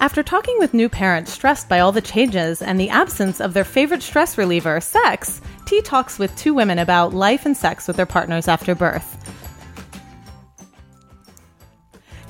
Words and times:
After 0.00 0.22
talking 0.22 0.56
with 0.58 0.72
new 0.72 0.88
parents 0.88 1.30
stressed 1.30 1.68
by 1.68 1.80
all 1.80 1.92
the 1.92 2.00
changes 2.00 2.62
and 2.62 2.80
the 2.80 2.88
absence 2.88 3.38
of 3.38 3.52
their 3.52 3.64
favorite 3.64 4.02
stress 4.02 4.38
reliever, 4.38 4.80
sex, 4.80 5.42
T 5.66 5.82
talks 5.82 6.18
with 6.18 6.34
two 6.36 6.54
women 6.54 6.78
about 6.78 7.12
life 7.12 7.44
and 7.44 7.54
sex 7.54 7.86
with 7.86 7.96
their 7.96 8.06
partners 8.06 8.48
after 8.48 8.74
birth. 8.74 9.18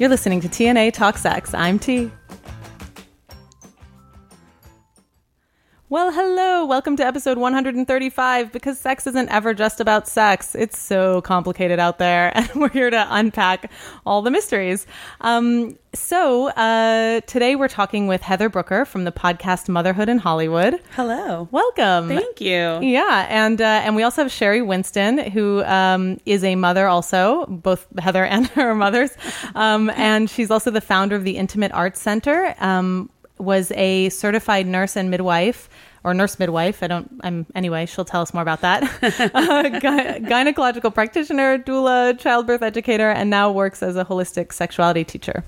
You're 0.01 0.09
listening 0.09 0.41
to 0.41 0.49
TNA 0.49 0.95
Talk 0.95 1.17
Sex. 1.17 1.55
I'm 1.55 1.79
T. 1.79 2.11
Well, 5.91 6.13
hello. 6.13 6.67
Welcome 6.67 6.95
to 6.99 7.05
episode 7.05 7.37
135 7.37 8.53
because 8.53 8.79
sex 8.79 9.09
isn't 9.09 9.29
ever 9.29 9.53
just 9.53 9.81
about 9.81 10.07
sex. 10.07 10.55
It's 10.55 10.79
so 10.79 11.21
complicated 11.23 11.81
out 11.81 11.99
there, 11.99 12.31
and 12.37 12.49
we're 12.55 12.69
here 12.69 12.91
to 12.91 13.07
unpack 13.11 13.73
all 14.07 14.23
the 14.23 14.31
mysteries. 14.31 14.87
Um, 15.21 15.77
so, 15.93 16.51
uh, 16.51 17.23
today 17.23 17.57
we're 17.57 17.67
talking 17.67 18.07
with 18.07 18.23
Heather 18.23 18.49
Brooker 18.49 18.85
from 18.85 19.03
the 19.03 19.11
podcast 19.11 19.69
Motherhood 19.69 20.09
in 20.09 20.19
Hollywood. 20.19 20.81
Hello. 20.93 21.49
Welcome. 21.51 22.07
Thank 22.07 22.41
you. 22.41 22.79
Yeah, 22.81 23.27
and 23.29 23.61
uh, 23.61 23.83
and 23.85 23.97
we 23.97 24.05
also 24.05 24.23
have 24.23 24.31
Sheri 24.31 24.65
Winston, 24.65 25.19
who 25.19 25.65
um, 25.65 26.19
is 26.25 26.45
a 26.45 26.55
mother, 26.55 26.87
also 26.87 27.47
both 27.47 27.89
Heather 27.99 28.25
and 28.37 28.47
her 28.51 28.77
mothers, 28.77 29.11
um, 29.57 29.91
and 29.97 30.31
she's 30.31 30.53
also 30.53 30.71
the 30.71 30.81
founder 30.81 31.17
of 31.17 31.25
the 31.25 31.37
Intimate 31.37 31.73
Arts 31.73 32.01
Center. 32.01 32.55
Was 33.41 33.73
a 33.73 34.09
certified 34.11 34.67
nurse 34.67 34.97
and 34.97 35.11
midwife 35.11 35.69
or 36.05 36.15
nurse 36.15 36.39
midwife. 36.39 36.83
I 36.83 36.87
don't, 36.87 37.21
I'm, 37.23 37.47
anyway, 37.55 37.87
she'll 37.87 38.05
tell 38.05 38.23
us 38.23 38.33
more 38.33 38.43
about 38.43 38.63
that. 38.63 38.83
uh, 39.03 39.69
gy- 39.69 40.27
gynecological 40.27 40.95
practitioner, 40.95 41.59
doula, 41.59 42.19
childbirth 42.19 42.63
educator, 42.63 43.11
and 43.11 43.29
now 43.29 43.51
works 43.51 43.83
as 43.83 43.97
a 43.97 44.05
holistic 44.05 44.53
sexuality 44.53 45.05
teacher. 45.05 45.45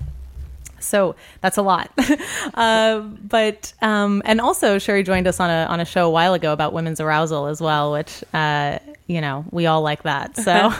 So 0.79 1.15
that's 1.41 1.57
a 1.57 1.61
lot. 1.61 1.91
uh, 2.53 2.99
but, 2.99 3.73
um, 3.81 4.21
and 4.25 4.41
also 4.41 4.77
Sheri 4.77 5.05
joined 5.05 5.27
us 5.27 5.39
on 5.39 5.49
a, 5.49 5.65
on 5.65 5.79
a 5.79 5.85
show 5.85 6.07
a 6.07 6.11
while 6.11 6.33
ago 6.33 6.53
about 6.53 6.73
women's 6.73 6.99
arousal 6.99 7.47
as 7.47 7.61
well, 7.61 7.93
which, 7.93 8.23
uh, 8.33 8.79
you 9.07 9.21
know, 9.21 9.45
we 9.51 9.65
all 9.65 9.81
like 9.81 10.03
that. 10.03 10.35
So, 10.37 10.71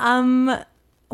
um, 0.00 0.56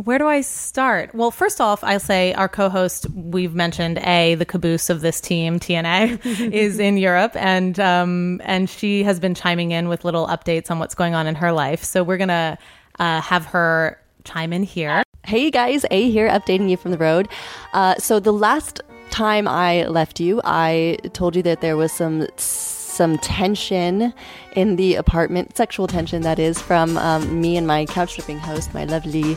where 0.05 0.19
do 0.19 0.27
I 0.27 0.41
start? 0.41 1.15
Well, 1.15 1.31
first 1.31 1.61
off, 1.61 1.84
I'll 1.84 2.01
say 2.01 2.33
our 2.34 2.48
co-host 2.48 3.06
we've 3.11 3.55
mentioned 3.55 3.98
a 3.98 4.34
the 4.34 4.45
caboose 4.45 4.89
of 4.89 5.01
this 5.03 5.20
team 5.20 5.61
TNA 5.61 6.25
is 6.53 6.79
in 6.79 6.97
Europe, 6.97 7.33
and 7.34 7.79
um, 7.79 8.41
and 8.45 8.69
she 8.69 9.03
has 9.03 9.21
been 9.21 9.34
chiming 9.34 9.73
in 9.73 9.89
with 9.89 10.05
little 10.05 10.27
updates 10.27 10.71
on 10.71 10.78
what's 10.78 10.95
going 10.95 11.15
on 11.15 11.27
in 11.27 11.34
her 11.34 11.53
life. 11.53 11.84
So 11.84 12.03
we're 12.03 12.17
gonna 12.17 12.59
uh, 12.98 13.21
have 13.21 13.47
her 13.47 14.01
chime 14.25 14.53
in 14.53 14.62
here. 14.62 15.03
Hey 15.25 15.51
guys, 15.51 15.84
A 15.91 16.11
here, 16.11 16.28
updating 16.28 16.71
you 16.71 16.77
from 16.77 16.93
the 16.93 16.98
road. 16.98 17.28
Uh, 17.75 17.97
so 17.97 18.21
the 18.21 18.33
last 18.33 18.81
time 19.11 19.47
I 19.47 19.84
left 19.87 20.21
you, 20.21 20.41
I 20.45 20.98
told 21.12 21.37
you 21.37 21.43
that 21.43 21.61
there 21.61 21.77
was 21.77 21.93
some 21.93 22.27
some 22.37 23.19
tension 23.19 24.12
in 24.56 24.77
the 24.77 24.95
apartment, 24.95 25.56
sexual 25.56 25.87
tension 25.87 26.23
that 26.23 26.39
is, 26.39 26.61
from 26.61 26.97
um, 26.97 27.41
me 27.41 27.56
and 27.56 27.67
my 27.67 27.87
couch 27.87 28.17
surfing 28.17 28.39
host, 28.39 28.75
my 28.75 28.84
lovely 28.84 29.37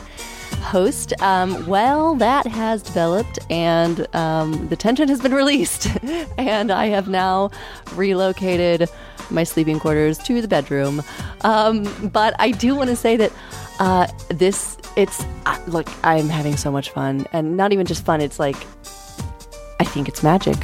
host. 0.64 1.12
Um, 1.22 1.66
well, 1.66 2.14
that 2.16 2.46
has 2.46 2.82
developed, 2.82 3.38
and 3.50 4.06
um, 4.14 4.68
the 4.68 4.76
tension 4.76 5.08
has 5.08 5.20
been 5.20 5.34
released, 5.42 5.88
and 6.38 6.70
I 6.70 6.86
have 6.86 7.08
now 7.08 7.50
relocated 7.94 8.88
my 9.30 9.44
sleeping 9.44 9.78
quarters 9.78 10.18
to 10.18 10.42
the 10.42 10.48
bedroom. 10.48 11.02
Um, 11.42 11.84
but 12.12 12.34
I 12.38 12.50
do 12.50 12.74
want 12.74 12.90
to 12.90 12.96
say 12.96 13.16
that 13.16 13.32
uh, 13.78 14.06
this, 14.28 14.76
it's 14.96 15.24
uh, 15.46 15.58
look, 15.66 15.88
I'm 16.04 16.28
having 16.28 16.56
so 16.56 16.70
much 16.72 16.90
fun, 16.90 17.26
and 17.32 17.56
not 17.56 17.72
even 17.72 17.86
just 17.86 18.04
fun. 18.04 18.20
It's 18.20 18.38
like 18.38 18.56
I 19.80 19.84
think 19.84 20.08
it's 20.08 20.22
magic. 20.22 20.56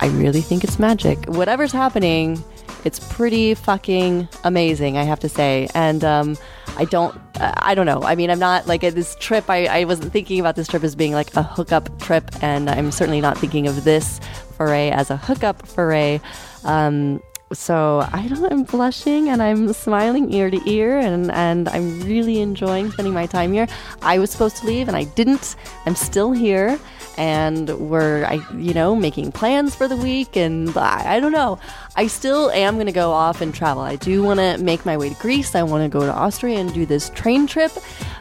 I 0.00 0.08
really 0.08 0.40
think 0.42 0.64
it's 0.64 0.78
magic. 0.78 1.24
Whatever's 1.26 1.72
happening, 1.72 2.42
it's 2.84 3.00
pretty 3.12 3.54
fucking 3.54 4.28
amazing, 4.44 4.96
I 4.98 5.04
have 5.04 5.20
to 5.20 5.28
say. 5.28 5.68
And 5.74 6.04
um, 6.04 6.36
I 6.76 6.84
don't, 6.84 7.18
I 7.40 7.74
don't 7.74 7.86
know. 7.86 8.02
I 8.02 8.14
mean, 8.14 8.30
I'm 8.30 8.38
not 8.38 8.66
like 8.66 8.82
this 8.82 9.16
trip. 9.16 9.48
I, 9.48 9.66
I 9.66 9.84
wasn't 9.84 10.12
thinking 10.12 10.40
about 10.40 10.56
this 10.56 10.68
trip 10.68 10.84
as 10.84 10.94
being 10.94 11.12
like 11.12 11.34
a 11.34 11.42
hookup 11.42 11.98
trip, 12.00 12.30
and 12.42 12.68
I'm 12.68 12.92
certainly 12.92 13.20
not 13.20 13.38
thinking 13.38 13.66
of 13.66 13.84
this 13.84 14.20
foray 14.56 14.90
as 14.90 15.10
a 15.10 15.16
hookup 15.16 15.66
foray. 15.66 16.20
Um, 16.64 17.22
so 17.52 18.06
I 18.12 18.26
don't. 18.26 18.52
I'm 18.52 18.64
blushing 18.64 19.28
and 19.28 19.40
I'm 19.40 19.72
smiling 19.72 20.32
ear 20.32 20.50
to 20.50 20.70
ear, 20.70 20.98
and 20.98 21.30
and 21.30 21.68
I'm 21.68 22.00
really 22.00 22.40
enjoying 22.40 22.90
spending 22.90 23.14
my 23.14 23.26
time 23.26 23.52
here. 23.52 23.68
I 24.02 24.18
was 24.18 24.30
supposed 24.30 24.56
to 24.58 24.66
leave 24.66 24.88
and 24.88 24.96
I 24.96 25.04
didn't. 25.04 25.54
I'm 25.86 25.94
still 25.94 26.32
here, 26.32 26.78
and 27.16 27.70
we're 27.78 28.24
I 28.24 28.40
you 28.56 28.74
know 28.74 28.96
making 28.96 29.30
plans 29.32 29.74
for 29.76 29.86
the 29.86 29.96
week, 29.96 30.36
and 30.36 30.76
I, 30.76 31.16
I 31.16 31.20
don't 31.20 31.32
know. 31.32 31.58
I 31.94 32.08
still 32.08 32.50
am 32.50 32.74
going 32.74 32.86
to 32.86 32.92
go 32.92 33.12
off 33.12 33.40
and 33.40 33.54
travel. 33.54 33.82
I 33.82 33.96
do 33.96 34.22
want 34.24 34.40
to 34.40 34.58
make 34.58 34.84
my 34.84 34.96
way 34.96 35.08
to 35.08 35.14
Greece. 35.16 35.54
I 35.54 35.62
want 35.62 35.84
to 35.84 35.88
go 35.88 36.04
to 36.04 36.12
Austria 36.12 36.58
and 36.58 36.72
do 36.74 36.84
this 36.84 37.10
train 37.10 37.46
trip, 37.46 37.72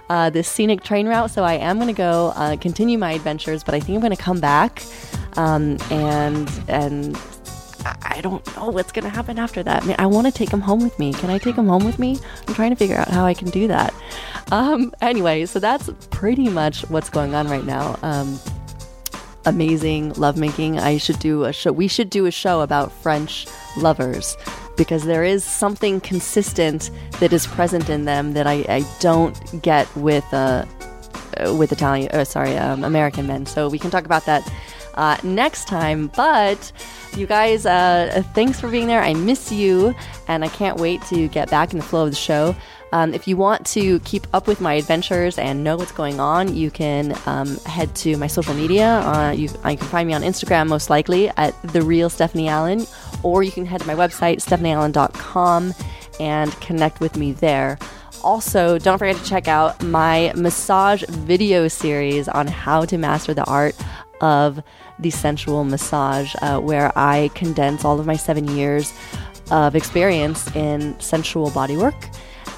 uh, 0.09 0.29
this 0.29 0.47
scenic 0.47 0.83
train 0.83 1.07
route. 1.07 1.31
So 1.31 1.43
I 1.43 1.53
am 1.53 1.77
going 1.77 1.87
to 1.87 1.93
go 1.93 2.31
uh, 2.35 2.57
continue 2.57 2.99
my 2.99 3.13
adventures, 3.13 3.63
but 3.63 3.73
I 3.73 3.79
think 3.79 3.95
I'm 3.95 4.01
going 4.01 4.15
to 4.15 4.21
come 4.21 4.39
back 4.39 4.83
um, 5.37 5.77
and 5.89 6.49
and 6.67 7.17
I 7.85 8.19
don't 8.21 8.45
know 8.55 8.69
what's 8.69 8.91
going 8.91 9.03
to 9.03 9.09
happen 9.09 9.37
after 9.37 9.61
that. 9.63 9.83
I 9.83 9.85
mean, 9.85 9.95
I 9.99 10.07
want 10.07 10.25
to 10.27 10.33
take 10.33 10.49
him 10.49 10.61
home 10.61 10.81
with 10.81 10.97
me. 10.97 11.13
Can 11.13 11.29
I 11.29 11.37
take 11.37 11.55
him 11.55 11.67
home 11.67 11.85
with 11.85 11.99
me? 11.99 12.17
I'm 12.47 12.53
trying 12.53 12.71
to 12.71 12.75
figure 12.75 12.97
out 12.97 13.09
how 13.09 13.25
I 13.25 13.33
can 13.33 13.49
do 13.49 13.67
that. 13.67 13.93
Um, 14.51 14.93
anyway, 15.01 15.45
so 15.45 15.59
that's 15.59 15.89
pretty 16.09 16.49
much 16.49 16.89
what's 16.89 17.09
going 17.09 17.35
on 17.35 17.47
right 17.47 17.65
now. 17.65 17.97
Um, 18.01 18.39
amazing 19.45 20.13
lovemaking. 20.13 20.79
I 20.79 20.97
should 20.97 21.19
do 21.19 21.43
a 21.43 21.53
show. 21.53 21.71
We 21.71 21.87
should 21.87 22.09
do 22.09 22.25
a 22.25 22.31
show 22.31 22.61
about 22.61 22.91
French 22.91 23.47
lovers 23.77 24.35
because 24.77 25.05
there 25.05 25.23
is 25.23 25.43
something 25.43 26.01
consistent 26.01 26.91
that 27.19 27.31
is 27.31 27.47
present 27.47 27.89
in 27.89 28.05
them 28.05 28.33
that 28.33 28.47
I, 28.47 28.65
I 28.67 28.85
don't 28.99 29.61
get 29.61 29.93
with 29.95 30.25
uh, 30.33 30.65
with 31.57 31.71
Italian. 31.71 32.09
Uh, 32.11 32.25
sorry, 32.25 32.57
um, 32.57 32.83
American 32.83 33.27
men. 33.27 33.45
So 33.45 33.69
we 33.69 33.79
can 33.79 33.91
talk 33.91 34.05
about 34.05 34.25
that 34.25 34.49
uh, 34.95 35.17
next 35.23 35.67
time. 35.67 36.07
But 36.15 36.71
you 37.15 37.27
guys, 37.27 37.65
uh, 37.65 38.23
thanks 38.33 38.59
for 38.59 38.69
being 38.69 38.87
there. 38.87 39.01
I 39.01 39.13
miss 39.13 39.51
you, 39.51 39.95
and 40.27 40.43
I 40.43 40.47
can't 40.49 40.77
wait 40.77 41.01
to 41.03 41.27
get 41.27 41.49
back 41.49 41.71
in 41.71 41.79
the 41.79 41.85
flow 41.85 42.05
of 42.05 42.09
the 42.09 42.15
show. 42.15 42.55
Um, 42.91 43.13
if 43.13 43.27
you 43.27 43.35
want 43.35 43.65
to 43.67 43.99
keep 44.01 44.25
up 44.33 44.47
with 44.47 44.61
my 44.61 44.75
adventures 44.75 45.37
and 45.37 45.63
know 45.63 45.75
what's 45.75 45.91
going 45.91 46.19
on, 46.19 46.55
you 46.55 46.71
can 46.71 47.17
um, 47.25 47.57
head 47.65 47.93
to 47.97 48.15
my 48.15 48.27
social 48.27 48.53
media. 48.53 48.99
Uh, 48.99 49.31
you, 49.31 49.49
you, 49.49 49.77
can 49.77 49.77
find 49.77 50.07
me 50.07 50.13
on 50.13 50.21
Instagram, 50.21 50.67
most 50.67 50.89
likely, 50.89 51.29
at 51.35 51.61
The 51.61 51.81
Real 51.81 52.09
Stephanie 52.09 52.47
Allen, 52.47 52.87
or 53.21 53.43
you 53.43 53.51
can 53.51 53.65
head 53.65 53.81
to 53.81 53.87
my 53.87 53.95
website, 53.95 54.37
stephanieallen.com, 54.37 55.73
and 56.21 56.61
connect 56.61 57.01
with 57.01 57.17
me 57.17 57.33
there. 57.33 57.77
Also, 58.23 58.79
don't 58.79 58.97
forget 58.97 59.17
to 59.17 59.25
check 59.25 59.47
out 59.47 59.83
my 59.83 60.31
massage 60.35 61.03
video 61.09 61.67
series 61.67 62.27
on 62.29 62.47
how 62.47 62.85
to 62.85 62.97
master 62.97 63.33
the 63.33 63.43
art 63.43 63.75
of 64.21 64.63
the 64.99 65.09
sensual 65.09 65.63
massage, 65.63 66.33
uh, 66.41 66.59
where 66.59 66.91
I 66.97 67.29
condense 67.33 67.85
all 67.85 67.99
of 67.99 68.05
my 68.05 68.15
seven 68.15 68.47
years 68.55 68.93
of 69.51 69.75
experience 69.75 70.53
in 70.55 70.99
sensual 70.99 71.51
bodywork 71.51 71.95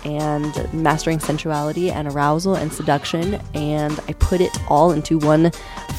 and 0.05 0.73
mastering 0.73 1.19
sensuality 1.19 1.91
and 1.91 2.07
arousal 2.07 2.55
and 2.55 2.71
seduction. 2.71 3.39
And 3.53 3.99
I 4.07 4.13
put 4.13 4.41
it 4.41 4.57
all 4.69 4.91
into 4.91 5.17
one 5.17 5.51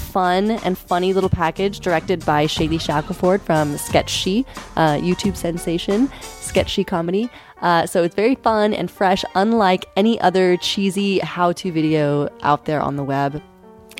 fun 0.08 0.50
and 0.50 0.76
funny 0.76 1.12
little 1.12 1.28
package 1.28 1.80
directed 1.80 2.24
by 2.24 2.46
Shady 2.46 2.78
Shackelford 2.78 3.42
from 3.42 3.76
Sketch 3.76 4.08
She, 4.08 4.46
uh, 4.76 4.94
YouTube 4.94 5.36
sensation, 5.36 6.10
Sketch 6.22 6.70
She 6.70 6.84
comedy. 6.84 7.28
Uh, 7.60 7.86
so 7.86 8.02
it's 8.02 8.14
very 8.14 8.36
fun 8.36 8.72
and 8.72 8.90
fresh, 8.90 9.24
unlike 9.34 9.84
any 9.96 10.18
other 10.20 10.56
cheesy 10.56 11.18
how 11.18 11.52
to 11.52 11.70
video 11.70 12.28
out 12.42 12.64
there 12.64 12.80
on 12.80 12.96
the 12.96 13.04
web. 13.04 13.42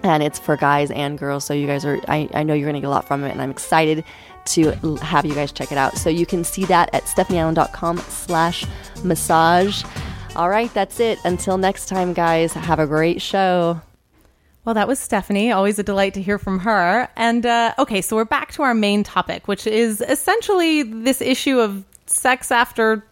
And 0.03 0.23
it's 0.23 0.39
for 0.39 0.57
guys 0.57 0.91
and 0.91 1.19
girls. 1.19 1.45
So 1.45 1.55
you 1.55 1.67
guys 1.67 1.85
are, 1.85 1.99
I, 2.09 2.29
I 2.35 2.43
know 2.43 2.55
you're 2.55 2.67
going 2.67 2.75
to 2.75 2.81
get 2.81 2.87
a 2.87 2.91
lot 2.91 3.07
from 3.07 3.25
it. 3.25 3.31
And 3.31 3.43
I'm 3.43 3.51
excited 3.51 4.05
to 4.47 4.71
have 4.97 5.27
you 5.27 5.35
guys 5.35 5.53
check 5.53 5.73
it 5.73 5.79
out. 5.79 5.97
So 5.97 6.09
you 6.09 6.25
can 6.25 6.45
see 6.45 6.65
that 6.67 6.91
at 6.95 7.05
stephanieallen.com 7.05 7.99
slash 7.99 8.65
massage. 9.03 9.85
All 10.37 10.49
right, 10.49 10.73
that's 10.73 11.01
it. 11.01 11.19
Until 11.25 11.59
next 11.59 11.87
time, 11.87 12.13
guys, 12.13 12.53
have 12.53 12.79
a 12.79 12.87
great 12.87 13.21
show. 13.21 13.81
Well, 14.65 14.75
that 14.75 14.87
was 14.87 14.99
Stephanie. 14.99 15.51
Always 15.51 15.79
a 15.79 15.83
delight 15.83 16.15
to 16.15 16.23
hear 16.23 16.39
from 16.39 16.59
her. 16.61 17.09
And 17.17 17.45
uh, 17.47 17.75
okay, 17.79 18.03
so 18.03 18.15
we're 18.17 18.25
back 18.25 18.53
to 18.53 18.63
our 18.63 18.75
main 18.75 19.03
topic, 19.03 19.49
which 19.49 19.67
is 19.67 20.01
essentially 20.03 20.83
this 20.83 21.21
issue 21.21 21.59
of 21.59 21.85
sex 22.07 22.51
after 22.51 23.05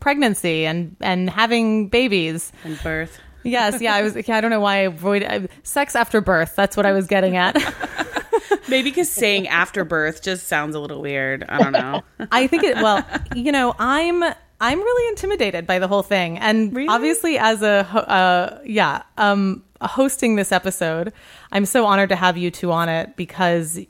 pregnancy 0.00 0.64
and 0.64 0.94
and 1.00 1.28
having 1.30 1.88
babies 1.88 2.52
and 2.62 2.80
birth. 2.82 3.18
Yes, 3.48 3.80
yeah. 3.80 3.94
I 3.94 4.02
was. 4.02 4.16
I 4.16 4.40
don't 4.40 4.50
know 4.50 4.60
why 4.60 4.74
I 4.76 4.80
avoided 4.80 5.50
sex 5.62 5.94
after 5.96 6.20
birth. 6.20 6.54
That's 6.56 6.76
what 6.76 6.86
I 6.86 6.92
was 6.92 7.06
getting 7.06 7.36
at. 7.36 7.56
Maybe 8.68 8.90
because 8.90 9.10
saying 9.10 9.48
after 9.48 9.84
birth 9.84 10.22
just 10.22 10.46
sounds 10.46 10.74
a 10.74 10.80
little 10.80 11.00
weird. 11.00 11.44
I 11.48 11.58
don't 11.62 11.72
know. 11.72 12.02
I 12.30 12.46
think 12.46 12.64
it. 12.64 12.76
Well, 12.76 13.04
you 13.34 13.50
know, 13.52 13.74
I'm 13.78 14.22
I'm 14.60 14.78
really 14.78 15.08
intimidated 15.10 15.66
by 15.66 15.78
the 15.78 15.88
whole 15.88 16.02
thing, 16.02 16.38
and 16.38 16.74
Really? 16.74 16.88
obviously, 16.88 17.38
as 17.38 17.62
a 17.62 17.86
uh, 17.94 18.60
yeah, 18.64 19.02
um, 19.16 19.62
hosting 19.80 20.36
this 20.36 20.52
episode. 20.52 21.12
I'm 21.52 21.64
so 21.64 21.86
honored 21.86 22.10
to 22.10 22.16
have 22.16 22.36
you 22.36 22.50
two 22.50 22.72
on 22.72 22.88
it 22.88 23.16
because 23.16 23.80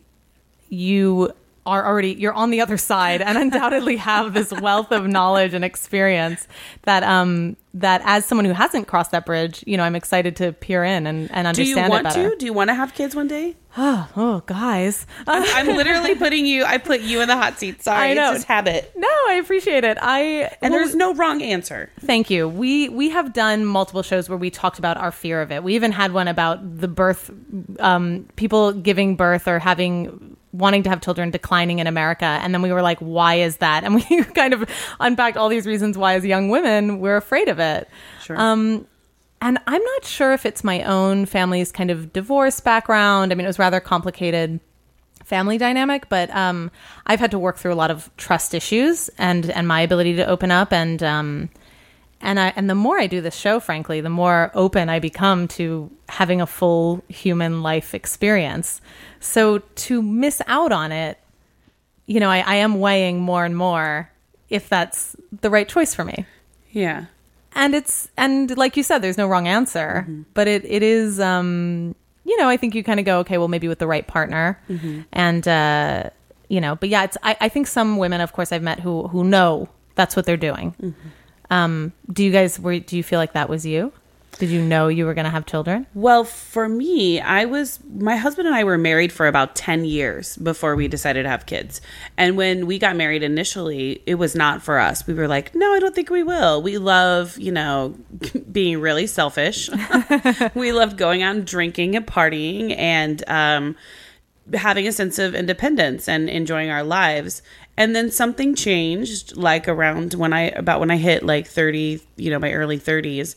you 0.68 1.32
are 1.68 1.86
already 1.86 2.14
you're 2.14 2.32
on 2.32 2.50
the 2.50 2.60
other 2.60 2.76
side 2.76 3.22
and 3.22 3.38
undoubtedly 3.38 3.96
have 3.96 4.34
this 4.34 4.50
wealth 4.50 4.90
of 4.90 5.06
knowledge 5.06 5.54
and 5.54 5.64
experience 5.64 6.48
that 6.82 7.02
um 7.04 7.56
that 7.74 8.00
as 8.04 8.24
someone 8.24 8.44
who 8.44 8.52
hasn't 8.52 8.88
crossed 8.88 9.10
that 9.10 9.26
bridge, 9.26 9.62
you 9.66 9.76
know, 9.76 9.82
I'm 9.82 9.94
excited 9.94 10.36
to 10.36 10.52
peer 10.52 10.84
in 10.84 11.06
and, 11.06 11.30
and 11.30 11.46
understand. 11.46 11.74
Do 11.74 11.96
you 11.96 12.02
want 12.02 12.10
to? 12.14 12.36
Do 12.36 12.46
you 12.46 12.52
want 12.52 12.70
to 12.70 12.74
have 12.74 12.94
kids 12.94 13.14
one 13.14 13.28
day? 13.28 13.56
Oh, 13.76 14.08
oh, 14.16 14.42
guys. 14.46 15.06
Uh, 15.26 15.44
I'm 15.46 15.66
literally 15.66 16.14
putting 16.14 16.46
you. 16.46 16.64
I 16.64 16.78
put 16.78 17.02
you 17.02 17.20
in 17.20 17.28
the 17.28 17.36
hot 17.36 17.58
seat. 17.58 17.82
Sorry, 17.82 18.12
I 18.12 18.14
know. 18.14 18.30
it's 18.30 18.38
just 18.38 18.48
habit. 18.48 18.90
no, 18.96 19.08
I 19.28 19.34
appreciate 19.34 19.84
it. 19.84 19.98
I 20.00 20.56
And 20.62 20.72
well, 20.72 20.80
there's 20.80 20.94
no 20.94 21.12
wrong 21.12 21.42
answer. 21.42 21.90
Thank 22.00 22.30
you. 22.30 22.48
We 22.48 22.88
we 22.88 23.10
have 23.10 23.34
done 23.34 23.66
multiple 23.66 24.02
shows 24.02 24.28
where 24.28 24.38
we 24.38 24.48
talked 24.48 24.78
about 24.78 24.96
our 24.96 25.12
fear 25.12 25.42
of 25.42 25.52
it. 25.52 25.62
We 25.62 25.74
even 25.74 25.92
had 25.92 26.12
one 26.12 26.28
about 26.28 26.80
the 26.80 26.88
birth, 26.88 27.30
um, 27.78 28.26
people 28.36 28.72
giving 28.72 29.16
birth 29.16 29.46
or 29.46 29.58
having 29.58 30.37
wanting 30.52 30.82
to 30.84 30.90
have 30.90 31.00
children 31.00 31.30
declining 31.30 31.78
in 31.78 31.86
America, 31.86 32.24
and 32.24 32.54
then 32.54 32.62
we 32.62 32.72
were 32.72 32.82
like, 32.82 32.98
why 32.98 33.34
is 33.36 33.58
that? 33.58 33.84
And 33.84 33.94
we 34.10 34.24
kind 34.24 34.54
of 34.54 34.68
unpacked 35.00 35.36
all 35.36 35.48
these 35.48 35.66
reasons 35.66 35.98
why, 35.98 36.14
as 36.14 36.24
young 36.24 36.48
women, 36.48 37.00
we're 37.00 37.16
afraid 37.16 37.48
of 37.48 37.58
it. 37.58 37.88
Sure. 38.22 38.38
Um, 38.38 38.86
and 39.40 39.58
I'm 39.66 39.82
not 39.82 40.04
sure 40.04 40.32
if 40.32 40.44
it's 40.44 40.64
my 40.64 40.82
own 40.82 41.26
family's 41.26 41.70
kind 41.70 41.90
of 41.90 42.12
divorce 42.12 42.60
background. 42.60 43.30
I 43.30 43.36
mean, 43.36 43.44
it 43.44 43.48
was 43.48 43.58
rather 43.58 43.78
complicated 43.80 44.58
family 45.24 45.58
dynamic, 45.58 46.08
but 46.08 46.34
um, 46.34 46.70
I've 47.06 47.20
had 47.20 47.30
to 47.32 47.38
work 47.38 47.56
through 47.56 47.72
a 47.72 47.76
lot 47.76 47.90
of 47.90 48.10
trust 48.16 48.54
issues 48.54 49.10
and 49.18 49.50
and 49.50 49.68
my 49.68 49.82
ability 49.82 50.16
to 50.16 50.26
open 50.26 50.50
up 50.50 50.72
and 50.72 51.02
um, 51.02 51.50
and 52.20 52.40
I 52.40 52.52
and 52.56 52.68
the 52.68 52.74
more 52.74 52.98
I 52.98 53.06
do 53.06 53.20
this 53.20 53.36
show, 53.36 53.60
frankly, 53.60 54.00
the 54.00 54.10
more 54.10 54.50
open 54.54 54.88
I 54.88 54.98
become 54.98 55.46
to 55.48 55.90
having 56.08 56.40
a 56.40 56.46
full 56.46 57.04
human 57.08 57.62
life 57.62 57.94
experience. 57.94 58.80
So 59.20 59.58
to 59.58 60.02
miss 60.02 60.40
out 60.46 60.72
on 60.72 60.92
it, 60.92 61.18
you 62.06 62.20
know, 62.20 62.30
I, 62.30 62.38
I 62.40 62.54
am 62.56 62.80
weighing 62.80 63.20
more 63.20 63.44
and 63.44 63.56
more 63.56 64.10
if 64.48 64.68
that's 64.68 65.14
the 65.40 65.50
right 65.50 65.68
choice 65.68 65.94
for 65.94 66.04
me. 66.04 66.24
Yeah. 66.70 67.06
and 67.54 67.74
it's 67.74 68.08
and 68.16 68.56
like 68.56 68.76
you 68.76 68.82
said 68.82 68.98
there's 68.98 69.16
no 69.18 69.26
wrong 69.26 69.48
answer 69.48 70.06
but 70.34 70.46
it 70.46 70.64
it 70.66 70.82
is 70.82 71.18
um 71.18 71.94
you 72.24 72.36
know 72.38 72.46
i 72.46 72.56
think 72.58 72.74
you 72.74 72.84
kind 72.84 73.00
of 73.00 73.06
go 73.06 73.20
okay 73.20 73.38
well 73.38 73.48
maybe 73.48 73.66
with 73.68 73.78
the 73.78 73.86
right 73.86 74.06
partner. 74.06 74.60
And 75.12 75.48
uh 75.48 76.10
you 76.48 76.60
know 76.60 76.76
but 76.76 76.88
yeah 76.90 77.04
it's 77.04 77.16
I, 77.22 77.36
I 77.40 77.48
think 77.48 77.66
some 77.66 77.96
women 77.96 78.20
of 78.20 78.32
course 78.32 78.52
i've 78.52 78.62
met 78.62 78.80
who 78.80 79.08
who 79.08 79.24
know 79.24 79.68
that's 79.96 80.14
what 80.14 80.24
they're 80.26 80.36
doing. 80.50 80.94
Um 81.50 81.92
do 82.12 82.22
you 82.22 82.30
guys 82.30 82.60
were 82.60 82.78
do 82.78 82.96
you 82.96 83.02
feel 83.02 83.18
like 83.18 83.32
that 83.32 83.48
was 83.48 83.64
you 83.66 83.92
did 84.38 84.50
you 84.50 84.62
know 84.62 84.88
you 84.88 85.04
were 85.04 85.14
going 85.14 85.24
to 85.24 85.30
have 85.30 85.46
children 85.46 85.86
Well, 85.94 86.24
for 86.24 86.68
me, 86.68 87.20
I 87.20 87.44
was 87.44 87.80
my 87.92 88.16
husband 88.16 88.46
and 88.46 88.56
I 88.56 88.64
were 88.64 88.78
married 88.78 89.12
for 89.12 89.26
about 89.26 89.54
10 89.54 89.84
years 89.84 90.36
before 90.36 90.76
we 90.76 90.88
decided 90.88 91.24
to 91.24 91.28
have 91.28 91.46
kids. 91.46 91.80
And 92.16 92.36
when 92.36 92.66
we 92.66 92.78
got 92.78 92.96
married 92.96 93.22
initially, 93.22 94.02
it 94.06 94.14
was 94.14 94.34
not 94.34 94.62
for 94.62 94.78
us. 94.78 95.06
We 95.06 95.14
were 95.14 95.28
like, 95.28 95.54
"No, 95.54 95.72
I 95.72 95.78
don't 95.80 95.94
think 95.94 96.10
we 96.10 96.22
will. 96.22 96.62
We 96.62 96.78
love, 96.78 97.38
you 97.38 97.52
know, 97.52 97.96
being 98.52 98.80
really 98.80 99.06
selfish. 99.06 99.68
we 100.54 100.72
loved 100.72 100.96
going 100.96 101.22
out 101.22 101.36
and 101.36 101.46
drinking 101.46 101.96
and 101.96 102.06
partying 102.06 102.76
and 102.76 103.22
um 103.28 103.76
having 104.54 104.86
a 104.86 104.92
sense 104.92 105.18
of 105.18 105.34
independence 105.34 106.08
and 106.08 106.28
enjoying 106.28 106.70
our 106.70 106.82
lives. 106.82 107.42
And 107.76 107.94
then 107.94 108.10
something 108.10 108.54
changed 108.54 109.36
like 109.36 109.68
around 109.68 110.14
when 110.14 110.32
I 110.32 110.50
about 110.50 110.80
when 110.80 110.90
I 110.90 110.96
hit 110.96 111.22
like 111.22 111.46
30, 111.46 112.00
you 112.16 112.30
know, 112.30 112.38
my 112.38 112.52
early 112.52 112.78
30s. 112.78 113.36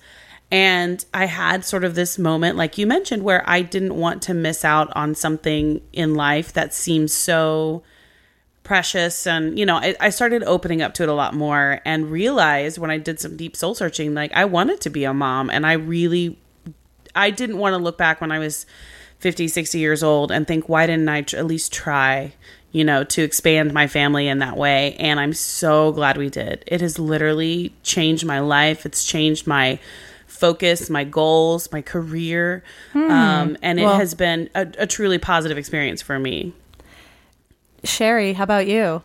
And 0.52 1.04
I 1.14 1.26
had 1.26 1.64
sort 1.64 1.86
of 1.86 1.96
this 1.96 2.20
moment 2.20 2.58
like 2.58 2.78
you 2.78 2.86
mentioned 2.86 3.24
where 3.24 3.44
I 3.50 3.62
didn't 3.62 3.96
want 3.96 4.22
to 4.24 4.34
miss 4.34 4.66
out 4.66 4.92
on 4.96 5.16
something 5.16 5.82
in 5.94 6.16
life 6.16 6.52
that 6.54 6.74
seems 6.74 7.14
so 7.14 7.84
precious. 8.64 9.26
And 9.26 9.58
you 9.58 9.66
know 9.66 9.78
I, 9.78 9.96
I 10.00 10.10
started 10.10 10.44
opening 10.44 10.82
up 10.82 10.94
to 10.96 11.04
it 11.04 11.10
a 11.10 11.14
lot 11.14 11.34
more 11.34 11.82
and 11.86 12.12
realized 12.12 12.78
when 12.78 12.92
i 12.92 12.98
did 12.98 13.20
some 13.20 13.36
deep 13.36 13.56
soul 13.56 13.74
searching 13.74 14.14
like 14.14 14.32
i 14.34 14.46
wanted 14.46 14.82
to 14.82 14.90
be 14.90 15.04
a 15.04 15.14
mom. 15.14 15.50
And 15.50 15.66
i 15.66 15.74
really 15.74 16.38
i 17.16 17.32
didn't 17.32 17.58
want 17.58 17.74
to 17.74 17.78
look 17.78 17.98
back 17.98 18.22
when 18.22 18.32
i 18.32 18.40
was 18.40 18.66
50 19.20 19.48
60 19.48 19.80
years 19.80 20.04
old 20.04 20.32
and 20.32 20.48
think 20.48 20.70
why 20.70 20.86
didn't 20.86 21.10
i 21.10 21.22
tr- 21.22 21.38
at 21.38 21.46
least 21.46 21.74
try 21.74 22.34
you 22.72 22.84
know 22.84 23.04
to 23.04 23.22
expand 23.22 23.74
my 23.74 23.88
family 23.88 24.28
in 24.28 24.40
that 24.40 24.58
way? 24.58 24.96
And 24.96 25.20
i'm 25.20 25.34
so 25.34 25.92
glad 25.92 26.18
we 26.18 26.30
did. 26.30 26.64
It 26.68 26.82
has 26.82 27.00
literally 27.00 27.74
changed 27.84 28.26
my 28.26 28.40
life. 28.40 28.86
It's 28.86 29.04
changed 29.04 29.48
my 29.48 29.80
focus 30.32 30.90
my 30.90 31.04
goals 31.04 31.72
my 31.72 31.82
career 31.82 32.64
um, 32.96 33.58
and 33.62 33.80
it 33.80 33.84
Well- 33.84 33.98
has 33.98 34.14
been 34.14 34.50
a, 34.56 34.68
a 34.80 34.88
truly 34.88 35.18
positive 35.18 35.58
experience 35.58 36.02
for 36.02 36.18
me 36.18 36.54
sheri 37.84 38.34
how 38.34 38.44
about 38.44 38.68
you 38.68 39.04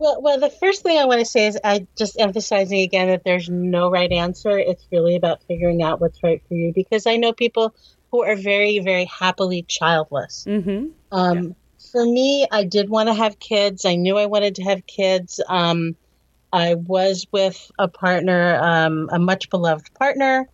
Well, 0.00 0.20
well, 0.20 0.40
the 0.40 0.50
first 0.50 0.82
thing 0.82 0.98
I 0.98 1.04
want 1.04 1.20
to 1.20 1.24
say 1.24 1.46
is 1.46 1.58
I 1.62 1.86
just 1.96 2.18
emphasizing 2.20 2.80
again 2.80 3.06
that 3.08 3.22
there's 3.24 3.48
no 3.48 3.88
right 3.90 4.10
answer. 4.10 4.58
It's 4.58 4.84
really 4.90 5.14
about 5.14 5.42
figuring 5.44 5.82
out 5.84 6.00
what's 6.00 6.20
right 6.22 6.42
for 6.48 6.54
you 6.54 6.72
because 6.74 7.06
I 7.06 7.16
know 7.16 7.32
people 7.32 7.74
who 8.10 8.22
are 8.24 8.34
very, 8.34 8.80
very 8.80 9.04
happily 9.04 9.62
childless. 9.62 10.44
mm-hmm 10.48 10.88
Um, 11.12 11.54
For 11.92 12.04
me, 12.04 12.44
I 12.50 12.64
did 12.64 12.90
want 12.90 13.08
to 13.08 13.14
have 13.14 13.38
kids. 13.38 13.84
I 13.84 13.94
knew 13.94 14.18
I 14.18 14.26
wanted 14.26 14.56
to 14.56 14.64
have 14.64 14.84
kids. 14.86 15.40
Um, 15.48 15.94
I 16.54 16.74
was 16.74 17.26
with 17.32 17.72
a 17.80 17.88
partner, 17.88 18.60
um, 18.62 19.10
a 19.12 19.18
much 19.18 19.50
beloved 19.50 19.92
partner, 19.94 20.48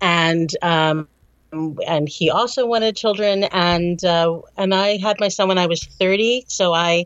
and 0.00 0.48
um, 0.62 1.06
and 1.52 2.08
he 2.08 2.30
also 2.30 2.66
wanted 2.66 2.96
children. 2.96 3.44
And 3.44 4.02
uh, 4.02 4.40
and 4.56 4.74
I 4.74 4.96
had 4.96 5.20
my 5.20 5.28
son 5.28 5.48
when 5.48 5.58
I 5.58 5.66
was 5.66 5.84
thirty, 5.84 6.46
so 6.48 6.72
I 6.72 7.04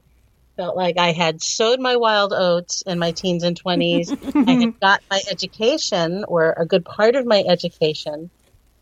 felt 0.57 0.77
like 0.77 0.99
I 0.99 1.11
had 1.11 1.43
sowed 1.43 1.81
my 1.81 1.97
wild 1.97 2.33
oats 2.33 2.83
in 2.83 3.01
my 3.01 3.11
teens 3.11 3.43
and 3.43 3.57
twenties. 3.57 4.13
I 4.13 4.53
had 4.53 4.81
got 4.81 5.03
my 5.11 5.21
education, 5.29 6.25
or 6.29 6.55
a 6.57 6.65
good 6.65 6.85
part 6.85 7.17
of 7.17 7.27
my 7.27 7.43
education. 7.43 8.31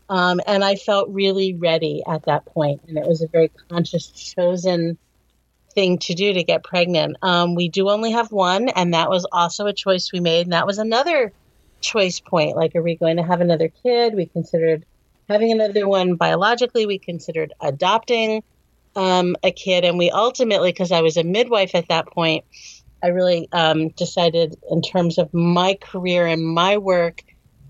Um, 0.07 0.39
and 0.45 0.63
I 0.63 0.75
felt 0.75 1.09
really 1.09 1.55
ready 1.55 2.03
at 2.07 2.25
that 2.25 2.45
point, 2.45 2.81
and 2.87 2.95
it 2.95 3.07
was 3.07 3.23
a 3.23 3.27
very 3.27 3.49
conscious, 3.69 4.07
chosen 4.11 4.99
thing 5.77 5.99
to 5.99 6.15
do 6.15 6.33
to 6.33 6.43
get 6.43 6.63
pregnant. 6.63 7.17
Um, 7.21 7.53
we 7.53 7.69
do 7.69 7.87
only 7.89 8.13
have 8.13 8.31
one, 8.31 8.67
and 8.69 8.95
that 8.95 9.11
was 9.11 9.27
also 9.31 9.67
a 9.67 9.73
choice 9.73 10.11
we 10.11 10.19
made, 10.19 10.47
and 10.47 10.53
that 10.53 10.65
was 10.65 10.79
another 10.79 11.31
choice 11.81 12.19
point. 12.19 12.55
Like, 12.55 12.75
are 12.75 12.81
we 12.81 12.95
going 12.95 13.17
to 13.17 13.23
have 13.23 13.41
another 13.41 13.69
kid? 13.83 14.15
We 14.15 14.25
considered 14.25 14.85
having 15.29 15.51
another 15.51 15.87
one 15.87 16.15
biologically. 16.15 16.87
We 16.87 16.97
considered 16.97 17.53
adopting 17.61 18.41
um, 18.95 19.35
a 19.43 19.51
kid, 19.51 19.85
and 19.85 19.99
we 19.99 20.09
ultimately, 20.09 20.71
because 20.71 20.91
I 20.91 21.01
was 21.01 21.15
a 21.15 21.23
midwife 21.23 21.75
at 21.75 21.89
that 21.89 22.07
point, 22.07 22.43
I 23.03 23.09
really 23.09 23.47
um, 23.51 23.89
decided 23.89 24.55
in 24.71 24.81
terms 24.81 25.19
of 25.19 25.31
my 25.31 25.77
career 25.79 26.25
and 26.25 26.43
my 26.43 26.77
work 26.77 27.21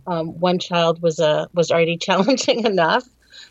um, 0.07 0.39
one 0.39 0.59
child 0.59 1.01
was 1.01 1.19
a 1.19 1.49
was 1.53 1.71
already 1.71 1.97
challenging 2.07 2.65
enough, 2.65 3.03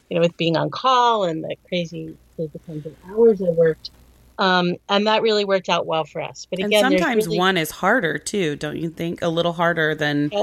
you 0.09 0.15
know, 0.15 0.23
with 0.23 0.37
being 0.39 0.57
on 0.57 0.71
call 0.71 1.25
and 1.25 1.45
the 1.45 1.57
crazy 1.69 2.17
the 2.39 2.49
dependent 2.49 2.97
hours 3.09 3.41
I 3.43 3.51
worked, 3.51 3.91
um, 4.39 4.77
and 4.89 5.07
that 5.07 5.23
really 5.23 5.45
worked 5.45 5.69
out 5.69 5.87
well 5.87 6.05
for 6.05 6.21
us. 6.23 6.47
But 6.51 6.59
again, 6.61 6.71
there's 6.71 7.01
sometimes 7.01 7.27
really- 7.27 7.39
one 7.39 7.57
is 7.57 7.71
harder 7.71 8.19
too, 8.19 8.57
don't 8.57 8.77
you 8.77 8.91
think? 8.91 9.23
A 9.23 9.29
little 9.29 9.53
harder 9.53 9.95
than 9.95 10.31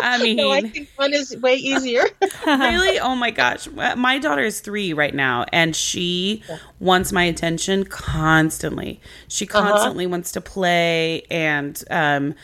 No, 0.00 0.06
I 0.06 0.18
mean, 0.22 0.36
no, 0.36 0.52
I 0.52 0.60
think 0.60 0.88
one 0.94 1.12
is 1.12 1.36
way 1.38 1.56
easier. 1.56 2.04
really? 2.46 3.00
Oh 3.00 3.16
my 3.16 3.32
gosh. 3.32 3.66
My 3.96 4.18
daughter 4.20 4.42
is 4.42 4.60
3 4.60 4.92
right 4.92 5.12
now 5.14 5.44
and 5.52 5.74
she 5.74 6.42
wants 6.78 7.10
my 7.10 7.24
attention 7.24 7.84
constantly. 7.84 9.00
She 9.26 9.44
Uh-huh. 9.48 9.60
constantly 9.70 10.06
wants 10.06 10.30
to 10.32 10.40
play 10.40 11.22
and 11.30 11.82
um 11.90 12.34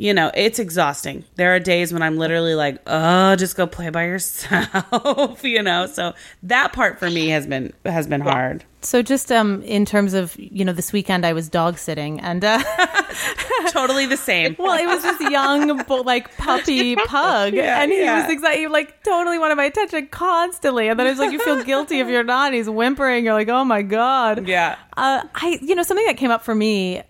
you 0.00 0.14
know, 0.14 0.30
it's 0.32 0.58
exhausting. 0.60 1.24
There 1.34 1.54
are 1.54 1.58
days 1.58 1.92
when 1.92 2.02
I'm 2.02 2.16
literally 2.16 2.54
like, 2.54 2.80
"Oh, 2.86 3.34
just 3.36 3.56
go 3.56 3.66
play 3.66 3.90
by 3.90 4.04
yourself," 4.12 5.42
you 5.44 5.62
know. 5.62 5.86
So 5.86 6.14
that 6.44 6.72
part 6.72 6.98
for 6.98 7.10
me 7.10 7.28
has 7.28 7.46
been 7.46 7.72
has 7.84 8.06
been 8.06 8.20
hard. 8.20 8.64
so 8.80 9.02
just 9.02 9.32
um 9.32 9.60
in 9.64 9.84
terms 9.84 10.14
of 10.14 10.36
you 10.38 10.64
know 10.64 10.72
this 10.72 10.92
weekend 10.92 11.26
i 11.26 11.32
was 11.32 11.48
dog 11.48 11.76
sitting 11.78 12.20
and 12.20 12.44
uh 12.44 12.62
totally 13.70 14.06
the 14.06 14.16
same. 14.16 14.54
Well, 14.58 14.78
it 14.78 14.86
was 14.86 15.02
this 15.02 15.20
young, 15.30 15.82
but 15.88 16.06
like 16.06 16.36
puppy 16.36 16.94
pug, 16.94 17.54
Yeah, 17.54 17.82
and 17.82 17.90
he 17.90 18.00
yeah. 18.00 18.22
was 18.22 18.30
exactly 18.32 18.66
like 18.68 19.02
totally 19.02 19.38
wanted 19.38 19.56
my 19.56 19.64
attention 19.64 20.06
constantly. 20.08 20.88
And 20.88 20.98
then 20.98 21.06
it's 21.08 21.18
like 21.18 21.32
you 21.32 21.40
feel 21.40 21.62
guilty 21.64 21.98
if 22.00 22.08
you're 22.08 22.22
not. 22.24 22.46
And 22.46 22.54
he's 22.54 22.70
whimpering. 22.70 23.24
You're 23.24 23.34
like, 23.34 23.48
oh 23.48 23.64
my 23.64 23.82
god. 23.82 24.46
Yeah. 24.46 24.76
Uh, 24.96 25.24
I, 25.34 25.58
you 25.60 25.74
know, 25.74 25.82
something 25.82 26.06
that 26.06 26.16
came 26.16 26.30
up 26.30 26.42
for 26.44 26.54
me, 26.54 27.02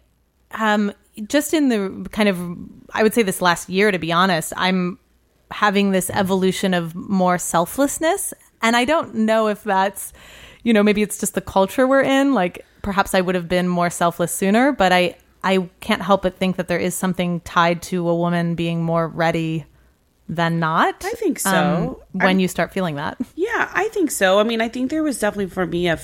um, 0.53 0.93
just 1.27 1.53
in 1.55 1.69
the 1.69 2.09
kind 2.11 2.29
of, 2.29 2.39
I 2.95 3.03
would 3.03 3.15
say 3.15 3.23
this 3.23 3.41
last 3.43 3.69
year, 3.69 3.91
to 3.91 3.99
be 3.99 4.13
honest, 4.13 4.53
I'm 4.57 4.99
having 5.51 5.91
this 5.93 6.11
evolution 6.11 6.75
of 6.75 6.95
more 6.95 7.39
selflessness, 7.39 8.33
and 8.63 8.77
I 8.77 8.85
don't 8.85 9.15
know 9.15 9.49
if 9.49 9.63
that's, 9.65 10.13
you 10.63 10.73
know, 10.73 10.83
maybe 10.83 11.03
it's 11.03 11.19
just 11.19 11.35
the 11.35 11.41
culture 11.41 11.87
we're 11.87 12.03
in. 12.03 12.35
Like, 12.35 12.65
perhaps 12.83 13.15
I 13.15 13.21
would 13.21 13.35
have 13.35 13.49
been 13.49 13.69
more 13.69 13.91
selfless 13.91 14.33
sooner, 14.35 14.73
but 14.73 14.93
I, 14.93 15.17
I 15.45 15.69
can't 15.81 16.03
help 16.03 16.23
but 16.23 16.37
think 16.37 16.57
that 16.57 16.69
there 16.69 16.79
is 16.79 16.95
something 16.95 17.41
tied 17.41 17.83
to 17.83 18.09
a 18.09 18.15
woman 18.17 18.55
being 18.55 18.83
more 18.83 19.07
ready 19.09 19.65
than 20.29 20.59
not. 20.59 21.05
I 21.07 21.11
think 21.13 21.39
so. 21.39 21.51
um, 21.51 21.97
when 22.13 22.27
I'm- 22.27 22.41
you 22.41 22.49
start 22.49 22.73
feeling 22.73 22.97
that. 22.97 23.17
Yeah, 23.35 23.71
I 23.73 23.89
think 23.89 24.11
so. 24.11 24.39
I 24.41 24.43
mean, 24.43 24.61
I 24.61 24.69
think 24.69 24.91
there 24.91 25.03
was 25.03 25.19
definitely 25.19 25.47
for 25.49 25.65
me 25.67 25.89
a 25.89 25.99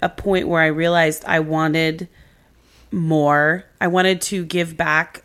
a 0.00 0.08
point 0.08 0.48
where 0.48 0.62
I 0.62 0.66
realized 0.68 1.24
I 1.26 1.40
wanted 1.40 2.08
more. 2.90 3.64
I 3.80 3.86
wanted 3.88 4.20
to 4.22 4.44
give 4.44 4.76
back 4.76 5.24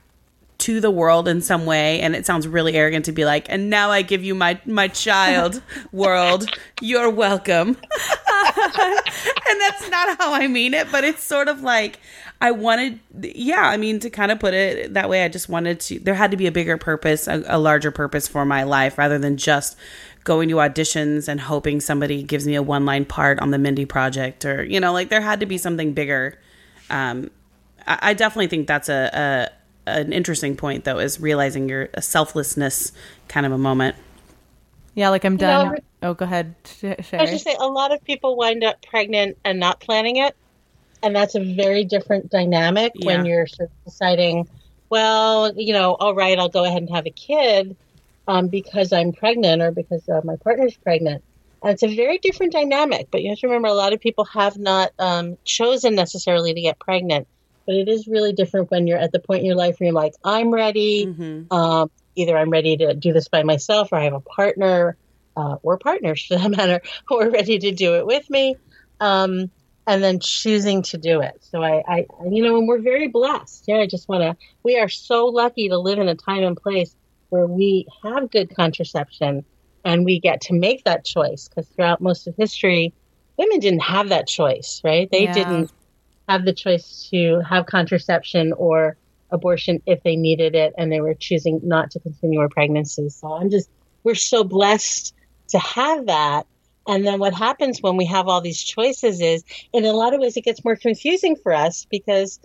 to 0.64 0.80
the 0.80 0.92
world 0.92 1.28
in 1.28 1.42
some 1.42 1.66
way 1.66 2.00
and 2.00 2.16
it 2.16 2.26
sounds 2.26 2.48
really 2.48 2.74
arrogant 2.74 3.04
to 3.04 3.12
be 3.12 3.26
like 3.26 3.46
and 3.50 3.70
now 3.70 3.92
i 3.92 4.02
give 4.02 4.24
you 4.24 4.34
my 4.34 4.60
my 4.66 4.88
child 4.88 5.62
world. 5.92 6.50
You're 6.82 7.10
welcome. 7.10 7.78
And 9.46 9.62
that's 9.62 9.90
not 9.90 10.18
how 10.18 10.34
i 10.34 10.48
mean 10.48 10.74
it 10.74 10.92
but 10.92 11.04
it's 11.04 11.24
sort 11.24 11.48
of 11.48 11.62
like 11.62 12.00
i 12.42 12.52
wanted 12.52 13.00
yeah 13.22 13.62
i 13.62 13.78
mean 13.78 14.00
to 14.00 14.10
kind 14.10 14.32
of 14.32 14.40
put 14.40 14.54
it 14.54 14.94
that 14.94 15.10
way 15.10 15.24
i 15.24 15.28
just 15.28 15.48
wanted 15.48 15.80
to 15.82 16.00
there 16.00 16.16
had 16.16 16.32
to 16.32 16.38
be 16.38 16.48
a 16.48 16.52
bigger 16.52 16.78
purpose 16.78 17.28
a, 17.28 17.44
a 17.48 17.60
larger 17.60 17.92
purpose 17.92 18.28
for 18.28 18.46
my 18.46 18.64
life 18.64 18.98
rather 18.98 19.18
than 19.20 19.38
just 19.38 19.78
going 20.24 20.50
to 20.50 20.56
auditions 20.56 21.28
and 21.28 21.40
hoping 21.42 21.80
somebody 21.80 22.24
gives 22.24 22.46
me 22.46 22.56
a 22.56 22.64
one 22.64 22.86
line 22.86 23.06
part 23.06 23.40
on 23.40 23.52
the 23.52 23.58
mindy 23.58 23.86
project 23.86 24.44
or 24.44 24.64
you 24.64 24.80
know 24.80 24.92
like 24.92 25.10
there 25.10 25.22
had 25.22 25.40
to 25.40 25.46
be 25.46 25.58
something 25.58 25.94
bigger. 25.94 26.38
Um 26.90 27.30
I 27.88 28.00
I 28.02 28.14
definitely 28.14 28.48
think 28.48 28.68
that's 28.68 28.90
a, 28.90 29.10
a 29.14 29.63
an 29.86 30.14
interesting 30.14 30.56
point, 30.56 30.84
though, 30.84 31.00
is 31.00 31.20
realizing 31.20 31.70
your 31.70 31.90
a 31.94 32.02
selflessness 32.02 32.92
kind 33.28 33.46
of 33.46 33.52
a 33.52 33.58
moment. 33.58 33.96
Yeah, 34.96 35.10
like 35.10 35.26
I'm 35.26 35.38
done. 35.38 35.74
know, 35.74 35.78
oh, 36.04 36.14
go 36.14 36.26
ahead, 36.26 36.56
Sh- 36.66 36.86
I 37.14 37.22
was 37.22 37.32
just 37.32 37.44
saying, 37.44 37.58
a 37.60 37.68
lot 37.68 37.92
of 37.92 38.04
people 38.04 38.36
wind 38.36 38.64
up 38.64 38.86
pregnant 38.86 39.38
and 39.44 39.60
not 39.60 39.80
planning 39.80 40.18
it, 40.18 40.36
and 41.02 41.16
that's 41.16 41.36
a 41.36 41.56
very 41.56 41.84
different 41.84 42.30
dynamic 42.30 42.94
when 43.02 43.26
you're 43.26 43.48
sort 43.48 43.70
of 43.70 43.86
deciding, 43.86 44.48
well, 44.90 45.54
you 45.56 45.74
know, 45.74 45.96
all 45.96 46.14
right, 46.14 46.38
I'll 46.38 46.50
go 46.50 46.64
ahead 46.64 46.82
and 46.82 46.90
have 46.92 47.06
a 47.06 47.12
kid 47.12 47.76
um, 48.28 48.48
because 48.48 48.94
I'm 48.94 49.12
pregnant 49.12 49.62
or 49.62 49.72
because 49.72 50.08
uh, 50.08 50.22
my 50.24 50.36
partner's 50.38 50.76
pregnant. 50.78 51.24
And 51.62 51.74
it's 51.74 51.84
a 51.84 51.96
very 51.96 52.18
different 52.18 52.54
dynamic. 52.54 53.08
But 53.12 53.22
you 53.22 53.30
have 53.30 53.40
to 53.40 53.48
remember, 53.48 53.68
a 53.70 53.74
lot 53.74 53.94
of 53.94 54.00
people 54.00 54.26
have 54.26 54.58
not 54.58 54.92
um, 55.00 55.38
chosen 55.46 55.96
necessarily 55.96 56.54
to 56.54 56.62
get 56.62 56.80
pregnant. 56.80 57.28
But 57.66 57.76
it 57.76 57.88
is 57.88 58.08
really 58.08 58.34
different 58.34 58.72
when 58.72 58.88
you're 58.88 58.98
at 58.98 59.12
the 59.12 59.20
point 59.20 59.42
in 59.42 59.46
your 59.46 59.56
life 59.56 59.80
where 59.80 59.88
you're 59.88 59.94
like, 59.94 60.14
I'm 60.24 60.52
ready. 60.52 61.06
Um, 61.52 61.90
either 62.16 62.38
I'm 62.38 62.50
ready 62.50 62.78
to 62.78 62.94
do 62.94 63.14
this 63.14 63.28
by 63.30 63.44
myself 63.44 63.90
or 63.92 63.98
I 63.98 64.04
have 64.04 64.14
a 64.14 64.22
partner 64.22 64.98
uh, 65.36 65.56
or 65.64 65.78
partners 65.78 66.26
for 66.26 66.38
that 66.38 66.52
matter 66.58 66.82
who 67.08 67.22
are 67.22 67.30
ready 67.30 67.60
to 67.60 67.72
do 67.72 67.96
it 67.96 68.06
with 68.06 68.30
me. 68.30 68.56
Um, 69.00 69.52
and 69.86 70.02
then 70.02 70.20
choosing 70.22 70.82
to 70.84 70.98
do 70.98 71.22
it. 71.22 71.34
So 71.42 71.62
I, 71.62 71.84
I, 71.88 72.06
you 72.30 72.42
know, 72.44 72.58
and 72.58 72.68
we're 72.68 72.82
very 72.82 73.10
blessed. 73.10 73.66
Yeah, 73.68 73.78
I 73.78 73.88
just 73.88 74.08
want 74.08 74.22
to, 74.22 74.38
we 74.64 74.78
are 74.78 74.88
so 74.88 75.26
lucky 75.26 75.70
to 75.70 75.78
live 75.78 76.00
in 76.00 76.08
a 76.08 76.16
time 76.16 76.44
and 76.44 76.56
place 76.56 76.96
where 77.30 77.48
we 77.48 77.88
have 78.04 78.32
good 78.32 78.56
contraception 78.56 79.46
and 79.84 80.06
we 80.06 80.20
get 80.20 80.42
to 80.42 80.54
make 80.54 80.86
that 80.86 81.04
choice 81.04 81.50
because 81.50 81.70
throughout 81.70 82.00
most 82.00 82.28
of 82.28 82.36
history, 82.38 82.94
women 83.38 83.60
didn't 83.60 83.82
have 83.82 84.10
that 84.10 84.28
choice, 84.28 84.80
right? 84.86 85.10
They 85.12 85.24
Yeah. 85.24 85.34
didn't 85.34 85.72
have 86.28 86.46
the 86.46 86.54
choice 86.54 87.10
to 87.12 87.42
have 87.42 87.66
contraception 87.66 88.54
or 88.54 88.98
abortion 89.32 89.82
if 89.86 90.04
they 90.04 90.16
needed 90.16 90.56
it 90.56 90.74
and 90.78 90.92
they 90.92 91.02
were 91.02 91.16
choosing 91.16 91.60
not 91.64 91.92
to 91.92 92.00
continue 92.00 92.42
a 92.42 92.50
pregnancy. 92.50 93.10
So 93.10 93.34
I'm 93.34 93.50
just, 93.50 93.70
we're 94.04 94.16
so 94.16 94.44
blessed 94.44 95.14
to 95.50 95.60
have 95.60 96.06
that. 96.06 96.46
And 96.88 97.06
then 97.06 97.20
what 97.20 97.34
happens 97.34 97.82
when 97.82 97.98
we 97.98 98.06
have 98.06 98.28
all 98.28 98.42
these 98.42 98.62
choices 98.62 99.22
is, 99.22 99.44
in 99.72 99.86
a 99.86 99.94
lot 99.94 100.14
of 100.14 100.20
ways, 100.20 100.36
it 100.38 100.42
gets 100.42 100.64
more 100.64 100.76
confusing 100.76 101.36
for 101.36 101.54
us 101.54 101.88
because 101.90 102.40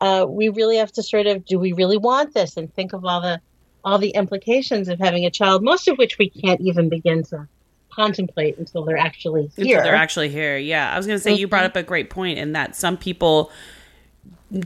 uh, 0.00 0.26
we 0.28 0.48
really 0.48 0.76
have 0.78 0.92
to 0.92 1.02
sort 1.02 1.26
of, 1.26 1.44
do 1.44 1.58
we 1.58 1.72
really 1.72 1.96
want 1.96 2.34
this? 2.34 2.56
And 2.56 2.72
think 2.74 2.92
of 2.92 3.04
all 3.04 3.20
the, 3.20 3.40
all 3.84 3.98
the 3.98 4.10
implications 4.10 4.88
of 4.88 4.98
having 4.98 5.24
a 5.24 5.30
child, 5.30 5.62
most 5.62 5.88
of 5.88 5.96
which 5.96 6.18
we 6.18 6.28
can't 6.28 6.60
even 6.60 6.88
begin 6.88 7.22
to 7.24 7.48
contemplate 7.94 8.58
until 8.58 8.84
they're 8.84 8.96
actually 8.98 9.50
here. 9.56 9.76
Until 9.78 9.82
they're 9.84 9.94
actually 9.94 10.28
here. 10.30 10.56
Yeah. 10.58 10.92
I 10.92 10.96
was 10.96 11.06
going 11.06 11.18
to 11.18 11.22
say, 11.22 11.32
you 11.34 11.46
brought 11.48 11.64
up 11.64 11.76
a 11.76 11.82
great 11.82 12.10
point 12.10 12.38
in 12.38 12.52
that 12.52 12.74
some 12.76 12.96
people 12.96 13.50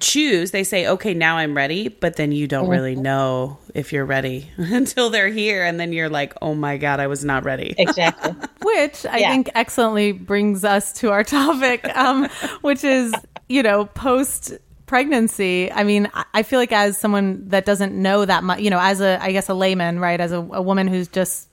choose, 0.01 0.51
they 0.51 0.65
say, 0.65 0.87
okay, 0.87 1.15
now 1.15 1.39
I'm 1.39 1.57
ready, 1.57 1.89
but 1.89 2.17
then 2.17 2.31
you 2.31 2.47
don't 2.47 2.69
really 2.69 2.95
know 2.95 3.59
if 3.75 3.93
you're 3.93 4.05
ready 4.05 4.51
until 4.57 5.09
they're 5.09 5.29
here. 5.31 5.65
And 5.65 5.81
then 5.81 5.93
you're 5.93 6.11
like, 6.11 6.35
oh 6.43 6.55
my 6.55 6.77
God, 6.77 7.01
I 7.01 7.07
was 7.07 7.25
not 7.25 7.45
ready. 7.45 7.75
exactly. 7.79 8.33
Which 8.63 9.07
I 9.07 9.19
Yeah. 9.19 9.31
think 9.31 9.51
excellently 9.55 10.13
brings 10.13 10.65
us 10.65 10.93
to 10.95 11.11
our 11.11 11.25
topic, 11.39 11.85
um, 11.97 12.29
which 12.61 12.85
is, 12.85 13.15
you 13.49 13.63
know, 13.63 13.87
post 13.87 14.53
pregnancy. 14.87 15.73
I 15.73 15.85
mean, 15.85 16.11
I- 16.13 16.25
I 16.35 16.43
feel 16.43 16.59
like 16.59 16.73
as 16.73 16.99
someone 16.99 17.49
that 17.49 17.65
doesn't 17.65 17.95
know 17.95 18.25
that 18.27 18.45
much, 18.45 18.61
you 18.61 18.69
know, 18.71 18.81
as 18.81 19.01
a, 19.01 19.19
I 19.23 19.33
guess, 19.33 19.49
a 19.49 19.55
layman, 19.55 20.01
right? 20.01 20.21
As 20.21 20.33
a, 20.33 20.39
a 20.39 20.61
woman 20.63 20.87
who's 20.87 21.09
just, 21.09 21.49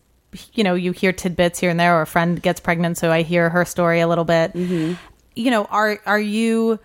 you 0.54 0.63
know, 0.63 0.75
you 0.75 0.92
hear 0.92 1.12
tidbits 1.12 1.60
here 1.60 1.70
and 1.70 1.80
there, 1.80 1.98
or 1.98 2.01
a 2.01 2.08
friend 2.08 2.42
gets 2.42 2.60
pregnant, 2.60 2.98
so 2.98 3.12
I 3.12 3.22
hear 3.22 3.50
her 3.50 3.65
story 3.65 4.00
a 4.00 4.08
little 4.08 4.25
bit. 4.25 4.54
Mm-hmm. 4.54 4.94
You 5.36 5.51
know, 5.51 5.65
are 5.65 6.00
are 6.06 6.20
you? 6.20 6.80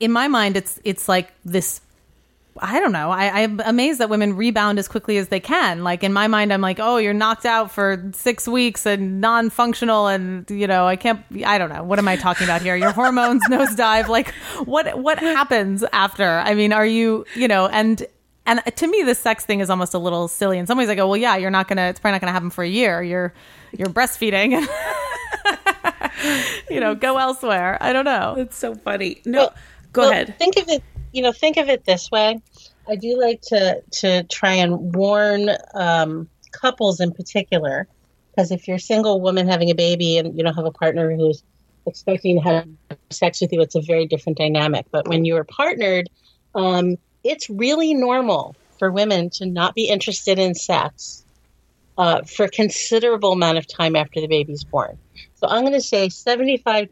In 0.00 0.10
my 0.10 0.28
mind, 0.28 0.56
it's 0.56 0.80
it's 0.84 1.08
like 1.08 1.32
this 1.44 1.80
I 2.60 2.80
don't 2.80 2.92
know. 2.92 3.10
I, 3.10 3.42
I'm 3.42 3.60
amazed 3.64 4.00
that 4.00 4.10
women 4.10 4.36
rebound 4.36 4.78
as 4.78 4.86
quickly 4.86 5.16
as 5.16 5.28
they 5.28 5.40
can. 5.40 5.84
Like 5.84 6.04
in 6.04 6.12
my 6.12 6.28
mind, 6.28 6.52
I'm 6.52 6.60
like, 6.60 6.78
oh, 6.80 6.98
you're 6.98 7.14
knocked 7.14 7.46
out 7.46 7.70
for 7.70 8.10
six 8.12 8.46
weeks 8.46 8.84
and 8.84 9.20
non-functional, 9.20 10.08
and 10.08 10.48
you 10.50 10.66
know, 10.66 10.86
I 10.86 10.96
can't. 10.96 11.24
I 11.46 11.56
don't 11.56 11.70
know. 11.70 11.82
What 11.82 11.98
am 11.98 12.08
I 12.08 12.16
talking 12.16 12.44
about 12.44 12.60
here? 12.60 12.76
Your 12.76 12.92
hormones 12.92 13.42
nosedive. 13.50 14.08
Like, 14.08 14.34
what 14.64 14.98
what 14.98 15.18
happens 15.18 15.82
after? 15.92 16.28
I 16.28 16.54
mean, 16.54 16.72
are 16.72 16.86
you 16.86 17.24
you 17.34 17.48
know? 17.48 17.68
And 17.68 18.04
and 18.46 18.60
to 18.76 18.86
me, 18.86 19.02
the 19.02 19.14
sex 19.14 19.44
thing 19.44 19.60
is 19.60 19.70
almost 19.70 19.94
a 19.94 19.98
little 19.98 20.28
silly. 20.28 20.58
In 20.58 20.66
some 20.66 20.76
ways, 20.78 20.88
I 20.88 20.94
go, 20.94 21.06
well, 21.06 21.16
yeah, 21.16 21.36
you're 21.36 21.50
not 21.50 21.68
gonna. 21.68 21.82
It's 21.88 22.00
probably 22.00 22.12
not 22.14 22.20
gonna 22.22 22.32
happen 22.32 22.50
for 22.50 22.64
a 22.64 22.68
year. 22.68 23.02
You're 23.02 23.32
you're 23.76 23.88
breastfeeding. 23.88 24.52
you 26.70 26.80
know, 26.80 26.94
go 26.94 27.18
elsewhere. 27.18 27.78
I 27.80 27.92
don't 27.92 28.04
know. 28.04 28.34
It's 28.38 28.56
so 28.56 28.74
funny. 28.74 29.22
No, 29.24 29.38
Well- 29.38 29.54
go 29.92 30.00
Well, 30.02 30.10
ahead. 30.10 30.36
Think 30.38 30.56
of 30.56 30.68
it, 30.68 30.82
you 31.12 31.22
know, 31.22 31.32
think 31.32 31.56
of 31.56 31.68
it 31.68 31.84
this 31.84 32.10
way. 32.10 32.40
I 32.88 32.96
do 32.96 33.18
like 33.20 33.40
to 33.42 33.80
to 34.00 34.24
try 34.24 34.54
and 34.54 34.94
warn 34.94 35.50
um, 35.74 36.28
couples 36.50 37.00
in 37.00 37.12
particular, 37.12 37.86
because 38.34 38.50
if 38.50 38.66
you're 38.66 38.76
a 38.76 38.80
single 38.80 39.20
woman 39.20 39.46
having 39.46 39.70
a 39.70 39.74
baby 39.74 40.18
and 40.18 40.36
you 40.36 40.42
don't 40.42 40.54
have 40.54 40.64
a 40.64 40.72
partner 40.72 41.14
who's 41.14 41.42
expecting 41.86 42.40
to 42.40 42.42
have 42.42 42.66
sex 43.10 43.40
with 43.40 43.52
you, 43.52 43.60
it's 43.60 43.74
a 43.76 43.80
very 43.80 44.06
different 44.06 44.36
dynamic. 44.38 44.86
But 44.90 45.06
when 45.08 45.24
you 45.24 45.36
are 45.36 45.44
partnered, 45.44 46.08
um, 46.54 46.96
it's 47.24 47.48
really 47.50 47.94
normal 47.94 48.54
for 48.78 48.90
women 48.90 49.30
to 49.30 49.46
not 49.46 49.74
be 49.74 49.88
interested 49.88 50.38
in 50.38 50.54
sex 50.54 51.24
uh, 51.98 52.22
for 52.22 52.46
a 52.46 52.48
considerable 52.48 53.32
amount 53.32 53.58
of 53.58 53.66
time 53.66 53.96
after 53.96 54.20
the 54.20 54.26
baby's 54.26 54.64
born. 54.64 54.98
So 55.34 55.46
I'm 55.46 55.62
going 55.62 55.72
to 55.74 55.80
say 55.80 56.08
75 56.08 56.88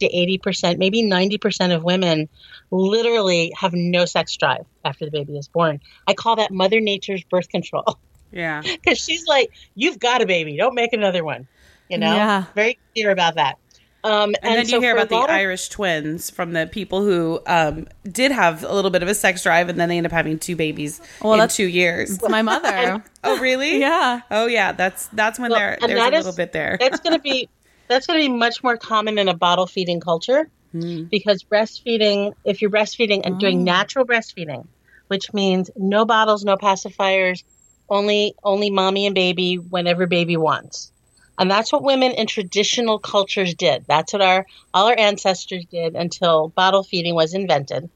to 0.00 0.08
80%, 0.08 0.78
maybe 0.78 1.02
90% 1.02 1.74
of 1.74 1.82
women 1.82 2.28
literally 2.70 3.52
have 3.58 3.72
no 3.72 4.04
sex 4.04 4.36
drive 4.36 4.66
after 4.84 5.04
the 5.04 5.10
baby 5.10 5.38
is 5.38 5.48
born. 5.48 5.80
I 6.06 6.14
call 6.14 6.36
that 6.36 6.50
Mother 6.50 6.80
Nature's 6.80 7.24
birth 7.30 7.48
control 7.48 7.98
Yeah. 8.30 8.60
because 8.84 8.98
she's 8.98 9.26
like, 9.26 9.50
you've 9.74 9.98
got 9.98 10.22
a 10.22 10.26
baby, 10.26 10.56
don't 10.56 10.74
make 10.74 10.92
another 10.92 11.24
one. 11.24 11.46
You 11.88 11.98
know, 11.98 12.14
Yeah. 12.14 12.44
very 12.54 12.78
clear 12.94 13.10
about 13.10 13.36
that. 13.36 13.56
Um, 14.06 14.34
And, 14.42 14.56
then 14.58 14.66
so 14.66 14.76
you 14.76 14.82
hear 14.82 14.92
about 14.94 15.08
the 15.08 15.16
of- 15.16 15.28
Irish 15.30 15.68
twins 15.68 16.30
from 16.30 16.52
the 16.52 16.66
people 16.66 17.02
who 17.02 17.40
um, 17.46 17.86
did 18.10 18.30
have 18.32 18.62
a 18.64 18.72
little 18.74 18.90
bit 18.90 19.02
of 19.02 19.08
a 19.08 19.14
sex 19.14 19.42
drive, 19.42 19.68
and 19.68 19.78
then 19.80 19.88
they 19.88 19.96
end 19.96 20.06
up 20.06 20.12
having 20.12 20.38
two 20.38 20.54
babies 20.56 21.00
Well, 21.20 21.32
in 21.34 21.38
that's- 21.40 21.56
two 21.56 21.66
years. 21.66 22.20
My 22.28 22.42
mother. 22.42 23.02
oh, 23.24 23.38
really? 23.40 23.78
Yeah. 23.80 24.20
Oh, 24.30 24.46
yeah. 24.46 24.72
That's 24.72 25.08
that's 25.08 25.38
when 25.38 25.50
Well, 25.50 25.58
there 25.60 25.78
and 25.82 25.90
there's 25.90 26.00
a 26.00 26.02
that 26.10 26.14
is- 26.14 26.24
little 26.26 26.36
bit 26.36 26.52
there. 26.52 26.76
that's 26.80 27.00
going 27.00 27.14
to 27.16 27.22
be 27.22 27.48
that's 27.88 28.06
going 28.06 28.20
to 28.20 28.28
be 28.28 28.32
much 28.32 28.62
more 28.62 28.76
common 28.76 29.18
in 29.18 29.28
a 29.28 29.34
bottle 29.34 29.66
feeding 29.66 30.00
culture 30.00 30.48
because 30.72 31.42
breastfeeding 31.42 32.34
if 32.44 32.60
you're 32.60 32.70
breastfeeding 32.70 33.22
and 33.24 33.40
doing 33.40 33.64
natural 33.64 34.04
breastfeeding 34.04 34.66
which 35.06 35.32
means 35.32 35.70
no 35.74 36.04
bottles 36.04 36.44
no 36.44 36.54
pacifiers 36.58 37.44
only 37.88 38.34
only 38.44 38.68
mommy 38.68 39.06
and 39.06 39.14
baby 39.14 39.54
whenever 39.56 40.06
baby 40.06 40.36
wants 40.36 40.92
and 41.38 41.50
that's 41.50 41.72
what 41.72 41.82
women 41.82 42.12
in 42.12 42.26
traditional 42.26 42.98
cultures 42.98 43.54
did 43.54 43.84
that's 43.88 44.12
what 44.12 44.22
our 44.22 44.46
all 44.74 44.86
our 44.88 44.98
ancestors 44.98 45.64
did 45.70 45.94
until 45.94 46.48
bottle 46.48 46.82
feeding 46.82 47.14
was 47.14 47.34
invented 47.34 47.88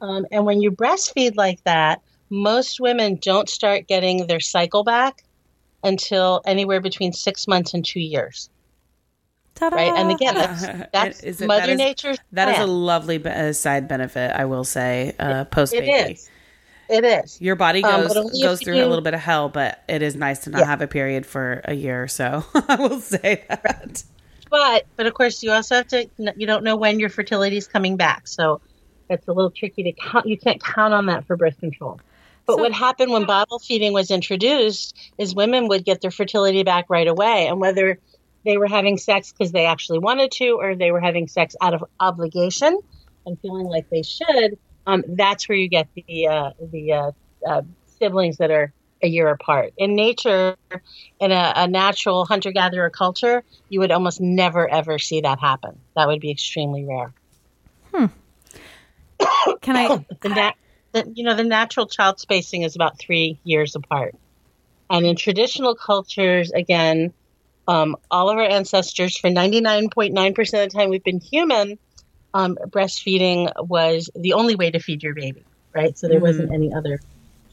um, 0.00 0.26
and 0.30 0.44
when 0.46 0.60
you 0.62 0.70
breastfeed 0.70 1.36
like 1.36 1.62
that 1.64 2.00
most 2.30 2.80
women 2.80 3.18
don't 3.20 3.48
start 3.48 3.86
getting 3.88 4.26
their 4.26 4.40
cycle 4.40 4.84
back 4.84 5.24
until 5.82 6.40
anywhere 6.46 6.80
between 6.80 7.12
six 7.12 7.46
months 7.48 7.74
and 7.74 7.84
two 7.84 8.00
years 8.00 8.50
Ta-da. 9.54 9.74
right? 9.74 9.92
And 9.96 10.12
again, 10.12 10.34
that's 10.36 10.62
that's 10.92 11.20
Is 11.24 11.40
it- 11.40 11.46
Mother 11.48 11.62
that 11.66 11.70
is- 11.70 11.78
Nature's 11.78 12.18
That 12.30 12.48
is 12.48 12.60
a 12.60 12.66
lovely 12.66 13.18
be- 13.18 13.28
uh, 13.30 13.52
side 13.52 13.88
benefit, 13.88 14.30
I 14.32 14.44
will 14.44 14.62
say, 14.62 15.14
uh, 15.18 15.46
post 15.46 15.72
baby. 15.72 16.16
It 16.88 17.04
is. 17.04 17.40
Your 17.40 17.54
body 17.56 17.84
Um, 17.84 18.02
goes 18.02 18.14
but 18.14 18.30
goes 18.42 18.60
through 18.62 18.76
a 18.76 18.86
little 18.86 19.02
bit 19.02 19.14
of 19.14 19.20
hell, 19.20 19.48
but 19.48 19.82
it 19.88 20.00
is 20.02 20.16
nice 20.16 20.40
to 20.40 20.50
not 20.50 20.60
Yeah. 20.60 20.66
have 20.66 20.80
a 20.80 20.86
period 20.86 21.26
for 21.26 21.60
a 21.64 21.74
year 21.74 22.02
or 22.02 22.08
so. 22.08 22.44
I 22.68 22.76
will 22.76 23.00
say 23.00 23.44
that. 23.48 24.02
But 24.50 24.86
but 24.96 25.06
of 25.06 25.14
course, 25.14 25.42
you 25.42 25.50
also 25.52 25.74
have 25.76 25.88
to. 25.88 26.08
You 26.36 26.46
don't 26.46 26.64
know 26.64 26.76
when 26.76 26.98
your 27.00 27.10
fertility 27.10 27.56
is 27.58 27.66
coming 27.66 27.96
back, 27.96 28.26
so 28.26 28.60
it's 29.10 29.28
a 29.28 29.32
little 29.32 29.50
tricky 29.50 29.82
to 29.84 29.92
count. 29.92 30.26
You 30.26 30.38
can't 30.38 30.62
count 30.62 30.94
on 30.94 31.06
that 31.06 31.26
for 31.26 31.36
birth 31.36 31.58
control. 31.60 32.00
But 32.46 32.56
So- 32.56 32.62
what 32.62 32.72
happened 32.72 33.12
when 33.12 33.24
bottle 33.26 33.58
feeding 33.58 33.92
was 33.92 34.10
introduced 34.10 34.96
is 35.18 35.34
women 35.34 35.68
would 35.68 35.84
get 35.84 36.00
their 36.00 36.10
fertility 36.10 36.62
back 36.62 36.86
right 36.88 37.06
away. 37.06 37.46
And 37.46 37.60
whether 37.60 37.98
they 38.46 38.56
were 38.56 38.66
having 38.68 38.96
sex 38.96 39.30
because 39.32 39.52
they 39.52 39.66
actually 39.66 39.98
wanted 39.98 40.30
to 40.32 40.52
or 40.58 40.74
they 40.74 40.90
were 40.90 41.00
having 41.00 41.28
sex 41.28 41.54
out 41.60 41.74
of 41.74 41.84
obligation 42.00 42.78
and 43.26 43.38
feeling 43.40 43.66
like 43.66 43.90
they 43.90 44.02
should, 44.02 44.56
um, 44.88 45.04
that's 45.06 45.48
where 45.48 45.58
you 45.58 45.68
get 45.68 45.86
the, 45.94 46.26
uh, 46.26 46.50
the 46.72 46.92
uh, 46.92 47.10
uh, 47.46 47.62
siblings 47.98 48.38
that 48.38 48.50
are 48.50 48.72
a 49.02 49.06
year 49.06 49.28
apart. 49.28 49.74
In 49.76 49.94
nature, 49.94 50.56
in 51.20 51.30
a, 51.30 51.52
a 51.54 51.68
natural 51.68 52.24
hunter 52.24 52.50
gatherer 52.50 52.88
culture, 52.90 53.44
you 53.68 53.80
would 53.80 53.92
almost 53.92 54.20
never 54.20 54.68
ever 54.68 54.98
see 54.98 55.20
that 55.20 55.38
happen. 55.38 55.78
That 55.94 56.08
would 56.08 56.20
be 56.20 56.30
extremely 56.30 56.86
rare. 56.86 57.12
Can 59.60 59.76
I? 59.76 60.04
the 60.22 60.28
nat- 60.30 60.56
the, 60.92 61.12
you 61.14 61.22
know 61.22 61.34
the 61.34 61.44
natural 61.44 61.86
child 61.86 62.18
spacing 62.18 62.62
is 62.62 62.74
about 62.74 62.98
three 62.98 63.38
years 63.44 63.76
apart 63.76 64.14
and 64.88 65.04
in 65.04 65.16
traditional 65.16 65.74
cultures 65.74 66.50
again 66.52 67.12
um, 67.66 67.96
all 68.10 68.30
of 68.30 68.38
our 68.38 68.44
ancestors 68.48 69.18
for 69.18 69.28
99.9% 69.28 70.38
of 70.38 70.50
the 70.50 70.68
time 70.68 70.88
we've 70.88 71.04
been 71.04 71.20
human 71.20 71.78
um, 72.34 72.56
breastfeeding 72.68 73.50
was 73.68 74.10
the 74.14 74.32
only 74.34 74.54
way 74.54 74.70
to 74.70 74.78
feed 74.78 75.02
your 75.02 75.14
baby 75.14 75.44
right? 75.78 75.96
So 75.96 76.08
there 76.08 76.20
wasn't 76.20 76.52
any 76.52 76.72
other 76.72 77.00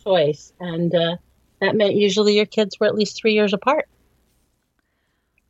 choice. 0.04 0.54
And 0.60 0.94
uh, 0.94 1.18
that 1.62 1.76
meant 1.76 1.96
usually 1.96 2.36
your 2.36 2.46
kids 2.46 2.80
were 2.80 2.88
at 2.88 2.96
least 2.96 3.18
three 3.18 3.34
years 3.34 3.54
apart. 3.54 3.88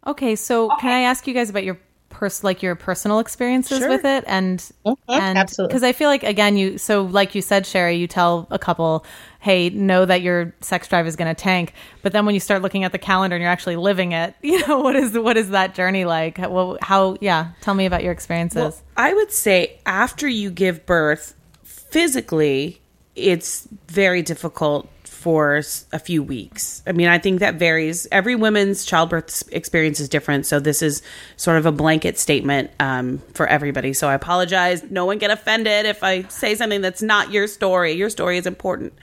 Okay, 0.07 0.35
so 0.35 0.69
can 0.79 0.91
I 0.91 1.01
ask 1.01 1.25
you 1.25 1.33
guys 1.33 1.49
about 1.49 1.63
your 1.63 1.79
pers- 2.15 2.43
like 2.43 2.63
your 2.63 2.75
personal 2.75 3.19
experiences 3.19 3.79
Sure. 3.79 3.89
with 3.89 4.05
it 4.05 4.23
and 4.27 4.59
Mhm, 4.85 4.95
and 5.09 5.37
absolutely. 5.37 5.71
because 5.73 5.83
I 5.83 5.91
feel 5.91 6.09
like 6.09 6.23
again 6.23 6.57
you 6.57 6.77
so 6.77 7.03
like 7.03 7.35
you 7.35 7.41
said 7.41 7.63
Sheri 7.65 7.99
you 7.99 8.07
tell 8.07 8.47
a 8.49 8.57
couple 8.57 9.05
hey 9.39 9.69
know 9.69 10.05
that 10.05 10.21
your 10.21 10.53
sex 10.61 10.87
drive 10.87 11.05
is 11.07 11.15
going 11.15 11.33
to 11.33 11.39
tank 11.39 11.73
but 12.01 12.11
then 12.13 12.25
when 12.25 12.33
you 12.33 12.39
start 12.39 12.61
looking 12.61 12.83
at 12.83 12.91
the 12.91 12.97
calendar 12.97 13.35
and 13.35 13.41
you're 13.43 13.51
actually 13.51 13.75
living 13.75 14.11
it 14.13 14.33
you 14.41 14.65
know 14.67 14.79
what 14.79 14.95
is 14.95 15.17
what 15.17 15.37
is 15.37 15.49
that 15.49 15.75
journey 15.75 16.05
like 16.05 16.37
well 16.37 16.77
how 16.81 17.15
yeah 17.21 17.49
tell 17.61 17.73
me 17.73 17.85
about 17.85 18.01
your 18.03 18.11
experiences 18.13 18.55
Well, 18.57 18.75
I 18.97 19.13
would 19.13 19.31
say 19.31 19.77
after 19.85 20.27
you 20.27 20.49
give 20.49 20.85
birth, 20.85 21.35
physically, 21.63 22.81
it's 23.15 23.67
very 23.87 24.21
difficult 24.21 24.87
for 25.25 25.59
a 25.91 25.97
few 25.97 26.21
weeks. 26.21 26.83
I 26.85 26.91
mean, 26.91 27.07
I 27.07 27.17
think 27.17 27.39
that 27.39 27.55
varies. 27.55 28.07
Every 28.11 28.35
woman's 28.35 28.85
childbirth 28.85 29.51
experience 29.51 29.99
is 29.99 30.07
different. 30.07 30.45
So 30.45 30.59
this 30.59 30.83
is 30.83 31.01
sort 31.35 31.57
of 31.57 31.65
a 31.65 31.71
blanket 31.71 32.19
statement 32.19 32.69
um, 32.79 33.23
for 33.33 33.47
everybody. 33.47 33.93
So 33.93 34.07
I 34.07 34.13
apologize. 34.13 34.83
No 34.83 35.07
one 35.07 35.17
get 35.17 35.31
offended 35.31 35.87
if 35.87 36.03
I 36.03 36.21
say 36.27 36.53
something 36.53 36.81
that's 36.81 37.01
not 37.01 37.31
your 37.31 37.47
story. 37.47 37.93
Your 37.93 38.11
story 38.11 38.37
is 38.37 38.45
important. 38.45 38.93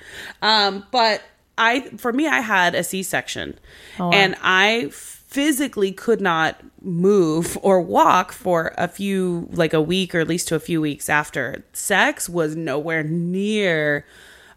Um, 0.42 0.86
but 0.92 1.24
I, 1.58 1.80
for 1.96 2.12
me, 2.12 2.28
I 2.28 2.38
had 2.38 2.76
a 2.76 2.84
C-section, 2.84 3.58
and 3.98 4.36
I 4.42 4.90
physically 4.92 5.90
could 5.90 6.20
not 6.20 6.60
move 6.80 7.58
or 7.62 7.80
walk 7.80 8.30
for 8.30 8.72
a 8.78 8.86
few 8.86 9.48
like 9.50 9.74
a 9.74 9.82
week 9.82 10.14
or 10.14 10.20
at 10.20 10.28
least 10.28 10.46
to 10.48 10.54
a 10.54 10.60
few 10.60 10.80
weeks 10.80 11.08
after 11.08 11.64
sex 11.72 12.28
was 12.28 12.54
nowhere 12.54 13.02
near 13.02 14.04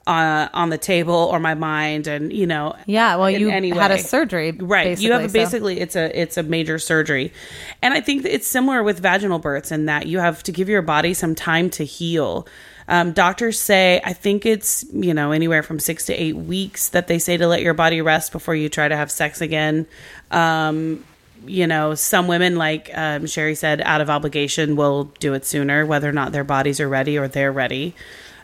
uh, 0.07 0.49
on 0.53 0.69
the 0.69 0.77
table 0.77 1.15
or 1.15 1.39
my 1.39 1.55
mind 1.55 2.05
and 2.05 2.31
you 2.31 2.45
know 2.45 2.75
yeah 2.85 3.15
well 3.15 3.29
you 3.29 3.49
any 3.49 3.69
had 3.69 3.91
a 3.91 3.97
surgery 3.97 4.51
right. 4.51 4.99
You 4.99 5.11
have 5.11 5.23
a, 5.23 5.29
so- 5.29 5.33
basically 5.33 5.79
it's 5.79 5.95
a 5.95 6.19
it's 6.19 6.37
a 6.37 6.43
major 6.43 6.77
surgery. 6.77 7.33
And 7.81 7.93
i 7.93 8.01
think 8.01 8.25
it's 8.25 8.47
similar 8.47 8.83
with 8.83 8.99
vaginal 8.99 9.39
births 9.39 9.71
in 9.71 9.85
that 9.85 10.05
you 10.05 10.19
have 10.19 10.43
to 10.43 10.51
give 10.51 10.69
your 10.69 10.81
body 10.81 11.13
some 11.13 11.33
time 11.35 11.69
to 11.71 11.83
heal. 11.83 12.47
Um, 12.87 13.13
doctors 13.13 13.59
say 13.59 13.99
i 14.03 14.13
think 14.13 14.45
it's 14.45 14.85
you 14.93 15.13
know 15.13 15.31
anywhere 15.31 15.63
from 15.63 15.79
six 15.79 16.05
to 16.05 16.13
eight 16.13 16.35
weeks 16.35 16.89
that 16.89 17.07
they 17.07 17.17
say 17.17 17.35
to 17.35 17.47
let 17.47 17.63
your 17.63 17.73
body 17.73 17.99
rest 18.01 18.31
before 18.31 18.53
you 18.53 18.69
try 18.69 18.87
to 18.87 18.95
have 18.95 19.09
sex 19.09 19.41
again. 19.41 19.87
Um, 20.29 21.03
you 21.47 21.67
know 21.67 21.95
some 21.95 22.27
women 22.27 22.55
like 22.55 22.89
um, 22.93 23.23
sheri 23.23 23.57
said 23.57 23.81
out 23.81 24.01
of 24.01 24.09
obligation 24.09 24.75
will 24.75 25.05
do 25.19 25.33
it 25.33 25.45
sooner 25.45 25.85
whether 25.85 26.09
or 26.09 26.11
not 26.11 26.31
their 26.31 26.43
bodies 26.43 26.79
are 26.79 26.89
ready 26.89 27.17
or 27.17 27.27
they're 27.27 27.51
ready 27.51 27.93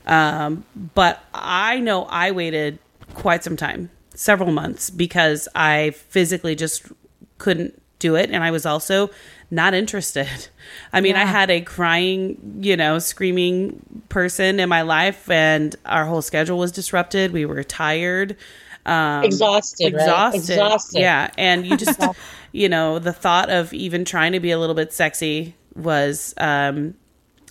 um, 0.05 0.65
but 0.95 1.23
I 1.33 1.79
know 1.79 2.05
I 2.05 2.31
waited 2.31 2.79
quite 3.13 3.43
some 3.43 3.55
time, 3.57 3.89
several 4.13 4.51
months, 4.51 4.89
because 4.89 5.47
I 5.55 5.91
physically 5.91 6.55
just 6.55 6.83
couldn't 7.37 7.81
do 7.99 8.15
it. 8.15 8.31
And 8.31 8.43
I 8.43 8.51
was 8.51 8.65
also 8.65 9.09
not 9.51 9.73
interested. 9.73 10.27
I 10.93 11.01
mean, 11.01 11.15
I 11.15 11.25
had 11.25 11.49
a 11.49 11.61
crying, 11.61 12.59
you 12.61 12.75
know, 12.77 12.99
screaming 12.99 14.03
person 14.09 14.59
in 14.59 14.69
my 14.69 14.81
life, 14.81 15.29
and 15.29 15.75
our 15.85 16.05
whole 16.05 16.21
schedule 16.21 16.57
was 16.57 16.71
disrupted. 16.71 17.31
We 17.31 17.45
were 17.45 17.63
tired. 17.63 18.35
Um, 18.85 19.23
Exhausted, 19.23 19.93
right? 19.93 20.01
exhausted, 20.01 20.53
Exhausted. 20.53 20.99
yeah. 21.01 21.29
And 21.37 21.67
you 21.67 21.77
just, 21.77 22.01
you 22.51 22.67
know, 22.67 22.97
the 22.97 23.13
thought 23.13 23.49
of 23.49 23.73
even 23.73 24.05
trying 24.05 24.31
to 24.31 24.39
be 24.39 24.51
a 24.51 24.57
little 24.57 24.75
bit 24.75 24.91
sexy 24.91 25.55
was 25.75 26.33
um, 26.37 26.95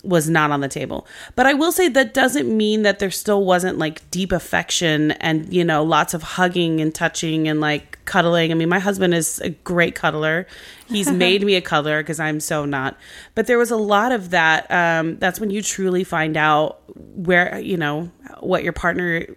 was 0.03 0.29
not 0.29 0.51
on 0.51 0.61
the 0.61 0.67
table. 0.67 1.05
But 1.35 1.45
I 1.45 1.53
will 1.53 1.71
say 1.71 1.87
that 1.89 2.13
doesn't 2.13 2.55
mean 2.55 2.81
that 2.83 2.99
there 2.99 3.11
still 3.11 3.45
wasn't 3.45 3.77
like 3.77 4.09
deep 4.11 4.31
affection 4.31 5.11
and, 5.13 5.51
you 5.53 5.63
know, 5.63 5.83
lots 5.83 6.13
of 6.13 6.23
hugging 6.23 6.81
and 6.81 6.93
touching 6.93 7.47
and 7.47 7.61
like 7.61 8.03
cuddling. 8.05 8.51
I 8.51 8.55
mean, 8.55 8.69
my 8.69 8.79
husband 8.79 9.13
is 9.13 9.39
a 9.41 9.49
great 9.49 9.93
cuddler. 9.95 10.47
He's 10.87 11.11
made 11.11 11.43
me 11.43 11.55
a 11.55 11.61
cuddler 11.61 12.01
because 12.01 12.19
I'm 12.19 12.39
so 12.39 12.65
not. 12.65 12.97
But 13.35 13.47
there 13.47 13.57
was 13.57 13.71
a 13.71 13.77
lot 13.77 14.11
of 14.11 14.31
that. 14.31 14.69
Um, 14.71 15.17
that's 15.19 15.39
when 15.39 15.49
you 15.51 15.61
truly 15.61 16.03
find 16.03 16.35
out 16.35 16.81
where, 16.95 17.59
you 17.59 17.77
know, 17.77 18.11
what 18.39 18.63
your 18.63 18.73
partner 18.73 19.27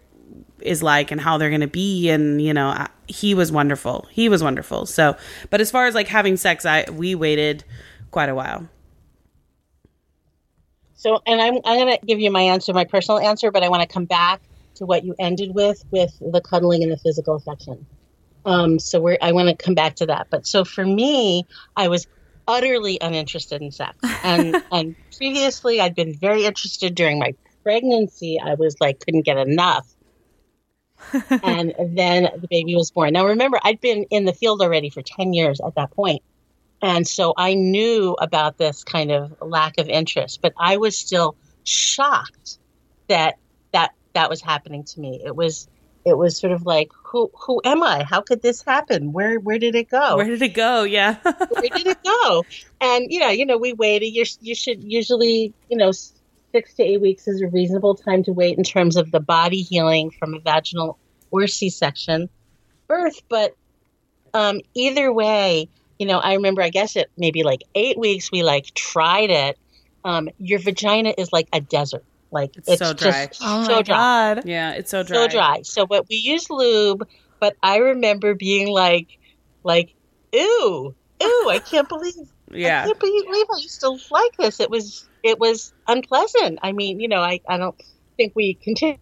is 0.61 0.83
like 0.83 1.11
and 1.11 1.21
how 1.21 1.37
they're 1.37 1.51
going 1.51 1.61
to 1.61 1.67
be 1.67 2.09
and 2.09 2.41
you 2.41 2.55
know 2.55 2.69
I- 2.69 2.89
he 3.07 3.35
was 3.35 3.53
wonderful 3.53 4.09
he 4.11 4.31
was 4.31 4.43
wonderful 4.43 4.87
so 4.87 5.15
but 5.51 5.61
as 5.61 5.71
far 5.71 5.87
as 5.87 5.95
like 5.95 6.09
having 6.09 6.39
sex 6.39 6.65
i 6.65 6.87
we 6.91 7.15
waited 7.15 7.65
quite 8.11 8.31
a 8.31 8.35
while 8.35 8.67
So, 11.05 11.21
and 11.27 11.39
I'm, 11.39 11.57
I'm 11.67 11.79
going 11.87 11.99
to 11.99 12.07
give 12.07 12.19
you 12.19 12.31
my 12.31 12.41
answer, 12.41 12.73
my 12.73 12.87
personal 12.87 13.21
answer, 13.21 13.51
but 13.51 13.63
I 13.63 13.69
want 13.69 13.83
to 13.83 13.87
come 13.87 14.07
back 14.07 14.41
to 14.77 14.87
what 14.87 15.05
you 15.05 15.15
ended 15.19 15.55
with, 15.55 15.85
with 15.91 16.11
the 16.19 16.41
cuddling 16.41 16.83
and 16.83 16.91
the 16.91 16.97
physical 16.97 17.35
affection. 17.35 17.85
Um, 18.47 18.79
so 18.79 19.03
we're, 19.03 19.19
I 19.21 19.33
want 19.33 19.51
to 19.51 19.55
come 19.55 19.75
back 19.75 19.97
to 19.97 20.07
that. 20.07 20.29
But 20.31 20.47
so 20.47 20.65
for 20.65 20.87
me, 20.87 21.47
I 21.77 21.89
was 21.89 22.07
utterly 22.49 22.97
uninterested 23.03 23.61
in 23.61 23.71
sex. 23.71 23.99
And, 24.25 24.65
and 24.73 24.97
previously 25.15 25.79
I'd 25.79 25.95
been 25.95 26.15
very 26.15 26.47
interested 26.47 26.95
during 26.95 27.19
my 27.19 27.35
pregnancy. 27.63 28.41
I 28.43 28.55
was 28.55 28.75
like, 28.81 29.01
couldn't 29.01 29.27
get 29.27 29.37
enough. 29.37 29.87
and 31.43 31.75
then 31.99 32.31
the 32.41 32.49
baby 32.49 32.77
was 32.77 32.91
born. 32.91 33.13
Now 33.13 33.27
remember, 33.27 33.61
I'd 33.63 33.83
been 33.83 34.05
in 34.05 34.25
the 34.25 34.33
field 34.33 34.63
already 34.63 34.89
for 34.89 35.03
10 35.03 35.35
years 35.35 35.61
at 35.61 35.75
that 35.75 35.91
point. 35.91 36.23
And 36.85 37.09
so 37.09 37.33
I 37.39 37.55
knew 37.55 38.15
about 38.21 38.59
this 38.59 38.85
kind 38.85 39.11
of 39.11 39.33
lack 39.41 39.79
of 39.79 39.89
interest, 39.89 40.43
but 40.43 40.53
I 40.61 40.77
was 40.77 40.99
still 40.99 41.35
shocked 41.65 42.59
that 43.09 43.39
that 43.73 43.95
that 44.13 44.29
was 44.29 44.43
happening 44.43 44.85
to 44.85 45.01
me. 45.01 45.23
It 45.25 45.35
was 45.35 45.67
it 46.05 46.19
was 46.19 46.37
sort 46.37 46.53
of 46.53 46.67
like 46.67 46.91
who 46.93 47.31
who 47.35 47.63
am 47.65 47.83
I? 47.83 48.05
How 48.05 48.21
could 48.21 48.43
this 48.43 48.63
happen? 48.63 49.15
Where 49.15 49.41
where 49.41 49.59
did 49.59 49.75
it 49.75 49.89
go? 49.89 50.19
where 50.19 50.27
did 50.27 50.43
it 50.43 50.53
go 50.53 50.83
yeah 50.83 51.15
where 51.23 51.71
did 51.71 51.87
it 51.87 52.05
go? 52.05 52.45
And 52.83 53.07
yeah, 53.09 53.31
you 53.31 53.47
know, 53.47 53.57
we 53.57 53.73
waited. 53.73 54.09
You 54.09 54.27
you 54.43 54.55
should 54.55 54.85
usually, 54.85 55.55
you 55.71 55.79
know, 55.79 55.91
six 56.53 56.75
to 56.75 56.83
eight 56.83 57.01
weeks 57.01 57.27
is 57.27 57.41
a 57.41 57.49
reasonable 57.49 57.95
time 57.95 58.23
to 58.25 58.33
wait 58.33 58.59
in 58.59 58.63
terms 58.63 58.97
of 58.97 59.11
the 59.11 59.21
body 59.21 59.63
healing 59.63 60.11
from 60.11 60.35
a 60.35 60.39
vaginal 60.39 60.99
or 61.31 61.47
C-section 61.47 62.29
birth. 62.89 63.23
But 63.31 63.57
um, 64.35 64.61
either 64.75 65.11
way, 65.11 65.71
you 65.99 66.07
know, 66.07 66.19
I 66.19 66.35
remember. 66.35 66.63
I 66.63 66.71
guess 66.71 66.97
it 66.97 67.11
maybe 67.17 67.43
like 67.43 67.63
eight 67.75 67.99
weeks. 67.99 68.31
We 68.33 68.43
like 68.43 68.73
tried 68.75 69.31
it. 69.31 69.59
Um, 70.05 70.29
your 70.39 70.59
vagina 70.59 71.15
is 71.17 71.33
like 71.33 71.49
a 71.53 71.61
desert. 71.61 72.05
Like 72.31 72.55
it's, 72.67 72.79
so 72.79 72.93
dry. 72.93 73.27
just 73.27 73.41
oh 73.45 73.65
so 73.65 73.77
my 73.77 73.83
dry 73.83 74.35
god 74.35 74.43
yeah 74.45 74.73
it's 74.73 74.91
so 74.91 75.05
dry 75.05 75.17
so 75.17 75.29
dry. 75.29 75.63
So, 75.63 75.87
but 75.87 76.09
we 76.09 76.17
use 76.17 76.51
lube. 76.51 77.07
But 77.41 77.57
I 77.63 77.77
remember 77.77 78.35
being 78.35 78.69
like, 78.69 79.19
like, 79.65 79.95
ooh, 80.35 80.95
ooh, 81.23 81.49
I 81.51 81.61
can't 81.63 81.89
believe, 81.89 82.15
yeah, 82.51 82.83
I 82.83 82.87
can't 82.87 82.99
believe 82.99 83.25
I 83.29 83.59
used 83.61 83.81
to 83.81 83.91
like 84.11 84.37
this. 84.39 84.61
It 84.61 84.71
was, 84.71 85.07
it 85.23 85.39
was 85.39 85.75
unpleasant. 85.87 86.61
I 86.63 86.73
mean, 86.73 87.01
you 87.01 87.09
know, 87.09 87.21
I, 87.21 87.41
I 87.47 87.59
don't 87.59 87.75
think 88.17 88.33
we 88.35 88.55
continued 88.55 88.99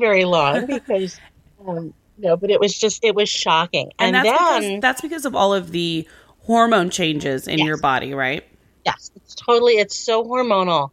very 0.00 0.24
long 0.24 0.66
because, 0.66 1.20
um, 1.64 1.94
no, 2.18 2.36
but 2.36 2.50
it 2.50 2.60
was 2.60 2.76
just, 2.76 3.04
it 3.04 3.14
was 3.14 3.28
shocking. 3.28 3.92
and, 3.98 4.14
And, 4.14 4.26
that's 4.26 4.38
then, 4.38 4.62
because 4.62 4.80
that's 4.80 5.00
because 5.00 5.24
of 5.24 5.34
all 5.34 5.52
of 5.54 5.72
the 5.72 6.06
hormone 6.46 6.90
changes 6.90 7.48
in 7.48 7.58
Yes. 7.58 7.66
your 7.66 7.76
body 7.78 8.14
right 8.14 8.44
Yes, 8.84 9.10
it's 9.16 9.34
totally, 9.34 9.74
it's 9.74 9.96
so 9.96 10.22
hormonal. 10.24 10.90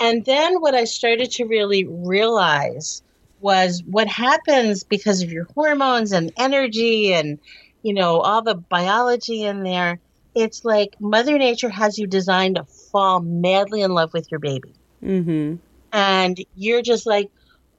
And 0.00 0.24
then 0.24 0.60
what 0.60 0.74
I 0.74 0.84
started 0.84 1.30
to 1.32 1.44
really 1.44 1.84
realize 1.84 3.02
was 3.40 3.82
what 3.86 4.08
happens 4.08 4.82
because 4.82 5.22
of 5.22 5.30
your 5.30 5.46
hormones 5.54 6.12
and 6.12 6.32
energy 6.36 7.12
and, 7.12 7.38
you 7.82 7.94
know, 7.94 8.18
all 8.20 8.42
the 8.42 8.56
biology 8.56 9.44
in 9.44 9.62
there. 9.62 10.00
It's 10.34 10.64
like 10.64 10.90
Mother 11.00 11.38
Nature 11.38 11.68
has 11.68 11.98
you 11.98 12.06
designed 12.06 12.56
to 12.56 12.64
fall 12.64 13.20
madly 13.20 13.82
in 13.82 13.92
love 13.92 14.12
with 14.12 14.30
your 14.30 14.40
baby. 14.40 14.74
mm-hmm 15.02 15.56
And 15.92 16.44
you're 16.56 16.82
just 16.82 17.06
like, 17.06 17.30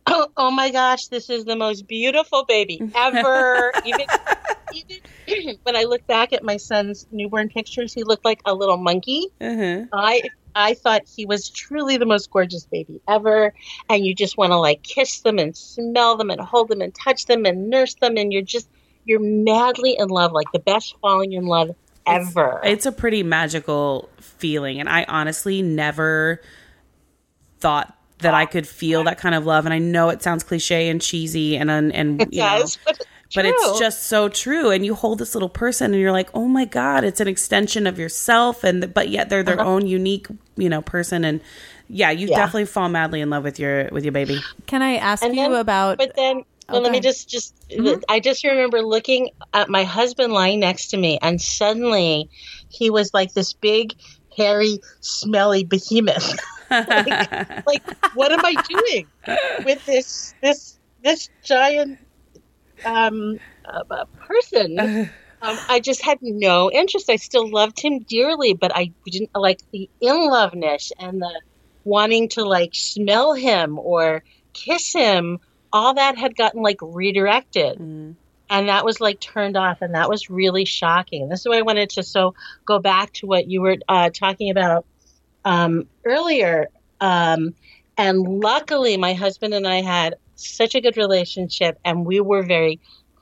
oh, 0.10 0.28
oh 0.38 0.52
my 0.52 0.69
gosh, 0.69 1.08
this 1.08 1.30
is 1.30 1.45
the 1.45 1.56
most 1.56 1.88
beautiful 1.88 2.45
baby 2.45 2.82
ever. 2.95 3.72
even, 3.86 4.06
even 5.28 5.58
when 5.63 5.76
I 5.76 5.84
look 5.84 6.06
back 6.08 6.34
at 6.34 6.43
my 6.43 6.58
son's 6.58 7.08
newborn 7.12 7.50
pictures, 7.50 7.93
he 7.93 8.04
looked 8.04 8.26
like 8.26 8.41
a 8.45 8.54
little 8.54 8.78
monkey. 8.78 9.28
Uh-huh. 9.39 9.86
I 9.93 10.24
I 10.56 10.74
thought 10.74 11.04
he 11.06 11.26
was 11.26 11.50
truly 11.50 11.98
the 11.98 12.06
most 12.06 12.32
gorgeous 12.32 12.65
baby 12.65 13.02
ever, 13.08 13.54
and 13.88 14.06
you 14.06 14.15
just 14.15 14.38
want 14.38 14.52
to 14.52 14.58
like 14.58 14.84
kiss 14.84 15.22
them 15.22 15.39
and 15.39 15.56
smell 15.56 16.17
them 16.17 16.30
and 16.30 16.41
hold 16.41 16.69
them 16.69 16.82
and 16.82 16.93
touch 16.93 17.26
them 17.26 17.45
and 17.45 17.69
nurse 17.69 17.95
them, 17.95 18.17
and 18.17 18.34
you're 18.34 18.41
just 18.41 18.67
you're 19.06 19.19
madly 19.19 19.95
in 19.98 20.10
love, 20.10 20.32
like 20.32 20.48
the 20.54 20.60
best 20.60 20.95
falling 21.02 21.34
in 21.34 21.45
love 21.45 21.76
ever. 22.06 22.62
It's 22.63 22.86
a 22.86 22.91
pretty 22.91 23.24
magical 23.24 24.10
feeling. 24.19 24.80
And 24.80 24.89
I 24.89 25.06
honestly 25.08 25.62
never 25.62 26.41
thought 27.60 27.95
that 28.20 28.34
I 28.34 28.46
could 28.46 28.68
feel 28.68 29.04
that 29.06 29.18
kind 29.18 29.36
of 29.36 29.46
love. 29.46 29.66
And 29.66 29.74
I 29.74 29.80
know 29.80 30.10
it 30.10 30.22
sounds 30.22 30.44
cliche 30.44 30.90
and 30.90 31.02
cheesy 31.02 31.58
and, 31.58 31.70
and, 31.72 31.94
and 31.94 32.20
you 32.20 32.26
know, 32.26 32.58
yes, 32.58 32.78
but, 32.86 33.00
but 33.34 33.46
it's 33.46 33.80
just 33.80 34.04
so 34.08 34.28
true. 34.30 34.72
And 34.72 34.86
you 34.86 34.94
hold 34.96 35.20
this 35.20 35.34
little 35.36 35.50
person 35.50 35.94
and 35.94 36.02
you're 36.02 36.12
like, 36.12 36.30
oh 36.34 36.48
my 36.48 36.66
God, 36.66 37.04
it's 37.04 37.20
an 37.22 37.28
extension 37.28 37.88
of 37.88 37.98
yourself. 37.98 38.64
And, 38.64 38.94
but 38.94 39.10
yet 39.10 39.30
they're 39.30 39.44
their 39.44 39.62
own 39.62 39.88
unique, 39.88 40.28
you 40.58 40.68
know, 40.70 40.82
person. 40.82 41.24
And 41.24 41.40
yeah, 41.88 42.12
you 42.12 42.28
Uh-huh. 42.28 42.32
Yeah. 42.32 42.38
definitely 42.46 42.66
fall 42.66 42.90
madly 42.90 43.22
in 43.22 43.30
love 43.30 43.44
with 43.44 43.58
your, 43.60 43.90
with 43.92 44.04
your 44.04 44.12
baby. 44.12 44.40
Can 44.68 44.82
I 44.82 44.96
ask 44.98 45.24
And 45.24 45.36
you 45.36 45.42
then- 45.44 45.54
about? 45.54 45.98
But 45.98 46.16
then, 46.16 46.44
well, 46.70 46.82
let 46.82 46.92
me 46.92 47.00
Okay. 47.00 47.08
just 47.08 47.28
just. 47.28 47.56
I 48.10 48.20
just 48.20 48.44
remember 48.44 48.84
looking 48.84 49.30
at 49.56 49.70
my 49.70 49.84
husband 49.84 50.34
lying 50.34 50.60
next 50.60 50.88
to 50.90 50.98
me, 50.98 51.18
and 51.20 51.42
suddenly 51.42 52.30
he 52.70 52.92
was 52.92 53.12
like 53.12 53.34
this 53.34 53.54
big, 53.54 53.96
hairy, 54.38 54.78
smelly 55.00 55.64
behemoth. 55.64 56.38
like, 56.70 57.66
like, 57.66 58.16
what 58.16 58.32
am 58.32 58.44
I 58.44 58.56
doing 58.68 59.08
with 59.66 59.86
this 59.86 60.34
this 60.42 60.80
this 61.04 61.30
giant 61.44 62.00
um, 62.86 63.40
uh, 63.66 63.84
uh, 63.90 64.06
person? 64.20 65.10
Um, 65.42 65.58
I 65.70 65.80
just 65.80 66.02
had 66.02 66.18
no 66.22 66.70
interest. 66.70 67.10
I 67.10 67.16
still 67.16 67.50
loved 67.50 67.80
him 67.80 68.00
dearly, 68.00 68.54
but 68.54 68.76
I 68.76 68.92
didn't 69.06 69.30
like 69.34 69.62
the 69.72 69.90
in 70.02 70.30
loveness 70.30 70.92
and 71.00 71.22
the 71.22 71.42
wanting 71.86 72.28
to 72.30 72.44
like 72.44 72.72
smell 72.74 73.34
him 73.34 73.80
or 73.80 74.24
kiss 74.54 74.92
him. 74.92 75.40
All 75.72 75.94
that 75.94 76.18
had 76.18 76.36
gotten 76.36 76.62
like 76.62 76.80
redirected, 76.82 77.80
and 78.50 78.70
that 78.70 78.84
was 78.84 79.00
like 79.00 79.20
turned 79.22 79.56
off, 79.56 79.82
and 79.82 79.96
that 79.96 80.10
was 80.10 80.30
really 80.30 80.66
shocking. 80.66 81.30
This 81.30 81.42
is 81.42 81.48
why 81.48 81.60
I 81.60 81.62
wanted 81.62 81.92
to 81.92 82.04
so 82.04 82.34
go 82.66 82.80
back 82.80 83.14
to 83.14 83.28
what 83.28 83.48
you 83.50 83.62
were 83.62 83.78
uh, 83.88 84.10
talking 84.10 84.50
about 84.50 84.86
um, 85.45 85.88
earlier. 86.06 86.67
Um, 87.02 87.54
and 87.97 88.21
luckily, 88.21 88.97
my 88.97 89.13
husband 89.13 89.54
and 89.54 89.67
I 89.67 89.82
had 89.82 90.15
such 90.36 90.75
a 90.75 90.82
good 90.82 90.97
relationship, 90.97 91.78
and 91.84 92.06
we 92.06 92.21
were 92.21 92.43
very 92.43 92.80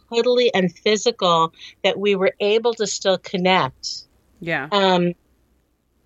cuddly 0.09 0.53
and 0.53 0.71
physical 0.71 1.53
that 1.83 1.99
we 1.99 2.15
were 2.15 2.33
able 2.39 2.73
to 2.75 2.87
still 2.87 3.17
connect. 3.17 4.03
Yeah. 4.39 4.67
Um, 4.71 5.13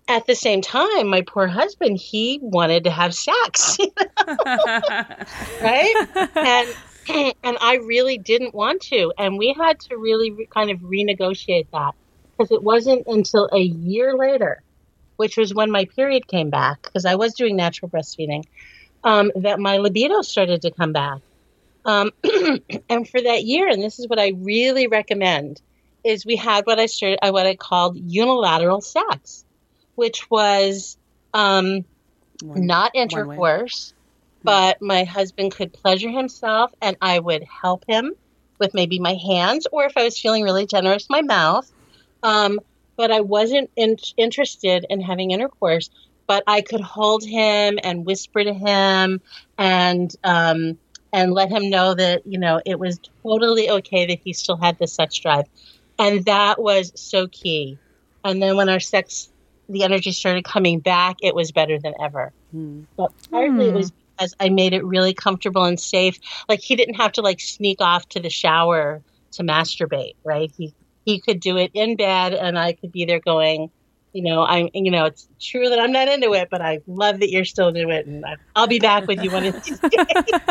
at 0.08 0.26
the 0.26 0.34
same 0.34 0.62
time, 0.62 1.08
my 1.08 1.22
poor 1.22 1.46
husband, 1.46 1.98
he 1.98 2.38
wanted 2.42 2.84
to 2.84 2.90
have 2.90 3.14
sex, 3.14 3.78
right? 5.60 6.06
and 6.34 6.76
and 7.42 7.56
I 7.60 7.78
really 7.84 8.18
didn't 8.18 8.54
want 8.54 8.82
to, 8.82 9.12
and 9.18 9.38
we 9.38 9.52
had 9.52 9.80
to 9.80 9.96
really 9.96 10.30
re- 10.30 10.46
kind 10.46 10.70
of 10.70 10.78
renegotiate 10.80 11.66
that 11.72 11.94
because 12.36 12.50
it 12.50 12.62
wasn't 12.62 13.06
until 13.06 13.48
a 13.52 13.60
year 13.60 14.16
later, 14.16 14.62
which 15.22 15.36
was 15.36 15.54
when 15.54 15.70
my 15.70 15.84
period 15.84 16.26
came 16.26 16.50
back, 16.50 16.82
because 16.82 17.04
I 17.04 17.14
was 17.14 17.34
doing 17.34 17.54
natural 17.54 17.88
breastfeeding, 17.88 18.42
um, 19.04 19.30
that 19.36 19.60
my 19.60 19.76
libido 19.76 20.22
started 20.22 20.62
to 20.62 20.72
come 20.72 20.92
back. 20.92 21.20
Um, 21.84 22.10
and 22.90 23.08
for 23.08 23.22
that 23.22 23.44
year, 23.44 23.68
and 23.68 23.80
this 23.80 24.00
is 24.00 24.08
what 24.08 24.18
I 24.18 24.32
really 24.34 24.88
recommend, 24.88 25.62
is 26.02 26.26
we 26.26 26.34
had 26.34 26.66
what 26.66 26.80
I 26.80 26.86
started, 26.86 27.20
uh, 27.22 27.30
what 27.30 27.46
I 27.46 27.54
called 27.54 27.96
unilateral 27.96 28.80
sex, 28.80 29.44
which 29.94 30.28
was 30.28 30.96
um, 31.32 31.84
One- 32.42 32.66
not 32.66 32.90
intercourse, 32.96 33.94
but 34.42 34.82
my 34.82 35.04
husband 35.04 35.54
could 35.54 35.72
pleasure 35.72 36.10
himself, 36.10 36.72
and 36.82 36.96
I 37.00 37.20
would 37.20 37.44
help 37.44 37.84
him 37.86 38.12
with 38.58 38.74
maybe 38.74 38.98
my 38.98 39.14
hands, 39.14 39.68
or 39.70 39.84
if 39.84 39.96
I 39.96 40.02
was 40.02 40.18
feeling 40.18 40.42
really 40.42 40.66
generous, 40.66 41.08
my 41.08 41.22
mouth. 41.22 41.70
Um, 42.24 42.58
but 42.96 43.10
I 43.10 43.20
wasn't 43.20 43.70
in- 43.76 43.96
interested 44.16 44.86
in 44.88 45.00
having 45.00 45.30
intercourse. 45.30 45.90
But 46.26 46.44
I 46.46 46.60
could 46.60 46.80
hold 46.80 47.24
him 47.24 47.78
and 47.82 48.06
whisper 48.06 48.44
to 48.44 48.54
him, 48.54 49.20
and 49.58 50.14
um, 50.22 50.78
and 51.12 51.32
let 51.32 51.50
him 51.50 51.68
know 51.68 51.94
that 51.94 52.26
you 52.26 52.38
know 52.38 52.60
it 52.64 52.78
was 52.78 53.00
totally 53.22 53.68
okay 53.68 54.06
that 54.06 54.20
he 54.24 54.32
still 54.32 54.56
had 54.56 54.78
the 54.78 54.86
sex 54.86 55.18
drive, 55.18 55.46
and 55.98 56.24
that 56.26 56.62
was 56.62 56.92
so 56.94 57.26
key. 57.26 57.76
And 58.24 58.40
then 58.40 58.56
when 58.56 58.68
our 58.68 58.80
sex, 58.80 59.28
the 59.68 59.82
energy 59.82 60.12
started 60.12 60.44
coming 60.44 60.78
back, 60.78 61.16
it 61.22 61.34
was 61.34 61.50
better 61.52 61.78
than 61.78 61.94
ever. 62.00 62.32
But 62.96 63.12
partly 63.30 63.68
it 63.68 63.74
was 63.74 63.92
because 64.16 64.34
I 64.38 64.48
made 64.48 64.72
it 64.72 64.84
really 64.84 65.14
comfortable 65.14 65.64
and 65.64 65.78
safe. 65.78 66.18
Like 66.48 66.60
he 66.60 66.76
didn't 66.76 66.94
have 66.94 67.12
to 67.12 67.22
like 67.22 67.40
sneak 67.40 67.80
off 67.80 68.08
to 68.10 68.20
the 68.20 68.30
shower 68.30 69.02
to 69.32 69.42
masturbate, 69.42 70.14
right? 70.24 70.52
He 70.56 70.74
he 71.04 71.20
could 71.20 71.40
do 71.40 71.56
it 71.56 71.70
in 71.74 71.96
bed, 71.96 72.34
and 72.34 72.58
I 72.58 72.72
could 72.72 72.92
be 72.92 73.04
there 73.04 73.20
going, 73.20 73.70
you 74.12 74.22
know, 74.22 74.44
I'm, 74.44 74.68
you 74.74 74.90
know, 74.90 75.06
it's 75.06 75.26
true 75.40 75.68
that 75.68 75.78
I'm 75.78 75.92
not 75.92 76.08
into 76.08 76.32
it, 76.34 76.48
but 76.50 76.60
I 76.60 76.80
love 76.86 77.20
that 77.20 77.30
you're 77.30 77.44
still 77.44 77.68
into 77.68 77.88
it, 77.88 78.06
and 78.06 78.24
I'll 78.54 78.66
be 78.66 78.78
back 78.78 79.06
with 79.06 79.22
you 79.22 79.30
one 79.30 79.46
of 79.46 79.54
these 79.64 79.78
days. 79.80 80.32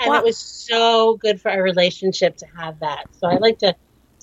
and 0.00 0.08
Wow. 0.10 0.18
it 0.18 0.24
was 0.24 0.38
so 0.38 1.16
good 1.16 1.40
for 1.40 1.50
our 1.50 1.62
relationship 1.62 2.36
to 2.38 2.46
have 2.56 2.80
that. 2.80 3.06
So 3.18 3.28
I 3.28 3.36
like 3.36 3.58
to 3.60 3.74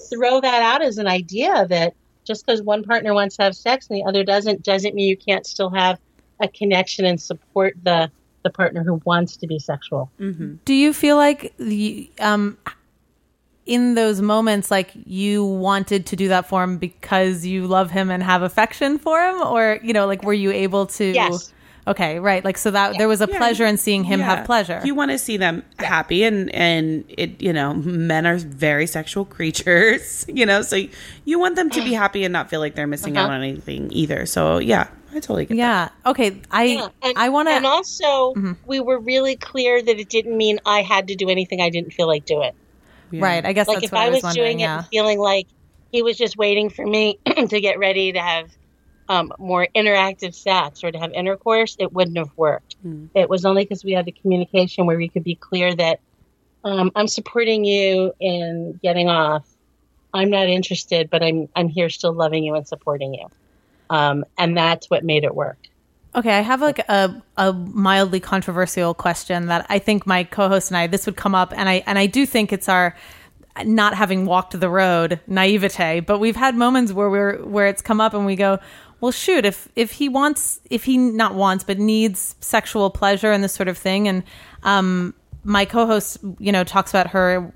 throw 0.09 0.41
that 0.41 0.61
out 0.61 0.81
as 0.81 0.97
an 0.97 1.07
idea 1.07 1.65
that 1.67 1.93
just 2.25 2.45
because 2.45 2.61
one 2.61 2.83
partner 2.83 3.13
wants 3.13 3.37
to 3.37 3.43
have 3.43 3.55
sex 3.55 3.87
and 3.89 3.97
the 3.97 4.03
other 4.03 4.23
doesn't, 4.23 4.63
doesn't 4.63 4.93
mean 4.93 5.09
you 5.09 5.17
can't 5.17 5.45
still 5.45 5.69
have 5.71 5.99
a 6.39 6.47
connection 6.47 7.05
and 7.05 7.21
support 7.21 7.75
the 7.83 8.11
the 8.43 8.49
partner 8.49 8.83
who 8.83 8.99
wants 9.05 9.37
to 9.37 9.45
be 9.45 9.59
sexual. 9.59 10.11
Do 10.65 10.73
you 10.73 10.93
feel 10.93 11.15
like 11.15 11.53
the 11.57 12.09
um 12.19 12.57
in 13.65 13.93
those 13.95 14.21
moments 14.21 14.71
like 14.71 14.91
you 15.05 15.45
wanted 15.45 16.05
to 16.07 16.15
do 16.15 16.27
that 16.29 16.47
for 16.49 16.63
him 16.63 16.77
because 16.77 17.45
you 17.45 17.67
love 17.67 17.91
him 17.91 18.09
and 18.09 18.23
have 18.23 18.41
affection 18.41 18.97
for 18.97 19.21
him 19.21 19.39
or 19.41 19.79
you 19.83 19.93
know 19.93 20.07
like 20.07 20.23
were 20.23 20.33
you 20.33 20.51
able 20.51 20.85
to 20.87 21.05
Yes. 21.05 21.53
Okay, 21.87 22.19
right. 22.19 22.45
Like 22.45 22.59
so 22.59 22.69
that 22.69 22.99
there 22.99 23.07
was 23.07 23.21
a 23.21 23.27
Yeah. 23.27 23.37
pleasure 23.39 23.65
in 23.65 23.75
seeing 23.75 24.03
him 24.03 24.19
Yeah. 24.19 24.35
have 24.35 24.45
pleasure. 24.45 24.81
You 24.83 24.93
want 24.93 25.09
to 25.09 25.17
see 25.17 25.37
them 25.37 25.63
happy, 25.79 26.23
and 26.23 26.53
and 26.53 27.03
it 27.09 27.41
you 27.41 27.51
know 27.51 27.73
men 27.73 28.27
are 28.27 28.37
very 28.37 28.85
sexual 28.85 29.25
creatures, 29.25 30.23
you 30.39 30.45
know, 30.45 30.61
so 30.61 30.75
you 31.25 31.39
want 31.39 31.55
them 31.55 31.71
to 31.71 31.81
be 31.81 31.93
happy 31.93 32.23
and 32.23 32.31
not 32.31 32.51
feel 32.51 32.59
like 32.59 32.75
they're 32.75 32.85
missing 32.85 33.17
out 33.17 33.25
Uh-huh. 33.25 33.33
on 33.33 33.41
anything 33.43 33.89
either. 33.91 34.27
So 34.27 34.59
yeah, 34.59 34.89
I 35.11 35.15
totally 35.15 35.45
get 35.45 35.55
that. 35.55 35.91
yeah. 36.05 36.09
Okay. 36.11 36.39
I 36.51 36.63
Yeah, 36.65 36.89
and, 37.01 37.13
I 37.17 37.29
want 37.29 37.47
to. 37.49 37.53
and 37.53 37.63
to 37.65 37.69
also 37.69 38.55
we 38.67 38.79
were 38.79 38.99
really 38.99 39.35
clear 39.35 39.81
that 39.81 39.99
it 39.99 40.07
didn't 40.09 40.37
mean 40.37 40.59
I 40.67 40.83
had 40.83 41.07
to 41.07 41.15
do 41.15 41.29
anything 41.29 41.61
I 41.61 41.71
didn't 41.71 41.93
feel 41.93 42.07
like 42.07 42.25
doing. 42.25 42.51
Yeah. 43.11 43.23
right. 43.23 43.45
I 43.45 43.53
guess 43.53 43.67
Like 43.67 43.77
that's 43.77 43.85
if 43.87 43.91
what 43.91 44.01
I 44.01 44.09
was 44.09 44.23
wondering. 44.23 44.45
doing 44.45 44.59
it 44.59 44.63
yeah. 44.63 44.77
and 44.79 44.87
feeling 44.87 45.19
like 45.19 45.47
he 45.91 46.01
was 46.01 46.17
just 46.17 46.37
waiting 46.37 46.69
for 46.69 46.85
me 46.85 47.19
to 47.49 47.61
get 47.61 47.79
ready 47.79 48.13
to 48.13 48.19
have 48.19 48.49
um, 49.09 49.33
more 49.37 49.67
interactive 49.75 50.33
sex 50.33 50.83
or 50.83 50.91
to 50.91 50.97
have 50.97 51.11
intercourse, 51.11 51.75
it 51.79 51.91
wouldn't 51.91 52.17
have 52.17 52.31
worked. 52.37 52.75
It 53.13 53.29
was 53.29 53.43
only 53.43 53.63
because 53.65 53.83
we 53.83 53.91
had 53.91 54.05
the 54.05 54.13
communication 54.13 54.85
where 54.85 54.97
we 54.97 55.09
could 55.09 55.23
be 55.23 55.35
clear 55.35 55.75
that 55.75 55.99
um, 56.63 56.91
I'm 56.95 57.07
supporting 57.07 57.65
you 57.65 58.13
in 58.19 58.79
getting 58.81 59.09
off. 59.09 59.45
I'm 60.13 60.29
not 60.29 60.47
interested, 60.47 61.09
but 61.09 61.23
I'm 61.23 61.49
I'm 61.55 61.67
here 61.67 61.89
still 61.89 62.13
loving 62.13 62.43
you 62.43 62.55
and 62.55 62.67
supporting 62.67 63.13
you. 63.13 63.27
Um, 63.89 64.23
and 64.37 64.55
that's 64.55 64.89
what 64.89 65.03
made 65.03 65.23
it 65.25 65.35
work. 65.35 65.57
Okay, 66.13 66.37
I 66.37 66.41
have 66.41 66.61
like 66.61 66.79
a, 66.79 67.21
a 67.37 67.53
mildly 67.53 68.19
controversial 68.19 68.93
question 68.93 69.45
that 69.47 69.65
I 69.69 69.79
think 69.79 70.05
my 70.05 70.23
co-host 70.23 70.69
and 70.69 70.77
I 70.77 70.87
this 70.87 71.05
would 71.05 71.15
come 71.15 71.33
up, 71.33 71.53
and 71.55 71.69
I 71.69 71.83
and 71.85 71.97
I 71.97 72.05
do 72.05 72.25
think 72.25 72.51
it's 72.51 72.67
our 72.67 72.95
not 73.65 73.93
having 73.93 74.25
walked 74.25 74.57
the 74.59 74.69
road 74.69 75.19
naivete, 75.27 76.01
but 76.01 76.19
we've 76.19 76.35
had 76.35 76.55
moments 76.55 76.91
where 76.91 77.09
we're 77.09 77.43
where 77.43 77.67
it's 77.67 77.81
come 77.81 78.01
up 78.01 78.13
and 78.13 78.25
we 78.25 78.35
go, 78.35 78.59
well, 78.99 79.11
shoot, 79.11 79.45
if 79.45 79.69
if 79.75 79.91
he 79.91 80.09
wants, 80.09 80.59
if 80.69 80.83
he 80.83 80.97
not 80.97 81.33
wants 81.33 81.63
but 81.63 81.79
needs 81.79 82.35
sexual 82.41 82.89
pleasure 82.89 83.31
and 83.31 83.43
this 83.43 83.53
sort 83.53 83.69
of 83.69 83.77
thing, 83.77 84.07
and 84.07 84.23
um, 84.63 85.13
my 85.43 85.65
co-host, 85.65 86.17
you 86.39 86.51
know, 86.51 86.63
talks 86.63 86.91
about 86.91 87.07
her 87.07 87.51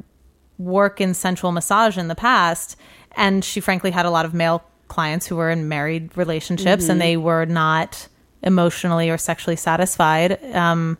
work 0.58 1.02
in 1.02 1.13
sensual 1.13 1.52
massage 1.52 1.98
in 1.98 2.08
the 2.08 2.15
past 2.15 2.78
and 3.18 3.44
she 3.44 3.60
frankly 3.60 3.91
had 3.91 4.06
a 4.06 4.10
lot 4.10 4.26
of 4.26 4.34
male 4.34 4.63
clients 4.88 5.28
who 5.28 5.36
were 5.36 5.50
in 5.50 5.68
married 5.68 6.15
relationships 6.18 6.88
and 6.88 7.02
they 7.02 7.18
were 7.18 7.46
not 7.46 8.08
emotionally 8.43 9.10
or 9.10 9.17
sexually 9.17 9.56
satisfied 9.56 10.39
um 10.54 10.98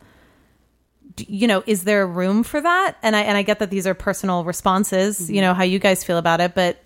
you 1.28 1.46
know 1.46 1.62
is 1.66 1.84
there 1.84 2.06
room 2.06 2.42
for 2.42 2.60
that 2.60 2.96
and 3.02 3.14
i 3.16 3.20
and 3.22 3.36
i 3.38 3.42
get 3.42 3.58
that 3.58 3.70
these 3.70 3.86
are 3.86 3.94
personal 3.94 4.44
responses 4.44 5.30
you 5.30 5.40
know 5.40 5.54
how 5.54 5.62
you 5.62 5.78
guys 5.78 6.04
feel 6.04 6.18
about 6.18 6.40
it 6.40 6.54
but 6.54 6.82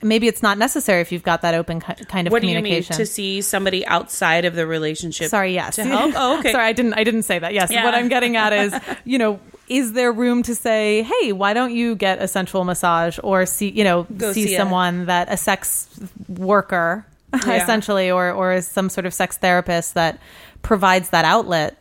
maybe 0.00 0.28
it's 0.28 0.42
not 0.42 0.58
necessary 0.58 1.00
if 1.00 1.10
you've 1.10 1.24
got 1.24 1.42
that 1.42 1.54
open 1.54 1.80
kind 1.80 2.26
of 2.26 2.32
What 2.32 2.40
do 2.40 2.46
you 2.48 2.54
mean 2.54 2.62
communication. 2.62 2.96
to 2.96 3.04
see 3.06 3.42
somebody 3.42 3.84
outside 3.86 4.44
of 4.44 4.54
the 4.54 4.64
relationship? 4.64 5.28
Sorry, 5.28 5.54
yes. 5.54 5.74
To 5.74 5.84
help? 5.84 6.14
Oh, 6.16 6.38
okay. 6.38 6.52
Sorry, 6.52 6.66
I 6.66 6.72
didn't. 6.72 6.94
I 6.94 7.02
didn't 7.02 7.24
say 7.24 7.40
that. 7.40 7.52
Yes. 7.52 7.72
Yeah. 7.72 7.84
What 7.84 7.94
I'm 7.96 8.06
getting 8.08 8.36
at 8.36 8.52
is, 8.52 8.72
you 9.04 9.18
know, 9.18 9.40
is 9.66 9.94
there 9.94 10.12
room 10.12 10.44
to 10.44 10.54
say, 10.54 11.02
hey, 11.02 11.32
why 11.32 11.52
don't 11.52 11.74
you 11.74 11.96
get 11.96 12.22
a 12.22 12.28
sensual 12.28 12.62
massage 12.62 13.18
or 13.24 13.44
see, 13.44 13.70
you 13.70 13.82
know, 13.82 14.04
Go 14.16 14.32
see, 14.32 14.46
see 14.46 14.56
someone 14.56 15.06
that 15.06 15.32
a 15.32 15.36
sex 15.36 15.88
worker, 16.28 17.04
Yeah. 17.46 17.62
essentially, 17.62 18.10
or 18.10 18.30
or 18.32 18.60
some 18.62 18.88
sort 18.88 19.06
of 19.06 19.12
sex 19.14 19.36
therapist 19.36 19.94
that 19.94 20.18
provides 20.62 21.10
that 21.10 21.24
outlet. 21.24 21.76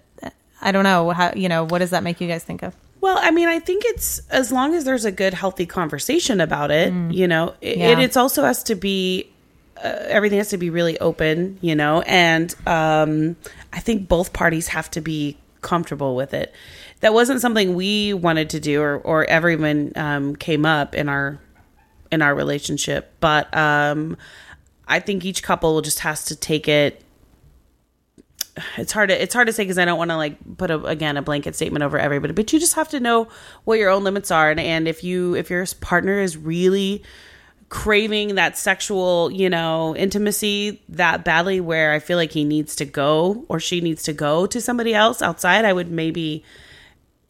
I 0.61 0.71
don't 0.71 0.83
know 0.83 1.11
how. 1.11 1.33
You 1.35 1.49
know, 1.49 1.65
what 1.65 1.79
does 1.79 1.91
that 1.91 2.03
make 2.03 2.19
you 2.19 2.27
guys 2.27 2.43
think 2.43 2.63
of? 2.63 2.75
Well, 2.99 3.17
I 3.21 3.29
mean, 3.31 3.47
I 3.47 3.59
think 3.59 3.83
it's 3.85 4.19
as 4.29 4.51
long 4.51 4.73
as 4.73 4.83
there's 4.83 5.05
a 5.05 5.11
good, 5.11 5.33
healthy 5.35 5.67
conversation 5.67 6.41
about 6.41 6.71
it, 6.71 6.91
you 7.13 7.27
know, 7.27 7.53
it, 7.61 7.77
Yeah. 7.77 7.99
it's 7.99 8.17
also 8.17 8.43
has 8.43 8.63
to 8.63 8.75
be, 8.75 9.29
uh, 9.77 9.87
everything 10.07 10.39
has 10.39 10.49
to 10.49 10.57
be 10.57 10.71
really 10.71 10.97
open, 10.99 11.59
you 11.61 11.75
know, 11.75 12.01
and 12.01 12.53
um, 12.65 13.35
I 13.71 13.81
think 13.81 14.07
both 14.07 14.33
parties 14.33 14.69
have 14.69 14.89
to 14.91 15.01
be 15.01 15.37
comfortable 15.61 16.15
with 16.15 16.33
it. 16.33 16.51
That 17.01 17.13
wasn't 17.13 17.39
something 17.39 17.75
we 17.75 18.13
wanted 18.15 18.49
to 18.49 18.59
do 18.59 18.81
or, 18.81 18.97
or 18.97 19.25
ever 19.25 19.51
even 19.51 19.93
um, 19.95 20.35
came 20.35 20.65
up 20.65 20.95
in 20.95 21.07
our 21.07 21.37
in 22.11 22.23
our 22.23 22.33
relationship, 22.33 23.13
but 23.19 23.55
um, 23.55 24.17
I 24.87 24.99
think 24.99 25.25
each 25.25 25.43
couple 25.43 25.81
just 25.81 25.99
has 25.99 26.25
to 26.25 26.35
take 26.35 26.67
it. 26.67 27.03
It's 28.77 28.91
hard 28.91 29.09
to 29.09 29.21
it's 29.21 29.33
hard 29.33 29.47
to 29.47 29.53
say 29.53 29.63
because 29.63 29.77
I 29.77 29.85
don't 29.85 29.99
want 29.99 30.09
to 30.09 30.17
like 30.17 30.57
put 30.57 30.71
a, 30.71 30.83
again 30.85 31.17
a 31.17 31.21
blanket 31.21 31.55
statement 31.55 31.83
over 31.83 31.99
everybody, 31.99 32.33
but 32.33 32.51
you 32.51 32.59
just 32.59 32.73
have 32.73 32.89
to 32.89 32.99
know 32.99 33.27
what 33.65 33.77
your 33.77 33.89
own 33.89 34.03
limits 34.03 34.31
are, 34.31 34.49
and, 34.49 34.59
and 34.59 34.87
if 34.87 35.03
you 35.03 35.35
if 35.35 35.49
your 35.51 35.65
partner 35.79 36.19
is 36.19 36.35
really 36.37 37.03
craving 37.69 38.35
that 38.35 38.57
sexual 38.57 39.29
you 39.29 39.49
know 39.49 39.95
intimacy 39.95 40.81
that 40.89 41.23
badly, 41.23 41.61
where 41.61 41.91
I 41.93 41.99
feel 41.99 42.17
like 42.17 42.31
he 42.31 42.45
needs 42.45 42.75
to 42.77 42.85
go 42.85 43.45
or 43.47 43.59
she 43.59 43.79
needs 43.79 44.01
to 44.03 44.13
go 44.13 44.47
to 44.47 44.59
somebody 44.59 44.95
else 44.95 45.21
outside, 45.21 45.63
I 45.63 45.73
would 45.73 45.91
maybe 45.91 46.43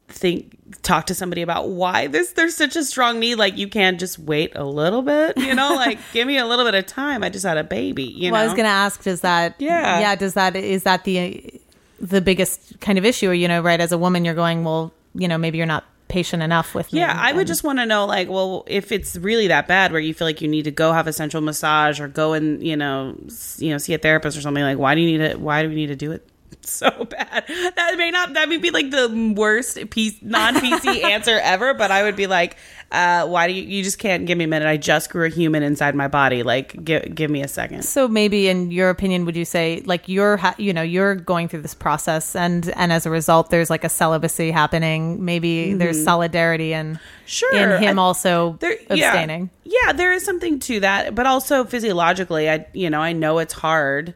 think 0.08 0.57
talk 0.82 1.06
to 1.08 1.16
somebody 1.16 1.42
about 1.42 1.70
why 1.70 2.08
this 2.08 2.32
there's 2.34 2.56
such 2.56 2.76
a 2.76 2.84
strong 2.84 3.20
need 3.20 3.36
like 3.36 3.58
you 3.58 3.68
can't 3.70 4.00
just 4.00 4.20
wait 4.20 4.52
a 4.56 4.66
little 4.66 5.02
bit 5.02 5.38
you 5.38 5.56
know 5.56 5.74
like 5.76 5.98
give 6.12 6.28
me 6.28 6.38
a 6.38 6.46
little 6.46 6.66
bit 6.66 6.76
of 6.76 6.86
time 6.86 7.24
i 7.24 7.30
just 7.30 7.46
had 7.46 7.58
a 7.58 7.64
baby 7.64 8.04
you 8.04 8.32
Well, 8.32 8.40
know 8.42 8.44
I 8.44 8.46
was 8.46 8.54
going 8.54 8.66
to 8.66 8.70
ask, 8.70 9.02
does 9.04 9.22
that, 9.22 9.56
Yeah. 9.60 10.00
yeah, 10.00 10.16
does 10.16 10.34
that, 10.34 10.56
is 10.58 10.84
that 10.84 11.04
the, 11.06 11.54
the 12.02 12.20
biggest 12.22 12.80
kind 12.82 12.98
of 12.98 13.06
issue? 13.06 13.30
Or, 13.30 13.34
you 13.34 13.48
know, 13.48 13.62
right, 13.62 13.80
as 13.80 13.92
a 13.92 13.98
woman, 13.98 14.26
you're 14.26 14.36
going, 14.36 14.64
well, 14.64 14.94
you 15.16 15.28
know, 15.28 15.38
maybe 15.38 15.58
you're 15.58 15.66
not 15.68 15.86
patient 16.10 16.44
enough 16.44 16.76
with. 16.76 16.94
Yeah, 16.94 17.14
I 17.18 17.34
would 17.34 17.48
just 17.48 17.64
want 17.64 17.80
to 17.80 17.86
know, 17.86 18.06
like, 18.06 18.30
well, 18.30 18.64
if 18.68 18.92
it's 18.92 19.16
really 19.18 19.48
that 19.48 19.68
bad, 19.68 19.92
where 19.92 20.00
you 20.02 20.14
feel 20.14 20.28
like 20.28 20.42
you 20.42 20.48
need 20.48 20.64
to 20.64 20.72
go 20.72 20.92
have 20.94 21.08
a 21.08 21.14
central 21.14 21.42
massage 21.42 22.00
or 22.00 22.08
go 22.08 22.34
and 22.34 22.62
you 22.66 22.78
know, 22.78 23.16
s- 23.28 23.58
you 23.62 23.72
know, 23.72 23.78
see 23.78 23.94
a 23.94 23.98
therapist 23.98 24.38
or 24.38 24.42
something. 24.42 24.64
Like, 24.64 24.78
why 24.78 24.96
do 24.96 25.02
you 25.02 25.08
need 25.18 25.22
it? 25.24 25.40
Why 25.40 25.64
do 25.64 25.70
we 25.70 25.76
need 25.76 25.88
to 25.88 25.96
do 25.96 26.12
it 26.12 26.28
so 26.74 27.06
bad? 27.06 27.46
That 27.76 27.96
may 27.98 28.12
not. 28.12 28.34
That 28.34 28.50
may 28.50 28.58
be 28.58 28.72
like 28.72 28.92
the 28.92 29.34
worst 29.36 29.90
piece, 29.90 30.18
non 30.22 30.56
PC 30.56 31.04
answer 31.04 31.40
ever. 31.42 31.74
But 31.74 31.92
I 31.92 32.04
would 32.04 32.16
be 32.16 32.28
like, 32.28 32.58
uh, 32.92 33.26
why 33.28 33.48
do 33.48 33.54
you? 33.54 33.64
You 33.64 33.84
just 33.84 34.00
can't 34.00 34.26
give 34.26 34.38
me 34.38 34.44
a 34.44 34.48
minute. 34.48 34.68
I 34.68 34.78
just 34.78 35.10
grew 35.10 35.26
a 35.26 35.30
human 35.30 35.64
inside 35.64 35.96
my 35.96 36.08
body. 36.08 36.44
Like, 36.44 36.84
give 36.84 37.14
give 37.16 37.30
me 37.32 37.42
a 37.42 37.48
second. 37.48 37.84
So 37.84 38.08
maybe, 38.08 38.48
in 38.48 38.72
your 38.72 38.90
opinion, 38.90 39.26
would 39.26 39.36
you 39.36 39.46
say 39.46 39.82
like 39.86 40.08
you're, 40.08 40.38
ha- 40.38 40.56
you 40.58 40.74
know, 40.74 40.82
you're 40.82 41.16
going 41.16 41.48
through 41.48 41.62
this 41.62 41.74
process, 41.76 42.36
and 42.36 42.70
and 42.76 42.92
as 42.94 43.06
a 43.06 43.10
result, 43.10 43.50
there's 43.50 43.70
like 43.70 43.84
a 43.84 43.90
celibacy 43.90 44.52
happening. 44.52 45.24
Maybe 45.24 45.74
there's 45.74 46.04
solidarity 46.04 46.74
and 46.74 46.98
Mm-hmm. 46.98 47.04
Sure, 47.30 47.76
in 47.76 47.84
him 47.84 48.00
I- 48.00 48.02
also 48.02 48.56
there, 48.62 48.78
yeah. 48.90 49.08
abstaining. 49.10 49.50
Yeah, 49.66 49.92
there 49.92 50.14
is 50.14 50.24
something 50.24 50.60
to 50.62 50.80
that, 50.80 51.14
but 51.14 51.26
also 51.26 51.66
physiologically, 51.66 52.50
I 52.50 52.66
you 52.72 52.90
know 52.90 53.02
I 53.02 53.12
know 53.12 53.40
it's 53.40 53.52
hard 53.52 54.14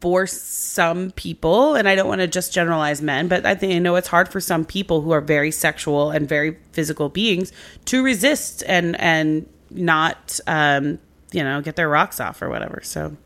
for 0.00 0.26
some 0.26 1.10
people, 1.12 1.74
and 1.74 1.88
I 1.88 1.94
don't 1.94 2.08
want 2.08 2.20
to 2.20 2.28
just 2.28 2.52
generalize 2.52 3.02
men, 3.02 3.28
but 3.28 3.44
I 3.44 3.54
think 3.54 3.74
I 3.74 3.78
know 3.78 3.96
it's 3.96 4.08
hard 4.08 4.28
for 4.28 4.40
some 4.40 4.64
people 4.64 5.00
who 5.00 5.10
are 5.10 5.20
very 5.20 5.50
sexual 5.50 6.10
and 6.10 6.28
very 6.28 6.56
physical 6.72 7.08
beings 7.08 7.52
to 7.86 8.02
resist 8.02 8.62
and 8.66 8.98
and 9.00 9.48
not 9.70 10.40
um 10.46 10.98
you 11.32 11.42
know 11.42 11.60
get 11.60 11.76
their 11.76 11.88
rocks 11.88 12.20
off 12.20 12.40
or 12.42 12.48
whatever. 12.48 12.80
So 12.82 13.16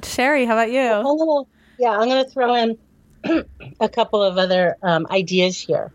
Sheri, 0.00 0.46
how 0.46 0.54
about 0.54 0.70
you? 0.70 0.80
I'm 0.80 1.46
yeah, 1.78 1.90
I'm 1.90 2.08
going 2.08 2.24
to 2.24 2.30
throw 2.30 2.54
in 2.54 2.78
a 3.80 3.88
couple 3.88 4.22
of 4.22 4.38
other 4.38 4.76
um, 4.82 5.06
ideas 5.10 5.58
here. 5.58 5.92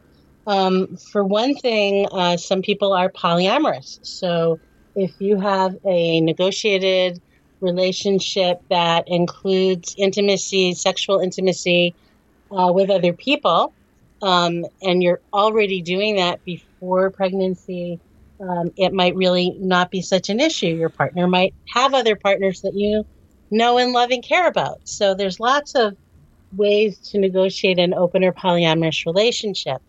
Um, 0.48 0.98
for 0.98 1.24
one 1.24 1.56
thing, 1.56 2.08
uh, 2.12 2.38
some 2.38 2.62
people 2.62 2.94
are 2.94 3.10
polyamorous. 3.10 4.00
So 4.06 4.60
if 4.96 5.12
you 5.20 5.40
have 5.40 5.78
a 5.86 6.22
negotiated 6.22 7.22
relationship 7.62 8.62
that 8.70 9.08
includes 9.08 9.96
intimacy, 9.98 10.74
sexual 10.74 11.20
intimacy 11.20 11.94
uh, 12.52 12.72
with 12.74 12.90
other 12.90 13.14
people, 13.14 13.74
um, 14.22 14.66
and 14.82 15.02
you're 15.02 15.22
already 15.34 15.82
doing 15.82 16.18
that 16.18 16.44
before 16.46 17.10
pregnancy, 17.10 18.00
um, 18.40 18.72
it 18.76 18.94
might 18.94 19.16
really 19.16 19.52
not 19.52 19.92
be 19.92 20.02
such 20.02 20.30
an 20.30 20.40
issue. 20.40 20.68
Your 20.68 20.90
partner 20.90 21.28
might 21.28 21.54
have 21.74 21.94
other 21.94 22.16
partners 22.16 22.62
that 22.62 22.74
you 22.74 23.06
know 23.52 23.78
and 23.78 23.94
love 23.94 24.12
and 24.12 24.24
care 24.24 24.48
about. 24.48 24.82
So 24.86 25.14
there's 25.14 25.40
lots 25.40 25.76
of 25.76 25.96
ways 26.56 26.98
to 27.12 27.20
negotiate 27.20 27.80
an 27.80 27.94
open 27.94 28.24
or 28.24 28.34
polyamorous 28.34 29.06
relationship. 29.06 29.82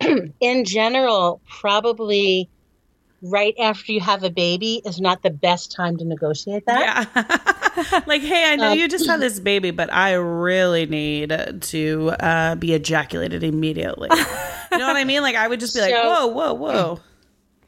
In 0.40 0.64
general, 0.64 1.40
probably 1.48 2.48
right 3.22 3.54
after 3.58 3.92
you 3.92 4.00
have 4.00 4.22
a 4.24 4.30
baby 4.30 4.82
is 4.84 5.00
not 5.00 5.22
the 5.22 5.30
best 5.30 5.72
time 5.72 5.96
to 5.96 6.04
negotiate 6.04 6.64
that. 6.66 7.08
yeah, 7.16 8.02
like 8.06 8.22
hey, 8.22 8.52
I 8.52 8.56
know 8.56 8.72
Um, 8.72 8.78
you 8.78 8.88
just 8.88 9.06
had 9.06 9.20
this 9.20 9.40
baby, 9.40 9.70
but 9.70 9.92
I 9.92 10.12
really 10.12 10.86
need 10.86 11.30
to 11.62 12.10
uh, 12.20 12.54
be 12.56 12.74
ejaculated 12.74 13.42
immediately. 13.42 14.08
you 14.12 14.78
know 14.78 14.86
what 14.86 14.96
I 14.96 15.04
mean? 15.04 15.22
Like 15.22 15.36
I 15.36 15.48
would 15.48 15.60
just 15.60 15.74
be 15.74 15.80
like, 15.80 15.92
whoa, 16.04 16.26
whoa, 16.26 16.54
whoa. 16.54 17.00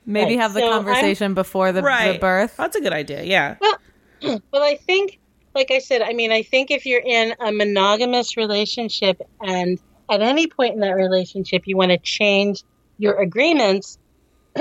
Maybe 0.07 0.37
Right, 0.37 0.41
have 0.41 0.55
the 0.55 0.61
so 0.61 0.67
I'm- 0.71 0.85
conversation 0.85 1.35
before 1.35 1.73
the, 1.73 1.83
right 1.83 2.13
the 2.15 2.19
birth. 2.19 2.57
that's 2.57 2.77
a 2.77 2.81
good 2.81 2.93
idea 2.95 3.23
yeah 3.25 3.57
Well, 3.61 3.79
Well, 4.53 4.63
I 4.63 4.77
think, 4.77 5.19
like 5.55 5.71
I 5.71 5.79
said, 5.81 6.03
I 6.03 6.13
mean, 6.13 6.33
I 6.33 6.43
think 6.43 6.71
if 6.71 6.87
you're 6.87 7.03
in 7.05 7.35
a 7.41 7.53
monogamous 7.53 8.37
relationship 8.37 9.21
and 9.41 9.79
at 10.11 10.23
any 10.23 10.47
point 10.47 10.75
in 10.75 10.81
that 10.81 10.95
relationship 10.97 11.63
you 11.67 11.77
want 11.77 11.91
to 11.91 11.99
change 11.99 12.63
your 12.99 13.21
agreements, 13.21 13.99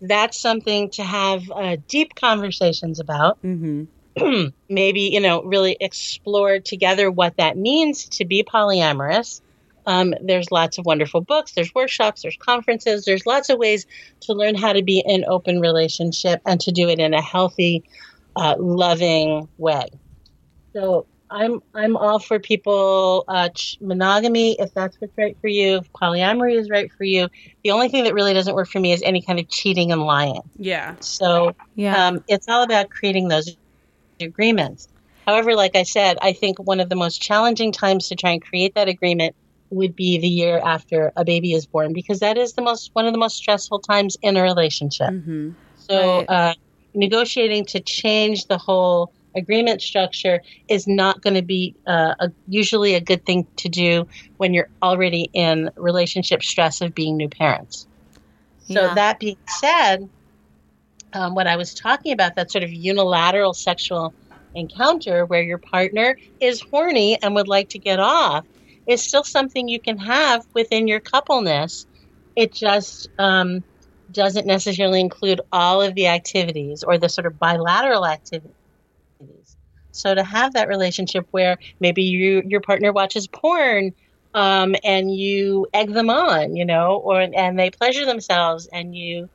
that's 0.00 0.38
something 0.38 0.90
to 0.90 1.02
have 1.02 1.50
uh, 1.50 1.76
deep 1.88 2.14
conversations 2.14 3.00
about. 3.00 3.42
mm-hmm. 3.42 3.84
maybe 4.68 5.02
you 5.02 5.20
know 5.20 5.42
really 5.42 5.76
explore 5.80 6.58
together 6.58 7.10
what 7.10 7.36
that 7.36 7.56
means 7.56 8.08
to 8.08 8.24
be 8.24 8.42
polyamorous 8.42 9.40
um, 9.86 10.12
there's 10.20 10.50
lots 10.50 10.78
of 10.78 10.86
wonderful 10.86 11.20
books 11.20 11.52
there's 11.52 11.74
workshops 11.74 12.22
there's 12.22 12.36
conferences 12.36 13.04
there's 13.04 13.26
lots 13.26 13.48
of 13.48 13.58
ways 13.58 13.86
to 14.20 14.32
learn 14.32 14.54
how 14.54 14.72
to 14.72 14.82
be 14.82 15.02
in 15.04 15.24
open 15.26 15.60
relationship 15.60 16.40
and 16.46 16.60
to 16.60 16.72
do 16.72 16.88
it 16.88 16.98
in 16.98 17.14
a 17.14 17.22
healthy 17.22 17.84
uh, 18.36 18.54
loving 18.58 19.48
way 19.56 19.86
so 20.72 21.06
i'm 21.30 21.60
i'm 21.74 21.96
all 21.96 22.18
for 22.18 22.38
people 22.38 23.24
uh, 23.28 23.48
ch- 23.54 23.76
monogamy 23.80 24.56
if 24.58 24.70
that's 24.74 24.96
what's 25.00 25.12
right 25.18 25.36
for 25.40 25.48
you 25.48 25.76
if 25.78 25.86
polyamory 26.00 26.56
is 26.58 26.68
right 26.70 26.90
for 26.96 27.04
you 27.04 27.28
the 27.64 27.70
only 27.70 27.88
thing 27.88 28.04
that 28.04 28.14
really 28.14 28.34
doesn't 28.34 28.54
work 28.54 28.68
for 28.68 28.80
me 28.80 28.92
is 28.92 29.02
any 29.02 29.22
kind 29.22 29.38
of 29.38 29.48
cheating 29.48 29.92
and 29.92 30.02
lying 30.02 30.40
yeah 30.56 30.96
so 31.00 31.52
Yeah. 31.74 32.08
um, 32.08 32.20
it's 32.28 32.48
all 32.48 32.62
about 32.62 32.90
creating 32.90 33.28
those 33.28 33.56
agreements. 34.20 34.88
However, 35.26 35.54
like 35.54 35.76
I 35.76 35.82
said, 35.82 36.16
I 36.22 36.32
think 36.32 36.58
one 36.58 36.80
of 36.80 36.88
the 36.88 36.96
most 36.96 37.20
challenging 37.20 37.70
times 37.72 38.08
to 38.08 38.16
try 38.16 38.30
and 38.30 38.42
create 38.42 38.72
that 38.74 38.88
agreement 38.88 39.34
would 39.70 39.94
be 39.94 40.18
the 40.18 40.28
year 40.28 40.58
after 40.64 41.12
a 41.16 41.24
baby 41.24 41.52
is 41.52 41.66
born 41.66 41.92
because 41.92 42.20
that 42.20 42.38
is 42.38 42.54
the 42.54 42.62
most 42.62 42.90
one 42.94 43.06
of 43.06 43.12
the 43.12 43.18
most 43.18 43.36
stressful 43.36 43.80
times 43.80 44.16
in 44.22 44.36
a 44.36 44.42
relationship. 44.42 45.10
mm-hmm. 45.10 45.50
So, 45.76 46.18
Right. 46.20 46.28
uh, 46.28 46.54
negotiating 46.94 47.66
to 47.66 47.80
change 47.80 48.46
the 48.46 48.58
whole 48.58 49.12
agreement 49.36 49.82
structure 49.82 50.40
is 50.68 50.86
not 50.86 51.22
going 51.22 51.34
to 51.34 51.42
be 51.42 51.74
uh, 51.86 52.14
a, 52.20 52.30
usually 52.46 52.94
a 52.94 53.00
good 53.00 53.24
thing 53.26 53.46
to 53.58 53.68
do 53.68 54.06
when 54.38 54.54
you're 54.54 54.70
already 54.82 55.30
in 55.34 55.70
relationship 55.76 56.42
stress 56.42 56.80
of 56.80 56.94
being 56.94 57.16
new 57.16 57.28
parents. 57.28 57.86
So, 58.58 58.84
Yeah. 58.84 58.94
that 58.94 59.18
being 59.20 59.36
said, 59.48 60.10
um, 61.12 61.34
what 61.34 61.46
I 61.46 61.56
was 61.56 61.74
talking 61.74 62.12
about, 62.12 62.36
that 62.36 62.50
sort 62.50 62.64
of 62.64 62.70
unilateral 62.72 63.54
sexual 63.54 64.14
encounter 64.54 65.24
where 65.26 65.42
your 65.42 65.58
partner 65.58 66.16
is 66.40 66.62
horny 66.70 67.20
and 67.22 67.34
would 67.34 67.48
like 67.48 67.68
to 67.70 67.78
get 67.78 68.00
off, 68.00 68.44
is 68.86 69.06
still 69.06 69.24
something 69.24 69.68
you 69.68 69.80
can 69.80 69.98
have 69.98 70.44
within 70.54 70.88
your 70.88 71.00
coupleness. 71.00 71.86
It 72.36 72.54
just 72.54 73.08
um, 73.18 73.64
doesn't 74.10 74.46
necessarily 74.46 75.00
include 75.00 75.40
all 75.52 75.82
of 75.82 75.94
the 75.94 76.06
activities 76.08 76.82
or 76.82 76.98
the 76.98 77.08
sort 77.08 77.26
of 77.26 77.38
bilateral 77.38 78.06
activities. 78.06 78.54
So 79.98 80.14
to 80.14 80.24
have 80.24 80.54
that 80.54 80.68
relationship 80.68 81.26
where 81.32 81.58
maybe 81.80 82.02
you 82.04 82.42
your 82.46 82.60
partner 82.60 82.92
watches 82.92 83.28
porn 83.28 83.92
um, 84.34 84.74
and 84.84 85.14
you 85.14 85.66
egg 85.74 85.92
them 85.92 86.10
on, 86.10 86.56
you 86.56 86.64
know, 86.64 86.96
or 87.04 87.20
and 87.20 87.58
they 87.58 87.70
pleasure 87.70 88.06
themselves 88.06 88.68
and 88.72 88.94
you 88.94 89.28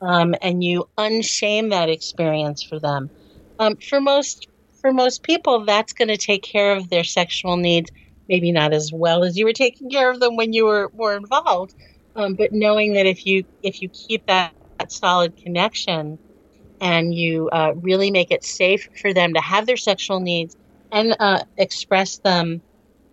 um, 0.00 0.34
and 0.42 0.62
you 0.62 0.86
unshame 0.98 1.70
that 1.70 1.88
experience 1.88 2.62
for 2.62 2.78
them. 2.80 3.10
Um, 3.58 3.76
for 3.88 4.00
most 4.00 4.48
for 4.80 4.92
most 4.92 5.22
people, 5.22 5.64
that's 5.64 5.92
going 5.92 6.08
to 6.08 6.16
take 6.16 6.42
care 6.42 6.72
of 6.76 6.88
their 6.90 7.04
sexual 7.04 7.56
needs. 7.56 7.90
Maybe 8.28 8.52
not 8.52 8.72
as 8.72 8.90
well 8.94 9.24
as 9.24 9.36
you 9.36 9.44
were 9.44 9.52
taking 9.52 9.90
care 9.90 10.10
of 10.10 10.20
them 10.20 10.36
when 10.36 10.52
you 10.52 10.66
were 10.66 10.90
more 10.94 11.14
involved, 11.16 11.74
um, 12.16 12.34
but 12.36 12.50
knowing 12.52 12.94
that 12.94 13.06
if 13.06 13.26
you 13.26 13.44
if 13.62 13.82
you 13.82 13.88
keep 14.08 14.24
that, 14.26 14.54
that 14.78 14.92
solid 14.92 15.36
connection 15.36 16.18
and 16.80 17.14
you 17.14 17.48
uh, 17.50 17.72
really 17.76 18.10
make 18.10 18.30
it 18.30 18.44
safe 18.44 18.88
for 19.00 19.12
them 19.12 19.34
to 19.34 19.40
have 19.40 19.66
their 19.66 19.76
sexual 19.76 20.20
needs 20.20 20.56
and 20.92 21.14
uh, 21.20 21.42
express 21.56 22.18
them 22.18 22.60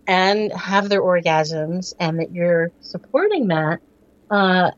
and 0.06 0.52
have 0.52 0.88
their 0.88 1.02
orgasms 1.02 1.94
and 2.00 2.18
that 2.18 2.32
you're 2.32 2.70
supporting 2.80 3.48
that, 3.48 3.80
uh, 4.30 4.70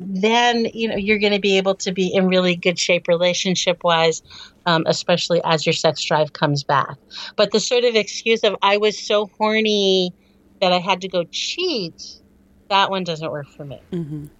then 0.00 0.64
you 0.72 0.88
know 0.88 0.96
you're 0.96 1.18
going 1.18 1.32
to 1.32 1.40
be 1.40 1.58
able 1.58 1.74
to 1.74 1.92
be 1.92 2.06
in 2.14 2.28
really 2.28 2.54
good 2.54 2.78
shape 2.78 3.08
relationship 3.08 3.82
wise, 3.82 4.22
um, 4.66 4.84
especially 4.86 5.40
as 5.44 5.66
your 5.66 5.72
sex 5.72 6.04
drive 6.04 6.32
comes 6.32 6.62
back. 6.62 6.96
But 7.34 7.50
the 7.50 7.58
sort 7.58 7.82
of 7.82 7.96
excuse 7.96 8.44
of 8.44 8.54
I 8.62 8.76
was 8.76 8.98
so 8.98 9.26
horny 9.38 10.14
that 10.60 10.72
I 10.72 10.78
had 10.78 11.00
to 11.00 11.08
go 11.08 11.24
cheat, 11.24 12.20
that 12.68 12.90
one 12.90 13.04
doesn't 13.04 13.30
work 13.30 13.48
for 13.48 13.64
me. 13.64 13.80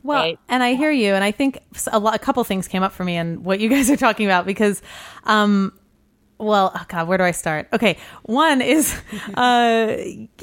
Well, 0.02 0.20
Right. 0.22 0.38
and 0.48 0.62
I 0.62 0.74
hear 0.74 0.90
you, 0.90 1.14
and 1.14 1.24
I 1.24 1.30
think 1.30 1.60
a, 1.90 1.98
lot, 1.98 2.14
a 2.14 2.18
couple 2.18 2.42
things 2.44 2.68
came 2.68 2.82
up 2.82 2.92
for 2.92 3.04
me 3.04 3.16
and 3.16 3.44
what 3.44 3.60
you 3.60 3.68
guys 3.74 3.90
are 3.90 3.96
talking 3.96 4.26
about 4.26 4.46
because, 4.46 4.82
um, 5.24 5.72
well, 6.38 6.70
oh 6.74 6.84
God, 6.88 7.08
where 7.08 7.18
do 7.18 7.24
I 7.24 7.32
start? 7.32 7.68
Okay, 7.72 7.96
one 8.22 8.60
is, 8.62 8.94
uh, 9.34 9.96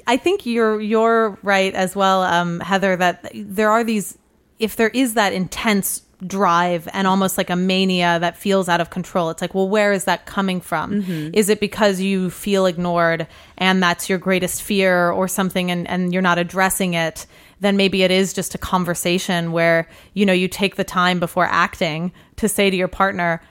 I 0.08 0.18
think 0.18 0.46
you're 0.46 0.82
you're 0.82 1.38
right 1.42 1.74
as 1.74 1.96
well, 1.96 2.24
um, 2.24 2.60
Heather. 2.60 2.96
That 2.98 3.32
there 3.34 3.70
are 3.72 3.84
these, 3.84 4.18
if 4.60 4.76
there 4.76 4.90
is 4.90 5.14
that 5.14 5.32
intense 5.34 6.02
drive 6.26 6.88
and 6.94 7.08
almost 7.08 7.38
like 7.38 7.50
a 7.50 7.56
mania 7.56 8.18
that 8.20 8.38
feels 8.38 8.68
out 8.70 8.80
of 8.82 8.90
control. 8.90 9.30
It's 9.30 9.42
like, 9.42 9.54
well, 9.54 9.68
where 9.68 9.92
is 9.92 10.06
that 10.06 10.26
coming 10.26 10.62
from? 10.62 11.02
Is 11.34 11.50
it 11.50 11.60
because 11.60 12.00
you 12.00 12.30
feel 12.30 12.66
ignored 12.66 13.28
and 13.58 13.84
that's 13.84 14.08
your 14.10 14.18
greatest 14.18 14.64
fear 14.64 15.12
or 15.12 15.28
something 15.28 15.70
and, 15.70 15.88
and 15.90 16.14
you're 16.14 16.22
not 16.22 16.38
addressing 16.40 16.94
it? 16.94 17.28
Then 17.60 17.78
maybe 17.78 18.04
it 18.04 18.12
is 18.12 18.34
just 18.34 18.54
a 18.56 18.58
conversation 18.58 19.52
where, 19.52 19.88
you 20.14 20.26
know, 20.26 20.34
you 20.34 20.48
take 20.48 20.76
the 20.76 20.84
time 20.84 21.20
before 21.20 21.46
acting 21.46 22.12
to 22.38 22.50
say 22.50 22.70
to 22.70 22.76
your 22.76 22.88
partner, 22.88 23.42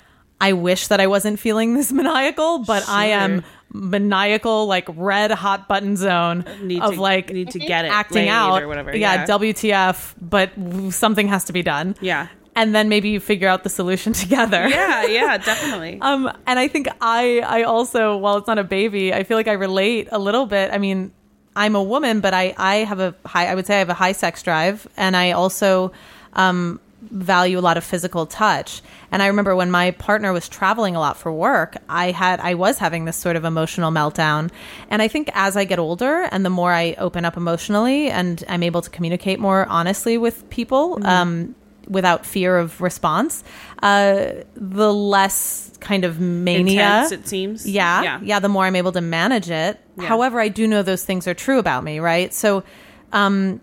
I 0.41 0.53
wish 0.53 0.89
that 0.89 1.01
I 1.01 1.07
wasn't 1.07 1.39
feeling 1.39 1.75
this 1.75 1.91
maniacal, 2.01 2.61
but 2.61 2.89
I 2.89 3.07
am 3.07 3.45
maniacal, 3.73 4.67
like 4.67 4.87
red 4.95 5.31
hot 5.31 5.69
button 5.69 5.97
zone 5.97 6.45
Need 6.63 6.83
of 6.83 6.95
to, 6.95 7.01
like 7.01 7.31
need 7.31 7.51
to 7.51 7.59
get 7.59 7.85
it 7.85 7.89
acting 7.89 8.29
out 8.29 8.63
or 8.63 8.69
whatever. 8.69 8.97
Yeah, 8.97 9.27
WTF, 9.27 10.15
but 10.21 10.53
something 10.93 11.29
has 11.29 11.45
to 11.45 11.53
be 11.53 11.63
done. 11.63 11.97
Yeah. 12.01 12.29
And 12.57 12.73
then 12.73 12.89
maybe 12.89 13.09
you 13.09 13.19
figure 13.19 13.49
out 13.49 13.65
the 13.65 13.69
solution 13.69 14.13
together. 14.25 14.69
yeah, 14.69 15.07
yeah, 15.07 15.39
definitely. 15.39 15.99
Um, 16.03 16.31
and 16.47 16.59
I 16.59 16.69
think 16.69 16.89
I, 17.01 17.41
I 17.41 17.63
also, 17.63 18.17
while 18.17 18.37
it's 18.37 18.47
not 18.47 18.59
a 18.59 18.65
baby, 18.65 19.13
I 19.13 19.25
feel 19.25 19.37
like 19.37 19.49
I 19.49 19.53
relate 19.53 20.09
a 20.13 20.19
little 20.19 20.47
bit. 20.47 20.71
I 20.71 20.79
mean, 20.79 21.13
I'm 21.57 21.77
a 21.77 21.83
woman, 21.83 22.21
but 22.21 22.35
I, 22.35 22.55
I 22.57 22.77
have 22.77 23.01
a 23.01 23.15
high, 23.25 23.47
I 23.47 23.55
would 23.55 23.67
say 23.67 23.77
I 23.77 23.79
have 23.79 23.91
a 23.91 23.95
high 23.95 24.13
sex 24.13 24.43
drive, 24.43 24.87
and 24.97 25.17
I 25.17 25.33
also, 25.33 25.93
um, 26.33 26.81
value 27.11 27.59
a 27.59 27.61
lot 27.61 27.77
of 27.77 27.85
physical 27.85 28.27
touch. 28.27 28.83
And 29.13 29.23
I 29.23 29.27
remember 29.27 29.55
when 29.55 29.71
my 29.71 29.93
partner 29.93 30.33
was 30.33 30.49
traveling 30.49 30.97
a 30.97 31.01
lot 31.01 31.17
for 31.17 31.33
work, 31.33 31.77
I 31.89 32.11
had, 32.11 32.41
I 32.41 32.55
was 32.55 32.79
having 32.79 33.05
this 33.05 33.17
sort 33.17 33.37
of 33.37 33.45
emotional 33.45 33.91
meltdown. 33.91 34.51
And 34.91 35.03
I 35.03 35.09
think 35.09 35.31
as 35.35 35.57
I 35.57 35.65
get 35.65 35.79
older 35.79 36.23
and 36.31 36.45
the 36.45 36.51
more 36.51 36.73
I 36.73 36.95
open 36.99 37.25
up 37.25 37.37
emotionally 37.37 38.11
and 38.11 38.43
I'm 38.49 38.63
able 38.63 38.83
to 38.83 38.91
communicate 38.91 39.39
more 39.39 39.67
honestly 39.67 40.19
with 40.19 40.49
people, 40.51 40.99
um, 41.07 41.55
without 41.89 42.25
fear 42.27 42.57
of 42.59 42.81
response, 42.81 43.45
uh, 43.83 44.27
the 44.55 44.93
less 44.93 45.71
kind 45.81 46.05
of 46.05 46.19
mania 46.21 46.73
Intense, 46.73 47.13
it 47.13 47.29
seems. 47.29 47.67
yeah, 47.69 48.03
Yeah. 48.03 48.21
yeah, 48.23 48.39
the 48.39 48.49
more 48.49 48.65
I'm 48.65 48.77
able 48.77 48.93
to 48.93 49.01
manage 49.01 49.51
it. 49.51 49.79
However, 50.01 50.41
I 50.41 50.49
do 50.49 50.67
know 50.67 50.83
those 50.83 51.05
things 51.05 51.27
are 51.29 51.35
true 51.35 51.59
about 51.59 51.85
me, 51.85 52.01
right? 52.01 52.33
So, 52.33 52.65
um, 53.13 53.61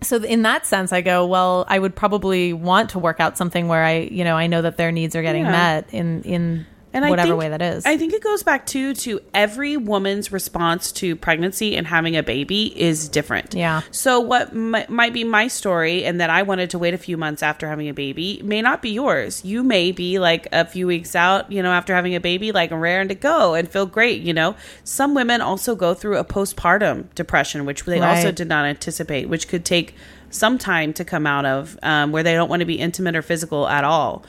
so 0.00 0.16
in 0.22 0.42
that 0.42 0.64
sense, 0.66 0.92
I 0.92 1.00
go, 1.02 1.26
well, 1.26 1.64
I 1.68 1.78
would 1.78 1.94
probably 1.94 2.52
want 2.52 2.90
to 2.90 2.98
work 2.98 3.20
out 3.20 3.36
something 3.36 3.68
where 3.68 3.84
I, 3.84 4.08
you 4.10 4.24
know, 4.24 4.36
I 4.36 4.46
know 4.46 4.62
that 4.62 4.76
their 4.76 4.92
needs 4.92 5.14
are 5.16 5.22
getting 5.22 5.44
Yeah. 5.44 5.50
met 5.50 5.88
in 5.92 6.22
in 6.22 6.66
And 6.92 7.04
I 7.04 7.10
whatever 7.10 7.28
think- 7.28 7.38
way 7.40 7.48
that 7.50 7.60
is. 7.60 7.84
I 7.84 7.98
think 7.98 8.14
it 8.14 8.22
goes 8.22 8.42
back 8.42 8.64
too 8.66 8.94
to 8.94 9.20
every 9.34 9.76
woman's 9.76 10.32
response 10.32 10.90
to 10.92 11.16
pregnancy 11.16 11.76
and 11.76 11.86
having 11.86 12.16
a 12.16 12.22
baby 12.22 12.72
is 12.80 13.08
different. 13.08 13.54
Yeah. 13.54 13.82
So 13.90 14.20
what 14.20 14.54
mi- 14.54 14.86
might 14.88 15.12
be 15.12 15.22
my 15.22 15.48
story 15.48 16.04
and 16.04 16.20
that 16.20 16.30
I 16.30 16.42
wanted 16.42 16.70
to 16.70 16.78
wait 16.78 16.94
a 16.94 16.98
few 16.98 17.16
months 17.18 17.42
after 17.42 17.68
having 17.68 17.88
a 17.88 17.94
baby 17.94 18.40
may 18.42 18.62
not 18.62 18.80
be 18.80 18.90
yours. 18.90 19.44
You 19.44 19.62
may 19.62 19.92
be 19.92 20.18
like 20.18 20.48
a 20.50 20.64
few 20.64 20.86
weeks 20.86 21.14
out, 21.14 21.52
you 21.52 21.62
know, 21.62 21.72
after 21.72 21.94
having 21.94 22.14
a 22.14 22.20
baby, 22.20 22.52
like 22.52 22.70
raring 22.70 23.08
to 23.08 23.14
go 23.14 23.54
and 23.54 23.68
feel 23.68 23.84
great. 23.86 24.22
You 24.22 24.32
know, 24.32 24.56
some 24.82 25.14
women 25.14 25.42
also 25.42 25.76
go 25.76 25.92
through 25.92 26.16
a 26.16 26.24
postpartum 26.24 27.14
depression, 27.14 27.66
which 27.66 27.84
they 27.84 28.00
also 28.00 28.32
did 28.32 28.48
not 28.48 28.64
anticipate, 28.64 29.28
which 29.28 29.46
could 29.48 29.64
take 29.64 29.94
some 30.30 30.58
time 30.58 30.92
to 30.92 31.04
come 31.04 31.26
out 31.26 31.46
of, 31.46 31.78
um, 31.82 32.12
where 32.12 32.22
they 32.22 32.34
don't 32.34 32.48
want 32.48 32.60
to 32.60 32.66
be 32.66 32.74
intimate 32.74 33.16
or 33.16 33.22
physical 33.22 33.66
at 33.68 33.84
all. 33.84 34.24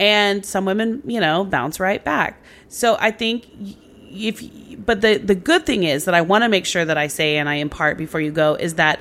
And 0.00 0.44
some 0.46 0.64
women, 0.64 1.02
you 1.04 1.20
know, 1.20 1.44
bounce 1.44 1.78
right 1.78 2.02
back. 2.02 2.42
So 2.68 2.96
I 2.98 3.10
think 3.10 3.46
if, 4.10 4.42
but 4.84 5.02
the 5.02 5.18
the 5.18 5.34
good 5.34 5.66
thing 5.66 5.84
is 5.84 6.06
that 6.06 6.14
I 6.14 6.22
want 6.22 6.42
to 6.42 6.48
make 6.48 6.64
sure 6.66 6.84
that 6.86 6.96
I 6.98 7.06
say 7.06 7.36
and 7.36 7.48
I 7.48 7.56
impart 7.56 7.98
before 7.98 8.20
you 8.20 8.32
go 8.32 8.54
is 8.54 8.74
that 8.76 8.98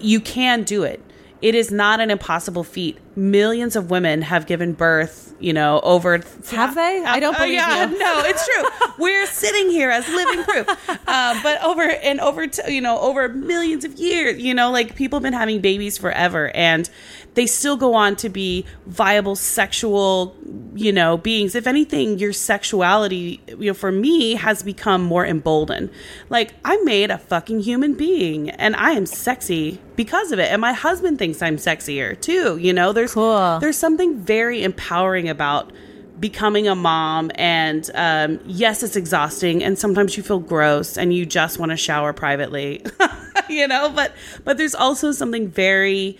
you 0.00 0.20
can 0.20 0.62
do 0.64 0.82
it. 0.82 1.00
It 1.42 1.54
is 1.54 1.70
not 1.70 2.00
an 2.00 2.10
impossible 2.10 2.64
feat. 2.64 2.96
Millions 3.16 3.76
of 3.76 3.90
women 3.90 4.22
have 4.22 4.46
given 4.46 4.72
birth, 4.72 5.34
you 5.40 5.52
know, 5.52 5.78
over. 5.80 6.20
Have 6.50 6.74
they? 6.74 7.04
I 7.04 7.20
don't 7.20 7.34
Uh, 7.34 7.38
believe 7.40 7.52
yeah, 7.54 7.90
you. 7.90 7.98
no, 7.98 8.22
it's 8.24 8.48
true. 8.48 8.64
We're 8.98 9.26
sitting 9.26 9.68
here 9.68 9.90
as 9.90 10.08
living 10.08 10.42
proof. 10.44 10.66
Uh, 11.06 11.38
but 11.42 11.62
over 11.62 11.82
and 11.82 12.18
over, 12.20 12.46
t- 12.46 12.72
you 12.74 12.80
know, 12.80 12.98
over 12.98 13.28
millions 13.28 13.84
of 13.84 13.92
years, 13.98 14.40
you 14.40 14.54
know, 14.54 14.70
like 14.70 14.96
people 14.96 15.18
have 15.18 15.22
been 15.22 15.34
having 15.34 15.60
babies 15.60 15.98
forever, 15.98 16.50
and 16.54 16.88
they 17.34 17.46
still 17.46 17.76
go 17.76 17.94
on 17.94 18.16
to 18.16 18.28
be 18.28 18.64
viable 18.86 19.36
sexual, 19.36 20.36
you 20.74 20.92
know, 20.92 21.16
beings. 21.16 21.54
If 21.54 21.66
anything, 21.66 22.18
your 22.18 22.32
sexuality, 22.32 23.40
you 23.48 23.70
know, 23.70 23.74
for 23.74 23.90
me 23.92 24.34
has 24.34 24.62
become 24.62 25.02
more 25.02 25.26
emboldened. 25.26 25.90
Like 26.30 26.54
I 26.64 26.76
made 26.78 27.10
a 27.10 27.18
fucking 27.18 27.60
human 27.60 27.94
being, 27.94 28.50
and 28.50 28.76
I 28.76 28.92
am 28.92 29.06
sexy 29.06 29.80
because 29.96 30.32
of 30.32 30.38
it, 30.38 30.50
and 30.52 30.60
my 30.60 30.72
husband 30.72 31.18
thinks 31.18 31.42
I'm 31.42 31.56
sexier 31.56 32.20
too. 32.20 32.56
You 32.58 32.72
know, 32.72 32.92
there's 32.92 33.14
Cool. 33.14 33.58
there's 33.60 33.76
something 33.76 34.16
very 34.18 34.62
empowering 34.62 35.28
about 35.28 35.72
becoming 36.20 36.68
a 36.68 36.76
mom 36.76 37.28
and 37.34 37.90
um, 37.94 38.38
yes 38.46 38.84
it's 38.84 38.94
exhausting 38.94 39.64
and 39.64 39.76
sometimes 39.76 40.16
you 40.16 40.22
feel 40.22 40.38
gross 40.38 40.96
and 40.96 41.12
you 41.12 41.26
just 41.26 41.58
want 41.58 41.70
to 41.70 41.76
shower 41.76 42.12
privately 42.12 42.80
you 43.48 43.66
know 43.66 43.90
but 43.90 44.12
but 44.44 44.56
there's 44.56 44.76
also 44.76 45.10
something 45.10 45.48
very 45.48 46.16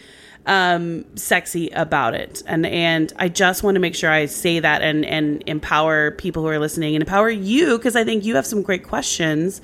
um 0.46 1.04
sexy 1.16 1.70
about 1.70 2.12
it 2.14 2.42
and 2.46 2.66
and 2.66 3.12
i 3.16 3.28
just 3.28 3.62
want 3.62 3.74
to 3.76 3.80
make 3.80 3.94
sure 3.94 4.11
i 4.11 4.26
say 4.26 4.61
that 4.61 4.83
and 4.83 5.04
and 5.07 5.42
empower 5.46 6.11
people 6.12 6.42
who 6.42 6.48
are 6.48 6.59
listening 6.59 6.94
and 6.94 7.02
empower 7.02 7.30
you 7.30 7.78
because 7.78 7.96
i 7.96 8.04
think 8.04 8.24
you 8.24 8.37
have 8.37 8.46
some 8.46 8.61
great 8.62 8.85
questions 8.87 9.61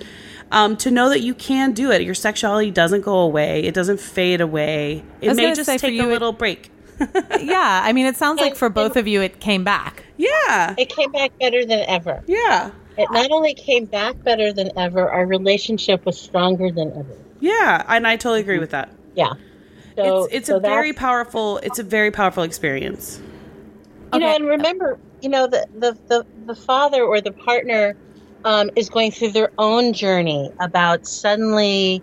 um, 0.52 0.76
to 0.78 0.90
know 0.90 1.10
that 1.10 1.20
you 1.20 1.34
can 1.34 1.72
do 1.72 1.90
it 1.92 2.02
your 2.02 2.14
sexuality 2.14 2.70
doesn't 2.70 3.02
go 3.02 3.18
away 3.18 3.62
it 3.62 3.74
doesn't 3.74 4.00
fade 4.00 4.40
away 4.40 5.04
it 5.20 5.34
may 5.36 5.54
just 5.54 5.68
take 5.78 5.92
you, 5.92 6.02
a 6.02 6.06
it- 6.06 6.12
little 6.12 6.32
break 6.32 6.70
yeah, 7.40 7.80
I 7.82 7.94
mean, 7.94 8.04
it 8.04 8.16
sounds 8.16 8.42
like 8.42 8.54
for 8.54 8.68
both 8.68 8.90
and- 8.90 8.98
of 8.98 9.08
you, 9.08 9.22
it 9.22 9.40
came 9.40 9.64
back. 9.64 10.04
yeah 10.18 10.74
It 10.76 10.90
came 10.90 11.10
back 11.12 11.32
better 11.38 11.64
than 11.64 11.80
ever. 11.88 12.22
yeah 12.26 12.72
It 12.98 13.10
not 13.10 13.30
only 13.30 13.54
came 13.54 13.86
back 13.86 14.22
better 14.22 14.52
than 14.52 14.70
ever, 14.76 15.08
our 15.10 15.24
relationship 15.24 16.04
was 16.04 16.20
stronger 16.20 16.70
than 16.70 16.90
ever. 16.92 17.16
Yeah, 17.40 17.84
and 17.88 18.06
I 18.06 18.16
totally 18.16 18.40
agree 18.40 18.58
with 18.58 18.72
that. 18.72 18.90
Yeah. 19.14 19.32
So 20.04 20.24
it's 20.24 20.34
it's 20.34 20.48
so 20.48 20.56
a 20.56 20.60
very 20.60 20.92
powerful 20.92 21.58
it's 21.62 21.78
a 21.78 21.82
very 21.82 22.10
powerful 22.10 22.42
experience. 22.42 23.20
you 24.12 24.20
know 24.20 24.34
and 24.34 24.46
remember 24.46 24.98
you 25.20 25.28
know 25.28 25.46
the 25.46 25.66
the 25.74 25.98
the, 26.08 26.26
the 26.46 26.54
father 26.54 27.02
or 27.02 27.20
the 27.20 27.32
partner 27.32 27.96
um, 28.44 28.70
is 28.76 28.88
going 28.88 29.10
through 29.12 29.32
their 29.32 29.50
own 29.58 29.92
journey 29.92 30.50
about 30.60 31.06
suddenly 31.06 32.02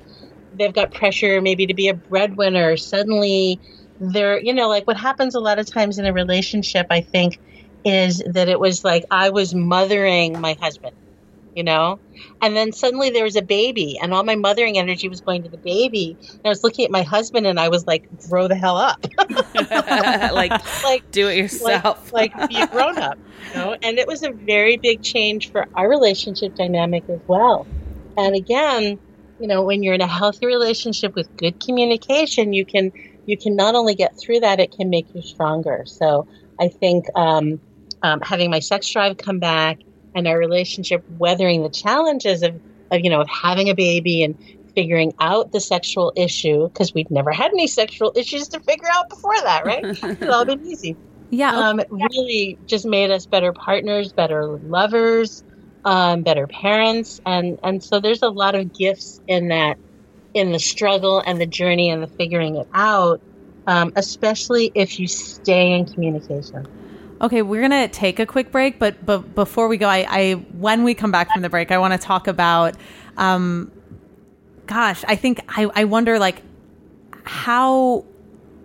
they've 0.53 0.73
got 0.73 0.93
pressure 0.93 1.41
maybe 1.41 1.65
to 1.67 1.73
be 1.73 1.87
a 1.87 1.93
breadwinner. 1.93 2.77
Suddenly 2.77 3.59
they're 3.99 4.39
you 4.39 4.53
know 4.53 4.69
like 4.69 4.85
what 4.85 4.97
happens 4.97 5.35
a 5.35 5.39
lot 5.39 5.59
of 5.59 5.71
times 5.71 5.97
in 5.97 6.05
a 6.05 6.13
relationship 6.13 6.85
i 6.89 7.01
think 7.01 7.39
is 7.83 8.21
that 8.27 8.47
it 8.47 8.59
was 8.59 8.83
like 8.83 9.03
i 9.09 9.29
was 9.29 9.55
mothering 9.55 10.39
my 10.39 10.55
husband 10.59 10.95
you 11.57 11.63
know 11.63 11.99
and 12.41 12.55
then 12.55 12.71
suddenly 12.71 13.09
there 13.09 13.23
was 13.23 13.35
a 13.35 13.41
baby 13.41 13.97
and 14.01 14.13
all 14.13 14.23
my 14.23 14.35
mothering 14.35 14.77
energy 14.77 15.09
was 15.09 15.21
going 15.21 15.43
to 15.43 15.49
the 15.49 15.57
baby 15.57 16.15
and 16.31 16.41
i 16.45 16.49
was 16.49 16.63
looking 16.63 16.85
at 16.85 16.91
my 16.91 17.01
husband 17.01 17.45
and 17.45 17.59
i 17.59 17.67
was 17.67 17.85
like 17.87 18.07
grow 18.29 18.47
the 18.47 18.55
hell 18.55 18.77
up 18.77 19.05
like 20.33 20.51
like 20.83 21.09
do 21.11 21.27
it 21.27 21.37
yourself. 21.37 22.13
like, 22.13 22.35
like 22.37 22.49
be 22.49 22.61
a 22.61 22.67
grown 22.67 22.97
up, 22.97 23.17
you 23.49 23.59
know. 23.59 23.75
And 23.81 23.97
it 23.97 24.07
was 24.07 24.23
a 24.23 24.31
very 24.31 24.77
big 24.77 25.01
change 25.01 25.51
for 25.51 25.67
our 25.75 25.89
relationship 25.89 26.55
dynamic 26.55 27.03
as 27.09 27.19
well. 27.27 27.67
And 28.17 28.35
again, 28.35 28.99
you 29.39 29.47
know, 29.47 29.63
when 29.63 29.83
you're 29.83 29.93
in 29.93 30.01
a 30.01 30.07
healthy 30.07 30.45
relationship 30.45 31.15
with 31.15 31.35
good 31.37 31.59
communication, 31.63 32.53
you 32.53 32.65
can 32.65 32.91
you 33.25 33.37
can 33.37 33.55
not 33.55 33.75
only 33.75 33.95
get 33.95 34.17
through 34.17 34.41
that, 34.41 34.59
it 34.59 34.71
can 34.71 34.89
make 34.89 35.13
you 35.13 35.21
stronger. 35.21 35.83
So 35.85 36.27
I 36.59 36.69
think 36.69 37.05
um, 37.15 37.59
um, 38.01 38.21
having 38.21 38.49
my 38.49 38.59
sex 38.59 38.89
drive 38.89 39.17
come 39.17 39.39
back 39.39 39.79
and 40.17 40.27
our 40.27 40.37
relationship 40.37 41.03
weathering 41.07 41.61
the 41.61 41.69
challenges 41.69 42.41
of, 42.41 42.59
of 42.91 43.01
you 43.01 43.09
know 43.09 43.21
of 43.21 43.29
having 43.29 43.69
a 43.69 43.75
baby 43.75 44.23
and 44.23 44.35
figuring 44.75 45.13
out 45.19 45.51
the 45.51 45.61
sexual 45.61 46.11
issue 46.15 46.67
because 46.67 46.93
we'd 46.93 47.09
never 47.09 47.31
had 47.31 47.51
any 47.51 47.67
sexual 47.67 48.11
issues 48.15 48.47
to 48.49 48.59
figure 48.59 48.89
out 48.93 49.09
before 49.09 49.39
that, 49.43 49.65
right? 49.65 49.83
it's 50.03 50.23
all 50.23 50.45
been 50.45 50.63
easy. 50.65 50.95
Yeah. 51.29 51.51
Um, 51.51 51.79
it 51.79 51.87
really 51.89 52.59
just 52.67 52.85
made 52.85 53.11
us 53.11 53.25
better 53.25 53.53
partners, 53.53 54.13
better 54.13 54.45
lovers, 54.47 55.43
um, 55.83 56.23
better 56.23 56.47
parents, 56.47 57.19
and 57.25 57.59
and 57.63 57.83
so 57.83 57.99
there's 57.99 58.21
a 58.21 58.29
lot 58.29 58.55
of 58.55 58.73
gifts 58.73 59.19
in 59.27 59.49
that, 59.49 59.77
in 60.33 60.51
the 60.51 60.59
struggle 60.59 61.23
and 61.25 61.39
the 61.39 61.45
journey 61.45 61.89
and 61.89 62.01
the 62.01 62.07
figuring 62.07 62.55
it 62.55 62.67
out, 62.73 63.21
um, 63.67 63.91
especially 63.95 64.71
if 64.73 64.99
you 64.99 65.07
stay 65.07 65.73
in 65.73 65.85
communication. 65.85 66.67
Okay, 67.19 67.41
we're 67.41 67.61
gonna 67.61 67.87
take 67.87 68.19
a 68.19 68.25
quick 68.25 68.51
break, 68.51 68.77
but 68.77 69.03
but 69.05 69.33
before 69.33 69.67
we 69.67 69.77
go, 69.77 69.87
I, 69.87 70.05
I 70.07 70.33
when 70.33 70.83
we 70.83 70.93
come 70.93 71.11
back 71.11 71.31
from 71.33 71.41
the 71.41 71.49
break, 71.49 71.71
I 71.71 71.79
want 71.79 71.93
to 71.93 71.97
talk 71.97 72.27
about, 72.27 72.75
um, 73.17 73.71
gosh, 74.67 75.03
I 75.07 75.15
think 75.15 75.41
I 75.47 75.69
I 75.73 75.85
wonder 75.85 76.19
like 76.19 76.43
how 77.23 78.05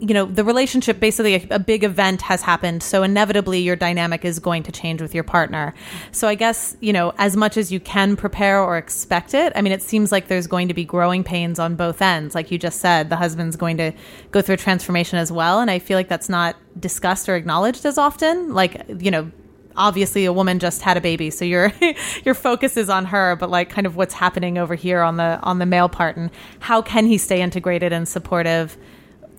you 0.02 0.14
know 0.14 0.26
the 0.26 0.42
relationship 0.42 0.98
basically 0.98 1.36
a, 1.36 1.46
a, 1.50 1.58
big 1.60 1.84
event 1.84 2.22
has 2.22 2.42
happened 2.42 2.82
so 2.82 3.04
inevitably 3.04 3.60
your 3.60 3.76
dynamic 3.76 4.24
is 4.24 4.40
going 4.40 4.64
to 4.64 4.72
change 4.72 5.00
with 5.00 5.14
your 5.14 5.22
partner. 5.22 5.72
So 6.10 6.26
i 6.26 6.34
guess 6.34 6.76
you 6.80 6.92
know 6.92 7.12
as 7.18 7.36
much 7.36 7.56
as 7.56 7.70
you 7.70 7.78
can 7.78 8.16
prepare 8.16 8.60
or 8.60 8.76
expect 8.76 9.32
it 9.32 9.52
i 9.54 9.62
mean 9.62 9.72
it 9.72 9.80
seems 9.80 10.10
like 10.10 10.26
there's 10.26 10.48
going 10.48 10.68
to 10.68 10.74
be 10.74 10.84
growing 10.84 11.22
pains 11.22 11.58
on 11.58 11.76
both 11.76 12.02
ends. 12.02 12.34
Like 12.34 12.50
you 12.50 12.58
just 12.58 12.80
said 12.80 13.10
the 13.10 13.16
husband's 13.16 13.56
going 13.56 13.76
to 13.76 13.92
go 14.32 14.42
through 14.42 14.54
a 14.54 14.58
transformation 14.58 15.18
as 15.18 15.30
well 15.30 15.60
and 15.60 15.70
i 15.70 15.78
feel 15.78 15.96
like 15.96 16.08
that's 16.08 16.28
not 16.28 16.56
discussed 16.78 17.28
or 17.28 17.36
acknowledged 17.36 17.86
as 17.86 17.96
often. 17.96 18.52
Like 18.52 18.84
you 18.98 19.10
know 19.10 19.30
obviously 19.76 20.24
a 20.24 20.32
woman 20.32 20.58
just 20.58 20.82
had 20.82 20.96
a 20.96 21.00
baby 21.00 21.30
so 21.30 21.44
your 21.44 21.72
your 22.24 22.34
focus 22.34 22.76
is 22.76 22.90
on 22.90 23.06
her 23.06 23.36
but 23.36 23.48
like 23.48 23.70
kind 23.70 23.86
of 23.86 23.96
what's 23.96 24.12
happening 24.12 24.58
over 24.58 24.74
here 24.74 25.00
on 25.00 25.16
the 25.16 25.38
on 25.42 25.58
the 25.58 25.66
male 25.66 25.88
part 25.88 26.16
and 26.16 26.30
how 26.60 26.82
can 26.82 27.06
he 27.06 27.16
stay 27.16 27.40
integrated 27.40 27.90
and 27.90 28.06
supportive 28.06 28.76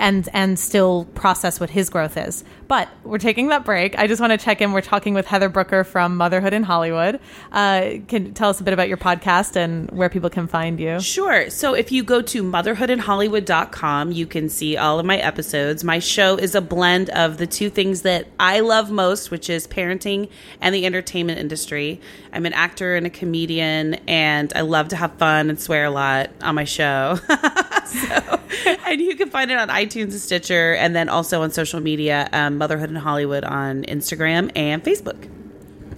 and 0.03 0.27
and 0.33 0.59
still 0.59 1.05
process 1.15 1.61
what 1.61 1.69
his 1.69 1.89
growth 1.89 2.17
is. 2.17 2.43
But 2.67 2.89
we're 3.05 3.19
taking 3.19 3.47
that 3.47 3.63
break. 3.63 3.97
I 3.97 4.05
just 4.05 4.19
want 4.19 4.31
to 4.31 4.37
check 4.37 4.59
in. 4.61 4.73
We're 4.73 4.81
talking 4.81 5.13
with 5.13 5.25
Heather 5.25 5.47
Brooker 5.47 5.85
from 5.85 6.17
Motherhood 6.17 6.51
in 6.51 6.63
Hollywood. 6.63 7.21
Uh, 7.53 7.99
can 8.09 8.33
tell 8.33 8.49
us 8.49 8.59
a 8.59 8.63
bit 8.63 8.73
about 8.73 8.89
your 8.89 8.97
podcast 8.97 9.55
and 9.55 9.89
where 9.91 10.09
people 10.09 10.29
can 10.29 10.45
find 10.45 10.77
you? 10.77 10.99
Sure. 10.99 11.49
So 11.49 11.73
if 11.73 11.89
you 11.89 12.03
go 12.03 12.21
to 12.21 12.43
motherhoodinhollywood.com, 12.43 14.11
you 14.11 14.27
can 14.27 14.49
see 14.49 14.75
all 14.75 14.99
of 14.99 15.05
my 15.05 15.17
episodes. 15.17 15.85
My 15.85 15.99
show 15.99 16.35
is 16.35 16.53
a 16.53 16.61
blend 16.61 17.09
of 17.11 17.37
the 17.37 17.47
two 17.47 17.69
things 17.69 18.01
that 18.01 18.27
I 18.39 18.59
love 18.59 18.91
most, 18.91 19.31
which 19.31 19.49
is 19.49 19.67
parenting 19.67 20.27
and 20.59 20.75
the 20.75 20.85
entertainment 20.85 21.39
industry. 21.39 22.01
I'm 22.33 22.45
an 22.45 22.53
actor 22.53 22.95
and 22.95 23.07
a 23.07 23.09
comedian, 23.09 23.93
and 24.07 24.51
I 24.53 24.61
love 24.61 24.89
to 24.89 24.95
have 24.97 25.13
fun 25.13 25.49
and 25.49 25.61
swear 25.61 25.85
a 25.85 25.91
lot 25.91 26.31
on 26.41 26.55
my 26.55 26.63
show. 26.63 27.19
so, 27.85 28.39
and 28.87 28.99
you 28.99 29.15
can 29.15 29.29
find 29.29 29.51
it 29.51 29.57
on 29.57 29.69
iTunes 29.69 29.92
and 30.01 30.13
Stitcher, 30.13 30.73
and 30.73 30.95
then 30.95 31.09
also 31.09 31.43
on 31.43 31.51
social 31.51 31.79
media, 31.79 32.29
um, 32.33 32.57
Motherhood 32.57 32.89
in 32.89 32.95
Hollywood 32.95 33.43
on 33.43 33.83
Instagram 33.83 34.51
and 34.55 34.83
Facebook. 34.83 35.29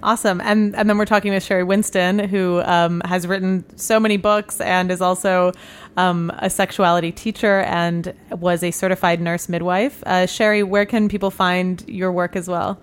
Awesome, 0.02 0.42
and 0.42 0.76
and 0.76 0.88
then 0.88 0.98
we're 0.98 1.06
talking 1.06 1.32
with 1.32 1.42
Sheri 1.42 1.66
Winston, 1.66 2.18
who 2.18 2.60
um, 2.60 3.00
has 3.06 3.26
written 3.26 3.64
so 3.76 3.98
many 3.98 4.16
books 4.16 4.60
and 4.60 4.92
is 4.92 5.00
also 5.00 5.52
um, 5.96 6.30
a 6.38 6.50
sexuality 6.50 7.12
teacher 7.12 7.62
and 7.62 8.14
was 8.30 8.62
a 8.62 8.70
certified 8.70 9.20
nurse 9.20 9.48
midwife. 9.48 10.04
Uh, 10.06 10.26
Sherry, 10.26 10.62
where 10.62 10.86
can 10.86 11.08
people 11.08 11.30
find 11.30 11.82
your 11.88 12.12
work 12.12 12.36
as 12.36 12.46
well? 12.48 12.78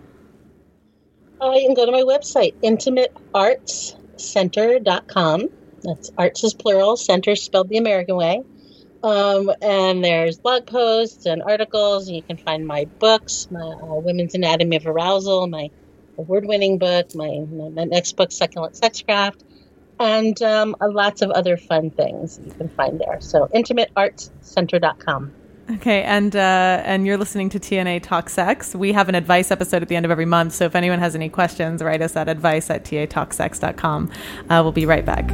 Uh, 1.39 1.51
you 1.51 1.67
can 1.67 1.75
go 1.75 1.85
to 1.85 1.91
my 1.91 2.01
website, 2.01 2.55
intimateartscenter.com. 2.63 5.49
That's 5.83 6.11
arts 6.17 6.43
is 6.43 6.53
plural, 6.53 6.97
center 6.97 7.35
spelled 7.35 7.69
the 7.69 7.77
American 7.77 8.15
way. 8.15 8.41
Um, 9.03 9.51
and 9.61 10.03
there's 10.03 10.39
blog 10.39 10.65
posts 10.65 11.25
and 11.25 11.43
articles. 11.43 12.09
You 12.09 12.21
can 12.21 12.37
find 12.37 12.65
my 12.65 12.85
books, 12.99 13.49
my 13.51 13.59
uh, 13.59 13.95
Women's 13.95 14.33
Anatomy 14.33 14.77
of 14.77 14.87
Arousal, 14.87 15.47
my 15.47 15.69
award-winning 16.17 16.77
book, 16.77 17.13
my, 17.13 17.45
my 17.49 17.83
next 17.83 18.13
book, 18.13 18.31
Succulent 18.31 18.75
Sexcraft, 18.75 19.41
and 19.99 20.41
um, 20.41 20.75
lots 20.81 21.21
of 21.21 21.31
other 21.31 21.57
fun 21.57 21.89
things 21.89 22.39
you 22.45 22.51
can 22.51 22.69
find 22.69 22.99
there. 22.99 23.19
So 23.19 23.47
intimateartscenter.com. 23.53 25.33
Okay, 25.71 26.03
and 26.03 26.35
uh, 26.35 26.81
and 26.83 27.07
you're 27.07 27.17
listening 27.17 27.49
to 27.51 27.59
TNA 27.59 28.03
Talk 28.03 28.29
Sex. 28.29 28.75
We 28.75 28.91
have 28.91 29.07
an 29.07 29.15
advice 29.15 29.49
episode 29.49 29.81
at 29.81 29.87
the 29.87 29.95
end 29.95 30.03
of 30.03 30.11
every 30.11 30.25
month, 30.25 30.53
so 30.53 30.65
if 30.65 30.75
anyone 30.75 30.99
has 30.99 31.15
any 31.15 31.29
questions, 31.29 31.81
write 31.81 32.01
us 32.01 32.17
at 32.17 32.27
advice 32.27 32.69
at 32.69 32.83
tatalksex.com. 32.83 34.11
Uh, 34.49 34.59
we'll 34.61 34.73
be 34.73 34.85
right 34.85 35.05
back. 35.05 35.31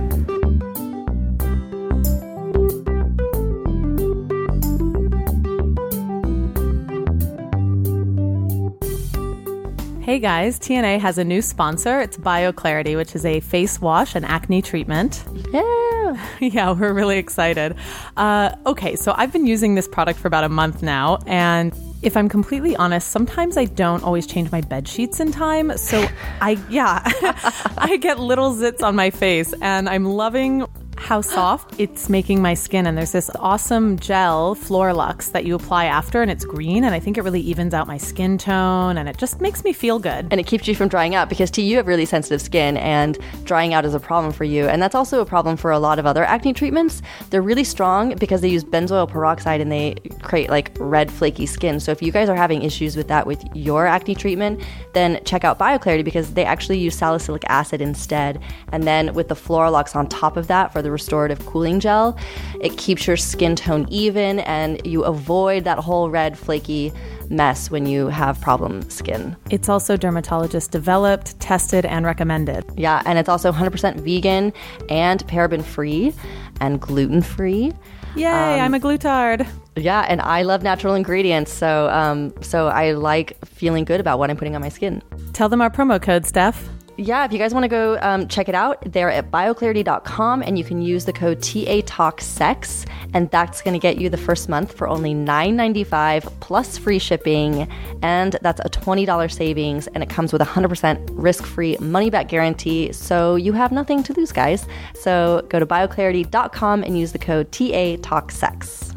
Hey 10.09 10.17
guys, 10.17 10.57
TNA 10.57 11.01
has 11.01 11.19
a 11.19 11.23
new 11.23 11.39
sponsor. 11.39 12.01
It's 12.01 12.17
BioClarity, 12.17 12.95
which 12.95 13.13
is 13.13 13.25
a 13.25 13.41
face 13.41 13.79
wash 13.79 14.15
and 14.15 14.25
acne 14.25 14.63
treatment. 14.63 15.23
Yeah. 15.53 16.29
yeah, 16.39 16.71
we're 16.71 16.93
really 16.93 17.19
excited. 17.19 17.75
Uh, 18.17 18.55
okay, 18.65 18.95
so 18.95 19.13
I've 19.15 19.31
been 19.31 19.45
using 19.45 19.75
this 19.75 19.87
product 19.87 20.17
for 20.19 20.27
about 20.27 20.45
a 20.45 20.49
month 20.49 20.81
now, 20.81 21.19
and 21.27 21.75
if 22.01 22.17
I'm 22.17 22.27
completely 22.27 22.75
honest, 22.77 23.09
sometimes 23.09 23.55
I 23.55 23.65
don't 23.65 24.03
always 24.03 24.25
change 24.25 24.51
my 24.51 24.61
bed 24.61 24.87
sheets 24.87 25.19
in 25.19 25.31
time. 25.31 25.77
So 25.77 26.07
I, 26.41 26.57
yeah, 26.71 27.03
I 27.77 27.99
get 28.01 28.17
little 28.17 28.55
zits 28.55 28.81
on 28.81 28.95
my 28.95 29.11
face, 29.11 29.53
and 29.61 29.87
I'm 29.87 30.05
loving 30.05 30.65
how 30.99 31.21
soft 31.21 31.79
it's 31.79 32.09
making 32.09 32.41
my 32.41 32.53
skin. 32.53 32.85
And 32.85 32.97
there's 32.97 33.13
this 33.13 33.31
awesome 33.39 33.97
gel, 33.97 34.55
Floralux, 34.55 35.31
that 35.31 35.45
you 35.45 35.55
apply 35.55 35.85
after, 35.85 36.21
and 36.21 36.29
it's 36.29 36.45
green. 36.45 36.83
And 36.83 36.93
I 36.93 36.99
think 36.99 37.17
it 37.17 37.23
really 37.23 37.41
evens 37.41 37.73
out 37.73 37.87
my 37.87 37.97
skin 37.97 38.37
tone 38.37 38.97
and 38.97 39.07
it 39.07 39.17
just 39.17 39.41
makes 39.41 39.63
me 39.63 39.73
feel 39.73 39.97
good. 39.97 40.27
And 40.29 40.39
it 40.39 40.45
keeps 40.45 40.67
you 40.67 40.75
from 40.75 40.89
drying 40.89 41.15
out 41.15 41.29
because, 41.29 41.49
T, 41.49 41.61
you 41.61 41.77
have 41.77 41.87
really 41.87 42.05
sensitive 42.05 42.41
skin, 42.41 42.77
and 42.77 43.17
drying 43.45 43.73
out 43.73 43.85
is 43.85 43.93
a 43.93 43.99
problem 43.99 44.33
for 44.33 44.43
you. 44.43 44.67
And 44.67 44.81
that's 44.81 44.95
also 44.95 45.21
a 45.21 45.25
problem 45.25 45.57
for 45.57 45.71
a 45.71 45.79
lot 45.79 45.99
of 45.99 46.05
other 46.05 46.23
acne 46.23 46.53
treatments. 46.53 47.01
They're 47.29 47.41
really 47.41 47.63
strong 47.63 48.15
because 48.15 48.41
they 48.41 48.49
use 48.49 48.63
benzoyl 48.63 49.09
peroxide 49.09 49.61
and 49.61 49.71
they 49.71 49.95
create 50.21 50.49
like 50.49 50.75
red, 50.79 51.11
flaky 51.11 51.45
skin. 51.45 51.79
So 51.79 51.91
if 51.91 52.01
you 52.01 52.11
guys 52.11 52.29
are 52.29 52.35
having 52.35 52.61
issues 52.61 52.95
with 52.97 53.07
that 53.07 53.25
with 53.25 53.43
your 53.55 53.87
acne 53.87 54.15
treatment, 54.15 54.61
then 54.93 55.23
check 55.23 55.43
out 55.43 55.57
BioClarity 55.57 56.03
because 56.03 56.33
they 56.33 56.45
actually 56.45 56.79
use 56.79 56.95
salicylic 56.95 57.43
acid 57.45 57.81
instead. 57.81 58.41
And 58.71 58.83
then 58.83 59.13
with 59.13 59.29
the 59.29 59.35
Floralux 59.35 59.95
on 59.95 60.07
top 60.07 60.37
of 60.37 60.47
that 60.47 60.73
for 60.73 60.81
the 60.81 60.88
restorative 60.91 61.45
cooling 61.45 61.79
gel. 61.79 62.17
It 62.61 62.77
keeps 62.77 63.07
your 63.07 63.17
skin 63.17 63.55
tone 63.55 63.87
even 63.89 64.39
and 64.39 64.85
you 64.85 65.03
avoid 65.03 65.63
that 65.63 65.79
whole 65.79 66.09
red, 66.09 66.37
flaky 66.37 66.91
mess 67.29 67.69
when 67.69 67.85
you 67.85 68.07
have 68.07 68.39
problem 68.41 68.87
skin. 68.89 69.35
It's 69.49 69.69
also 69.69 69.95
dermatologist 69.95 70.71
developed, 70.71 71.39
tested, 71.39 71.85
and 71.85 72.05
recommended. 72.05 72.65
Yeah, 72.75 73.01
and 73.05 73.19
it's 73.19 73.29
also 73.29 73.51
100% 73.51 73.99
vegan 73.99 74.53
and 74.89 75.25
paraben 75.27 75.63
free 75.63 76.13
and 76.59 76.81
gluten 76.81 77.21
free. 77.21 77.73
Yay, 78.15 78.25
um, 78.25 78.65
I'm 78.65 78.73
a 78.73 78.79
glutard. 78.79 79.47
Yeah, 79.75 80.05
and 80.09 80.21
I 80.21 80.41
love 80.41 80.63
natural 80.63 80.95
ingredients, 80.95 81.53
so 81.53 81.89
um, 81.89 82.33
so 82.41 82.67
I 82.67 82.91
like 82.91 83.37
feeling 83.45 83.85
good 83.85 83.99
about 83.99 84.19
what 84.19 84.29
I'm 84.29 84.35
putting 84.35 84.55
on 84.55 84.61
my 84.61 84.69
skin. 84.69 85.01
Tell 85.33 85.47
them 85.47 85.61
our 85.61 85.69
promo 85.69 86.01
code, 86.01 86.25
Steph 86.25 86.67
yeah, 86.99 87.23
if 87.23 87.31
you 87.31 87.39
guys 87.39 87.53
want 87.53 87.63
to 87.63 87.69
go 87.69 87.97
um, 88.01 88.27
check 88.27 88.49
it 88.49 88.55
out, 88.55 88.83
they're 88.85 89.09
at 89.09 89.31
bioclarity.com 89.31 90.43
and 90.43 90.57
you 90.57 90.65
can 90.65 90.81
use 90.81 91.05
the 91.05 91.13
code 91.13 91.39
TATalkSex, 91.39 92.85
and 93.13 93.31
that's 93.31 93.61
going 93.61 93.73
to 93.73 93.79
get 93.79 93.97
you 93.99 94.09
the 94.09 94.17
first 94.17 94.49
month 94.49 94.73
for 94.73 94.87
only 94.87 95.13
$9.95 95.13 96.39
plus 96.41 96.77
free 96.77 96.99
shipping. 96.99 97.69
And 98.01 98.37
that's 98.41 98.59
a 98.61 98.69
$20 98.69 99.31
savings, 99.31 99.87
and 99.87 100.03
it 100.03 100.09
comes 100.09 100.33
with 100.33 100.41
a 100.41 100.45
100% 100.45 101.09
risk 101.13 101.45
free 101.45 101.77
money 101.79 102.09
back 102.09 102.27
guarantee. 102.27 102.91
So 102.91 103.35
you 103.35 103.53
have 103.53 103.71
nothing 103.71 104.03
to 104.03 104.13
lose, 104.13 104.31
guys. 104.31 104.67
So 104.93 105.45
go 105.49 105.59
to 105.59 105.65
bioclarity.com 105.65 106.83
and 106.83 106.99
use 106.99 107.13
the 107.13 107.19
code 107.19 107.51
TATalkSex. 107.51 108.95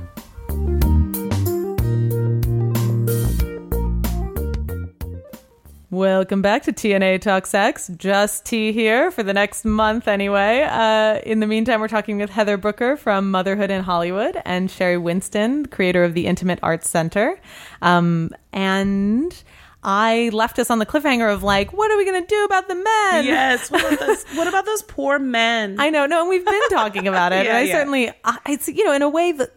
Welcome 5.92 6.40
back 6.40 6.62
to 6.62 6.72
TNA 6.72 7.20
Talk 7.20 7.44
Sex. 7.44 7.90
Just 7.98 8.46
T 8.46 8.72
here 8.72 9.10
for 9.10 9.22
the 9.22 9.34
next 9.34 9.66
month, 9.66 10.08
anyway. 10.08 10.62
Uh, 10.62 11.20
in 11.26 11.40
the 11.40 11.46
meantime, 11.46 11.82
we're 11.82 11.88
talking 11.88 12.16
with 12.16 12.30
Heather 12.30 12.56
Brooker 12.56 12.96
from 12.96 13.30
Motherhood 13.30 13.70
in 13.70 13.82
Hollywood 13.82 14.40
and 14.46 14.70
Sheri 14.70 14.98
Winston, 14.98 15.66
creator 15.66 16.02
of 16.02 16.14
the 16.14 16.26
Intimate 16.26 16.60
Arts 16.62 16.88
Center. 16.88 17.38
Um, 17.82 18.30
and 18.54 19.44
I 19.84 20.30
left 20.32 20.58
us 20.58 20.70
on 20.70 20.78
the 20.78 20.86
cliffhanger 20.86 21.30
of 21.30 21.42
like, 21.42 21.74
what 21.74 21.90
are 21.90 21.98
we 21.98 22.06
going 22.06 22.22
to 22.22 22.26
do 22.26 22.42
about 22.44 22.68
the 22.68 22.76
men? 22.76 23.26
Yes. 23.26 23.70
What 23.70 23.84
about 23.84 24.00
those? 24.00 24.24
what 24.34 24.46
about 24.46 24.64
those 24.64 24.80
poor 24.84 25.18
men? 25.18 25.76
I 25.78 25.90
know. 25.90 26.06
No, 26.06 26.20
and 26.20 26.30
we've 26.30 26.42
been 26.42 26.68
talking 26.70 27.06
about 27.06 27.32
it. 27.32 27.44
yeah, 27.44 27.50
and 27.50 27.58
I 27.58 27.62
yeah. 27.64 27.74
certainly, 27.74 28.10
I, 28.24 28.38
it's 28.48 28.66
you 28.66 28.82
know, 28.82 28.94
in 28.94 29.02
a 29.02 29.10
way 29.10 29.32
that, 29.32 29.52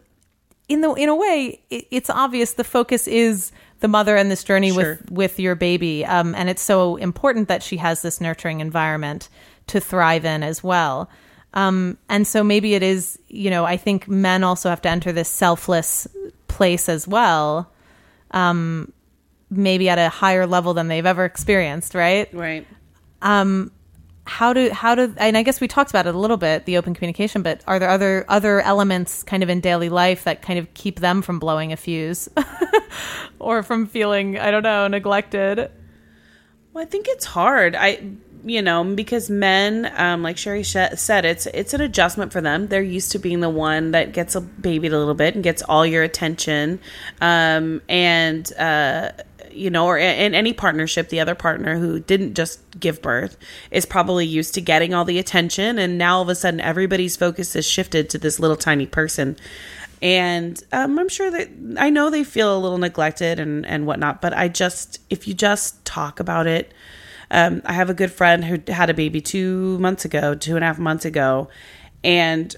in 0.68 0.80
the 0.80 0.92
in 0.94 1.08
a 1.08 1.14
way, 1.16 1.60
it, 1.70 1.86
it's 1.90 2.10
obvious 2.10 2.54
the 2.54 2.64
focus 2.64 3.06
is 3.06 3.52
the 3.80 3.88
mother 3.88 4.16
and 4.16 4.30
this 4.30 4.42
journey 4.44 4.70
Sure. 4.70 4.98
with 5.00 5.10
with 5.10 5.40
your 5.40 5.54
baby. 5.54 6.04
Um, 6.04 6.34
and 6.34 6.48
it's 6.48 6.62
so 6.62 6.96
important 6.96 7.48
that 7.48 7.62
she 7.62 7.76
has 7.78 8.02
this 8.02 8.20
nurturing 8.20 8.60
environment 8.60 9.28
to 9.68 9.80
thrive 9.80 10.24
in 10.24 10.42
as 10.42 10.62
well. 10.64 11.08
Um, 11.54 11.96
and 12.08 12.26
so 12.26 12.44
maybe 12.44 12.74
it 12.74 12.82
is, 12.82 13.18
you 13.28 13.48
know, 13.50 13.64
I 13.64 13.76
think 13.76 14.08
men 14.08 14.44
also 14.44 14.68
have 14.68 14.82
to 14.82 14.88
enter 14.90 15.12
this 15.12 15.28
selfless 15.28 16.06
place 16.48 16.88
as 16.88 17.08
well. 17.08 17.70
Um, 18.32 18.92
maybe 19.48 19.88
at 19.88 19.98
a 19.98 20.08
higher 20.08 20.46
level 20.46 20.74
than 20.74 20.88
they've 20.88 21.06
ever 21.06 21.24
experienced, 21.24 21.94
right? 21.94 22.28
Right. 22.34 22.66
How 24.26 24.52
do 24.52 24.70
how 24.70 24.94
do 24.94 25.14
and 25.16 25.36
I 25.36 25.42
guess 25.42 25.60
we 25.60 25.68
talked 25.68 25.90
about 25.90 26.06
it 26.06 26.14
a 26.14 26.18
little 26.18 26.36
bit 26.36 26.64
the 26.66 26.76
open 26.78 26.94
communication 26.94 27.42
but 27.42 27.62
are 27.66 27.78
there 27.78 27.88
other 27.88 28.24
other 28.28 28.60
elements 28.60 29.22
kind 29.22 29.42
of 29.42 29.48
in 29.48 29.60
daily 29.60 29.88
life 29.88 30.24
that 30.24 30.42
kind 30.42 30.58
of 30.58 30.72
keep 30.74 31.00
them 31.00 31.22
from 31.22 31.38
blowing 31.38 31.72
a 31.72 31.76
fuse 31.76 32.28
or 33.38 33.62
from 33.62 33.86
feeling 33.86 34.38
I 34.38 34.50
don't 34.50 34.64
know 34.64 34.88
neglected 34.88 35.70
Well, 36.72 36.82
I 36.82 36.86
think 36.86 37.06
it's 37.08 37.24
hard. 37.24 37.74
I, 37.74 38.02
you 38.44 38.60
know, 38.60 38.84
because 38.84 39.30
men, 39.30 39.90
um, 39.96 40.22
like 40.22 40.36
Sheri 40.36 40.62
sh- 40.62 40.98
said, 40.98 41.24
it's 41.24 41.46
it's 41.46 41.72
an 41.72 41.80
adjustment 41.80 42.32
for 42.32 42.42
them. 42.42 42.68
They're 42.68 42.82
used 42.82 43.12
to 43.12 43.18
being 43.18 43.40
the 43.40 43.48
one 43.48 43.92
that 43.92 44.12
gets 44.12 44.34
a 44.34 44.42
babied 44.42 44.92
a 44.92 44.98
little 44.98 45.14
bit 45.14 45.34
and 45.34 45.42
gets 45.42 45.62
all 45.62 45.86
your 45.86 46.02
attention, 46.02 46.78
um, 47.22 47.80
and 47.88 48.52
uh, 48.58 49.12
you 49.56 49.70
know, 49.70 49.86
or 49.86 49.98
in 49.98 50.34
any 50.34 50.52
partnership, 50.52 51.08
the 51.08 51.20
other 51.20 51.34
partner 51.34 51.78
who 51.78 52.00
didn't 52.00 52.34
just 52.34 52.60
give 52.78 53.02
birth 53.02 53.36
is 53.70 53.86
probably 53.86 54.26
used 54.26 54.54
to 54.54 54.60
getting 54.60 54.94
all 54.94 55.04
the 55.04 55.18
attention, 55.18 55.78
and 55.78 55.98
now 55.98 56.16
all 56.16 56.22
of 56.22 56.28
a 56.28 56.34
sudden 56.34 56.60
everybody's 56.60 57.16
focus 57.16 57.54
has 57.54 57.66
shifted 57.66 58.10
to 58.10 58.18
this 58.18 58.38
little 58.38 58.56
tiny 58.56 58.86
person 58.86 59.36
and 60.02 60.62
um, 60.72 60.98
I'm 60.98 61.08
sure 61.08 61.30
that 61.30 61.48
I 61.78 61.90
know 61.90 62.10
they 62.10 62.24
feel 62.24 62.56
a 62.56 62.60
little 62.60 62.78
neglected 62.78 63.40
and 63.40 63.64
and 63.66 63.86
whatnot. 63.86 64.20
But 64.20 64.34
I 64.34 64.48
just 64.48 65.00
if 65.10 65.26
you 65.26 65.34
just 65.34 65.84
talk 65.84 66.20
about 66.20 66.46
it, 66.46 66.72
um, 67.30 67.62
I 67.64 67.72
have 67.72 67.90
a 67.90 67.94
good 67.94 68.12
friend 68.12 68.44
who 68.44 68.60
had 68.70 68.90
a 68.90 68.94
baby 68.94 69.20
two 69.20 69.78
months 69.78 70.04
ago, 70.04 70.34
two 70.34 70.54
and 70.56 70.64
a 70.64 70.66
half 70.66 70.78
months 70.78 71.04
ago, 71.04 71.48
and 72.04 72.54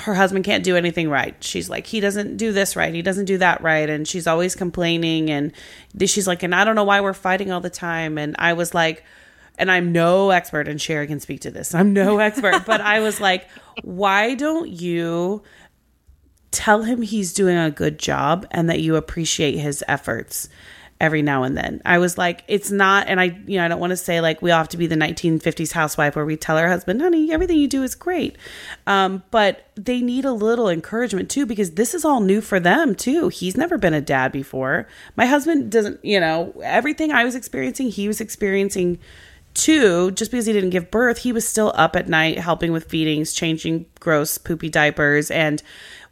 her 0.00 0.14
husband 0.14 0.44
can't 0.44 0.64
do 0.64 0.76
anything 0.76 1.08
right. 1.08 1.36
She's 1.42 1.70
like, 1.70 1.86
he 1.86 2.00
doesn't 2.00 2.36
do 2.36 2.52
this 2.52 2.76
right. 2.76 2.92
He 2.92 3.02
doesn't 3.02 3.26
do 3.26 3.38
that 3.38 3.62
right. 3.62 3.88
And 3.88 4.06
she's 4.06 4.26
always 4.26 4.54
complaining. 4.54 5.30
And 5.30 5.52
she's 6.06 6.26
like, 6.26 6.42
and 6.42 6.54
I 6.54 6.64
don't 6.64 6.74
know 6.74 6.84
why 6.84 7.00
we're 7.00 7.12
fighting 7.12 7.52
all 7.52 7.60
the 7.60 7.70
time. 7.70 8.18
And 8.18 8.34
I 8.38 8.54
was 8.54 8.74
like, 8.74 9.04
and 9.58 9.70
I'm 9.70 9.92
no 9.92 10.30
expert, 10.30 10.68
and 10.68 10.80
Sheri 10.80 11.06
can 11.06 11.20
speak 11.20 11.40
to 11.42 11.50
this. 11.50 11.74
I'm 11.74 11.92
no 11.92 12.18
expert, 12.20 12.64
but 12.64 12.80
I 12.80 13.00
was 13.00 13.20
like, 13.20 13.46
why 13.82 14.34
don't 14.34 14.70
you 14.70 15.42
tell 16.50 16.82
him 16.82 17.02
he's 17.02 17.34
doing 17.34 17.56
a 17.56 17.70
good 17.70 17.98
job 17.98 18.46
and 18.50 18.68
that 18.70 18.80
you 18.80 18.96
appreciate 18.96 19.56
his 19.56 19.84
efforts 19.86 20.48
every 21.00 21.22
now 21.22 21.42
and 21.42 21.56
then. 21.56 21.80
I 21.86 21.98
was 21.98 22.18
like, 22.18 22.44
it's 22.46 22.70
not, 22.70 23.08
and 23.08 23.18
I, 23.18 23.38
you 23.46 23.56
know, 23.56 23.64
I 23.64 23.68
don't 23.68 23.80
want 23.80 23.90
to 23.90 23.96
say 23.96 24.20
like 24.20 24.42
we 24.42 24.50
all 24.50 24.58
have 24.58 24.68
to 24.68 24.76
be 24.76 24.86
the 24.86 24.96
1950s 24.96 25.72
housewife 25.72 26.14
where 26.14 26.26
we 26.26 26.36
tell 26.36 26.58
our 26.58 26.68
husband, 26.68 27.00
honey, 27.00 27.32
everything 27.32 27.56
you 27.56 27.68
do 27.68 27.82
is 27.82 27.94
great. 27.94 28.36
Um, 28.86 29.22
but 29.30 29.66
they 29.76 30.02
need 30.02 30.24
a 30.26 30.32
little 30.32 30.68
encouragement 30.68 31.30
too 31.30 31.46
because 31.46 31.72
this 31.72 31.94
is 31.94 32.04
all 32.04 32.20
new 32.20 32.40
for 32.40 32.60
them 32.60 32.94
too. 32.94 33.28
He's 33.28 33.56
never 33.56 33.78
been 33.78 33.94
a 33.94 34.00
dad 34.00 34.30
before. 34.30 34.86
My 35.16 35.26
husband 35.26 35.72
doesn't, 35.72 36.04
you 36.04 36.20
know, 36.20 36.52
everything 36.62 37.12
I 37.12 37.24
was 37.24 37.34
experiencing, 37.34 37.88
he 37.88 38.06
was 38.06 38.20
experiencing 38.20 38.98
too. 39.54 40.10
Just 40.12 40.30
because 40.30 40.46
he 40.46 40.52
didn't 40.52 40.70
give 40.70 40.90
birth, 40.90 41.18
he 41.18 41.32
was 41.32 41.48
still 41.48 41.72
up 41.74 41.96
at 41.96 42.08
night 42.08 42.38
helping 42.38 42.72
with 42.72 42.84
feedings, 42.84 43.32
changing 43.32 43.86
gross, 43.98 44.38
poopy 44.38 44.68
diapers, 44.68 45.30
and 45.30 45.62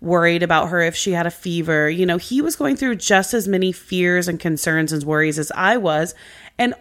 worried 0.00 0.42
about 0.42 0.68
her 0.68 0.80
if 0.80 0.94
she 0.94 1.12
had 1.12 1.26
a 1.26 1.30
fever. 1.30 1.90
You 1.90 2.06
know, 2.06 2.18
he 2.18 2.40
was 2.40 2.56
going 2.56 2.76
through 2.76 2.96
just 2.96 3.34
as 3.34 3.48
many 3.48 3.72
fears 3.72 4.28
and 4.28 4.38
concerns 4.38 4.92
and 4.92 5.02
worries 5.02 5.38
as 5.38 5.50
I 5.54 5.76
was. 5.76 6.14
And 6.58 6.74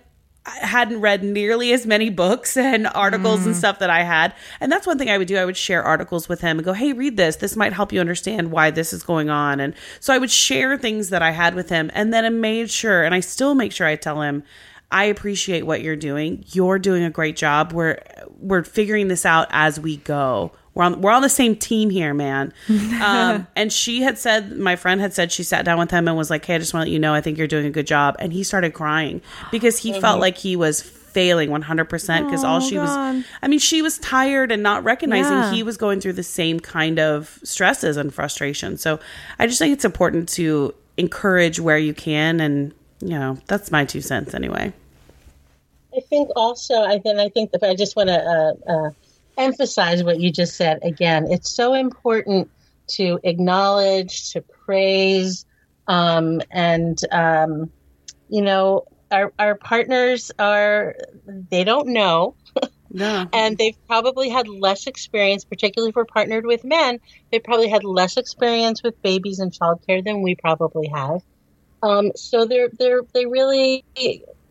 I 0.46 0.66
hadn't 0.66 1.02
read 1.02 1.24
nearly 1.24 1.74
as 1.74 1.86
many 1.86 2.10
books 2.10 2.56
and 2.56 2.88
articles 2.88 3.46
and 3.46 3.54
mm. 3.54 3.58
stuff 3.58 3.80
that 3.80 3.90
I 3.90 4.04
had. 4.04 4.34
And 4.62 4.72
that's 4.72 4.88
one 4.88 4.98
thing 4.98 5.10
I 5.10 5.18
would 5.18 5.28
do. 5.28 5.36
I 5.36 5.44
would 5.44 5.58
share 5.58 5.84
articles 5.84 6.30
with 6.30 6.40
him 6.40 6.58
and 6.58 6.66
go, 6.66 6.72
hey, 6.72 6.94
read 6.94 7.18
this. 7.18 7.36
This 7.36 7.58
might 7.58 7.74
help 7.74 7.92
you 7.92 8.00
understand 8.00 8.52
why 8.52 8.72
this 8.72 8.94
is 8.94 9.04
going 9.04 9.30
on. 9.30 9.60
And 9.60 9.74
so 10.00 10.14
I 10.14 10.18
would 10.18 10.32
share 10.32 10.78
things 10.78 11.10
that 11.10 11.22
I 11.22 11.32
had 11.32 11.54
with 11.54 11.70
him. 11.70 11.92
And 11.94 12.14
then 12.14 12.24
I 12.24 12.30
made 12.30 12.72
sure, 12.72 13.04
and 13.04 13.14
I 13.14 13.20
still 13.20 13.56
make 13.56 13.74
sure 13.74 13.88
I 13.88 13.98
tell 13.98 14.22
him, 14.22 14.44
I 14.90 15.06
appreciate 15.06 15.66
what 15.66 15.82
you're 15.82 15.98
doing. 15.98 16.46
You're 16.48 16.80
doing 16.80 17.04
a 17.04 17.10
great 17.10 17.36
job. 17.36 17.74
We're 17.74 18.02
we're 18.40 18.64
figuring 18.64 19.10
this 19.10 19.26
out 19.26 19.48
as 19.50 19.80
we 19.80 19.98
go. 19.98 20.54
We're 20.78 20.84
on 20.84 21.02
we're 21.02 21.12
on 21.12 21.24
the 21.24 21.30
same 21.30 21.56
team 21.56 21.90
here, 21.90 22.14
man. 22.14 22.54
um, 23.04 23.48
and 23.56 23.74
she 23.74 24.04
had 24.04 24.20
said, 24.20 24.56
my 24.58 24.76
friend 24.76 25.02
had 25.02 25.12
said, 25.12 25.32
she 25.32 25.42
sat 25.42 25.66
down 25.66 25.80
with 25.80 25.90
him 25.90 26.08
and 26.08 26.16
was 26.16 26.30
like, 26.30 26.46
"Hey, 26.46 26.54
I 26.54 26.60
just 26.60 26.72
want 26.72 26.84
to 26.86 26.90
let 26.90 26.94
you 26.94 27.00
know, 27.00 27.16
I 27.16 27.22
think 27.22 27.40
you're 27.40 27.48
doing 27.48 27.66
a 27.66 27.72
good 27.72 27.88
job." 27.88 28.16
And 28.20 28.32
he 28.32 28.44
started 28.44 28.76
crying 28.76 29.24
because 29.52 29.80
he 29.80 30.00
felt 30.00 30.20
like 30.20 30.38
he 30.38 30.56
was 30.56 30.84
failing 30.84 31.50
100% 31.50 32.26
because 32.26 32.44
all 32.44 32.60
she 32.60 32.78
was 32.78 32.92
I 32.92 33.48
mean, 33.48 33.58
she 33.58 33.82
was 33.82 33.98
tired 33.98 34.52
and 34.52 34.62
not 34.62 34.84
recognizing 34.84 35.34
Yeah. 35.34 35.52
he 35.52 35.64
was 35.64 35.76
going 35.78 36.00
through 36.00 36.14
the 36.14 36.22
same 36.22 36.60
kind 36.60 37.00
of 37.00 37.40
stresses 37.44 37.98
and 37.98 38.14
frustration. 38.14 38.78
So 38.78 39.00
I 39.40 39.48
just 39.48 39.58
think 39.58 39.74
it's 39.74 39.86
important 39.86 40.30
to 40.30 40.76
encourage 40.98 41.60
where 41.60 41.80
you 41.80 41.96
can. 41.96 42.40
And, 42.40 42.72
you 43.00 43.18
know, 43.18 43.40
that's 43.48 43.72
my 43.72 43.84
two 43.84 44.02
cents 44.02 44.36
anyway. 44.36 44.74
I 45.96 46.02
think 46.02 46.30
also, 46.36 46.76
I 46.84 47.02
then 47.04 47.20
I 47.20 47.30
think 47.30 47.52
that 47.52 47.64
I 47.64 47.74
just 47.74 47.96
want 47.96 48.10
to 48.10 48.20
uh, 48.20 48.72
uh, 48.72 48.90
emphasize 49.38 50.04
what 50.04 50.20
you 50.20 50.32
just 50.32 50.56
said 50.56 50.80
again. 50.84 51.28
It's 51.32 51.50
so 51.50 51.74
important 51.74 52.50
to 52.90 53.20
acknowledge, 53.24 54.32
to 54.32 54.42
praise, 54.42 55.46
um, 55.88 56.42
and 56.52 57.00
um, 57.12 57.70
you 58.30 58.42
know, 58.42 58.86
our 59.12 59.32
our 59.40 59.56
partners 59.56 60.32
are 60.40 60.96
they 61.26 61.64
don't 61.64 61.90
know, 61.90 62.36
No. 62.92 63.28
and 63.34 63.58
they've 63.58 63.78
probably 63.88 64.30
had 64.30 64.48
less 64.48 64.88
experience, 64.88 65.46
particularly 65.46 65.90
if 65.90 65.96
we're 65.96 66.06
partnered 66.06 66.46
with 66.46 66.64
men. 66.64 67.00
They 67.32 67.40
probably 67.40 67.70
had 67.70 67.84
less 67.84 68.18
experience 68.18 68.84
with 68.84 69.02
babies 69.02 69.40
and 69.40 69.52
childcare 69.52 70.04
than 70.04 70.22
we 70.22 70.36
probably 70.36 70.88
have. 70.88 71.22
Um, 71.84 72.12
so 72.16 72.46
they're 72.46 72.70
they're 72.78 73.02
they 73.14 73.26
really 73.26 73.86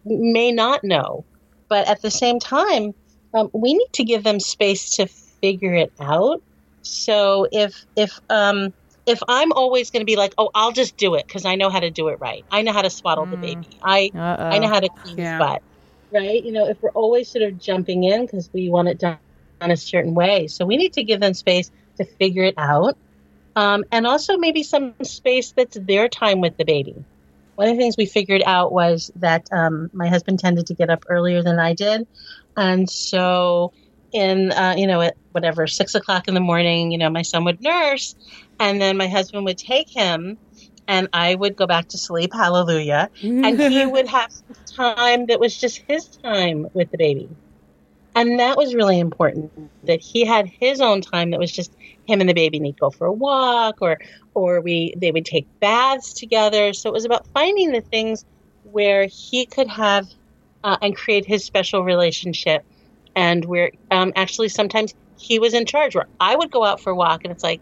may 0.05 0.53
not 0.53 0.84
know, 0.84 1.24
but 1.68 1.89
at 1.89 2.01
the 2.01 2.11
same 2.11 2.39
time, 2.39 2.95
um, 3.37 3.51
we 3.53 3.74
need 3.74 3.89
to 3.95 4.05
give 4.05 4.24
them 4.24 4.41
space 4.41 4.97
to 4.97 5.07
figure 5.43 5.74
it 5.74 5.93
out. 6.01 6.43
So 6.82 7.47
if 7.51 7.84
if 7.97 8.18
um, 8.30 8.72
if 9.07 9.20
I'm 9.28 9.53
always 9.53 9.91
going 9.91 10.01
to 10.01 10.07
be 10.07 10.16
like, 10.16 10.34
oh, 10.39 10.51
I'll 10.55 10.72
just 10.72 10.97
do 10.97 11.14
it 11.14 11.26
because 11.26 11.45
I 11.45 11.55
know 11.55 11.70
how 11.70 11.80
to 11.80 11.91
do 11.91 12.09
it 12.09 12.18
right. 12.20 12.45
I 12.51 12.62
know 12.62 12.72
how 12.72 12.82
to 12.82 12.91
swaddle 12.91 13.26
the 13.26 13.37
baby. 13.37 13.78
I 13.82 14.11
Uh-oh. 14.14 14.45
I 14.45 14.59
know 14.59 14.68
how 14.68 14.80
to 14.80 14.89
clean 14.89 15.18
Yeah. 15.18 15.39
his 15.39 15.47
butt. 15.47 15.62
Right? 16.12 16.43
You 16.43 16.53
know, 16.53 16.68
if 16.68 16.78
we're 16.80 16.91
always 16.91 17.30
sort 17.30 17.43
of 17.43 17.59
jumping 17.59 18.05
in 18.05 18.22
because 18.22 18.49
we 18.53 18.70
want 18.70 18.89
it 18.89 18.99
done 18.99 19.18
in 19.61 19.70
a 19.70 19.76
certain 19.76 20.14
way, 20.14 20.47
so 20.47 20.64
we 20.64 20.76
need 20.76 20.93
to 20.95 21.03
give 21.03 21.20
them 21.20 21.34
space 21.34 21.70
to 21.99 22.05
figure 22.05 22.45
it 22.45 22.55
out, 22.57 22.97
um, 23.57 23.84
and 23.91 24.07
also 24.07 24.37
maybe 24.37 24.62
some 24.62 24.95
space 25.03 25.53
that's 25.57 25.76
their 25.80 26.09
time 26.09 26.41
with 26.41 26.57
the 26.57 26.64
baby. 26.64 26.95
One 27.57 27.68
of 27.68 27.74
the 27.74 27.80
things 27.80 27.97
we 27.97 28.07
figured 28.07 28.43
out 28.45 28.70
was 28.70 29.11
that 29.16 29.47
um, 29.51 29.89
my 29.93 30.09
husband 30.09 30.39
tended 30.39 30.66
to 30.66 30.74
get 30.74 30.91
up 30.91 31.05
earlier 31.09 31.43
than 31.43 31.59
I 31.59 31.72
did, 31.74 32.07
and 32.57 32.88
so 32.88 33.72
in 34.12 34.52
uh, 34.52 34.74
you 34.76 34.86
know 34.86 35.00
at 35.00 35.16
whatever 35.32 35.66
six 35.66 35.94
o'clock 35.94 36.28
in 36.28 36.34
the 36.34 36.40
morning, 36.40 36.90
you 36.90 36.98
know 36.98 37.11
my 37.11 37.22
son 37.22 37.44
would 37.44 37.61
nurse, 37.61 38.14
and 38.59 38.80
then 38.80 38.96
my 38.96 39.09
husband 39.09 39.44
would 39.44 39.59
take 39.59 39.88
him, 39.90 40.38
and 40.88 41.09
I 41.12 41.34
would 41.34 41.57
go 41.57 41.66
back 41.66 41.88
to 41.88 41.98
sleep. 41.98 42.32
Hallelujah! 42.32 43.11
and 43.22 43.61
he 43.61 43.86
would 43.94 44.09
have 44.09 44.30
time 44.76 45.26
that 45.26 45.40
was 45.40 45.57
just 45.57 45.82
his 45.88 46.07
time 46.07 46.66
with 46.74 46.90
the 46.90 46.98
baby. 46.98 47.28
And 48.14 48.40
that 48.40 48.57
was 48.57 48.74
really 48.74 48.98
important 48.98 49.52
that 49.84 50.00
he 50.00 50.24
had 50.24 50.46
his 50.59 50.80
own 50.80 51.02
time 51.02 51.32
that 51.32 51.38
was 51.38 51.52
just 51.52 51.70
him 52.07 52.20
and 52.20 52.30
the 52.30 52.34
baby 52.34 52.57
and 52.57 52.64
he'd 52.64 52.80
go 52.80 52.88
for 52.88 53.07
a 53.07 53.12
walk 53.12 53.76
or 53.82 53.98
or 54.34 54.62
we 54.62 54.94
they 54.96 55.12
would 55.12 55.26
take 55.26 55.46
baths 55.61 56.14
together. 56.14 56.72
So 56.72 56.88
it 56.88 56.94
was 56.94 57.04
about 57.04 57.26
finding 57.34 57.72
the 57.72 57.82
things 57.82 58.24
where 58.62 59.07
he 59.11 59.44
could 59.44 59.68
have 59.68 60.07
uh, 60.66 60.76
and 60.82 60.94
create 60.96 61.24
his 61.24 61.44
special 61.44 61.80
relationship 61.84 62.64
and 63.14 63.44
where 63.44 63.70
um, 63.90 64.12
actually 64.16 64.48
sometimes 64.48 64.92
he 65.18 65.38
was 65.38 65.54
in 65.54 65.64
charge 65.64 65.94
where 65.94 66.08
I 66.20 66.36
would 66.36 66.50
go 66.50 66.62
out 66.64 66.80
for 66.80 66.90
a 66.90 66.94
walk 66.94 67.20
and 67.24 67.32
it's 67.32 67.42
like 67.44 67.60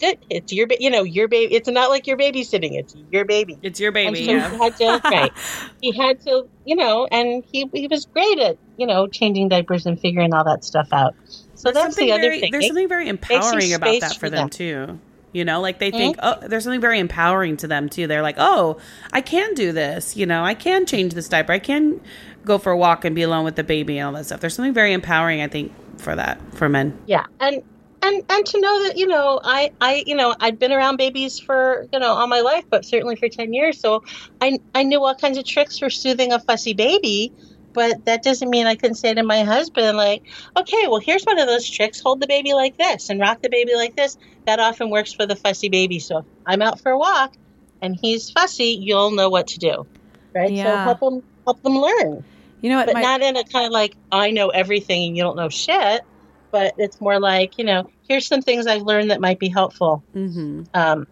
good 0.00 0.18
it's 0.28 0.52
your 0.52 0.66
ba- 0.66 0.76
you 0.80 0.90
know 0.90 1.02
your 1.04 1.26
baby 1.28 1.54
it's 1.54 1.68
not 1.68 1.88
like 1.88 2.06
you're 2.06 2.18
babysitting 2.18 2.72
it's 2.78 2.94
your 3.10 3.24
baby 3.24 3.56
It's 3.62 3.80
your 3.80 3.92
baby. 3.92 4.26
so 4.26 4.32
Yeah. 4.32 4.50
he 4.50 4.56
had 4.58 4.76
to, 4.76 5.00
right. 5.16 5.32
He 5.80 5.92
had 5.92 6.20
to, 6.26 6.48
you 6.66 6.76
know, 6.76 7.06
and 7.10 7.42
he 7.52 7.70
he 7.72 7.86
was 7.86 8.04
great 8.06 8.38
at, 8.38 8.58
you 8.76 8.86
know, 8.86 9.06
changing 9.06 9.48
diapers 9.48 9.86
and 9.86 9.98
figuring 10.00 10.34
all 10.34 10.44
that 10.44 10.64
stuff 10.64 10.88
out. 10.92 11.14
So 11.54 11.72
that's 11.72 11.96
the 11.96 12.12
other 12.12 12.22
very, 12.22 12.40
thing. 12.40 12.52
There's 12.52 12.66
something 12.66 12.88
very 12.88 13.08
empowering 13.08 13.72
about 13.72 14.00
that 14.00 14.16
for 14.16 14.28
them 14.28 14.48
them. 14.48 14.50
too. 14.50 15.00
You 15.32 15.44
know, 15.44 15.60
like 15.60 15.78
they 15.78 15.90
think, 15.90 16.16
oh, 16.22 16.36
there's 16.48 16.64
something 16.64 16.80
very 16.80 16.98
empowering 16.98 17.56
to 17.58 17.66
them 17.68 17.88
too. 17.90 18.06
They're 18.06 18.22
like, 18.22 18.36
oh, 18.38 18.78
I 19.12 19.20
can 19.20 19.52
do 19.54 19.72
this. 19.72 20.16
You 20.16 20.24
know, 20.26 20.42
I 20.44 20.54
can 20.54 20.86
change 20.86 21.12
this 21.14 21.28
diaper. 21.28 21.52
I 21.52 21.58
can 21.58 22.00
go 22.46 22.58
for 22.58 22.72
a 22.72 22.76
walk 22.76 23.04
and 23.04 23.14
be 23.14 23.22
alone 23.22 23.44
with 23.44 23.56
the 23.56 23.64
baby 23.64 23.98
and 23.98 24.06
all 24.06 24.12
that 24.14 24.24
stuff. 24.24 24.40
There's 24.40 24.54
something 24.54 24.72
very 24.72 24.92
empowering, 24.92 25.42
I 25.42 25.48
think, 25.48 25.72
for 25.98 26.16
that 26.16 26.40
for 26.54 26.68
men. 26.68 26.96
yeah, 27.06 27.26
and 27.40 27.62
and 28.02 28.22
and 28.30 28.46
to 28.46 28.60
know 28.60 28.84
that 28.84 28.96
you 28.96 29.06
know 29.06 29.40
I 29.42 29.72
I 29.80 30.04
you 30.06 30.14
know 30.14 30.34
I'd 30.40 30.58
been 30.58 30.72
around 30.72 30.96
babies 30.96 31.38
for 31.38 31.86
you 31.92 31.98
know 31.98 32.12
all 32.12 32.26
my 32.26 32.40
life, 32.40 32.64
but 32.70 32.84
certainly 32.84 33.16
for 33.16 33.28
ten 33.28 33.52
years, 33.52 33.78
so 33.78 34.04
I 34.40 34.58
I 34.74 34.84
knew 34.84 35.04
all 35.04 35.14
kinds 35.14 35.36
of 35.38 35.44
tricks 35.44 35.78
for 35.78 35.90
soothing 35.90 36.32
a 36.32 36.40
fussy 36.40 36.72
baby. 36.72 37.32
But 37.72 38.06
that 38.06 38.22
doesn't 38.22 38.48
mean 38.48 38.66
I 38.66 38.74
can 38.74 38.94
say 38.94 39.12
to 39.12 39.22
my 39.22 39.42
husband 39.42 39.98
like, 39.98 40.22
okay, 40.56 40.86
well 40.88 41.00
here's 41.00 41.24
one 41.24 41.38
of 41.38 41.46
those 41.46 41.68
tricks: 41.68 42.00
hold 42.00 42.20
the 42.20 42.26
baby 42.26 42.54
like 42.54 42.78
this 42.78 43.10
and 43.10 43.20
rock 43.20 43.42
the 43.42 43.50
baby 43.50 43.74
like 43.74 43.96
this. 43.96 44.16
That 44.46 44.60
often 44.60 44.88
works 44.88 45.12
for 45.12 45.26
the 45.26 45.36
fussy 45.36 45.68
baby. 45.68 45.98
So 45.98 46.18
if 46.18 46.24
I'm 46.46 46.62
out 46.62 46.80
for 46.80 46.92
a 46.92 46.98
walk 46.98 47.34
and 47.82 47.94
he's 48.00 48.30
fussy, 48.30 48.78
you'll 48.80 49.10
know 49.10 49.28
what 49.28 49.48
to 49.48 49.58
do, 49.58 49.86
right? 50.34 50.48
So 50.48 50.62
help 50.62 51.00
them 51.00 51.22
help 51.44 51.62
them 51.62 51.76
learn 51.76 52.24
You 52.60 52.70
know 52.70 52.76
what? 52.78 52.86
but 52.92 53.00
not 53.00 53.20
in 53.22 53.36
a 53.36 53.44
kind 53.44 53.66
of 53.66 53.72
like 53.72 53.96
I 54.10 54.30
know 54.30 54.48
everything 54.48 55.08
and 55.08 55.16
you 55.16 55.22
don't 55.22 55.36
know 55.36 55.48
shit. 55.48 56.02
But 56.50 56.74
it's 56.78 57.00
more 57.00 57.18
like 57.20 57.58
you 57.58 57.64
know, 57.64 57.90
here's 58.08 58.26
some 58.26 58.40
things 58.42 58.66
I've 58.66 58.82
learned 58.82 59.10
that 59.10 59.20
might 59.20 59.38
be 59.38 59.48
helpful. 59.48 60.02
Mm-hmm. 60.14 60.62
Um, 60.74 61.06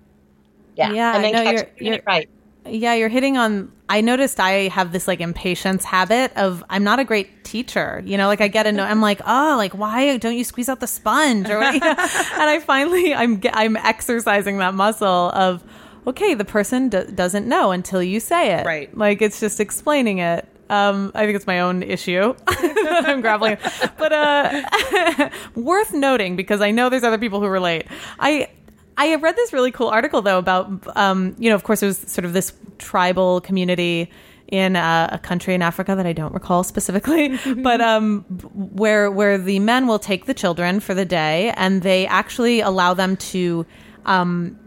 yeah, 0.77 0.93
Yeah, 0.93 1.15
and 1.17 1.25
then 1.25 1.33
no, 1.33 1.43
you're- 1.51 1.71
you're- 1.79 2.01
right. 2.07 2.29
Yeah, 2.67 2.95
you're 2.95 3.11
hitting 3.11 3.37
on. 3.37 3.71
I 3.91 4.01
noticed 4.01 4.41
I 4.41 4.69
have 4.69 4.91
this 4.91 5.07
like 5.07 5.21
impatience 5.21 5.85
habit 5.85 6.33
of 6.35 6.65
I'm 6.71 6.83
not 6.83 6.99
a 6.99 7.05
great 7.05 7.45
teacher. 7.45 8.01
You 8.07 8.17
know, 8.17 8.27
like 8.27 8.41
I 8.41 8.49
get 8.49 8.67
a 8.67 8.73
no. 8.73 8.85
I'm 8.85 9.03
like, 9.03 9.21
oh, 9.27 9.55
like 9.59 9.75
why 9.77 10.17
don't 10.17 10.35
you 10.35 10.45
squeeze 10.45 10.71
out 10.71 10.81
the 10.81 10.87
sponge? 10.87 11.51
Or 11.51 11.59
what? 11.59 11.75
and 11.83 11.83
I 11.85 12.61
finally 12.61 13.13
I'm 13.15 13.43
I'm 13.53 13.77
exercising 13.77 14.57
that 14.59 14.73
muscle 14.73 15.07
of 15.35 15.63
okay, 16.07 16.33
the 16.33 16.47
person 16.47 16.89
d- 16.89 17.05
doesn't 17.15 17.47
know 17.47 17.71
until 17.71 18.03
you 18.03 18.19
say 18.19 18.55
it. 18.55 18.65
Right. 18.65 18.97
Like 18.97 19.21
it's 19.21 19.41
just 19.41 19.61
explaining 19.61 20.19
it. 20.19 20.49
Um, 20.71 21.13
I 21.15 21.27
think 21.27 21.37
it's 21.37 21.47
my 21.47 21.61
own 21.61 21.83
issue 21.83 22.35
that 22.47 23.05
I'm 23.07 23.21
grappling, 23.21 23.59
with. 23.63 23.93
but 23.99 24.13
uh, 24.13 25.31
worth 25.55 25.93
noting 25.93 26.37
because 26.37 26.61
I 26.61 26.71
know 26.71 26.89
there's 26.89 27.05
other 27.05 27.19
people 27.19 27.41
who 27.41 27.49
relate. 27.49 27.87
I 28.19 28.49
I 28.97 29.07
have 29.07 29.23
read 29.23 29.37
this 29.37 29.53
really 29.53 29.71
cool 29.71 29.89
article 29.89 30.23
though 30.23 30.39
about 30.39 30.97
um, 30.97 31.35
you 31.39 31.51
know 31.51 31.55
of 31.55 31.65
course 31.65 31.83
it 31.83 31.87
was 31.87 31.99
sort 31.99 32.25
of 32.25 32.33
this 32.33 32.53
tribal 32.79 33.41
community 33.41 34.11
in 34.49 34.77
uh, 34.77 35.09
a 35.11 35.19
country 35.19 35.55
in 35.55 35.63
Africa 35.63 35.97
that 35.97 36.07
I 36.07 36.13
don't 36.13 36.33
recall 36.33 36.65
specifically, 36.65 37.39
but 37.57 37.81
um, 37.81 38.23
where 38.55 39.11
where 39.11 39.39
the 39.39 39.59
men 39.59 39.87
will 39.87 39.99
take 39.99 40.27
the 40.27 40.35
children 40.35 40.81
for 40.81 40.95
the 40.95 41.05
day 41.05 41.53
and 41.57 41.83
they 41.83 42.07
actually 42.07 42.61
allow 42.61 42.95
them 42.95 43.17
to 43.17 43.67
um, 44.07 44.59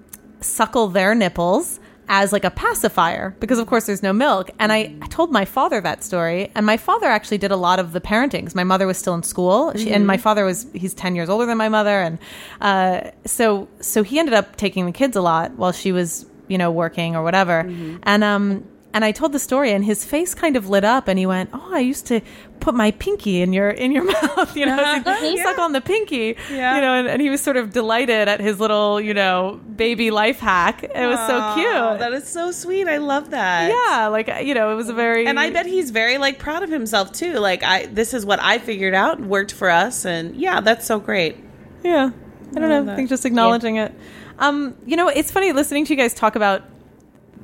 suckle 0.41 0.87
their 0.87 1.15
nipples 1.15 1.79
as 2.09 2.31
like 2.31 2.43
a 2.43 2.51
pacifier 2.51 3.35
because 3.39 3.59
of 3.59 3.67
course 3.67 3.85
there's 3.85 4.03
no 4.03 4.13
milk. 4.13 4.49
And 4.59 4.71
I, 4.71 4.95
I 5.01 5.07
told 5.07 5.31
my 5.31 5.45
father 5.45 5.81
that 5.81 6.03
story 6.03 6.51
and 6.55 6.65
my 6.65 6.77
father 6.77 7.07
actually 7.07 7.37
did 7.37 7.51
a 7.51 7.55
lot 7.55 7.79
of 7.79 7.91
the 7.93 8.01
parenting 8.01 8.53
my 8.55 8.63
mother 8.63 8.87
was 8.87 8.97
still 8.97 9.13
in 9.13 9.23
school. 9.23 9.73
She, 9.75 9.91
and 9.91 10.07
my 10.07 10.17
father 10.17 10.45
was 10.45 10.67
he's 10.73 10.93
10 10.93 11.15
years 11.15 11.29
older 11.29 11.45
than 11.45 11.57
my 11.57 11.69
mother 11.69 11.99
and 12.01 12.19
uh, 12.61 13.11
so 13.25 13.67
so 13.81 14.03
he 14.03 14.19
ended 14.19 14.33
up 14.33 14.55
taking 14.55 14.85
the 14.85 14.91
kids 14.91 15.15
a 15.15 15.21
lot 15.21 15.51
while 15.53 15.71
she 15.71 15.91
was 15.91 16.25
you 16.47 16.57
know 16.57 16.71
working 16.71 17.15
or 17.15 17.23
whatever. 17.23 17.59
And 18.03 18.23
um 18.23 18.63
and 18.93 19.05
I 19.05 19.11
told 19.11 19.31
the 19.33 19.39
story 19.39 19.71
and 19.71 19.83
his 19.83 20.05
face 20.05 20.33
kind 20.33 20.55
of 20.55 20.69
lit 20.69 20.83
up 20.83 21.07
and 21.07 21.19
he 21.19 21.25
went 21.25 21.49
oh 21.53 21.69
I 21.73 21.79
used 21.79 22.07
to 22.07 22.21
put 22.67 22.75
my 22.75 22.91
pinky 22.91 23.41
in 23.41 23.53
your 23.53 23.69
in 23.69 23.93
your 23.93 24.03
mouth 24.13 24.57
you 24.57 24.65
know 24.65 24.75
suck 25.43 25.57
on 25.57 25.71
the 25.71 25.79
pinky 25.79 26.35
Yeah. 26.51 26.75
you 26.75 26.81
know 26.81 26.93
and, 26.95 27.07
and 27.07 27.21
he 27.21 27.29
was 27.29 27.39
sort 27.39 27.55
of 27.55 27.71
delighted 27.71 28.27
at 28.27 28.41
his 28.41 28.59
little 28.59 28.99
you 28.99 29.13
know 29.13 29.61
baby 29.83 30.11
life 30.11 30.39
hack 30.39 30.83
it 30.83 31.07
was 31.07 31.19
so 31.31 31.53
cute 31.55 31.99
That 31.99 32.11
is 32.11 32.27
so 32.27 32.51
sweet. 32.51 32.87
I 32.89 32.97
love 32.97 33.29
that. 33.29 33.69
yeah 33.69 34.07
like 34.07 34.27
you 34.45 34.53
know 34.53 34.71
it 34.73 34.75
was 34.75 34.89
a 34.89 34.93
very 34.93 35.25
And 35.27 35.39
I 35.39 35.49
bet 35.51 35.65
he's 35.65 35.91
very 35.91 36.17
like 36.17 36.39
proud 36.39 36.61
of 36.63 36.69
himself 36.69 37.11
too. 37.13 37.35
Like 37.39 37.63
I 37.63 37.85
this 37.85 38.13
is 38.13 38.25
what 38.25 38.39
I 38.41 38.57
figured 38.59 38.93
out, 38.93 39.21
worked 39.21 39.53
for 39.53 39.69
us 39.69 40.05
and 40.05 40.35
yeah, 40.35 40.59
that's 40.59 40.85
so 40.85 40.99
great. 40.99 41.37
yeah 41.83 42.09
i 42.55 42.59
don't 42.59 42.69
know 42.69 42.83
that. 42.83 42.93
i 42.93 42.95
think 42.97 43.07
just 43.09 43.25
acknowledging 43.25 43.75
it 43.77 43.93
um 44.39 44.73
you 44.85 44.95
know 44.95 45.07
it's 45.09 45.31
funny 45.31 45.51
listening 45.53 45.83
to 45.85 45.93
you 45.93 45.97
guys 45.97 46.13
talk 46.13 46.35
about 46.35 46.63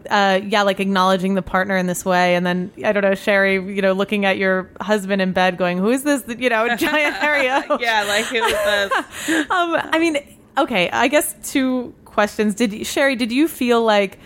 uh 0.10 0.40
yeah 0.44 0.62
like 0.64 0.80
acknowledging 0.80 1.34
the 1.36 1.42
partner 1.42 1.78
in 1.78 1.88
this 1.88 2.04
way 2.04 2.36
and 2.36 2.46
then 2.46 2.72
i 2.84 2.92
don't 2.92 3.04
know 3.04 3.12
sheri 3.12 3.76
you 3.76 3.82
know 3.82 3.94
looking 3.94 4.26
at 4.26 4.38
your 4.38 4.70
husband 4.82 5.22
in 5.22 5.32
bed 5.34 5.58
going 5.58 5.78
who 5.78 5.90
is 5.90 6.04
this 6.04 6.24
you 6.38 6.50
know 6.50 6.76
giant 6.78 7.22
area. 7.24 7.66
Yeah, 7.80 8.04
like 8.04 8.26
it 8.32 8.42
was 8.42 9.28
the 9.28 9.54
um, 9.54 9.76
I 9.92 10.00
mean, 10.00 10.18
okay. 10.58 10.90
I 10.90 11.08
guess 11.08 11.36
two 11.52 11.94
questions. 12.06 12.56
Did 12.56 12.74
you- 12.74 12.86
Sheri? 12.86 13.18
Did 13.18 13.32
you 13.32 13.48
feel 13.48 13.84
like, 13.84 14.20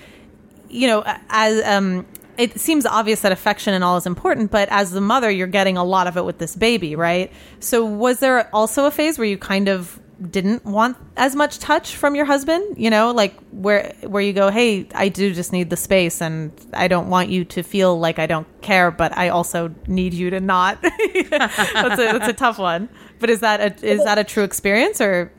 you 0.69 0.87
know, 0.87 1.03
as 1.29 1.63
um, 1.65 2.05
it 2.37 2.59
seems 2.59 2.85
obvious 2.85 3.21
that 3.21 3.31
affection 3.31 3.73
and 3.73 3.83
all 3.83 3.97
is 3.97 4.05
important, 4.05 4.51
but 4.51 4.67
as 4.69 4.91
the 4.91 5.01
mother, 5.01 5.29
you're 5.31 5.47
getting 5.47 5.77
a 5.77 5.83
lot 5.83 6.07
of 6.07 6.17
it 6.17 6.25
with 6.25 6.37
this 6.39 6.55
baby, 6.55 6.95
right? 6.95 7.31
So, 7.59 7.85
was 7.85 8.19
there 8.19 8.53
also 8.53 8.85
a 8.85 8.91
phase 8.91 9.17
where 9.17 9.27
you 9.27 9.37
kind 9.37 9.67
of 9.69 9.99
didn't 10.31 10.65
want 10.65 10.97
as 11.15 11.35
much 11.35 11.59
touch 11.59 11.95
from 11.95 12.15
your 12.15 12.25
husband? 12.25 12.75
You 12.77 12.89
know, 12.89 13.11
like 13.11 13.37
where 13.51 13.93
where 14.01 14.21
you 14.21 14.33
go, 14.33 14.49
hey, 14.49 14.87
I 14.95 15.09
do 15.09 15.33
just 15.33 15.51
need 15.51 15.69
the 15.69 15.77
space, 15.77 16.21
and 16.21 16.51
I 16.73 16.87
don't 16.87 17.09
want 17.09 17.29
you 17.29 17.45
to 17.45 17.63
feel 17.63 17.99
like 17.99 18.19
I 18.19 18.25
don't 18.25 18.47
care, 18.61 18.91
but 18.91 19.15
I 19.17 19.29
also 19.29 19.73
need 19.87 20.13
you 20.13 20.29
to 20.31 20.39
not. 20.39 20.81
that's 21.29 21.99
a 21.99 22.17
that's 22.17 22.27
a 22.27 22.33
tough 22.33 22.57
one. 22.57 22.89
But 23.19 23.29
is 23.29 23.39
that 23.41 23.59
a, 23.61 23.85
is 23.85 24.03
that 24.03 24.17
a 24.17 24.23
true 24.23 24.43
experience 24.43 25.01
or? 25.01 25.31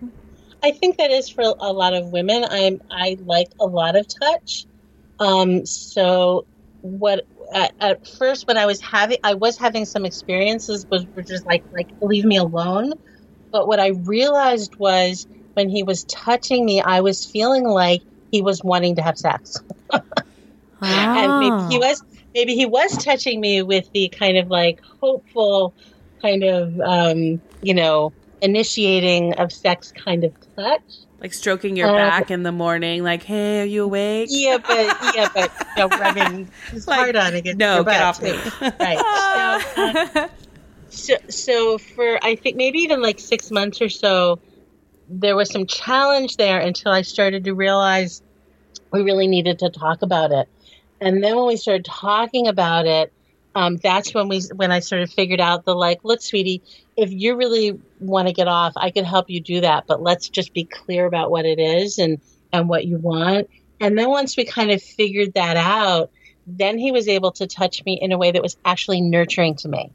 I 0.63 0.73
think 0.73 0.97
that 0.99 1.11
is 1.11 1.29
for 1.29 1.43
a 1.43 1.73
lot 1.73 1.95
of 1.95 2.11
women. 2.11 2.45
I'm 2.51 2.81
I 2.91 3.17
like 3.21 3.49
a 3.61 3.67
lot 3.67 3.97
of 3.97 4.07
touch. 4.09 4.67
Um, 5.21 5.67
so 5.67 6.47
what 6.83 7.27
at, 7.53 7.73
at 7.81 8.07
first 8.07 8.47
when 8.47 8.57
I 8.57 8.67
was 8.67 8.81
having 8.81 9.19
I 9.25 9.35
was 9.35 9.57
having 9.57 9.85
some 9.85 10.05
experiences 10.05 10.87
was 10.87 11.07
just 11.27 11.47
like 11.47 11.65
like 11.73 11.89
leave 12.01 12.25
me 12.25 12.37
alone. 12.37 12.93
But 13.53 13.67
what 13.67 13.81
I 13.81 13.89
realized 13.89 14.73
was 14.79 15.27
when 15.55 15.69
he 15.69 15.83
was 15.83 16.05
touching 16.05 16.65
me, 16.65 16.81
I 16.81 17.01
was 17.01 17.25
feeling 17.25 17.65
like 17.65 18.03
he 18.31 18.43
was 18.43 18.63
wanting 18.63 18.97
to 18.97 19.03
have 19.03 19.17
sex. 19.19 19.57
and 20.81 21.39
maybe 21.39 21.57
he 21.69 21.79
was 21.79 22.03
maybe 22.35 22.55
he 22.55 22.67
was 22.67 23.03
touching 23.05 23.41
me 23.41 23.63
with 23.63 23.91
the 23.93 24.09
kind 24.11 24.37
of 24.37 24.49
like 24.49 24.81
hopeful 25.01 25.75
kind 26.23 26.45
of 26.45 26.79
um, 26.81 27.41
you 27.63 27.75
know 27.75 28.13
initiating 28.41 29.35
of 29.35 29.51
sex 29.53 29.93
kind 29.93 30.23
of 30.25 30.33
touch 30.57 30.81
like 31.21 31.33
stroking 31.33 31.75
your 31.77 31.89
Uh, 31.89 31.97
back 31.97 32.31
in 32.31 32.45
the 32.45 32.53
morning, 32.53 33.03
like, 33.03 33.25
hey, 33.25 33.63
are 33.63 33.65
you 33.65 33.83
awake? 33.85 34.29
yeah 34.31 34.57
but 34.59 34.97
yeah 35.17 35.29
but 35.35 35.51
you 35.77 35.83
know, 35.83 35.89
rubbing 35.99 36.49
his 36.71 36.87
Like, 36.87 37.01
heart 37.01 37.17
on 37.17 37.35
against 37.35 37.59
no, 37.59 37.77
your 37.77 37.85
get 37.85 38.03
off 38.03 38.21
too. 38.21 38.27
me. 38.27 38.39
right 38.79 38.99
so, 39.75 39.83
uh, 40.23 40.29
so 40.99 41.15
so 41.29 41.79
for 41.79 42.19
i 42.23 42.35
think 42.35 42.57
maybe 42.57 42.81
even 42.81 43.01
like 43.01 43.19
six 43.19 43.51
months 43.51 43.81
or 43.81 43.89
so 43.89 44.41
there 45.09 45.37
was 45.37 45.51
some 45.51 45.67
challenge 45.67 46.37
there 46.37 46.59
until 46.59 46.93
i 46.93 47.03
started 47.03 47.45
to 47.45 47.55
realize 47.55 48.23
we 48.93 49.03
really 49.03 49.27
needed 49.27 49.59
to 49.59 49.71
talk 49.71 50.03
about 50.03 50.33
it. 50.33 50.49
And 51.01 51.23
then 51.23 51.37
when 51.37 51.47
we 51.47 51.57
started 51.57 51.85
talking 51.85 52.49
about 52.49 52.87
it 52.87 53.13
um, 53.55 53.77
that's 53.77 54.13
when 54.15 54.29
we 54.29 54.43
when 54.55 54.71
i 54.71 54.81
sort 54.81 55.03
of 55.03 55.11
figured 55.11 55.41
out 55.41 55.65
the 55.65 55.75
like 55.75 56.01
look 56.05 56.21
sweetie 56.21 56.63
if 56.97 57.11
you 57.11 57.37
really 57.37 57.79
want 57.99 58.29
to 58.29 58.35
get 58.35 58.47
off 58.47 58.73
i 58.77 58.91
can 58.91 59.05
help 59.05 59.31
you 59.31 59.41
do 59.41 59.63
that 59.63 59.85
but 59.87 60.03
let's 60.03 60.29
just 60.29 60.53
be 60.53 60.65
clear 60.65 61.07
about 61.07 61.31
what 61.31 61.47
it 61.47 61.59
is 61.59 61.99
and 61.99 62.21
and 62.53 62.69
what 62.69 62.87
you 62.87 62.97
want. 62.97 63.47
And 63.79 63.97
then 63.99 64.09
once 64.09 64.37
we 64.37 64.47
kind 64.47 64.71
of 64.71 64.83
figured 64.83 65.35
that 65.35 65.57
out 65.57 66.11
then 66.47 66.79
he 66.79 66.93
was 66.93 67.09
able 67.09 67.31
to 67.33 67.47
touch 67.47 67.85
me 67.85 67.99
in 68.01 68.11
a 68.11 68.19
way 68.19 68.31
that 68.31 68.43
was 68.43 68.57
actually 68.65 69.03
nurturing 69.03 69.55
to 69.57 69.69
me 69.69 69.93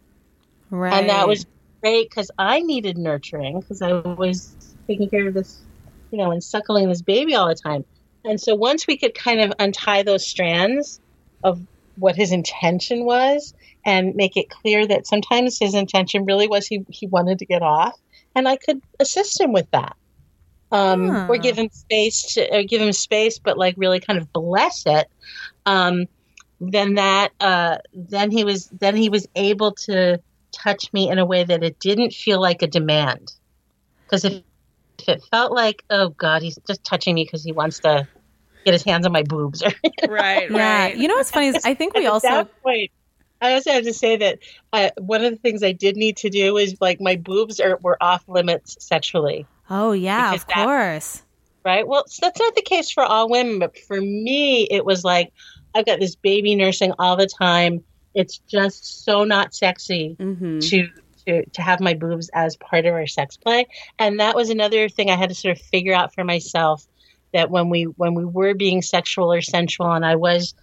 Right. 0.74 1.02
and 1.02 1.10
that 1.10 1.28
was 1.28 1.46
great 1.84 2.10
because 2.10 2.32
I 2.40 2.62
needed 2.62 2.98
nurturing 2.98 3.60
because 3.60 3.84
I 3.84 3.94
was 3.94 4.56
taking 4.88 5.08
care 5.08 5.28
of 5.28 5.36
this, 5.36 5.62
you 6.10 6.18
know, 6.18 6.32
and 6.32 6.44
suckling 6.44 6.90
this 6.90 7.04
baby 7.04 7.36
all 7.36 7.48
the 7.48 7.54
time. 7.56 7.86
And 8.26 8.42
so 8.42 8.56
once 8.56 8.88
we 8.88 8.98
could 8.98 9.14
kind 9.14 9.40
of 9.40 9.54
untie 9.60 10.02
those 10.02 10.28
strands 10.28 11.00
of 11.44 11.60
what 11.96 12.16
his 12.16 12.32
intention 12.32 13.06
was 13.06 13.54
and 13.86 14.16
make 14.16 14.36
it 14.36 14.50
clear 14.50 14.88
that 14.88 15.06
sometimes 15.06 15.60
his 15.60 15.76
intention 15.76 16.26
really 16.26 16.48
was 16.48 16.66
he, 16.66 16.84
he 16.90 17.06
wanted 17.06 17.38
to 17.38 17.46
get 17.46 17.62
off, 17.62 17.96
and 18.34 18.48
I 18.48 18.58
could 18.58 18.80
assist 19.00 19.40
him 19.40 19.54
with 19.54 19.70
that. 19.74 19.96
Um, 20.72 21.14
Huh. 21.14 21.28
Or 21.30 21.38
give 21.38 21.56
him 21.56 21.70
space 21.72 22.34
to 22.34 22.52
or 22.52 22.64
give 22.64 22.82
him 22.82 22.94
space, 22.94 23.38
but 23.38 23.60
like 23.60 23.76
really 23.78 24.00
kind 24.00 24.18
of 24.18 24.34
bless 24.34 24.82
it. 24.88 25.08
Um, 25.68 26.06
then 26.60 26.96
that 26.96 27.32
uh, 27.40 27.78
then 27.94 28.32
he 28.32 28.44
was 28.44 28.70
then 28.80 28.96
he 28.96 29.10
was 29.10 29.28
able 29.36 29.76
to 29.86 30.20
touch 30.54 30.92
me 30.94 31.10
in 31.10 31.20
a 31.20 31.26
way 31.26 31.44
that 31.44 31.64
it 31.64 31.80
didn't 31.80 32.14
feel 32.14 32.40
like 32.42 32.62
a 32.62 32.68
demand. 32.68 33.34
Because 34.06 34.24
if, 34.26 34.42
if 35.00 35.10
it 35.10 35.24
felt 35.32 35.52
like, 35.52 35.84
oh 35.90 36.10
God, 36.10 36.42
he's 36.42 36.58
just 36.68 36.84
touching 36.84 37.16
me 37.16 37.26
because 37.26 37.44
he 37.44 37.52
wants 37.52 37.80
to 37.80 38.08
get 38.66 38.74
his 38.74 38.84
hands 38.84 39.06
on 39.06 39.12
my 39.12 39.24
boobs, 39.24 39.62
or 39.64 39.72
right, 40.08 40.50
yeah. 40.50 40.84
right. 40.86 40.96
You 40.98 41.08
know 41.08 41.16
what's 41.16 41.32
funny 41.32 41.48
is 41.48 41.66
I 41.66 41.74
think 41.74 41.94
we 41.98 42.06
at 42.06 42.12
also 42.14 42.28
that 42.30 42.62
point, 42.62 42.92
I 43.42 43.54
also 43.56 43.72
have 43.72 43.84
to 43.84 43.94
say 43.94 44.16
that 44.18 44.40
uh, 44.72 44.90
one 45.00 45.24
of 45.26 45.32
the 45.32 45.38
things 45.38 45.64
I 45.64 45.74
did 45.74 45.98
need 45.98 46.18
to 46.18 46.30
do 46.30 46.58
is 46.58 46.76
like 46.80 47.02
my 47.02 47.16
boobs 47.18 47.60
are 47.60 47.78
were 47.82 47.98
off 48.02 48.24
limits 48.28 48.78
sexually. 48.80 49.46
Oh 49.70 49.92
yeah, 49.92 50.34
of 50.34 50.46
that- 50.48 50.66
course. 50.66 51.24
right? 51.66 51.86
Well, 51.88 52.04
s- 52.08 52.20
that's 52.22 52.40
not 52.40 52.56
the 52.56 52.62
case 52.62 52.90
for 52.92 53.04
all 53.04 53.30
women, 53.30 53.60
but 53.60 53.78
for 53.80 54.00
me, 54.00 54.64
it 54.70 54.86
was 54.86 55.04
like 55.04 55.34
I've 55.76 55.86
got 55.86 56.00
this 56.00 56.16
baby 56.16 56.56
nursing 56.56 56.94
all 57.00 57.16
the 57.18 57.28
time. 57.28 57.84
It's 58.14 58.40
just 58.50 59.04
so 59.06 59.24
not 59.24 59.54
sexy 59.54 60.16
Mm-hmm. 60.20 60.60
to 60.60 60.88
to 61.26 61.46
to 61.52 61.62
have 61.62 61.80
my 61.80 61.94
boobs 61.94 62.30
as 62.34 62.58
part 62.58 62.86
of 62.86 62.94
our 62.94 63.08
sex 63.08 63.38
play, 63.38 63.68
and 63.98 64.20
that 64.20 64.36
was 64.36 64.50
another 64.50 64.90
thing 64.90 65.10
I 65.10 65.16
had 65.16 65.30
to 65.30 65.36
sort 65.36 65.58
of 65.58 65.64
figure 65.64 65.94
out 65.94 66.14
for 66.14 66.24
myself. 66.24 66.86
That 67.34 67.50
when 67.50 67.70
we 67.70 67.84
when 67.84 68.14
we 68.14 68.26
were 68.26 68.54
being 68.54 68.82
sexual 68.82 69.32
or 69.32 69.42
sensual, 69.42 69.92
and 69.92 70.06
I 70.06 70.16
was 70.16 70.54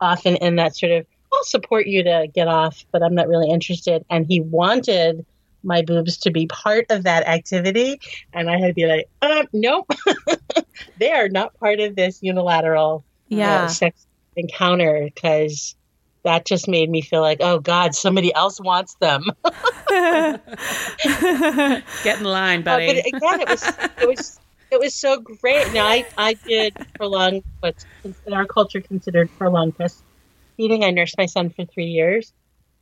often 0.00 0.36
in 0.36 0.56
that 0.56 0.76
sort 0.76 0.92
of 0.92 1.06
I'll 1.32 1.44
support 1.44 1.86
you 1.86 2.02
to 2.04 2.28
get 2.34 2.48
off, 2.48 2.84
but 2.92 3.02
I'm 3.02 3.14
not 3.14 3.28
really 3.28 3.50
interested, 3.50 4.04
and 4.10 4.26
he 4.26 4.40
wanted 4.40 5.24
my 5.62 5.82
boobs 5.82 6.18
to 6.18 6.30
be 6.30 6.46
part 6.46 6.86
of 6.90 7.04
that 7.04 7.26
activity, 7.26 8.00
and 8.32 8.48
I 8.50 8.58
had 8.58 8.68
to 8.68 8.74
be 8.74 8.86
like, 8.86 9.06
uh, 9.22 9.44
nope, 9.52 9.90
they 10.98 11.10
are 11.12 11.28
not 11.28 11.54
part 11.58 11.80
of 11.80 11.96
this 11.96 12.18
unilateral 12.22 13.04
Yeah. 13.28 13.64
uh, 13.64 13.68
sex 13.68 14.06
encounter 14.36 15.08
because 15.14 15.76
that 16.24 16.46
just 16.46 16.68
made 16.68 16.90
me 16.90 17.00
feel 17.02 17.20
like, 17.22 17.38
oh 17.40 17.58
God, 17.60 17.94
somebody 17.94 18.34
else 18.34 18.60
wants 18.60 18.94
them. 19.00 19.22
Get 19.90 20.40
in 22.18 22.24
line, 22.24 22.60
Uh, 22.60 22.62
buddy. 22.62 22.86
but 22.86 22.96
again, 23.06 23.40
it 23.40 23.48
was 23.48 23.62
it 24.00 24.06
was 24.06 24.38
it 24.70 24.80
was 24.80 24.94
so 24.94 25.20
great. 25.40 25.72
Now 25.72 25.86
I 25.86 26.04
I 26.16 26.34
did 26.46 26.74
prolonged 26.96 27.42
what's 27.60 27.86
in 28.04 28.14
our 28.32 28.46
culture 28.46 28.80
considered 28.80 29.28
prolonged 29.38 29.74
breastfeeding. 29.76 30.84
I 30.84 30.90
nursed 30.90 31.16
my 31.18 31.26
son 31.26 31.50
for 31.50 31.64
three 31.64 31.86
years. 31.86 32.32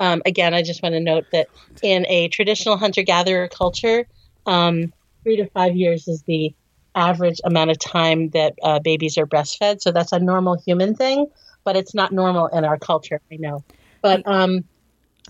Um, 0.01 0.23
again, 0.27 0.55
I 0.55 0.63
just 0.63 0.83
want 0.83 0.95
to 0.95 1.01
note 1.01 1.25
that 1.33 1.49
in 1.83 2.07
a 2.07 2.29
traditional 2.29 2.77
hunter 2.77 3.03
gatherer 3.03 3.49
culture, 3.49 4.07
um, 4.47 4.93
three 5.25 5.37
to 5.37 5.49
five 5.51 5.75
years 5.77 6.07
is 6.07 6.23
the 6.27 6.55
average 6.95 7.41
amount 7.45 7.71
of 7.71 7.79
time 7.79 8.31
that 8.31 8.55
uh, 8.63 8.79
babies 8.79 9.19
are 9.19 9.27
breastfed. 9.27 9.81
So 9.81 9.91
that's 9.91 10.13
a 10.13 10.21
normal 10.21 10.57
human 10.65 10.95
thing, 10.95 11.27
but 11.69 11.77
it's 11.77 11.95
not 11.95 12.13
normal 12.13 12.47
in 12.47 12.65
our 12.65 12.79
culture. 12.79 13.21
I 13.31 13.37
know, 13.37 13.63
but 14.01 14.23
um, 14.25 14.65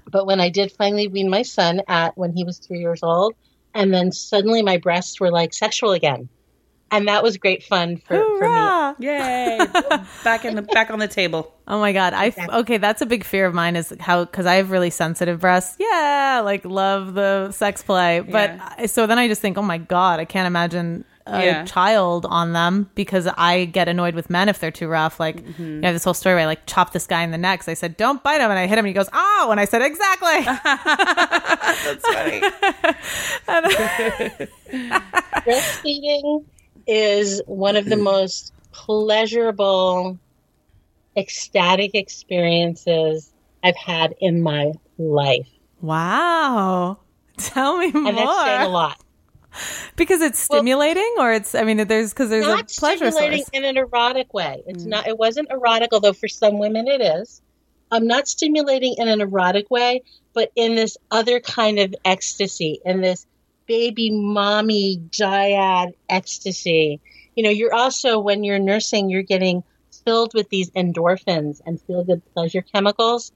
but 0.08 0.24
when 0.24 0.38
I 0.38 0.50
did 0.50 0.70
finally 0.70 1.08
wean 1.08 1.28
my 1.28 1.42
son 1.42 1.82
at 1.88 2.16
when 2.16 2.32
he 2.32 2.44
was 2.44 2.60
three 2.60 2.78
years 2.78 3.02
old, 3.02 3.34
and 3.74 3.92
then 3.92 4.12
suddenly 4.12 4.62
my 4.62 4.76
breasts 4.76 5.18
were 5.18 5.32
like 5.32 5.52
sexual 5.52 5.90
again, 5.90 6.28
and 6.92 7.08
that 7.08 7.24
was 7.24 7.38
great 7.38 7.64
fun 7.64 7.96
for, 7.96 8.24
for 8.38 8.48
me. 8.48 9.08
Yay! 9.08 9.58
back 10.22 10.44
in 10.44 10.54
the 10.54 10.62
back 10.62 10.92
on 10.92 11.00
the 11.00 11.08
table. 11.08 11.52
Oh 11.66 11.80
my 11.80 11.92
god! 11.92 12.12
I 12.14 12.32
okay. 12.60 12.76
That's 12.76 13.02
a 13.02 13.06
big 13.06 13.24
fear 13.24 13.44
of 13.44 13.52
mine 13.52 13.74
is 13.74 13.92
how 13.98 14.24
because 14.24 14.46
I 14.46 14.54
have 14.54 14.70
really 14.70 14.90
sensitive 14.90 15.40
breasts. 15.40 15.74
Yeah, 15.80 16.42
like 16.44 16.64
love 16.64 17.14
the 17.14 17.50
sex 17.50 17.82
play, 17.82 18.20
but 18.20 18.50
Yeah. 18.50 18.86
So 18.86 19.08
then 19.08 19.18
I 19.18 19.26
just 19.26 19.40
think, 19.40 19.58
oh 19.58 19.62
my 19.62 19.78
god, 19.78 20.20
I 20.20 20.24
can't 20.24 20.46
imagine 20.46 21.04
a 21.28 21.44
Yeah. 21.44 21.64
child 21.64 22.26
on 22.26 22.52
them 22.52 22.90
because 22.94 23.26
I 23.36 23.66
get 23.66 23.88
annoyed 23.88 24.14
with 24.14 24.30
men 24.30 24.48
if 24.48 24.58
they're 24.58 24.70
too 24.70 24.88
rough. 24.88 25.20
Like 25.20 25.44
Mm-hmm. 25.44 25.76
you 25.76 25.82
have 25.82 25.94
this 25.94 26.04
whole 26.04 26.14
story 26.14 26.34
where 26.34 26.42
I 26.42 26.46
like 26.46 26.66
chopped 26.66 26.92
this 26.92 27.06
guy 27.06 27.22
in 27.22 27.30
the 27.30 27.38
neck. 27.38 27.62
So 27.62 27.72
I 27.72 27.74
said, 27.74 27.96
"Don't 27.96 28.22
bite 28.22 28.40
him," 28.40 28.50
and 28.50 28.58
I 28.58 28.66
hit 28.66 28.78
him, 28.78 28.84
and 28.84 28.88
he 28.88 28.94
goes, 28.94 29.08
"Oh!" 29.12 29.48
And 29.50 29.60
I 29.60 29.64
said, 29.64 29.82
"Exactly." 29.82 30.40
That's 31.88 32.08
funny. 32.08 32.40
breastfeeding 35.46 36.44
is 36.86 37.42
one 37.46 37.76
of 37.76 37.86
the 37.86 37.96
most 38.12 38.52
pleasurable, 38.72 40.18
ecstatic 41.16 41.94
experiences 41.94 43.32
I've 43.62 43.76
had 43.76 44.14
in 44.20 44.42
my 44.42 44.72
life. 44.98 45.48
wow. 45.80 46.98
Tell 47.36 47.78
me 47.78 47.92
more. 47.92 48.08
And 48.08 48.18
that's 48.18 48.42
saying 48.42 48.62
a 48.62 48.68
lot. 48.68 49.00
because 49.96 50.20
it's 50.20 50.38
stimulating, 50.38 51.14
or 51.18 51.32
it's. 51.32 51.54
I 51.54 51.64
mean, 51.64 51.86
there's 51.86 52.12
because 52.12 52.30
there's 52.30 52.46
not 52.46 52.62
a 52.62 52.80
pleasure 52.80 53.10
stimulating 53.10 53.44
source. 53.44 53.50
in 53.52 53.64
an 53.64 53.76
erotic 53.76 54.32
way. 54.34 54.62
It's 54.66 54.84
not. 54.84 55.06
It 55.06 55.18
wasn't 55.18 55.50
erotic, 55.50 55.90
although 55.92 56.12
for 56.12 56.28
some 56.28 56.58
women 56.58 56.88
it 56.88 57.00
is. 57.00 57.42
I'm 57.90 58.06
not 58.06 58.28
stimulating 58.28 58.96
in 58.98 59.08
an 59.08 59.20
erotic 59.20 59.70
way, 59.70 60.02
but 60.34 60.52
in 60.54 60.74
this 60.74 60.98
other 61.10 61.40
kind 61.40 61.78
of 61.78 61.94
ecstasy, 62.04 62.80
in 62.84 63.00
this 63.00 63.26
baby 63.66 64.10
mommy 64.10 64.98
dyad 65.10 65.92
ecstasy. 66.08 67.00
You 67.34 67.44
know, 67.44 67.50
you're 67.50 67.74
also 67.74 68.18
when 68.18 68.44
you're 68.44 68.58
nursing, 68.58 69.10
you're 69.10 69.22
getting 69.22 69.62
filled 70.04 70.34
with 70.34 70.48
these 70.48 70.70
endorphins 70.70 71.60
and 71.64 71.80
feel 71.82 72.04
good 72.04 72.22
pleasure 72.34 72.62
chemicals. 72.62 73.32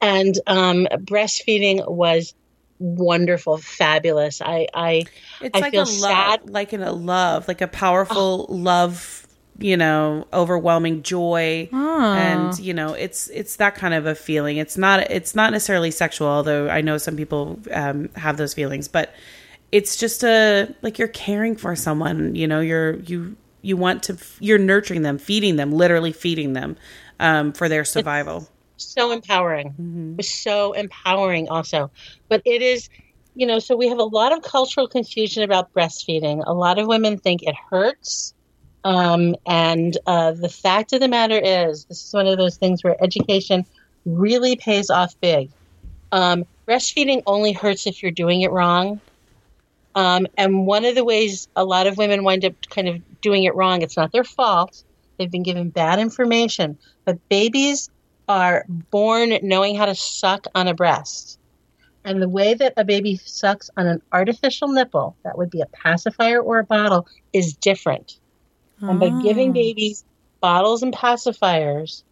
And 0.00 0.38
um, 0.46 0.86
breastfeeding 0.92 1.88
was 1.90 2.34
wonderful, 2.80 3.58
fabulous. 3.58 4.42
I, 4.42 4.66
I 4.74 5.04
It's 5.40 5.56
I 5.56 5.60
like 5.60 5.70
feel 5.72 5.82
a 5.82 5.84
love, 5.84 6.00
sad. 6.00 6.50
like 6.50 6.72
in 6.72 6.82
a 6.82 6.92
love, 6.92 7.46
like 7.46 7.60
a 7.60 7.68
powerful 7.68 8.46
love. 8.48 9.18
You 9.62 9.76
know, 9.76 10.26
overwhelming 10.32 11.02
joy, 11.02 11.68
and 11.70 12.58
you 12.58 12.72
know, 12.72 12.94
it's 12.94 13.28
it's 13.28 13.56
that 13.56 13.74
kind 13.74 13.92
of 13.92 14.06
a 14.06 14.14
feeling. 14.14 14.56
It's 14.56 14.78
not 14.78 15.00
it's 15.10 15.34
not 15.34 15.52
necessarily 15.52 15.90
sexual, 15.90 16.28
although 16.28 16.70
I 16.70 16.80
know 16.80 16.96
some 16.96 17.14
people 17.14 17.60
um, 17.70 18.08
have 18.16 18.38
those 18.38 18.54
feelings, 18.54 18.88
but 18.88 19.12
it's 19.70 19.96
just 19.96 20.24
a 20.24 20.74
like 20.80 20.98
you're 20.98 21.08
caring 21.08 21.56
for 21.56 21.76
someone. 21.76 22.34
You 22.34 22.46
know, 22.48 22.60
you're 22.60 23.00
you 23.00 23.36
you 23.60 23.76
want 23.76 24.02
to 24.04 24.16
you're 24.38 24.56
nurturing 24.58 25.02
them, 25.02 25.18
feeding 25.18 25.56
them, 25.56 25.72
literally 25.72 26.12
feeding 26.12 26.54
them 26.54 26.78
um, 27.18 27.52
for 27.52 27.68
their 27.68 27.84
survival. 27.84 28.48
So 28.82 29.12
empowering. 29.12 29.74
It 30.12 30.16
was 30.18 30.28
so 30.28 30.72
empowering 30.72 31.48
also. 31.48 31.90
But 32.28 32.42
it 32.44 32.62
is, 32.62 32.88
you 33.34 33.46
know, 33.46 33.58
so 33.58 33.76
we 33.76 33.88
have 33.88 33.98
a 33.98 34.04
lot 34.04 34.32
of 34.32 34.42
cultural 34.42 34.88
confusion 34.88 35.42
about 35.42 35.72
breastfeeding. 35.72 36.42
A 36.46 36.52
lot 36.52 36.78
of 36.78 36.86
women 36.86 37.18
think 37.18 37.42
it 37.42 37.54
hurts. 37.70 38.34
Um, 38.82 39.36
and 39.46 39.96
uh, 40.06 40.32
the 40.32 40.48
fact 40.48 40.92
of 40.92 41.00
the 41.00 41.08
matter 41.08 41.38
is, 41.38 41.84
this 41.84 42.06
is 42.06 42.12
one 42.12 42.26
of 42.26 42.38
those 42.38 42.56
things 42.56 42.82
where 42.82 42.96
education 43.02 43.66
really 44.04 44.56
pays 44.56 44.90
off 44.90 45.14
big. 45.20 45.50
Um, 46.12 46.44
breastfeeding 46.66 47.22
only 47.26 47.52
hurts 47.52 47.86
if 47.86 48.02
you're 48.02 48.12
doing 48.12 48.40
it 48.40 48.50
wrong. 48.50 49.00
Um, 49.94 50.26
and 50.36 50.66
one 50.66 50.84
of 50.84 50.94
the 50.94 51.04
ways 51.04 51.48
a 51.56 51.64
lot 51.64 51.86
of 51.86 51.98
women 51.98 52.24
wind 52.24 52.44
up 52.44 52.54
kind 52.70 52.88
of 52.88 53.20
doing 53.20 53.44
it 53.44 53.54
wrong, 53.54 53.82
it's 53.82 53.96
not 53.96 54.12
their 54.12 54.24
fault. 54.24 54.82
They've 55.18 55.30
been 55.30 55.42
given 55.42 55.70
bad 55.70 55.98
information. 55.98 56.78
But 57.04 57.28
babies 57.28 57.90
are 58.28 58.64
born 58.90 59.38
knowing 59.42 59.76
how 59.76 59.86
to 59.86 59.94
suck 59.94 60.46
on 60.54 60.68
a 60.68 60.74
breast. 60.74 61.38
And 62.04 62.22
the 62.22 62.28
way 62.28 62.54
that 62.54 62.74
a 62.76 62.84
baby 62.84 63.16
sucks 63.16 63.70
on 63.76 63.86
an 63.86 64.02
artificial 64.12 64.68
nipple, 64.68 65.16
that 65.22 65.36
would 65.36 65.50
be 65.50 65.60
a 65.60 65.66
pacifier 65.66 66.40
or 66.40 66.58
a 66.58 66.64
bottle, 66.64 67.06
is 67.32 67.54
different. 67.54 68.18
And 68.80 68.98
by 68.98 69.10
giving 69.22 69.50
oh. 69.50 69.52
babies 69.52 70.04
bottles 70.40 70.82
and 70.82 70.94
pacifiers 70.94 72.02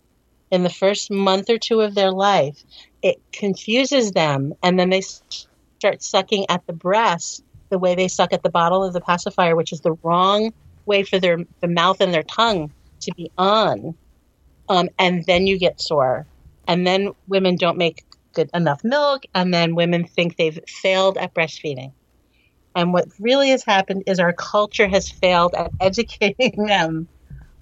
in 0.50 0.62
the 0.62 0.70
first 0.70 1.10
month 1.10 1.48
or 1.48 1.58
two 1.58 1.80
of 1.80 1.94
their 1.94 2.10
life, 2.10 2.62
it 3.02 3.20
confuses 3.32 4.12
them. 4.12 4.54
And 4.62 4.78
then 4.78 4.90
they 4.90 5.00
start 5.00 6.02
sucking 6.02 6.46
at 6.50 6.66
the 6.66 6.72
breast 6.72 7.42
the 7.70 7.78
way 7.78 7.94
they 7.94 8.08
suck 8.08 8.32
at 8.32 8.42
the 8.42 8.50
bottle 8.50 8.84
of 8.84 8.92
the 8.92 9.00
pacifier, 9.00 9.56
which 9.56 9.72
is 9.72 9.80
the 9.80 9.96
wrong 10.02 10.52
way 10.86 11.02
for 11.02 11.18
their 11.18 11.38
the 11.60 11.68
mouth 11.68 12.00
and 12.00 12.12
their 12.12 12.22
tongue 12.22 12.72
to 13.00 13.12
be 13.14 13.30
on. 13.38 13.94
Um, 14.68 14.88
and 14.98 15.24
then 15.24 15.46
you 15.46 15.58
get 15.58 15.80
sore. 15.80 16.26
And 16.66 16.86
then 16.86 17.12
women 17.26 17.56
don't 17.56 17.78
make 17.78 18.04
good 18.34 18.50
enough 18.54 18.84
milk. 18.84 19.22
And 19.34 19.52
then 19.52 19.74
women 19.74 20.06
think 20.06 20.36
they've 20.36 20.58
failed 20.66 21.16
at 21.16 21.34
breastfeeding. 21.34 21.92
And 22.74 22.92
what 22.92 23.08
really 23.18 23.48
has 23.50 23.64
happened 23.64 24.04
is 24.06 24.20
our 24.20 24.32
culture 24.32 24.86
has 24.86 25.10
failed 25.10 25.54
at 25.54 25.72
educating 25.80 26.66
them 26.66 27.08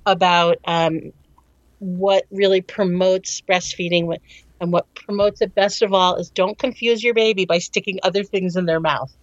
about 0.05 0.59
um, 0.65 1.13
what 1.79 2.25
really 2.31 2.61
promotes 2.61 3.41
breastfeeding. 3.41 4.15
And 4.61 4.73
what 4.73 4.87
promotes 4.95 5.41
it 5.43 5.55
best 5.55 5.83
of 5.83 5.93
all 5.93 6.17
is 6.17 6.31
don't 6.31 6.59
confuse 6.59 7.03
your 7.05 7.15
baby 7.15 7.45
by 7.45 7.59
sticking 7.59 8.01
other 8.03 8.25
things 8.25 8.57
in 8.57 8.67
their 8.67 8.81
mouth. 8.81 9.15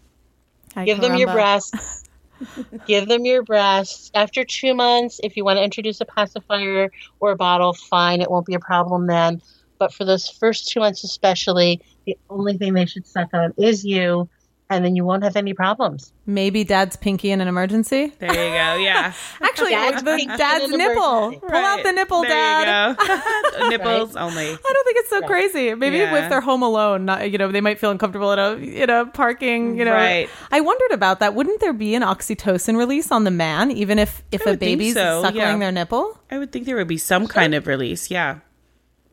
Ay, 0.75 0.85
Give 0.85 1.01
them 1.01 1.17
your 1.17 1.29
caramba. 1.29 1.71
Give 2.87 3.07
them 3.07 3.25
your 3.25 3.43
breasts. 3.43 4.09
After 4.13 4.43
two 4.43 4.73
months, 4.73 5.19
if 5.23 5.35
you 5.37 5.45
want 5.45 5.57
to 5.57 5.63
introduce 5.63 6.01
a 6.01 6.05
pacifier 6.05 6.89
or 7.19 7.31
a 7.31 7.35
bottle, 7.35 7.73
fine. 7.73 8.21
It 8.21 8.31
won't 8.31 8.45
be 8.45 8.55
a 8.55 8.59
problem 8.59 9.07
then. 9.07 9.41
But 9.79 9.93
for 9.93 10.05
those 10.05 10.29
first 10.29 10.69
two 10.69 10.79
months, 10.79 11.03
especially, 11.03 11.81
the 12.05 12.17
only 12.29 12.57
thing 12.57 12.73
they 12.73 12.85
should 12.85 13.05
suck 13.05 13.29
on 13.33 13.53
is 13.57 13.83
you, 13.83 14.29
and 14.73 14.83
then 14.85 14.95
you 14.95 15.05
won't 15.05 15.23
have 15.23 15.35
any 15.35 15.53
problems. 15.53 16.11
Maybe 16.25 16.63
dad's 16.63 16.95
pinky 16.95 17.31
in 17.31 17.41
an 17.41 17.47
emergency. 17.47 18.13
There 18.19 18.29
you 18.29 18.35
go. 18.35 18.75
Yeah. 18.83 19.13
Actually, 19.41 19.71
Dad's 19.71 20.03
the 20.03 20.15
pinky 20.15 20.37
dad's 20.37 20.69
nipple. 20.71 21.17
emergency. 21.27 21.39
Pull 21.47 21.55
out 21.57 21.83
the 21.83 21.91
nipple, 21.91 22.21
there 22.21 22.29
dad. 22.31 22.97
You 22.99 23.07
go. 23.07 23.69
Nipples 23.69 24.15
only. 24.15 24.45
I 24.47 24.47
don't 24.73 24.85
think 24.85 24.97
it's 24.97 25.09
so 25.09 25.21
crazy. 25.21 25.75
Maybe 25.75 25.97
Yeah. 25.97 26.15
if 26.23 26.29
they're 26.29 26.41
home 26.41 26.63
alone, 26.63 27.05
not, 27.05 27.29
you 27.31 27.37
know, 27.37 27.51
they 27.51 27.61
might 27.61 27.79
feel 27.79 27.91
uncomfortable 27.91 28.31
in 28.33 28.39
a 28.39 28.53
in 28.55 28.89
a 28.89 29.05
parking. 29.05 29.77
You 29.77 29.85
know, 29.85 29.93
Right. 29.93 30.29
I 30.51 30.61
wondered 30.61 30.91
about 30.91 31.19
that. 31.19 31.35
Wouldn't 31.35 31.59
there 31.61 31.73
be 31.73 31.93
an 31.95 32.01
oxytocin 32.03 32.77
release 32.77 33.11
on 33.11 33.23
the 33.25 33.31
man, 33.31 33.71
even 33.71 33.99
if 33.99 34.23
if 34.31 34.41
I 34.41 34.45
a 34.45 34.53
would 34.53 34.59
think 34.59 34.79
baby's 34.79 34.93
so, 34.95 35.21
suckling 35.21 35.41
yeah. 35.41 35.57
their 35.57 35.71
nipple? 35.71 36.17
I 36.31 36.37
would 36.39 36.51
think 36.51 36.65
there 36.65 36.75
would 36.77 36.87
be 36.87 36.97
some 36.97 37.27
kind 37.27 37.53
of 37.53 37.67
release. 37.67 38.09
Yeah. 38.09 38.39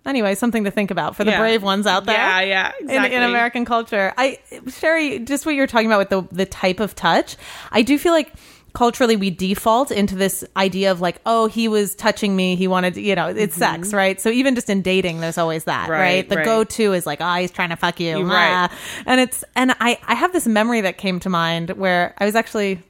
Anyway, 0.07 0.35
something 0.35 0.65
to 0.65 0.71
think 0.71 0.91
about 0.91 1.15
for 1.15 1.25
the 1.25 1.33
Yeah. 1.33 1.39
brave 1.41 1.63
ones 1.63 1.87
out 1.87 2.07
there. 2.07 2.17
Yeah, 2.17 2.41
yeah, 2.41 2.73
In, 2.81 2.87
exactly. 2.89 3.17
in 3.17 3.23
American 3.23 3.65
culture, 3.65 4.13
I 4.17 4.39
Sheri, 4.67 5.25
just 5.27 5.45
what 5.45 5.55
you 5.55 5.61
were 5.61 5.67
talking 5.67 5.87
about 5.93 5.99
with 5.99 6.09
the 6.09 6.23
the 6.35 6.47
type 6.47 6.81
of 6.81 6.95
touch, 6.95 7.37
I 7.71 7.83
do 7.83 7.99
feel 7.99 8.13
like 8.13 8.33
culturally 8.73 9.17
we 9.17 9.31
default 9.31 9.91
into 9.91 10.15
this 10.15 10.45
idea 10.57 10.93
of 10.93 11.01
like, 11.01 11.21
oh, 11.27 11.49
he 11.49 11.67
was 11.67 11.95
touching 11.97 12.37
me, 12.37 12.55
he 12.55 12.69
wanted, 12.69 12.95
to, 12.95 13.01
you 13.01 13.17
know, 13.17 13.27
it's 13.27 13.57
sex, 13.57 13.93
right? 13.93 14.21
So 14.21 14.31
even 14.31 14.55
just 14.55 14.71
in 14.71 14.81
dating, 14.81 15.21
there's 15.21 15.39
always 15.39 15.65
that, 15.65 15.89
right? 15.91 15.99
Right, 15.99 16.29
The 16.29 16.37
right. 16.37 16.45
go-to 16.45 16.93
is 16.93 17.05
like, 17.05 17.21
oh, 17.21 17.35
he's 17.35 17.51
trying 17.51 17.71
to 17.71 17.77
fuck 17.77 17.99
you, 17.99 18.19
You're 18.21 18.31
ah. 18.31 18.69
right. 18.71 19.03
and 19.07 19.21
it's 19.21 19.43
and 19.57 19.73
I 19.81 19.99
I 20.07 20.15
have 20.15 20.33
this 20.33 20.47
memory 20.47 20.81
that 20.83 20.99
came 20.99 21.19
to 21.21 21.29
mind 21.29 21.71
where 21.71 22.15
I 22.19 22.25
was 22.25 22.35
actually. 22.37 22.81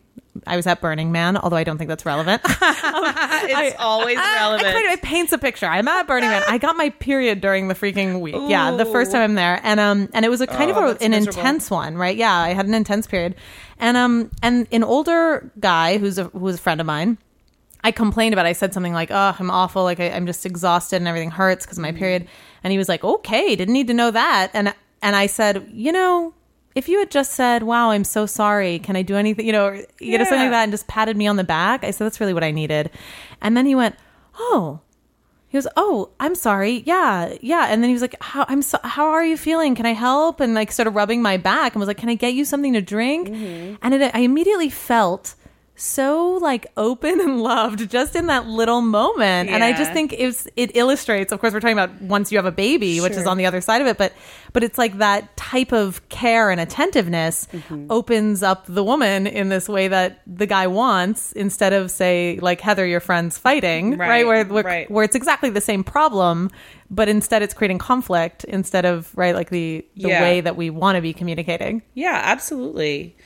I 0.46 0.56
was 0.56 0.66
at 0.66 0.80
Burning 0.80 1.10
Man, 1.12 1.36
although 1.36 1.56
I 1.56 1.64
don't 1.64 1.76
think 1.76 1.88
that's 1.88 2.06
relevant. 2.06 2.40
it's 2.44 3.76
always 3.78 4.16
I- 4.18 4.34
relevant. 4.36 4.68
It, 4.68 4.72
kind 4.72 4.86
of, 4.86 4.92
it 4.92 5.02
paints 5.02 5.32
a 5.32 5.38
picture. 5.38 5.66
I'm 5.66 5.88
at 5.88 6.06
Burning 6.06 6.30
Man. 6.30 6.42
I 6.46 6.58
got 6.58 6.76
my 6.76 6.90
period 6.90 7.40
during 7.40 7.68
the 7.68 7.74
freaking 7.74 8.20
week. 8.20 8.36
Yeah, 8.48 8.70
the 8.72 8.84
first 8.86 9.12
time 9.12 9.22
I'm 9.22 9.34
there, 9.34 9.60
and 9.62 9.80
um, 9.80 10.08
and 10.14 10.24
it 10.24 10.28
was 10.28 10.40
a 10.40 10.46
kind 10.46 10.70
Oh, 10.70 10.90
of 10.90 11.00
a, 11.00 11.04
an 11.04 11.10
miserable. 11.10 11.38
intense 11.40 11.70
one, 11.70 11.96
right? 11.96 12.16
Yeah, 12.16 12.32
I 12.34 12.50
had 12.50 12.66
an 12.66 12.74
intense 12.74 13.06
period, 13.06 13.34
and 13.78 13.96
um, 13.96 14.30
and 14.42 14.66
an 14.72 14.84
older 14.84 15.50
guy 15.58 15.98
who's 15.98 16.18
a 16.18 16.24
who 16.24 16.38
was 16.40 16.56
a 16.56 16.58
friend 16.58 16.80
of 16.80 16.86
mine. 16.86 17.18
I 17.82 17.92
complained 17.92 18.34
about. 18.34 18.46
It. 18.46 18.50
I 18.50 18.52
said 18.52 18.72
something 18.74 18.92
like, 18.92 19.10
"Oh, 19.10 19.34
I'm 19.38 19.50
awful. 19.50 19.82
Like 19.82 20.00
I, 20.00 20.10
I'm 20.10 20.26
just 20.26 20.44
exhausted 20.46 20.96
and 20.96 21.08
everything 21.08 21.30
hurts 21.30 21.64
because 21.66 21.78
of 21.78 21.82
my 21.82 21.92
period." 21.92 22.28
And 22.62 22.70
he 22.72 22.78
was 22.78 22.88
like, 22.88 23.02
"Okay, 23.02 23.56
didn't 23.56 23.74
need 23.74 23.88
to 23.88 23.94
know 23.94 24.10
that." 24.10 24.50
And 24.54 24.74
and 25.02 25.16
I 25.16 25.26
said, 25.26 25.68
"You 25.72 25.92
know." 25.92 26.34
If 26.74 26.88
you 26.88 26.98
had 26.98 27.10
just 27.10 27.32
said, 27.32 27.62
"Wow, 27.62 27.90
I'm 27.90 28.04
so 28.04 28.26
sorry. 28.26 28.78
Can 28.78 28.96
I 28.96 29.02
do 29.02 29.16
anything?" 29.16 29.46
You 29.46 29.52
know, 29.52 29.66
or, 29.66 29.74
you 30.00 30.18
know, 30.18 30.24
something 30.24 30.40
like 30.40 30.50
that, 30.50 30.62
and 30.62 30.72
just 30.72 30.86
patted 30.86 31.16
me 31.16 31.26
on 31.26 31.36
the 31.36 31.44
back, 31.44 31.84
I 31.84 31.90
said, 31.90 32.04
"That's 32.04 32.20
really 32.20 32.34
what 32.34 32.44
I 32.44 32.50
needed." 32.50 32.90
And 33.42 33.56
then 33.56 33.66
he 33.66 33.74
went, 33.74 33.96
"Oh, 34.38 34.80
he 35.48 35.56
goes, 35.56 35.66
"Oh, 35.76 36.10
I'm 36.20 36.36
sorry. 36.36 36.84
Yeah, 36.86 37.34
yeah." 37.40 37.66
And 37.70 37.82
then 37.82 37.88
he 37.88 37.92
was 37.92 38.02
like, 38.02 38.14
"How 38.20 38.44
I'm 38.48 38.62
so, 38.62 38.78
how 38.84 39.06
are 39.06 39.24
you 39.24 39.36
feeling? 39.36 39.74
Can 39.74 39.84
I 39.84 39.94
help?" 39.94 40.38
And 40.38 40.54
like 40.54 40.70
sort 40.70 40.86
of 40.86 40.94
rubbing 40.94 41.22
my 41.22 41.36
back 41.36 41.74
and 41.74 41.80
was 41.80 41.88
like, 41.88 41.98
"Can 41.98 42.08
I 42.08 42.14
get 42.14 42.34
you 42.34 42.44
something 42.44 42.72
to 42.74 42.80
drink?" 42.80 43.28
Mm-hmm. 43.28 43.74
And 43.82 43.94
it, 43.94 44.14
I 44.14 44.20
immediately 44.20 44.70
felt 44.70 45.34
so 45.80 46.38
like 46.42 46.66
open 46.76 47.20
and 47.20 47.42
loved 47.42 47.88
just 47.90 48.14
in 48.14 48.26
that 48.26 48.46
little 48.46 48.82
moment. 48.82 49.48
And 49.50 49.64
I 49.64 49.72
just 49.72 49.92
think 49.92 50.12
it's 50.12 50.46
it 50.56 50.76
illustrates. 50.76 51.32
Of 51.32 51.40
course, 51.40 51.52
we're 51.54 51.60
talking 51.60 51.78
about 51.78 52.00
once 52.02 52.30
you 52.30 52.36
have 52.38 52.44
a 52.46 52.52
baby, 52.52 53.00
which 53.00 53.14
is 53.14 53.26
on 53.26 53.38
the 53.38 53.46
other 53.46 53.60
side 53.62 53.80
of 53.80 53.86
it, 53.86 53.96
but 53.96 54.12
but 54.52 54.62
it's 54.62 54.76
like 54.78 54.98
that 54.98 55.36
type 55.36 55.72
of 55.72 56.06
care 56.08 56.50
and 56.50 56.60
attentiveness 56.60 57.46
Mm-hmm. 57.50 57.86
opens 57.90 58.42
up 58.42 58.66
the 58.66 58.84
woman 58.84 59.26
in 59.26 59.48
this 59.48 59.68
way 59.68 59.88
that 59.88 60.20
the 60.26 60.46
guy 60.46 60.66
wants 60.66 61.32
instead 61.32 61.72
of 61.72 61.90
say 61.90 62.38
like 62.42 62.60
Heather, 62.60 62.86
your 62.86 63.00
friend's 63.00 63.38
fighting, 63.38 63.96
right? 63.96 64.08
Right, 64.08 64.26
Where 64.26 64.44
where, 64.44 64.62
right. 64.64 64.90
where 64.90 65.04
it's 65.04 65.16
exactly 65.16 65.48
the 65.50 65.60
same 65.60 65.82
problem, 65.82 66.50
but 66.90 67.08
instead 67.08 67.42
it's 67.42 67.54
creating 67.54 67.78
conflict 67.78 68.44
instead 68.44 68.84
of 68.84 69.10
right 69.16 69.34
like 69.34 69.50
the 69.50 69.84
the 69.96 70.08
Yeah. 70.10 70.22
way 70.22 70.40
that 70.42 70.56
we 70.56 70.68
want 70.70 70.96
to 70.96 71.02
be 71.02 71.12
communicating. 71.12 71.82
Yeah, 71.94 72.20
absolutely. 72.22 73.16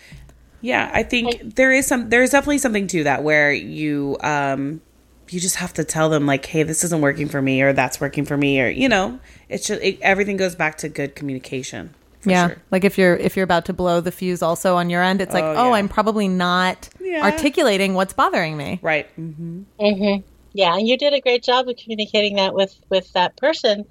Yeah, 0.65 0.91
I 0.95 1.03
think 1.03 1.57
there 1.57 1.71
is 1.73 1.87
some 1.87 2.09
there's 2.09 2.31
definitely 2.31 2.57
something 2.57 2.87
to 2.87 3.05
that 3.05 3.23
where 3.23 3.53
you 3.53 4.17
um 4.23 4.81
you 5.29 5.39
just 5.39 5.57
have 5.57 5.75
to 5.75 5.85
tell 5.85 6.09
them 6.09 6.25
like, 6.25 6.47
"Hey, 6.47 6.63
this 6.63 6.83
isn't 6.85 7.03
working 7.03 7.29
for 7.29 7.43
me," 7.43 7.61
or 7.61 7.75
"That's 7.75 8.01
working 8.01 8.25
for 8.25 8.39
me," 8.39 8.63
or 8.63 8.69
you 8.71 8.89
know, 8.89 9.21
it's 9.51 9.67
just 9.67 9.83
it, 9.83 10.01
everything 10.01 10.39
goes 10.39 10.55
back 10.55 10.79
to 10.79 10.89
good 10.89 11.17
communication. 11.17 11.95
For 12.21 12.31
yeah, 12.31 12.47
sure. 12.49 12.57
like 12.71 12.83
if 12.85 12.97
you're 12.97 13.15
if 13.15 13.37
you're 13.37 13.45
about 13.45 13.67
to 13.67 13.75
blow 13.75 14.01
the 14.01 14.11
fuse 14.11 14.41
also 14.41 14.77
on 14.77 14.89
your 14.89 15.03
end, 15.03 15.21
it's 15.21 15.35
like, 15.35 15.45
Oh, 15.45 15.55
oh, 15.55 15.69
yeah. 15.69 15.75
I'm 15.75 15.89
probably 15.91 16.29
not 16.29 16.89
Yeah. 16.99 17.23
articulating 17.23 17.93
what's 17.93 18.15
bothering 18.15 18.57
me. 18.57 18.79
Right. 18.81 19.07
hmm 19.17 19.65
hmm 19.79 20.17
Yeah, 20.55 20.79
and 20.79 20.89
you 20.89 20.97
did 20.97 21.13
a 21.13 21.21
great 21.21 21.45
job 21.45 21.69
of 21.69 21.77
communicating 21.77 22.37
that 22.37 22.55
with 22.55 22.75
with 22.89 23.13
that 23.13 23.37
person 23.37 23.85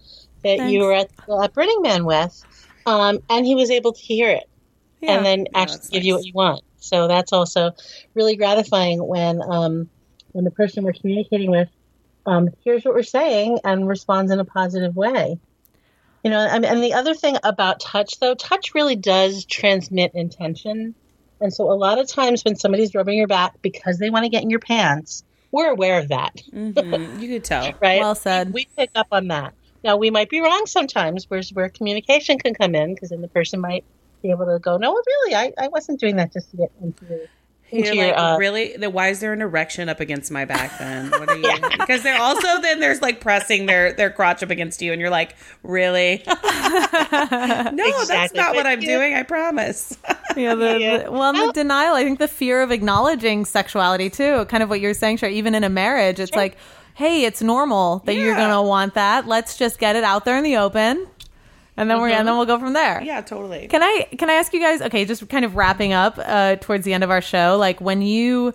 that 0.43 0.57
Thanks. 0.57 0.73
you 0.73 0.79
were 0.79 0.93
at, 0.93 1.11
at 1.43 1.53
Burning 1.53 1.83
Man 1.83 2.03
with, 2.03 2.43
um, 2.87 3.19
and 3.29 3.45
he 3.45 3.53
was 3.53 3.69
able 3.69 3.93
to 3.93 4.01
hear 4.01 4.29
it 4.31 4.45
Yeah. 5.03 5.17
and 5.17 5.25
then 5.25 5.45
actually 5.53 5.89
give 5.91 6.03
you 6.03 6.15
what 6.15 6.25
you 6.25 6.33
want. 6.33 6.63
So 6.77 7.07
that's 7.07 7.33
also 7.33 7.71
really 8.13 8.35
gratifying 8.35 9.05
when 9.05 9.41
um, 9.41 9.89
when 10.31 10.45
the 10.45 10.51
person 10.51 10.83
we're 10.83 10.93
communicating 10.93 11.51
with 11.51 11.69
um, 12.25 12.49
hears 12.63 12.83
what 12.85 12.93
we're 12.93 13.03
saying 13.03 13.59
and 13.63 13.87
responds 13.87 14.31
in 14.31 14.39
a 14.39 14.45
positive 14.45 14.95
way. 14.95 15.37
You 16.23 16.31
know, 16.31 16.39
and, 16.39 16.65
and 16.65 16.81
the 16.81 16.93
other 16.93 17.13
thing 17.13 17.35
about 17.43 17.81
touch, 17.81 18.17
though, 18.21 18.33
touch 18.33 18.73
really 18.73 18.95
does 18.95 19.43
transmit 19.43 20.11
intention. 20.13 20.95
And 21.41 21.53
so 21.53 21.69
a 21.69 21.75
lot 21.75 21.99
of 21.99 22.07
times 22.07 22.45
when 22.45 22.55
somebody's 22.55 22.95
rubbing 22.95 23.17
your 23.17 23.27
back 23.27 23.61
because 23.61 23.97
they 23.97 24.09
want 24.09 24.23
to 24.23 24.29
get 24.29 24.41
in 24.41 24.49
your 24.49 24.59
pants, 24.61 25.25
we're 25.51 25.69
aware 25.69 25.99
of 25.99 26.07
that, 26.07 26.41
Mhm. 26.53 27.21
You 27.21 27.27
could 27.27 27.43
tell. 27.43 27.73
right? 27.81 27.99
Well 27.99 28.15
said. 28.15 28.53
We 28.53 28.67
pick 28.77 28.91
up 28.95 29.07
on 29.11 29.27
that. 29.27 29.53
Now 29.83 29.97
we 29.97 30.09
might 30.09 30.29
be 30.29 30.39
wrong 30.39 30.63
sometimes, 30.65 31.29
where's 31.29 31.51
where 31.51 31.67
communication 31.67 32.39
can 32.39 32.53
come 32.53 32.73
in, 32.73 32.95
because 32.95 33.09
then 33.09 33.21
the 33.21 33.27
person 33.27 33.59
might 33.59 33.83
be 34.23 34.31
able 34.31 34.45
to 34.47 34.57
go, 34.59 34.77
"No, 34.77 34.93
really, 34.93 35.35
I, 35.35 35.53
I 35.59 35.67
wasn't 35.67 35.99
doing 35.99 36.15
that 36.15 36.33
just 36.33 36.49
to 36.51 36.57
get 36.57 36.71
into 36.81 37.05
your, 37.05 37.19
into 37.69 37.95
You're 37.95 38.07
like, 38.07 38.17
uh, 38.17 38.37
really? 38.39 38.75
Then 38.77 38.91
why 38.93 39.09
is 39.09 39.19
there 39.19 39.33
an 39.33 39.41
erection 39.41 39.89
up 39.89 39.99
against 39.99 40.31
my 40.31 40.45
back 40.45 40.77
then? 40.79 41.11
What 41.11 41.29
are 41.29 41.37
you? 41.37 41.51
Because 41.83 42.01
they're 42.03 42.19
also 42.21 42.61
then 42.61 42.79
there's 42.79 43.01
like 43.01 43.19
pressing 43.21 43.65
their 43.67 43.93
their 43.93 44.09
crotch 44.09 44.41
up 44.41 44.49
against 44.49 44.81
you, 44.81 44.91
and 44.93 44.99
you're 45.01 45.09
like, 45.11 45.35
really? 45.61 46.23
no, 46.27 46.33
that's 47.73 48.01
Exactly. 48.09 48.39
not 48.39 48.55
what 48.55 48.65
I'm 48.65 48.81
you- 48.81 48.87
doing. 48.87 49.13
I 49.13 49.23
promise. 49.23 49.97
Yeah, 50.35 50.55
the, 50.55 50.79
Yeah. 50.79 50.97
the- 51.03 51.11
well, 51.11 51.33
the 51.33 51.51
denial. 51.53 51.93
I 51.95 52.03
think 52.03 52.19
the 52.19 52.27
fear 52.27 52.61
of 52.61 52.71
acknowledging 52.71 53.45
sexuality 53.45 54.09
too. 54.09 54.45
Kind 54.45 54.63
of 54.63 54.69
what 54.69 54.79
you're 54.79 54.93
saying, 54.93 55.17
sure. 55.17 55.29
Even 55.29 55.53
in 55.55 55.63
a 55.63 55.69
marriage, 55.69 56.19
it's 56.19 56.33
like, 56.35 56.57
hey, 56.95 57.25
it's 57.25 57.41
normal 57.41 57.99
that 58.05 58.15
you're 58.15 58.35
gonna 58.35 58.61
want 58.63 58.93
that. 58.95 59.27
Let's 59.27 59.57
just 59.57 59.79
get 59.79 59.95
it 59.95 60.03
out 60.03 60.25
there 60.25 60.37
in 60.37 60.43
the 60.43 60.57
open, 60.57 61.07
and 61.77 61.89
then 61.89 61.99
we're 61.99 62.09
and 62.09 62.27
then 62.27 62.35
we'll 62.37 62.45
go 62.45 62.59
from 62.59 62.73
there. 62.73 63.01
yeah, 63.03 63.21
totally. 63.21 63.67
Can 63.67 63.81
I 63.81 64.07
can 64.17 64.29
I 64.29 64.33
ask 64.33 64.53
you 64.53 64.59
guys? 64.59 64.81
Okay, 64.81 65.05
just 65.05 65.27
kind 65.29 65.45
of 65.45 65.55
wrapping 65.55 65.93
up 65.93 66.17
uh, 66.19 66.55
towards 66.57 66.85
the 66.85 66.93
end 66.93 67.03
of 67.03 67.09
our 67.11 67.21
show. 67.21 67.57
Like 67.59 67.81
when 67.81 68.01
you, 68.01 68.53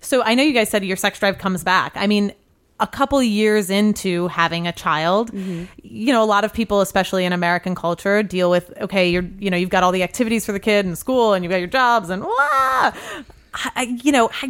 so 0.00 0.22
I 0.22 0.34
know 0.34 0.42
you 0.42 0.52
guys 0.52 0.68
said 0.68 0.84
your 0.84 0.96
sex 0.96 1.18
drive 1.18 1.38
comes 1.38 1.62
back. 1.62 1.92
I 1.94 2.06
mean, 2.06 2.32
a 2.78 2.86
couple 2.86 3.22
years 3.22 3.70
into 3.70 4.28
having 4.28 4.66
a 4.66 4.72
child, 4.72 5.32
you 5.32 6.12
know, 6.12 6.22
a 6.22 6.26
lot 6.26 6.44
of 6.44 6.52
people, 6.52 6.80
especially 6.82 7.24
in 7.24 7.32
American 7.32 7.74
culture, 7.74 8.22
deal 8.22 8.50
with 8.50 8.72
okay, 8.80 9.08
you're 9.08 9.24
you 9.38 9.50
know 9.50 9.56
you've 9.56 9.70
got 9.70 9.82
all 9.82 9.92
the 9.92 10.02
activities 10.02 10.44
for 10.44 10.52
the 10.52 10.60
kid 10.60 10.86
in 10.86 10.96
school, 10.96 11.32
and 11.32 11.44
you've 11.44 11.50
got 11.50 11.58
your 11.58 11.68
jobs, 11.68 12.10
and 12.10 12.22
wah! 12.24 12.92
I, 13.74 13.82
you 14.02 14.12
know, 14.12 14.28
how, 14.28 14.48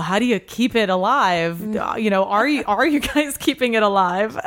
how 0.00 0.18
do 0.18 0.24
you 0.26 0.38
keep 0.38 0.74
it 0.76 0.90
alive? 0.90 1.76
Uh, 1.76 1.94
You 1.98 2.10
know, 2.10 2.24
are 2.24 2.46
you 2.46 2.62
are 2.66 2.86
you 2.86 3.00
guys 3.14 3.36
keeping 3.36 3.74
it 3.74 3.82
alive? 3.82 4.38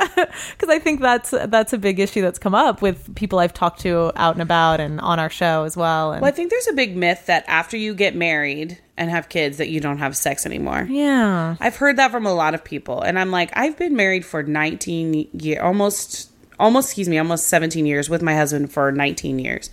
Because 0.58 0.68
I 0.68 0.78
think 0.78 1.00
that's 1.00 1.30
that's 1.30 1.72
a 1.72 1.78
big 1.78 1.98
issue 2.00 2.22
that's 2.22 2.38
come 2.38 2.54
up 2.54 2.80
with 2.82 3.14
people 3.14 3.38
I've 3.38 3.54
talked 3.54 3.80
to 3.80 4.12
out 4.16 4.34
and 4.34 4.42
about 4.42 4.80
and 4.80 5.00
on 5.00 5.18
our 5.18 5.30
show 5.30 5.64
as 5.64 5.76
well. 5.76 6.12
And 6.12 6.22
Well, 6.22 6.28
I 6.28 6.32
think 6.32 6.50
there's 6.50 6.68
a 6.68 6.72
big 6.74 6.96
myth 6.96 7.26
that 7.26 7.44
after 7.48 7.76
you 7.76 7.94
get 7.94 8.14
married 8.14 8.78
and 8.96 9.10
have 9.10 9.28
kids, 9.28 9.58
that 9.58 9.68
you 9.68 9.80
don't 9.80 9.98
have 9.98 10.16
sex 10.16 10.44
anymore. 10.46 10.86
yeah, 10.90 11.56
I've 11.60 11.76
heard 11.76 11.96
that 11.96 12.10
from 12.10 12.26
a 12.26 12.34
lot 12.34 12.54
of 12.54 12.64
people, 12.64 13.00
and 13.00 13.18
I'm 13.18 13.30
like, 13.30 13.50
I've 13.56 13.76
been 13.78 13.94
married 13.96 14.24
for 14.24 14.42
19 14.42 15.28
years, 15.32 15.60
almost, 15.62 16.30
almost, 16.58 16.88
excuse 16.88 17.08
me, 17.08 17.18
almost 17.18 17.46
17 17.48 17.86
years 17.86 18.10
with 18.10 18.22
my 18.22 18.34
husband 18.34 18.72
for 18.72 18.92
19 18.92 19.38
years, 19.38 19.70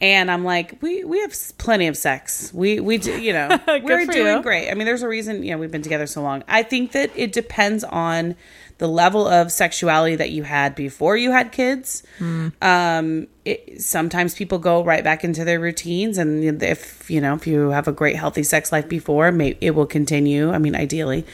and 0.00 0.30
I'm 0.30 0.44
like, 0.44 0.80
we 0.82 1.04
we 1.04 1.20
have 1.20 1.34
plenty 1.58 1.86
of 1.86 1.96
sex. 1.96 2.52
We 2.52 2.80
we 2.80 2.98
do, 2.98 3.20
you 3.20 3.32
know, 3.32 3.58
we're 3.68 4.06
doing 4.06 4.36
you. 4.36 4.42
great. 4.42 4.70
I 4.70 4.74
mean, 4.74 4.86
there's 4.86 5.02
a 5.02 5.08
reason, 5.08 5.42
you 5.42 5.52
know, 5.52 5.58
we've 5.58 5.70
been 5.70 5.82
together 5.82 6.06
so 6.06 6.22
long. 6.22 6.44
I 6.48 6.62
think 6.62 6.92
that 6.92 7.10
it 7.14 7.32
depends 7.32 7.84
on 7.84 8.36
the 8.78 8.88
level 8.88 9.28
of 9.28 9.52
sexuality 9.52 10.16
that 10.16 10.30
you 10.30 10.42
had 10.42 10.74
before 10.74 11.16
you 11.16 11.30
had 11.30 11.52
kids. 11.52 12.02
Um, 12.60 13.28
it, 13.44 13.80
sometimes 13.80 14.34
people 14.34 14.58
go 14.58 14.82
right 14.82 15.04
back 15.04 15.22
into 15.22 15.44
their 15.44 15.60
routines, 15.60 16.18
and 16.18 16.62
if 16.62 17.08
you 17.10 17.20
know, 17.20 17.34
if 17.34 17.46
you 17.46 17.70
have 17.70 17.86
a 17.86 17.92
great 17.92 18.16
healthy 18.16 18.42
sex 18.42 18.72
life 18.72 18.88
before, 18.88 19.30
may, 19.30 19.56
it 19.60 19.72
will 19.72 19.86
continue. 19.86 20.50
I 20.50 20.58
mean, 20.58 20.74
ideally, 20.74 21.24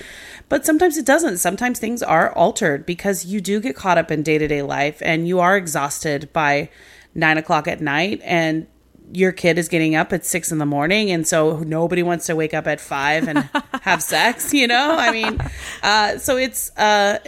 but 0.50 0.66
sometimes 0.66 0.98
it 0.98 1.06
doesn't. 1.06 1.38
Sometimes 1.38 1.78
things 1.78 2.02
are 2.02 2.32
altered 2.32 2.84
because 2.84 3.24
you 3.24 3.40
do 3.40 3.60
get 3.60 3.74
caught 3.74 3.96
up 3.96 4.10
in 4.10 4.22
day 4.22 4.36
to 4.36 4.46
day 4.46 4.60
life, 4.60 5.00
and 5.00 5.26
you 5.26 5.40
are 5.40 5.56
exhausted 5.56 6.30
by 6.34 6.68
nine 7.14 7.38
o'clock 7.38 7.66
at 7.66 7.80
night, 7.80 8.20
and 8.24 8.66
your 9.12 9.32
kid 9.32 9.58
is 9.58 9.68
getting 9.68 9.94
up 9.94 10.12
at 10.12 10.24
six 10.24 10.52
in 10.52 10.58
the 10.58 10.66
morning. 10.66 11.10
And 11.10 11.26
so 11.26 11.58
nobody 11.60 12.02
wants 12.02 12.26
to 12.26 12.36
wake 12.36 12.54
up 12.54 12.66
at 12.66 12.80
five 12.80 13.26
and 13.28 13.38
have 13.82 14.02
sex 14.02 14.54
you 14.54 14.66
know? 14.66 14.96
I 14.96 15.10
mean 15.10 15.40
uh 15.82 16.18
so 16.18 16.36
it's 16.36 16.76
uh 16.76 17.18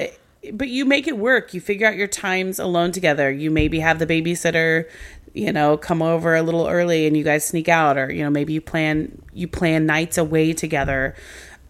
but 0.53 0.68
you 0.68 0.85
make 0.85 1.07
it 1.07 1.16
work. 1.18 1.55
You 1.55 1.61
figure 1.61 1.87
out 1.87 1.97
your 1.97 2.09
times 2.09 2.59
alone 2.59 2.91
together. 2.93 3.31
You 3.31 3.51
maybe 3.51 3.81
have 3.81 3.99
the 3.99 4.07
babysitter 4.07 4.89
you 5.35 5.53
know 5.53 5.77
come 5.77 6.03
over 6.03 6.35
a 6.35 6.43
little 6.43 6.68
early 6.68 7.07
and 7.07 7.16
you 7.16 7.25
guys 7.25 7.45
sneak 7.45 7.68
out 7.68 7.97
or 7.97 8.12
you 8.12 8.23
know 8.23 8.31
maybe 8.31 8.53
you 8.53 8.61
plan 8.61 9.20
you 9.33 9.49
plan 9.49 9.87
nights 9.87 10.18
away 10.18 10.53
together. 10.53 11.14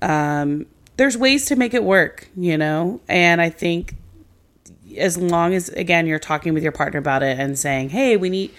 Um 0.00 0.66
there's 1.02 1.16
ways 1.18 1.46
to 1.46 1.56
make 1.56 1.74
it 1.74 1.82
work 1.82 2.28
you 2.36 2.56
know? 2.56 3.00
And 3.08 3.40
i 3.42 3.50
think 3.50 3.96
as 4.96 5.16
long 5.16 5.52
as 5.52 5.68
again 5.70 6.06
you're 6.06 6.20
talking 6.20 6.54
with 6.54 6.62
your 6.62 6.70
partner 6.70 7.00
about 7.00 7.22
it 7.24 7.38
and 7.40 7.58
saying 7.58 7.88
hey 7.88 8.16
we 8.16 8.30
need 8.30 8.52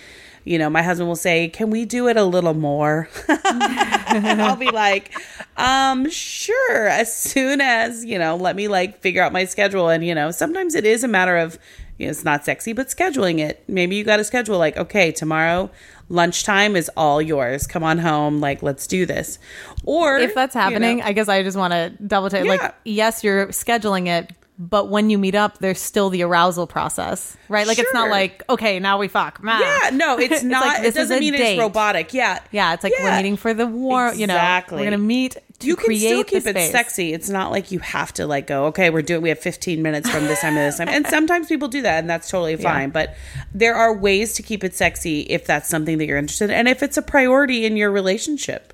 you 0.43 0.57
know 0.57 0.69
my 0.69 0.81
husband 0.81 1.07
will 1.07 1.15
say 1.15 1.47
can 1.47 1.69
we 1.69 1.85
do 1.85 2.09
it 2.09 2.17
a 2.17 2.23
little 2.23 2.53
more? 2.53 3.07
And 3.29 4.41
i'll 4.41 4.57
be 4.57 4.71
like 4.71 5.15
um 5.55 6.09
sure 6.09 6.87
as 6.87 7.15
soon 7.15 7.61
as 7.61 8.03
you 8.03 8.19
know 8.19 8.35
let 8.35 8.55
me 8.57 8.67
like 8.67 8.99
figure 8.99 9.23
out 9.23 9.31
my 9.31 9.45
schedule. 9.45 9.87
And 9.87 10.03
you 10.05 10.13
know 10.13 10.31
sometimes 10.31 10.75
it 10.75 10.85
is 10.85 11.03
a 11.03 11.07
matter 11.07 11.37
of 11.37 11.57
You 11.97 12.07
know, 12.07 12.11
it's 12.11 12.25
not 12.25 12.43
sexy, 12.43 12.73
but 12.73 12.87
scheduling 12.87 13.39
it. 13.39 13.63
Maybe 13.67 13.95
you 13.95 14.03
got 14.03 14.17
to 14.17 14.23
schedule 14.23 14.57
like, 14.57 14.75
okay, 14.77 15.11
tomorrow 15.11 15.69
lunchtime 16.09 16.75
is 16.75 16.89
all 16.95 17.21
yours. 17.21 17.67
Come 17.67 17.83
on 17.83 17.97
home. 17.97 18.39
Like, 18.39 18.61
let's 18.63 18.87
do 18.87 19.05
this. 19.05 19.39
Or 19.85 20.17
if 20.17 20.33
that's 20.35 20.55
you 20.55 20.59
know, 20.61 20.63
happening, 20.69 21.01
I 21.01 21.13
guess 21.13 21.27
I 21.29 21.43
just 21.43 21.57
want 21.57 21.73
to 21.73 21.91
double 22.05 22.29
check. 22.29 22.45
Yeah. 22.45 22.51
Like, 22.51 22.75
yes, 22.85 23.23
you're 23.23 23.47
scheduling 23.47 24.07
it, 24.07 24.31
but 24.59 24.89
when 24.89 25.09
you 25.09 25.17
meet 25.17 25.35
up, 25.35 25.57
there's 25.59 25.79
still 25.79 26.09
the 26.09 26.21
arousal 26.23 26.67
process, 26.67 27.35
right? 27.49 27.65
Like, 27.67 27.79
it's 27.79 27.93
not 27.93 28.09
like, 28.09 28.43
okay, 28.49 28.79
now 28.79 28.97
we 28.99 29.07
fuck. 29.07 29.41
Meh. 29.43 29.59
yeah, 29.59 29.89
no, 29.91 30.17
it's 30.19 30.31
It's 30.35 30.43
not. 30.43 30.65
like, 30.65 30.81
this 30.83 30.95
doesn't 30.95 31.19
mean 31.19 31.33
date. 31.33 31.53
it's 31.53 31.59
robotic. 31.61 32.13
Yeah, 32.13 32.39
Yeah, 32.51 32.73
it's 32.73 32.83
like 32.83 32.93
we're 32.99 33.15
meeting 33.15 33.35
for 33.35 33.53
the 33.53 33.65
war. 33.67 34.13
You 34.13 34.27
know, 34.27 34.35
Exactly. 34.35 34.77
we're 34.77 34.85
gonna 34.85 34.97
meet 34.99 35.37
you 35.63 35.75
can 35.75 35.95
still 35.95 36.23
keep 36.23 36.43
the 36.43 36.49
it 36.49 36.53
space. 36.53 36.71
sexy. 36.71 37.13
It's 37.13 37.29
not 37.29 37.51
like 37.51 37.71
you 37.71 37.79
have 37.79 38.13
to 38.13 38.27
like 38.27 38.47
go, 38.47 38.65
okay, 38.65 38.89
we're 38.89 39.01
doing 39.01 39.21
we 39.21 39.29
have 39.29 39.39
15 39.39 39.81
minutes 39.81 40.09
from 40.09 40.25
this 40.25 40.41
time 40.41 40.53
to 40.53 40.59
this 40.59 40.77
time. 40.77 40.89
And 40.89 41.07
sometimes 41.07 41.47
people 41.47 41.67
do 41.67 41.81
that 41.81 41.99
and 41.99 42.09
that's 42.09 42.29
totally 42.29 42.55
fine. 42.55 42.89
But 42.89 43.15
there 43.53 43.75
are 43.75 43.95
ways 43.95 44.33
to 44.35 44.43
keep 44.43 44.63
it 44.63 44.75
sexy 44.75 45.21
if 45.21 45.45
that's 45.45 45.69
something 45.69 45.97
that 45.97 46.05
you're 46.05 46.17
interested 46.17 46.49
in 46.49 46.55
and 46.55 46.67
if 46.67 46.83
it's 46.83 46.97
a 46.97 47.01
priority 47.01 47.65
in 47.65 47.77
your 47.77 47.91
relationship. 47.91 48.73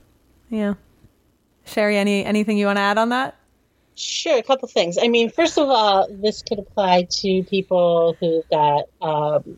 Yeah. 0.49 0.75
Sheri, 1.65 1.95
any 1.95 2.25
anything 2.25 2.57
you 2.57 2.65
want 2.65 2.77
to 2.77 2.81
add 2.81 2.97
on 2.97 3.09
that? 3.09 3.35
Sure, 3.95 4.37
a 4.37 4.43
couple 4.43 4.67
things. 4.67 4.97
I 4.99 5.09
mean, 5.09 5.29
first 5.29 5.57
of 5.57 5.67
all, 5.67 6.07
this 6.09 6.41
could 6.41 6.59
apply 6.59 7.07
to 7.09 7.43
people 7.43 8.15
who've 8.19 8.47
got, 8.49 8.85
um, 9.01 9.57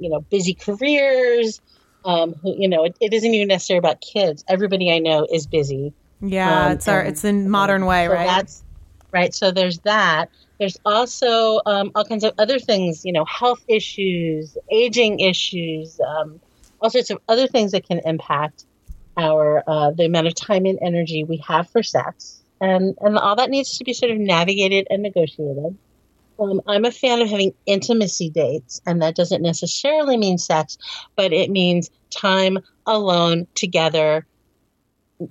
you 0.00 0.08
know, 0.08 0.20
busy 0.20 0.54
careers. 0.54 1.60
Um, 2.04 2.32
who, 2.34 2.54
you 2.56 2.68
know, 2.68 2.84
it, 2.84 2.96
it 3.00 3.12
isn't 3.12 3.34
even 3.34 3.48
necessarily 3.48 3.80
about 3.80 4.00
kids. 4.00 4.42
Everybody 4.48 4.90
I 4.90 5.00
know 5.00 5.26
is 5.30 5.46
busy. 5.46 5.92
Yeah, 6.20 6.66
Um, 6.66 6.72
it's 6.72 6.88
our 6.88 7.00
and- 7.00 7.08
it's 7.08 7.24
in 7.24 7.48
modern 7.50 7.86
way, 7.86 8.06
So 8.06 8.12
right? 8.12 8.26
That's 8.26 8.62
right. 9.12 9.34
So 9.34 9.50
there's 9.50 9.78
that. 9.80 10.30
There's 10.58 10.76
also 10.84 11.60
um, 11.66 11.92
all 11.94 12.04
kinds 12.04 12.24
of 12.24 12.34
other 12.38 12.58
things. 12.58 13.04
You 13.04 13.12
know, 13.12 13.24
health 13.24 13.64
issues, 13.68 14.56
aging 14.70 15.20
issues, 15.20 16.00
um, 16.00 16.40
all 16.80 16.90
sorts 16.90 17.10
of 17.10 17.18
other 17.28 17.46
things 17.46 17.72
that 17.72 17.86
can 17.86 18.00
impact 18.04 18.64
our 19.16 19.62
uh, 19.66 19.90
the 19.92 20.04
amount 20.04 20.26
of 20.26 20.34
time 20.34 20.64
and 20.66 20.78
energy 20.82 21.24
we 21.24 21.38
have 21.38 21.68
for 21.70 21.82
sex, 21.82 22.40
and 22.60 22.96
and 23.00 23.18
all 23.18 23.36
that 23.36 23.50
needs 23.50 23.78
to 23.78 23.84
be 23.84 23.92
sort 23.92 24.10
of 24.12 24.18
navigated 24.18 24.86
and 24.90 25.02
negotiated. 25.02 25.76
Um, 26.40 26.60
I'm 26.68 26.84
a 26.84 26.92
fan 26.92 27.20
of 27.20 27.28
having 27.28 27.52
intimacy 27.66 28.30
dates, 28.30 28.80
and 28.86 29.02
that 29.02 29.16
doesn't 29.16 29.42
necessarily 29.42 30.16
mean 30.16 30.38
sex, 30.38 30.78
but 31.16 31.32
it 31.32 31.50
means 31.50 31.90
time 32.10 32.58
alone 32.86 33.48
together, 33.56 34.24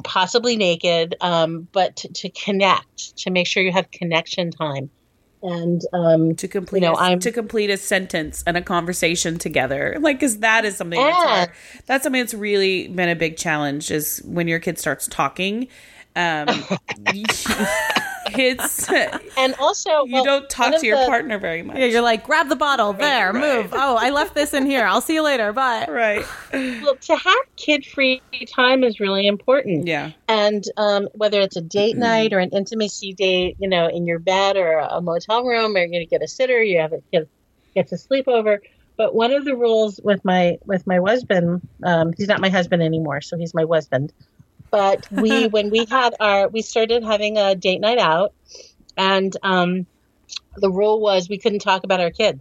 possibly 0.04 0.58
naked, 0.58 1.16
um, 1.22 1.68
but 1.72 1.96
to, 1.98 2.10
to 2.10 2.30
connect, 2.30 3.18
to 3.18 3.30
make 3.30 3.48
sure 3.48 3.64
you 3.64 3.72
have 3.72 3.90
connection 3.92 4.52
time. 4.52 4.90
And 5.44 5.82
um, 5.94 6.36
To 6.36 6.48
complete 6.48 6.82
You 6.82 6.90
know, 6.90 6.96
a, 7.00 7.16
to 7.18 7.32
complete 7.32 7.70
a 7.70 7.78
sentence 7.78 8.44
and 8.48 8.58
a 8.58 8.62
conversation 8.62 9.38
together. 9.38 9.98
Like 10.08 10.20
cuz 10.20 10.38
that 10.38 10.66
is 10.66 10.78
something 10.78 11.00
that's 11.00 11.24
hard. 11.24 11.52
That's 11.86 12.04
something 12.04 12.22
that's 12.22 12.34
really 12.34 12.88
been 12.88 13.10
a 13.10 13.16
big 13.16 13.38
challenge 13.38 13.92
is 13.92 14.22
when 14.26 14.48
your 14.48 14.60
kid 14.60 14.80
starts 14.80 15.08
talking. 15.08 15.68
Um, 16.16 16.48
it's 18.38 18.90
and 19.38 19.56
also 19.60 20.06
you 20.06 20.24
don't 20.24 20.50
talk 20.50 20.80
to 20.80 20.86
your 20.86 21.00
the- 21.00 21.06
partner 21.08 21.38
very 21.40 21.62
much. 21.64 21.78
yeah, 21.78 21.86
you're 21.86 22.02
like, 22.02 22.24
grab 22.26 22.50
the 22.50 22.56
bottle, 22.56 22.94
there, 22.94 23.32
right. 23.34 23.64
move. 23.64 23.74
Oh, 23.74 23.96
I 24.00 24.10
left 24.10 24.34
this 24.36 24.54
in 24.54 24.66
here. 24.66 24.86
I'll 24.86 25.02
see 25.02 25.14
you 25.16 25.24
later. 25.24 25.54
Bye. 25.54 25.86
right. 25.90 26.26
Well, 26.84 26.96
to 26.96 27.16
have 27.16 27.38
kid-free 27.56 28.22
time 28.56 28.84
is 28.84 29.00
really 29.00 29.28
important. 29.28 29.88
Yeah. 29.88 30.12
And 30.28 30.64
um, 30.78 31.08
whether 31.14 31.42
it's 31.42 31.56
a 31.56 31.62
date 31.62 31.94
Mm-hmm. 31.96 32.00
night 32.02 32.34
or 32.34 32.40
an 32.40 32.50
intimacy 32.52 33.14
date, 33.14 33.56
you 33.60 33.68
know, 33.70 33.88
in 33.88 34.06
your 34.06 34.20
bed 34.20 34.58
or 34.58 34.78
a 34.80 35.02
motel 35.02 35.44
room, 35.44 35.76
or 35.76 35.80
you're 35.80 35.88
going 35.88 36.00
to 36.00 36.06
get 36.06 36.22
a 36.22 36.28
sitter, 36.28 36.62
you 36.62 36.80
have 36.80 36.94
a 36.94 37.02
kid 37.12 37.28
gets 37.76 37.92
a 37.92 37.96
sleepover. 37.96 38.60
But 38.98 39.14
one 39.14 39.32
of 39.32 39.46
the 39.46 39.56
rules 39.56 40.00
with 40.04 40.26
my 40.26 40.58
with 40.66 40.86
my 40.88 40.98
husband, 40.98 41.62
um, 41.84 42.14
he's 42.18 42.28
not 42.28 42.42
my 42.42 42.50
husband 42.50 42.82
anymore, 42.82 43.22
so 43.22 43.38
he's 43.38 43.54
my 43.54 43.64
husband. 43.70 44.12
But 44.72 45.06
we, 45.12 45.48
when 45.52 45.70
we 45.70 45.86
had 45.90 46.14
our, 46.20 46.48
we 46.48 46.62
started 46.62 47.04
having 47.04 47.38
a 47.38 47.56
date 47.56 47.80
night 47.80 47.98
out, 48.00 48.34
and 48.98 49.36
um, 49.44 49.86
the 50.58 50.70
rule 50.72 51.00
was 51.00 51.30
we 51.30 51.38
couldn't 51.38 51.60
talk 51.60 51.84
about 51.84 52.00
our 52.00 52.12
kid. 52.12 52.40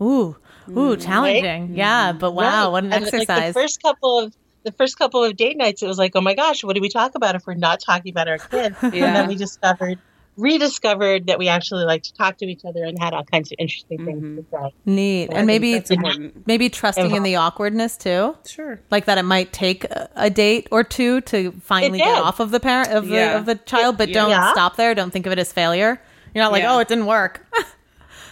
Ooh, 0.00 0.36
ooh, 0.68 0.96
challenging. 0.96 1.74
Yeah, 1.76 2.12
but 2.12 2.32
wow, 2.32 2.64
Right. 2.64 2.68
what 2.72 2.84
an 2.84 2.92
And, 2.92 3.04
exercise. 3.04 3.28
Like 3.28 3.46
the 3.46 3.52
first 3.52 3.82
couple 3.82 4.18
of 4.18 4.34
the 4.64 4.72
first 4.72 4.98
couple 4.98 5.22
of 5.22 5.36
date 5.36 5.56
nights, 5.58 5.82
it 5.82 5.86
was 5.86 5.98
like, 5.98 6.12
oh 6.14 6.22
my 6.22 6.34
gosh, 6.34 6.64
what 6.64 6.74
do 6.74 6.80
we 6.80 6.88
talk 6.88 7.14
about 7.14 7.34
if 7.34 7.46
we're 7.46 7.54
not 7.54 7.80
talking 7.80 8.10
about 8.10 8.28
our 8.28 8.38
kid? 8.38 8.74
And 8.82 9.14
then 9.14 9.28
we 9.28 9.36
discovered, 9.36 9.98
rediscovered 10.36 11.26
that 11.28 11.38
we 11.38 11.48
actually 11.48 11.84
like 11.84 12.02
to 12.02 12.14
talk 12.14 12.38
to 12.38 12.46
each 12.46 12.64
other 12.64 12.84
and 12.84 12.98
had 12.98 13.14
all 13.14 13.24
kinds 13.24 13.50
of 13.52 13.56
interesting 13.58 14.04
things 14.04 14.22
Mm-hmm. 14.22 14.36
to 14.36 14.44
say. 14.50 14.74
Neat. 14.86 15.30
I 15.32 15.38
And 15.38 15.46
maybe 15.46 15.72
think 15.72 15.84
That's 15.84 15.90
important. 15.92 16.46
maybe 16.46 16.68
trusting 16.68 17.10
in 17.14 17.22
the 17.22 17.36
awkwardness 17.36 17.96
too. 17.96 18.36
Sure. 18.46 18.80
Like 18.90 19.04
that 19.06 19.18
it 19.18 19.22
might 19.24 19.52
take 19.52 19.84
a- 19.84 20.08
a 20.16 20.30
date 20.30 20.68
or 20.70 20.82
two 20.84 21.20
to 21.22 21.52
finally 21.62 21.98
get 21.98 22.18
off 22.22 22.40
of 22.40 22.50
the 22.50 22.60
parent 22.60 22.90
of 22.90 23.08
the 23.08 23.36
of 23.36 23.46
the 23.46 23.54
child, 23.56 23.96
but 23.98 24.08
yeah. 24.08 24.14
don't 24.14 24.30
Yeah. 24.30 24.52
stop 24.52 24.76
there. 24.76 24.94
Don't 24.94 25.12
think 25.12 25.26
of 25.26 25.32
it 25.32 25.38
as 25.38 25.52
failure. 25.52 26.00
You're 26.34 26.42
not 26.44 26.52
like, 26.52 26.62
Yeah. 26.62 26.74
oh, 26.74 26.78
it 26.80 26.88
didn't 26.88 27.06
work. 27.06 27.46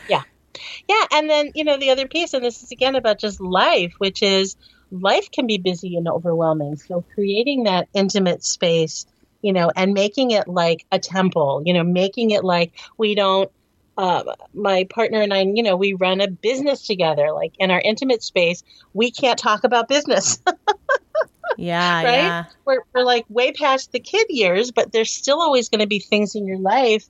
Yeah. 0.08 0.22
Yeah. 0.88 1.04
And 1.12 1.30
then, 1.30 1.52
you 1.54 1.62
know, 1.64 1.76
the 1.78 1.90
other 1.90 2.08
piece, 2.08 2.34
and 2.34 2.44
this 2.44 2.62
is 2.62 2.72
again 2.72 2.96
about 2.96 3.18
just 3.18 3.40
life, 3.40 3.94
which 3.98 4.22
is 4.22 4.56
life 4.90 5.30
can 5.30 5.46
be 5.46 5.56
busy 5.58 5.96
and 5.96 6.08
overwhelming. 6.08 6.76
So 6.76 7.04
creating 7.14 7.62
that 7.64 7.88
intimate 7.94 8.44
space, 8.44 9.06
you 9.42 9.52
know, 9.52 9.70
and 9.74 9.92
making 9.92 10.30
it 10.30 10.48
like 10.48 10.86
a 10.90 10.98
temple, 10.98 11.62
you 11.64 11.74
know, 11.74 11.82
making 11.82 12.30
it 12.30 12.44
like 12.44 12.72
we 12.96 13.14
don't, 13.14 13.50
uh, 13.98 14.22
my 14.54 14.84
partner 14.84 15.20
and 15.20 15.34
I, 15.34 15.42
you 15.42 15.62
know, 15.62 15.76
we 15.76 15.94
run 15.94 16.20
a 16.20 16.28
business 16.28 16.86
together. 16.86 17.32
Like 17.32 17.52
in 17.58 17.70
our 17.70 17.80
intimate 17.84 18.22
space, 18.22 18.62
we 18.94 19.10
can't 19.10 19.38
talk 19.38 19.64
about 19.64 19.88
business, 19.88 20.38
yeah, 21.58 22.02
right? 22.02 22.22
yeah. 22.22 22.44
We're, 22.64 22.82
we're 22.94 23.04
like 23.04 23.26
way 23.28 23.52
past 23.52 23.92
the 23.92 24.00
kid 24.00 24.26
years, 24.30 24.70
but 24.70 24.92
there's 24.92 25.12
still 25.12 25.40
always 25.40 25.68
going 25.68 25.80
to 25.80 25.86
be 25.86 25.98
things 25.98 26.34
in 26.34 26.46
your 26.46 26.58
life 26.58 27.06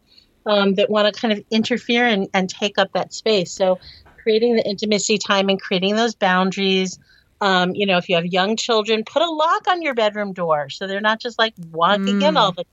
um, 0.46 0.74
that 0.74 0.90
want 0.90 1.12
to 1.12 1.20
kind 1.20 1.32
of 1.32 1.44
interfere 1.50 2.06
and, 2.06 2.28
and 2.34 2.48
take 2.48 2.78
up 2.78 2.92
that 2.94 3.12
space. 3.12 3.52
So 3.52 3.78
creating 4.22 4.56
the 4.56 4.68
intimacy 4.68 5.18
time 5.18 5.48
and 5.48 5.60
creating 5.60 5.96
those 5.96 6.14
boundaries. 6.14 6.98
Um, 7.42 7.74
you 7.74 7.86
know, 7.86 7.96
if 7.98 8.08
you 8.08 8.14
have 8.14 8.24
young 8.26 8.56
children, 8.56 9.02
put 9.04 9.20
a 9.20 9.28
lock 9.28 9.66
on 9.68 9.82
your 9.82 9.94
bedroom 9.94 10.32
door 10.32 10.70
so 10.70 10.86
they're 10.86 11.00
not 11.00 11.20
just 11.20 11.38
like 11.38 11.54
walking 11.72 12.22
in 12.22 12.36
all 12.36 12.52
the 12.52 12.64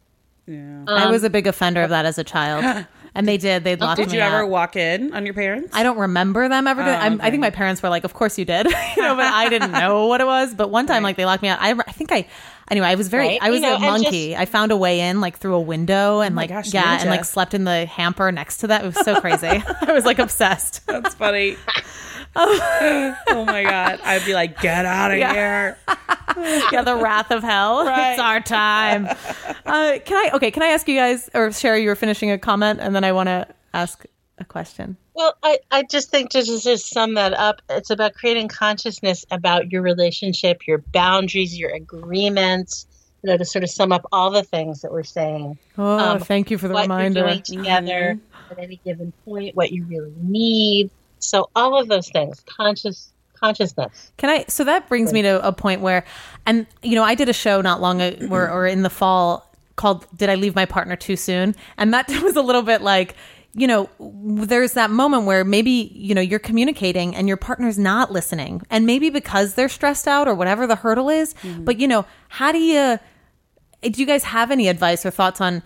Yeah. 0.46 0.84
I 0.88 1.06
um, 1.06 1.12
was 1.12 1.24
a 1.24 1.30
big 1.30 1.48
offender 1.48 1.82
of 1.82 1.90
that 1.90 2.06
as 2.06 2.18
a 2.20 2.24
child, 2.24 2.86
and 3.16 3.28
they 3.28 3.38
did. 3.38 3.64
They 3.64 3.76
locked 3.76 3.82
lock 3.82 3.98
me 3.98 4.04
out. 4.04 4.06
Did 4.06 4.12
me 4.12 4.18
you 4.18 4.24
ever 4.24 4.44
out. 4.44 4.50
walk 4.50 4.76
in 4.76 5.14
on 5.14 5.26
your 5.26 5.34
parents? 5.34 5.70
I 5.74 5.82
don't 5.82 5.98
remember 5.98 6.48
them 6.50 6.68
ever 6.68 6.84
doing. 6.84 6.96
Oh, 6.96 7.00
I'm, 7.00 7.20
I 7.22 7.32
think 7.32 7.42
my 7.42 7.50
parents 7.50 7.82
were 7.82 7.90
like, 7.90 8.04
"Of 8.04 8.14
course 8.14 8.38
you 8.38 8.46
did," 8.46 8.68
you 8.96 9.02
know, 9.02 9.16
but 9.16 9.26
I 9.26 9.50
didn't 9.50 9.72
know 9.84 10.06
what 10.06 10.22
it 10.22 10.28
was. 10.28 10.54
But 10.54 10.70
one 10.70 10.86
time, 10.86 11.02
like 11.02 11.18
they 11.18 11.26
locked 11.26 11.42
me 11.42 11.50
out. 11.50 11.60
I, 11.62 11.72
I 11.72 11.92
think 11.92 12.12
I, 12.12 12.28
anyway, 12.70 12.88
I 12.88 12.96
was 12.96 13.08
very. 13.10 13.28
Right. 13.28 13.40
I 13.42 13.50
was 13.50 13.62
You 13.62 13.68
know, 13.68 13.74
a 13.74 13.76
and 13.76 14.04
monkey. 14.04 14.36
I 14.36 14.46
found 14.46 14.72
a 14.72 14.78
way 14.78 15.02
in 15.02 15.20
like 15.20 15.38
through 15.40 15.56
a 15.56 15.62
window 15.62 16.22
and 16.22 16.36
like 16.36 16.52
Oh 16.52 16.56
gosh, 16.56 16.74
yeah, 16.74 17.00
and 17.02 17.10
like 17.10 17.26
slept 17.26 17.54
in 17.56 17.64
the 17.64 17.86
hamper 17.88 18.32
next 18.32 18.58
to 18.58 18.68
that. 18.68 18.84
It 18.84 18.88
was 18.88 19.04
so 19.04 19.20
crazy. 19.20 19.48
I 19.82 19.92
was 19.94 20.06
like 20.06 20.20
obsessed. 20.20 20.86
That's 20.86 21.16
funny. 21.16 21.58
Oh 22.36 23.44
my 23.46 23.64
god! 23.64 24.00
I'd 24.04 24.26
be 24.26 24.34
like, 24.34 24.60
"Get 24.62 24.86
out 24.86 25.12
of 25.12 25.18
Yeah. 25.18 25.34
here!" 25.34 25.78
yeah, 26.72 26.82
the 26.84 26.96
wrath 26.96 27.32
of 27.32 27.44
hell. 27.44 27.86
Right. 27.86 28.12
It's 28.12 28.22
our 28.22 28.40
time. 28.40 29.08
Uh, 29.66 29.98
can 30.06 30.18
I? 30.18 30.30
Okay, 30.34 30.52
can 30.52 30.64
I 30.64 30.68
ask 30.68 30.88
you 30.88 30.96
guys, 30.96 31.30
or 31.34 31.50
Sheri, 31.50 31.82
you 31.84 31.90
were 31.90 31.96
finishing 31.96 32.32
a 32.32 32.38
comment, 32.38 32.80
and 32.82 32.96
then 32.96 33.04
I 33.04 33.12
want 33.12 33.28
to 33.28 33.48
ask 33.74 34.06
a 34.38 34.46
question. 34.46 34.96
Well, 35.16 35.34
I, 35.44 35.58
I 35.72 35.84
just 35.84 36.10
think 36.12 36.30
to 36.32 36.42
just, 36.44 36.64
just 36.64 36.90
sum 36.92 37.16
that 37.16 37.34
up, 37.34 37.62
it's 37.70 37.90
about 37.90 38.14
creating 38.14 38.48
consciousness 38.48 39.26
about 39.32 39.70
your 39.72 39.82
relationship, 39.82 40.66
your 40.66 40.78
boundaries, 40.78 41.60
your 41.60 41.72
agreements, 41.72 42.88
you 43.22 43.30
know, 43.30 43.36
to 43.38 43.44
sort 43.44 43.64
of 43.66 43.70
sum 43.70 43.92
up 43.92 44.06
all 44.14 44.32
the 44.32 44.44
things 44.44 44.80
that 44.82 44.94
we're 44.94 45.04
saying. 45.04 45.58
Oh, 45.78 45.98
Um, 46.00 46.20
thank 46.22 46.50
you 46.52 46.58
for 46.58 46.70
the 46.70 46.74
what 46.74 46.84
reminder. 46.84 47.20
you're 47.20 47.28
doing 47.32 47.42
together 47.42 48.18
at 48.50 48.60
any 48.60 48.80
given 48.86 49.12
point, 49.26 49.56
what 49.58 49.74
you 49.74 49.84
really 49.86 50.14
need. 50.22 50.90
So 51.20 51.50
all 51.56 51.80
of 51.80 51.88
those 51.88 52.10
things, 52.10 52.42
conscious 52.42 53.12
consciousness. 53.40 54.12
Can 54.18 54.30
I? 54.30 54.46
So 54.48 54.64
that 54.64 54.88
brings 54.88 55.14
me 55.14 55.22
to 55.22 55.46
a 55.46 55.52
point 55.52 55.82
where, 55.82 56.04
and 56.46 56.68
you 56.84 56.96
know, 56.96 57.04
I 57.04 57.16
did 57.16 57.30
a 57.30 57.34
show 57.34 57.62
not 57.62 57.82
long 57.82 58.02
ago, 58.02 58.28
or, 58.30 58.50
or 58.50 58.68
in 58.68 58.84
the 58.84 58.90
fall 58.90 59.50
called 59.76 60.06
"Did 60.16 60.30
I 60.30 60.36
Leave 60.36 60.56
My 60.56 60.66
Partner 60.66 60.96
Too 60.96 61.16
Soon?" 61.16 61.56
And 61.78 61.94
that 61.94 62.10
was 62.24 62.36
a 62.36 62.42
little 62.42 62.62
bit 62.64 62.82
like, 62.82 63.16
you 63.54 63.68
know, 63.68 63.90
there's 64.00 64.74
that 64.74 64.92
moment 64.92 65.24
where 65.26 65.44
maybe 65.44 65.92
you 65.94 66.14
know 66.14 66.22
you're 66.22 66.40
communicating 66.40 67.16
and 67.16 67.28
your 67.28 67.38
partner's 67.38 67.80
not 67.80 68.12
listening, 68.12 68.62
and 68.70 68.86
maybe 68.86 69.10
because 69.10 69.54
they're 69.54 69.70
stressed 69.70 70.08
out 70.08 70.28
or 70.28 70.36
whatever 70.36 70.68
the 70.68 70.76
hurdle 70.76 71.10
is. 71.10 71.34
But 71.60 71.80
you 71.80 71.88
know, 71.88 72.06
how 72.28 72.52
do 72.52 72.60
you? 72.60 73.00
Do 73.82 74.02
you 74.02 74.06
guys 74.06 74.26
have 74.26 74.52
any 74.52 74.68
advice 74.68 75.06
or 75.06 75.12
thoughts 75.12 75.40
on? 75.40 75.64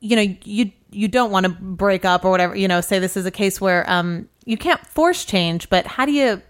you 0.00 0.16
know 0.16 0.34
you 0.44 0.72
you 0.90 1.08
don't 1.08 1.30
want 1.30 1.44
to 1.44 1.50
break 1.52 2.06
up 2.06 2.24
or 2.24 2.30
whatever 2.30 2.56
you 2.56 2.66
know 2.66 2.80
say 2.80 2.98
this 2.98 3.18
is 3.18 3.26
a 3.26 3.30
case 3.30 3.60
where 3.60 3.84
um 3.86 4.29
you 4.44 4.56
can't 4.56 4.84
force 4.86 5.24
change 5.24 5.68
but 5.70 5.86
how 5.86 6.04
do 6.04 6.12
you 6.12 6.40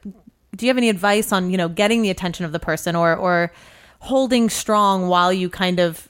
do 0.57 0.66
you 0.66 0.70
have 0.70 0.76
any 0.76 0.88
advice 0.88 1.32
on 1.32 1.51
you 1.51 1.57
know 1.57 1.68
getting 1.68 2.03
the 2.03 2.11
attention 2.11 2.45
of 2.45 2.53
the 2.53 2.61
person 2.61 2.97
or 2.97 3.16
or 3.16 3.53
holding 4.01 4.49
strong 4.49 5.09
while 5.09 5.32
you 5.32 5.49
kind 5.49 5.78
of 5.78 6.09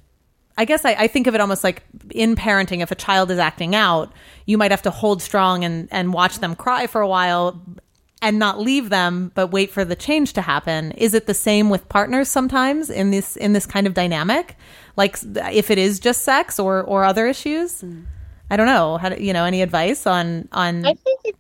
I 0.57 0.67
guess 0.67 0.85
I, 0.85 0.91
I 0.93 1.07
think 1.07 1.27
of 1.27 1.35
it 1.35 1.41
almost 1.41 1.65
like 1.65 1.83
in 2.11 2.37
parenting, 2.37 2.83
if 2.83 2.91
a 2.91 2.95
child 2.95 3.31
is 3.31 3.39
acting 3.39 3.75
out, 3.75 4.13
you 4.45 4.59
might 4.59 4.73
have 4.73 4.83
to 4.83 4.91
hold 4.91 5.23
strong 5.23 5.65
and, 5.65 5.89
and 5.91 6.13
watch 6.13 6.41
them 6.41 6.55
cry 6.55 6.87
for 6.87 7.01
a 7.01 7.09
while 7.09 7.63
and 8.21 8.39
not 8.39 8.61
leave 8.61 8.91
them, 8.91 9.33
but 9.35 9.47
wait 9.47 9.71
for 9.71 9.87
the 9.87 9.97
change 9.97 10.35
to 10.35 10.43
happen. 10.43 10.93
Is 10.93 11.15
it 11.15 11.27
the 11.27 11.33
same 11.33 11.71
with 11.71 11.89
partners 11.89 12.29
sometimes 12.29 12.91
in 12.91 13.11
this 13.11 13.37
in 13.37 13.55
this 13.55 13.65
kind 13.65 13.87
of 13.87 13.95
dynamic? 13.95 14.57
Like 14.97 15.17
if 15.51 15.71
it 15.71 15.79
is 15.79 15.99
just 15.99 16.23
sex 16.23 16.59
or 16.59 16.83
or 16.83 17.05
other 17.05 17.27
issues? 17.27 17.81
Hmm. 17.81 18.03
I 18.51 18.57
don't 18.57 18.67
know. 18.67 18.99
How 18.99 19.11
do, 19.11 19.23
you 19.23 19.33
know 19.33 19.45
any 19.45 19.63
advice 19.63 20.07
on 20.07 20.49
on 20.53 20.85
I 20.85 20.93
think 20.93 21.21
it, 21.25 21.37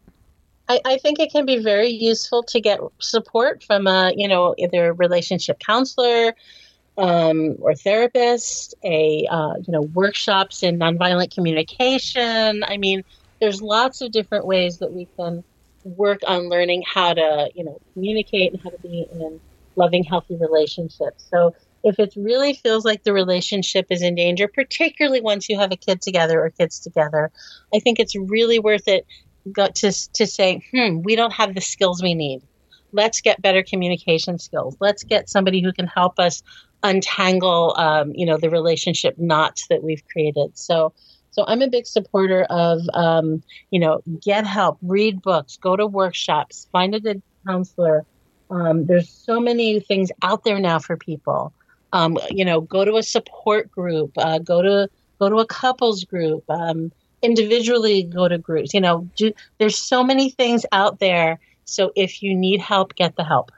I, 0.71 0.81
I 0.85 0.99
think 0.99 1.19
it 1.19 1.33
can 1.33 1.47
be 1.47 1.59
very 1.59 1.89
useful 1.89 2.45
to 2.45 2.61
get 2.61 2.79
support 3.01 3.65
from 3.65 3.89
a 3.89 4.13
you 4.17 4.29
know 4.29 4.55
either 4.57 4.91
a 4.91 4.93
relationship 4.93 5.59
counselor 5.59 6.33
um, 6.97 7.57
or 7.61 7.75
therapist, 7.75 8.77
a 8.85 9.27
uh, 9.29 9.55
you 9.57 9.73
know 9.73 9.83
workshops 9.83 10.63
in 10.63 10.79
nonviolent 10.79 11.35
communication. 11.35 12.63
I 12.63 12.77
mean, 12.77 13.03
there's 13.41 13.61
lots 13.61 14.01
of 14.01 14.13
different 14.13 14.47
ways 14.47 14.79
that 14.79 14.93
we 14.93 15.09
can 15.19 15.43
work 15.83 16.21
on 16.29 16.49
learning 16.49 16.85
how 16.87 17.15
to 17.15 17.51
you 17.53 17.65
know 17.65 17.81
communicate 17.95 18.53
and 18.53 18.63
how 18.63 18.71
to 18.71 18.79
be 18.79 19.09
in 19.13 19.41
loving, 19.75 20.05
healthy 20.05 20.37
relationships. 20.37 21.27
So 21.31 21.53
if 21.83 21.99
it 21.99 22.13
really 22.17 22.55
feels 22.55 22.85
like 22.85 23.03
the 23.03 23.13
relationship 23.13 23.87
is 23.91 24.03
in 24.03 24.15
danger, 24.15 24.47
particularly 24.47 25.21
once 25.21 25.49
you 25.49 25.59
have 25.59 25.73
a 25.73 25.77
kid 25.77 26.01
together 26.01 26.41
or 26.41 26.51
kids 26.51 26.79
together, 26.79 27.33
I 27.75 27.81
think 27.81 27.99
it's 27.99 28.15
really 28.15 28.61
worth 28.61 28.87
it 28.87 29.05
got 29.51 29.75
to 29.77 29.93
to 30.13 30.27
say, 30.27 30.63
hmm, 30.71 31.03
we 31.03 31.17
don't 31.17 31.33
have 31.33 31.55
the 31.55 31.61
skills 31.61 32.03
we 32.03 32.15
need. 32.15 32.43
Let's 32.93 33.21
get 33.21 33.41
better 33.41 33.63
communication 33.63 34.39
skills. 34.39 34.77
Let's 34.81 35.05
get 35.05 35.29
somebody 35.29 35.63
who 35.63 35.73
can 35.73 35.87
help 35.87 36.19
us 36.19 36.43
untangle, 36.83 37.75
um, 37.77 38.13
you 38.15 38.27
know, 38.27 38.37
the 38.37 38.51
relationship 38.51 39.19
knots 39.19 39.67
that 39.69 39.83
we've 39.83 40.03
created. 40.11 40.57
So, 40.59 40.93
so 41.31 41.45
I'm 41.47 41.63
a 41.63 41.69
big 41.69 41.87
supporter 41.87 42.45
of, 42.51 42.81
um, 42.95 43.43
you 43.71 43.79
know, 43.79 44.03
get 44.23 44.47
help, 44.47 44.79
read 44.83 45.23
books, 45.23 45.57
go 45.57 45.77
to 45.77 45.87
workshops, 45.87 46.67
find 46.73 46.95
a 46.95 47.01
good 47.01 47.23
counselor. 47.47 48.05
Um, 48.51 48.87
there's 48.87 49.09
so 49.09 49.39
many 49.41 49.81
things 49.81 50.11
out 50.23 50.45
there 50.45 50.59
now 50.59 50.79
for 50.79 50.97
people. 50.97 51.53
Um, 51.93 52.19
you 52.31 52.45
know, 52.45 52.61
go 52.61 52.85
to 52.85 52.97
a 52.97 53.03
support 53.03 53.71
group, 53.71 54.13
uh, 54.17 54.39
go 54.39 54.63
to 54.63 54.89
go 55.19 55.29
to 55.29 55.37
a 55.37 55.47
couples 55.47 56.05
group. 56.05 56.45
Um, 56.49 56.93
individually 57.23 58.03
go 58.03 58.29
to 58.29 58.39
groups. 58.39 58.75
You 58.75 58.81
know, 58.81 59.09
do, 59.17 59.33
there's 59.59 59.79
so 59.79 60.03
many 60.05 60.31
things 60.31 60.65
out 60.73 60.99
there. 61.01 61.39
So 61.65 61.93
if 61.97 62.23
you 62.23 62.35
need 62.35 62.61
help, 62.61 62.95
get 62.95 63.17
the 63.17 63.25
help. 63.25 63.53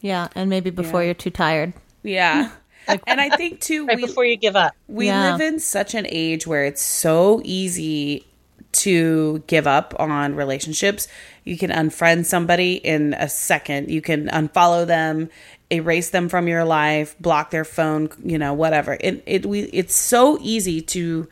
yeah, 0.00 0.28
and 0.34 0.48
maybe 0.48 0.70
before 0.70 1.04
you're 1.04 1.14
too 1.14 1.30
tired. 1.30 1.72
Yeah. 2.02 2.50
and 3.06 3.20
I 3.20 3.28
think 3.36 3.60
too 3.60 3.86
Right 3.86 3.96
we 3.96 4.06
before 4.06 4.24
you 4.24 4.36
give 4.36 4.56
up. 4.56 4.72
we 4.88 5.06
Yeah. 5.06 5.32
live 5.32 5.40
in 5.42 5.58
such 5.60 5.94
an 5.94 6.06
age 6.08 6.46
where 6.46 6.64
it's 6.64 6.80
so 6.82 7.42
easy 7.44 8.24
to 8.72 9.42
give 9.46 9.66
up 9.66 9.94
on 9.98 10.34
relationships. 10.36 11.06
You 11.44 11.58
can 11.58 11.70
unfriend 11.70 12.24
somebody 12.26 12.74
in 12.74 13.14
a 13.14 13.28
second. 13.28 13.90
You 13.90 14.00
can 14.00 14.28
unfollow 14.28 14.86
them, 14.86 15.28
erase 15.70 16.10
them 16.10 16.28
from 16.28 16.48
your 16.48 16.64
life, 16.64 17.14
block 17.20 17.50
their 17.50 17.64
phone, 17.64 18.08
you 18.24 18.38
know, 18.38 18.54
whatever. 18.54 18.96
It 19.00 19.22
it 19.26 19.44
we 19.44 19.62
it's 19.64 19.94
so 19.94 20.38
easy 20.40 20.80
to 20.82 21.28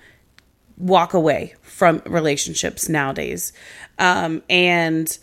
walk 0.79 1.13
away 1.13 1.55
from 1.63 2.03
relationships 2.07 2.89
nowadays. 2.89 3.53
Um 3.99 4.43
and 4.49 5.19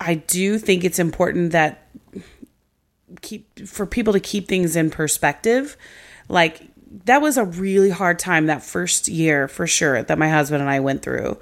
I 0.00 0.14
do 0.14 0.58
think 0.58 0.84
it's 0.84 0.98
important 0.98 1.52
that 1.52 1.88
keep 3.20 3.66
for 3.68 3.86
people 3.86 4.12
to 4.12 4.20
keep 4.20 4.48
things 4.48 4.74
in 4.74 4.90
perspective. 4.90 5.76
Like 6.28 6.62
that 7.04 7.22
was 7.22 7.36
a 7.36 7.44
really 7.44 7.90
hard 7.90 8.18
time 8.18 8.46
that 8.46 8.62
first 8.62 9.08
year 9.08 9.48
for 9.48 9.66
sure 9.66 10.02
that 10.02 10.18
my 10.18 10.28
husband 10.28 10.60
and 10.60 10.70
I 10.70 10.80
went 10.80 11.02
through. 11.02 11.38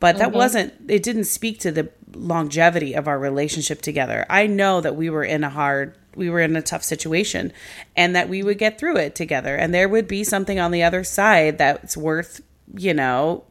But 0.00 0.18
that 0.18 0.32
wasn't 0.32 0.74
it 0.88 1.02
didn't 1.02 1.24
speak 1.24 1.60
to 1.60 1.72
the 1.72 1.88
longevity 2.14 2.94
of 2.94 3.08
our 3.08 3.18
relationship 3.18 3.80
together. 3.80 4.26
I 4.28 4.46
know 4.46 4.80
that 4.80 4.96
we 4.96 5.08
were 5.08 5.24
in 5.24 5.44
a 5.44 5.50
hard 5.50 5.96
we 6.14 6.30
were 6.30 6.40
in 6.40 6.56
a 6.56 6.62
tough 6.62 6.84
situation 6.84 7.52
and 7.96 8.14
that 8.14 8.28
we 8.28 8.42
would 8.42 8.58
get 8.58 8.78
through 8.78 8.98
it 8.98 9.14
together. 9.14 9.56
And 9.56 9.72
there 9.72 9.88
would 9.88 10.06
be 10.06 10.22
something 10.22 10.60
on 10.60 10.70
the 10.70 10.82
other 10.82 11.04
side 11.04 11.58
that's 11.58 11.96
worth 11.96 12.42
you 12.76 12.94
know 12.94 13.44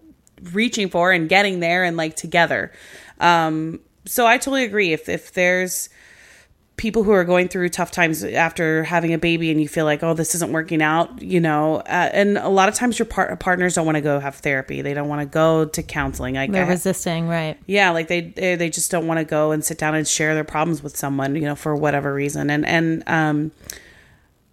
reaching 0.52 0.90
for 0.90 1.12
and 1.12 1.30
getting 1.30 1.60
there 1.60 1.84
and 1.84 1.98
like 1.98 2.16
together. 2.16 2.72
Um 3.20 3.80
so 4.06 4.26
i 4.28 4.38
totally 4.38 4.64
agree. 4.66 4.94
If 4.94 5.08
if 5.10 5.32
there's 5.34 5.90
people 6.76 7.04
who 7.04 7.12
are 7.12 7.24
going 7.24 7.48
through 7.48 7.70
tough 7.70 7.92
times 7.92 8.24
after 8.24 8.84
having 8.84 9.14
a 9.14 9.18
baby 9.18 9.52
and 9.52 9.62
you 9.62 9.68
feel 9.68 9.86
like 9.86 10.02
oh 10.02 10.16
this 10.16 10.34
isn't 10.34 10.52
working 10.52 10.82
out 10.82 11.22
you 11.22 11.40
know 11.40 11.76
uh, 11.76 12.10
and 12.12 12.36
a 12.36 12.50
lot 12.50 12.68
of 12.68 12.74
times 12.74 12.98
your 12.98 13.06
par- 13.06 13.36
partners 13.36 13.76
don't 13.76 13.86
want 13.86 13.96
to 13.96 14.02
go 14.02 14.20
have 14.20 14.36
therapy. 14.38 14.82
They 14.82 14.96
don't 14.96 15.08
want 15.08 15.22
to 15.22 15.28
go 15.28 15.66
to 15.66 15.84
counseling 15.84 16.34
like 16.34 16.52
They're 16.52 16.66
resisting, 16.66 17.28
right? 17.28 17.58
yeah 17.68 17.92
like 17.92 18.08
they 18.08 18.22
they 18.22 18.56
they 18.56 18.70
just 18.70 18.90
don't 18.90 19.06
want 19.08 19.20
to 19.20 19.24
go 19.24 19.52
and 19.52 19.64
sit 19.64 19.78
down 19.78 19.94
and 19.94 20.08
share 20.08 20.34
their 20.34 20.44
problems 20.44 20.82
with 20.82 20.98
someone 20.98 21.36
you 21.36 21.44
know 21.44 21.56
for 21.56 21.76
whatever 21.76 22.14
reason. 22.14 22.50
And 22.50 22.66
and 22.66 23.04
um 23.08 23.52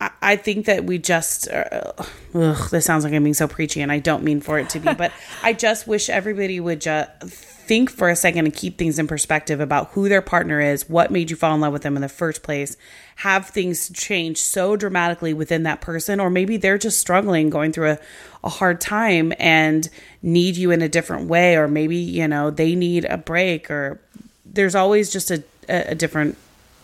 I- 0.01 0.11
I 0.23 0.37
think 0.37 0.67
that 0.67 0.85
we 0.85 0.99
just, 0.99 1.49
uh, 1.51 1.93
ugh, 2.35 2.71
this 2.71 2.85
sounds 2.87 3.05
like 3.05 3.13
I'm 3.13 3.23
being 3.23 3.35
so 3.35 3.49
preachy, 3.49 3.81
and 3.83 3.93
I 3.93 3.99
don't 3.99 4.23
mean 4.25 4.41
for 4.41 4.59
it 4.59 4.71
to 4.71 4.81
be, 4.81 4.93
but 4.99 5.13
I 5.43 5.53
just 5.53 5.87
wish 5.87 6.09
everybody 6.09 6.59
would 6.61 6.81
just 6.81 7.11
think 7.23 7.89
for 7.91 8.09
a 8.09 8.17
second 8.17 8.47
and 8.47 8.55
keep 8.55 8.79
things 8.79 8.99
in 8.99 9.07
perspective 9.07 9.61
about 9.61 9.91
who 9.91 10.09
their 10.09 10.23
partner 10.23 10.61
is, 10.61 10.89
what 10.89 11.11
made 11.11 11.31
you 11.31 11.37
fall 11.37 11.55
in 11.55 11.61
love 11.61 11.73
with 11.73 11.83
them 11.83 11.95
in 11.97 12.03
the 12.03 12.09
first 12.09 12.43
place. 12.43 12.77
Have 13.17 13.49
things 13.51 13.91
change 13.91 14.39
so 14.39 14.75
dramatically 14.75 15.33
within 15.35 15.63
that 15.65 15.81
person, 15.81 16.19
or 16.19 16.31
maybe 16.31 16.57
they're 16.57 16.79
just 16.79 16.99
struggling, 16.99 17.49
going 17.51 17.71
through 17.73 17.91
a, 17.93 17.99
a 18.43 18.49
hard 18.49 18.81
time, 18.81 19.33
and 19.39 19.89
need 20.23 20.57
you 20.57 20.71
in 20.71 20.83
a 20.83 20.89
different 20.89 21.29
way, 21.29 21.57
or 21.57 21.69
maybe, 21.69 21.97
you 21.97 22.27
know, 22.27 22.51
they 22.51 22.75
need 22.75 23.05
a 23.05 23.19
break, 23.19 23.71
or 23.71 24.01
there's 24.47 24.75
always 24.75 25.13
just 25.13 25.31
a, 25.31 25.45
a, 25.69 25.91
a 25.91 25.95
different 25.95 26.37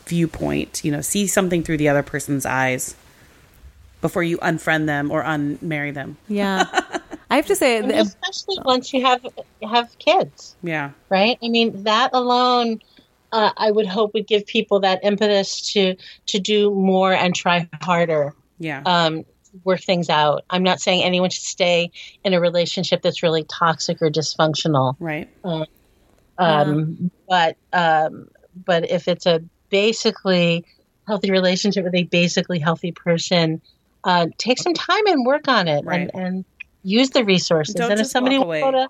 viewpoint. 0.05 0.85
You 0.85 0.93
know, 0.93 1.01
see 1.01 1.27
something 1.27 1.63
through 1.65 1.79
the 1.79 1.89
other 1.89 2.03
person's 2.03 2.45
eyes 2.47 2.95
before 4.01 4.23
you 4.23 4.39
unfriend 4.39 4.87
them 4.87 5.11
or 5.11 5.23
unmarry 5.23 5.93
them. 5.93 6.17
Yeah. 6.29 6.67
I 7.31 7.37
have 7.37 7.47
to 7.47 7.57
say, 7.57 7.81
th- 7.89 7.95
especially 7.95 8.59
once 8.65 8.93
you 8.93 9.05
have 9.05 9.25
have 9.63 9.97
kids, 9.99 10.57
Yeah. 10.63 10.91
right? 11.09 11.39
I 11.43 11.49
mean, 11.49 11.83
that 11.85 12.11
alone, 12.13 12.81
uh, 13.33 13.51
I 13.57 13.71
would 13.71 13.87
hope 13.87 14.15
would 14.15 14.27
give 14.27 14.47
people 14.47 14.81
that 14.81 15.01
impetus 15.03 15.73
to 15.73 15.97
to 16.27 16.39
do 16.39 16.71
more 16.71 17.13
and 17.13 17.35
try 17.35 17.69
harder, 17.83 18.35
Yeah. 18.59 18.83
um, 18.87 19.25
work 19.65 19.81
things 19.81 20.09
out. 20.11 20.45
I'm 20.51 20.63
not 20.63 20.81
saying 20.81 21.03
anyone 21.03 21.31
should 21.31 21.43
stay 21.43 21.91
in 22.23 22.35
a 22.35 22.41
relationship 22.41 23.03
that's 23.03 23.23
really 23.23 23.43
toxic 23.45 24.01
or 24.03 24.11
dysfunctional. 24.11 24.95
right. 25.01 25.29
Um, 26.39 27.11
But 27.29 27.57
um, 27.73 28.29
but 28.67 28.91
if 28.91 29.09
it's 29.09 29.27
a 29.27 29.43
basically 29.71 30.65
healthy 31.07 31.31
relationship 31.31 31.85
with 31.85 31.95
a 31.95 32.05
basically 32.05 32.59
healthy 32.59 32.93
person, 32.93 33.61
uh, 34.07 34.27
take 34.39 34.59
some 34.59 34.73
time 34.75 35.07
and 35.07 35.27
work 35.27 35.49
on 35.49 35.69
it 35.69 35.85
Right. 35.85 36.09
and, 36.15 36.25
and 36.27 36.45
use 36.83 37.11
the 37.11 37.25
resources. 37.25 37.75
Don't 37.75 37.91
and 37.91 38.01
if 38.01 38.07
somebody 38.07 38.39
wants 38.39 38.57
to 38.57 38.61
go 38.61 38.69
away. 38.69 38.87
to, 38.87 38.89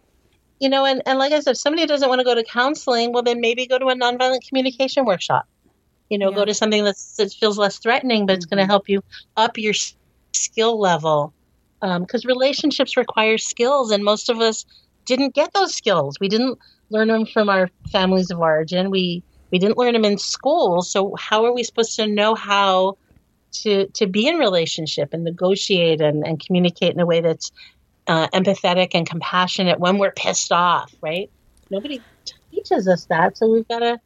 you 0.60 0.68
know, 0.68 0.84
and, 0.84 1.02
and 1.06 1.18
like 1.18 1.32
I 1.32 1.40
said, 1.40 1.52
if 1.52 1.58
somebody 1.58 1.86
doesn't 1.86 2.08
want 2.08 2.20
to 2.20 2.24
go 2.24 2.34
to 2.34 2.44
counseling, 2.44 3.12
well, 3.12 3.22
then 3.22 3.40
maybe 3.40 3.66
go 3.66 3.78
to 3.78 3.86
a 3.86 3.94
nonviolent 3.96 4.46
communication 4.48 5.04
workshop. 5.04 5.44
You 6.08 6.18
know, 6.18 6.30
Yeah. 6.30 6.36
go 6.36 6.44
to 6.44 6.54
something 6.54 6.84
that's, 6.84 7.16
that 7.16 7.32
feels 7.32 7.58
less 7.58 7.78
threatening, 7.78 8.26
but 8.26 8.36
it's 8.36 8.46
going 8.46 8.58
to 8.60 8.66
help 8.66 8.88
you 8.88 9.00
up 9.36 9.58
your 9.58 9.72
s- 9.72 9.96
skill 10.32 10.78
level. 10.78 11.32
Because 11.80 12.24
relationships 12.24 12.96
require 12.96 13.38
skills, 13.38 13.90
and 13.92 14.02
most 14.04 14.28
of 14.28 14.40
us 14.40 14.64
didn't 15.06 15.34
get 15.34 15.52
those 15.52 15.74
skills. 15.74 16.16
We 16.20 16.28
didn't 16.28 16.58
learn 16.90 17.08
them 17.08 17.26
from 17.26 17.48
our 17.48 17.68
families 17.92 18.30
of 18.30 18.38
origin. 18.40 18.90
We 18.90 19.22
we 19.52 19.58
didn't 19.58 19.78
learn 19.78 19.92
them 19.92 20.04
in 20.04 20.18
school. 20.18 20.82
So 20.82 21.14
how 21.18 21.44
are 21.44 21.52
we 21.54 21.62
supposed 21.62 21.94
to 21.96 22.06
know 22.06 22.34
how 22.34 22.96
to 23.52 23.86
to 23.88 24.06
be 24.06 24.26
in 24.26 24.36
relationship 24.36 25.12
and 25.12 25.24
negotiate 25.24 26.00
and, 26.00 26.26
and 26.26 26.44
communicate 26.44 26.94
in 26.94 27.00
a 27.00 27.06
way 27.06 27.20
that's 27.20 27.52
uh, 28.06 28.28
empathetic 28.28 28.90
and 28.94 29.08
compassionate 29.08 29.80
when 29.80 29.98
we're 29.98 30.12
pissed 30.12 30.52
off? 30.52 30.94
Right? 31.00 31.30
Nobody 31.70 32.00
teaches 32.50 32.86
us 32.86 33.06
that, 33.06 33.36
so 33.36 33.50
we've 33.50 33.66
got 33.68 33.80
to 33.80 34.00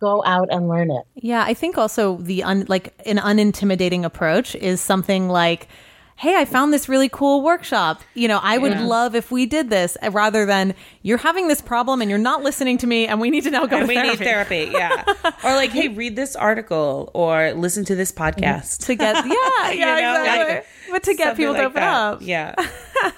go 0.00 0.22
out 0.26 0.48
and 0.50 0.68
learn 0.68 0.90
it. 0.90 1.04
Yeah, 1.14 1.44
I 1.46 1.54
think 1.54 1.78
also 1.78 2.16
the 2.18 2.42
un, 2.42 2.66
like 2.68 2.92
an 3.06 3.16
unintimidating 3.16 4.04
approach 4.04 4.54
is 4.54 4.80
something 4.80 5.28
like, 5.28 5.68
"Hey, 6.16 6.36
I 6.36 6.44
found 6.44 6.72
this 6.72 6.88
really 6.88 7.08
cool 7.08 7.42
workshop. 7.42 8.02
You 8.14 8.28
know, 8.28 8.40
I 8.42 8.58
would 8.58 8.78
love 8.80 9.14
if 9.14 9.30
we 9.30 9.46
did 9.46 9.70
this," 9.70 9.96
uh, 10.02 10.10
rather 10.10 10.46
than 10.46 10.74
you're 11.02 11.18
having 11.18 11.48
this 11.48 11.60
problem 11.60 12.00
and 12.00 12.10
you're 12.10 12.18
not 12.18 12.42
listening 12.42 12.78
to 12.78 12.86
me, 12.86 13.06
and 13.06 13.20
we 13.20 13.30
need 13.30 13.44
to 13.44 13.50
now 13.50 13.66
go 13.66 13.80
to 13.80 13.86
we 13.86 13.94
therapy 13.94 14.10
need 14.10 14.18
therapy. 14.18 14.70
Yeah. 14.72 15.04
or 15.44 15.52
like, 15.52 15.70
hey, 15.70 15.88
read 15.88 16.16
this 16.16 16.34
article 16.36 17.10
or 17.14 17.52
listen 17.52 17.84
to 17.86 17.94
this 17.94 18.12
podcast. 18.12 18.84
to 18.86 18.94
get 18.94 19.14
yeah, 19.14 19.22
You 19.72 19.78
yeah, 19.78 20.00
know, 20.00 20.20
exactly. 20.20 20.54
like 20.54 20.66
but 20.90 21.02
to 21.04 21.14
get 21.14 21.36
people 21.36 21.54
to 21.54 21.58
like 21.60 21.68
open 21.68 21.80
that. 21.80 21.94
up, 21.94 22.22
Yeah. 22.22 22.54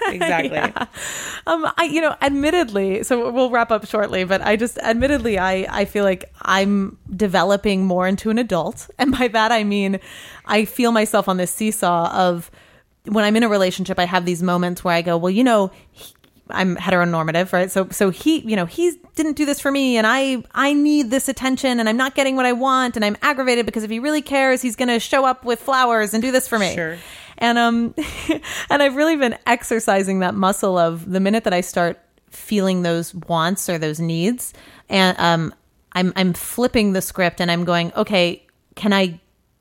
Exactly. 0.08 0.58
Um, 1.46 1.70
I, 1.76 1.84
you 1.84 2.00
know, 2.00 2.16
admittedly, 2.20 3.04
so 3.04 3.30
we'll 3.30 3.50
wrap 3.50 3.70
up 3.70 3.86
shortly, 3.86 4.24
but 4.24 4.42
I 4.42 4.56
just, 4.56 4.76
admittedly, 4.78 5.38
I, 5.38 5.66
I 5.70 5.84
feel 5.84 6.02
like 6.02 6.32
I'm 6.42 6.98
developing 7.14 7.84
more 7.84 8.08
into 8.08 8.30
an 8.30 8.38
adult. 8.38 8.90
And 8.98 9.16
by 9.16 9.28
that, 9.28 9.52
I 9.52 9.62
mean, 9.62 10.00
I 10.46 10.64
feel 10.64 10.90
myself 10.90 11.28
on 11.28 11.36
this 11.36 11.52
seesaw 11.52 12.10
of 12.12 12.50
when 13.04 13.24
I'm 13.24 13.36
in 13.36 13.42
a 13.42 13.48
relationship, 13.48 13.98
I 13.98 14.04
have 14.04 14.24
these 14.24 14.42
moments 14.42 14.84
where 14.84 14.94
I 14.94 15.02
go, 15.02 15.16
well, 15.16 15.30
you 15.30 15.44
know, 15.44 15.70
he- 15.92 16.14
I'm 16.50 16.76
heteronormative, 16.76 17.52
right? 17.52 17.70
So, 17.70 17.88
so 17.90 18.08
he, 18.08 18.40
you 18.40 18.56
know, 18.56 18.64
he 18.64 18.98
didn't 19.16 19.36
do 19.36 19.44
this 19.44 19.60
for 19.60 19.70
me, 19.70 19.98
and 19.98 20.06
I, 20.06 20.42
I 20.54 20.72
need 20.72 21.10
this 21.10 21.28
attention, 21.28 21.78
and 21.78 21.88
I'm 21.88 21.98
not 21.98 22.14
getting 22.14 22.36
what 22.36 22.46
I 22.46 22.52
want, 22.52 22.96
and 22.96 23.04
I'm 23.04 23.16
aggravated 23.20 23.66
because 23.66 23.84
if 23.84 23.90
he 23.90 23.98
really 23.98 24.22
cares, 24.22 24.62
he's 24.62 24.74
going 24.74 24.88
to 24.88 24.98
show 24.98 25.26
up 25.26 25.44
with 25.44 25.60
flowers 25.60 26.14
and 26.14 26.22
do 26.22 26.32
this 26.32 26.48
for 26.48 26.58
me. 26.58 26.74
Sure. 26.74 26.96
And 27.36 27.58
um, 27.58 27.94
and 28.70 28.82
I've 28.82 28.96
really 28.96 29.16
been 29.16 29.38
exercising 29.46 30.20
that 30.20 30.34
muscle 30.34 30.78
of 30.78 31.10
the 31.10 31.20
minute 31.20 31.44
that 31.44 31.52
I 31.52 31.60
start 31.60 32.00
feeling 32.30 32.82
those 32.82 33.14
wants 33.14 33.68
or 33.68 33.78
those 33.78 34.00
needs, 34.00 34.54
and 34.88 35.18
um, 35.20 35.54
I'm 35.92 36.12
I'm 36.16 36.32
flipping 36.32 36.92
the 36.92 37.02
script 37.02 37.40
and 37.40 37.50
I'm 37.50 37.64
going, 37.64 37.92
okay, 37.94 38.44
can 38.74 38.92
I 38.92 39.20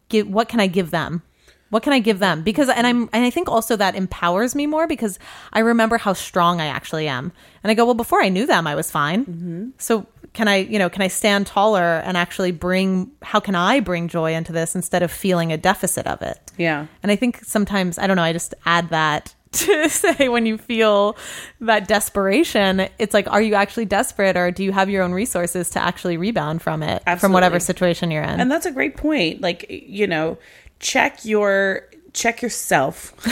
give 0.09 0.27
what 0.27 0.49
can 0.49 0.59
I 0.59 0.67
give 0.67 0.91
them? 0.91 1.21
What 1.69 1.83
can 1.83 1.93
I 1.93 1.99
give 1.99 2.19
them? 2.19 2.43
Because 2.43 2.69
and 2.69 2.87
I'm 2.87 3.09
and 3.13 3.25
I 3.25 3.29
think 3.29 3.49
also 3.49 3.75
that 3.75 3.95
empowers 3.95 4.55
me 4.55 4.67
more 4.67 4.87
because 4.87 5.19
I 5.53 5.59
remember 5.59 5.97
how 5.97 6.13
strong 6.13 6.61
I 6.61 6.67
actually 6.67 7.07
am. 7.07 7.31
And 7.63 7.71
I 7.71 7.73
go, 7.73 7.85
well, 7.85 7.93
before 7.93 8.21
I 8.21 8.29
knew 8.29 8.45
them, 8.45 8.67
I 8.67 8.75
was 8.75 8.89
fine. 8.89 9.25
Mm-hmm. 9.25 9.69
So 9.77 10.07
can 10.33 10.47
I, 10.47 10.57
you 10.57 10.77
know, 10.77 10.89
can 10.89 11.01
I 11.01 11.07
stand 11.07 11.47
taller 11.47 11.97
and 12.05 12.15
actually 12.15 12.51
bring 12.51 13.11
how 13.23 13.39
can 13.39 13.55
I 13.55 13.79
bring 13.79 14.07
joy 14.07 14.33
into 14.33 14.53
this 14.53 14.75
instead 14.75 15.01
of 15.01 15.11
feeling 15.11 15.51
a 15.51 15.57
deficit 15.57 16.05
of 16.05 16.21
it? 16.21 16.39
Yeah. 16.57 16.87
And 17.01 17.11
I 17.11 17.15
think 17.15 17.43
sometimes, 17.43 17.97
I 17.97 18.07
don't 18.07 18.17
know, 18.17 18.23
I 18.23 18.33
just 18.33 18.53
add 18.65 18.89
that 18.89 19.33
to 19.51 19.89
say 19.89 20.29
when 20.29 20.45
you 20.45 20.57
feel 20.57 21.17
that 21.61 21.87
desperation, 21.87 22.87
it's 22.99 23.13
like, 23.13 23.27
are 23.31 23.41
you 23.41 23.55
actually 23.55 23.85
desperate 23.85 24.37
or 24.37 24.51
do 24.51 24.63
you 24.63 24.71
have 24.71 24.89
your 24.89 25.03
own 25.03 25.11
resources 25.11 25.71
to 25.71 25.79
actually 25.79 26.17
rebound 26.17 26.61
from 26.61 26.83
it, 26.83 27.01
from 27.19 27.33
whatever 27.33 27.59
situation 27.59 28.11
you're 28.11 28.23
in? 28.23 28.39
And 28.39 28.51
that's 28.51 28.65
a 28.65 28.71
great 28.71 28.95
point. 28.95 29.41
Like, 29.41 29.65
you 29.69 30.05
know, 30.05 30.37
check 30.79 31.25
your 31.25 31.87
check 32.13 32.41
yourself 32.41 33.13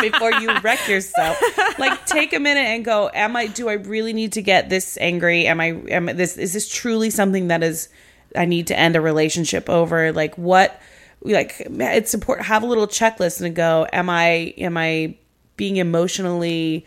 before 0.00 0.32
you 0.32 0.50
wreck 0.60 0.88
yourself. 0.88 1.40
Like 1.78 2.06
take 2.06 2.32
a 2.32 2.40
minute 2.40 2.66
and 2.66 2.84
go, 2.84 3.10
am 3.14 3.36
I 3.36 3.46
do 3.46 3.68
I 3.68 3.74
really 3.74 4.12
need 4.12 4.32
to 4.32 4.42
get 4.42 4.68
this 4.68 4.98
angry? 5.00 5.46
Am 5.46 5.60
I 5.60 5.80
am 5.88 6.06
this 6.06 6.36
is 6.36 6.52
this 6.52 6.68
truly 6.68 7.10
something 7.10 7.48
that 7.48 7.62
is 7.62 7.88
I 8.34 8.44
need 8.44 8.66
to 8.68 8.78
end 8.78 8.96
a 8.96 9.00
relationship 9.00 9.68
over? 9.70 10.12
Like 10.12 10.36
what 10.36 10.80
like 11.22 11.54
it's 11.60 12.14
important 12.14 12.46
have 12.46 12.62
a 12.62 12.66
little 12.66 12.86
checklist 12.86 13.40
and 13.40 13.54
go, 13.54 13.86
am 13.92 14.10
I 14.10 14.54
am 14.58 14.76
I 14.76 15.16
being 15.56 15.76
emotionally 15.76 16.84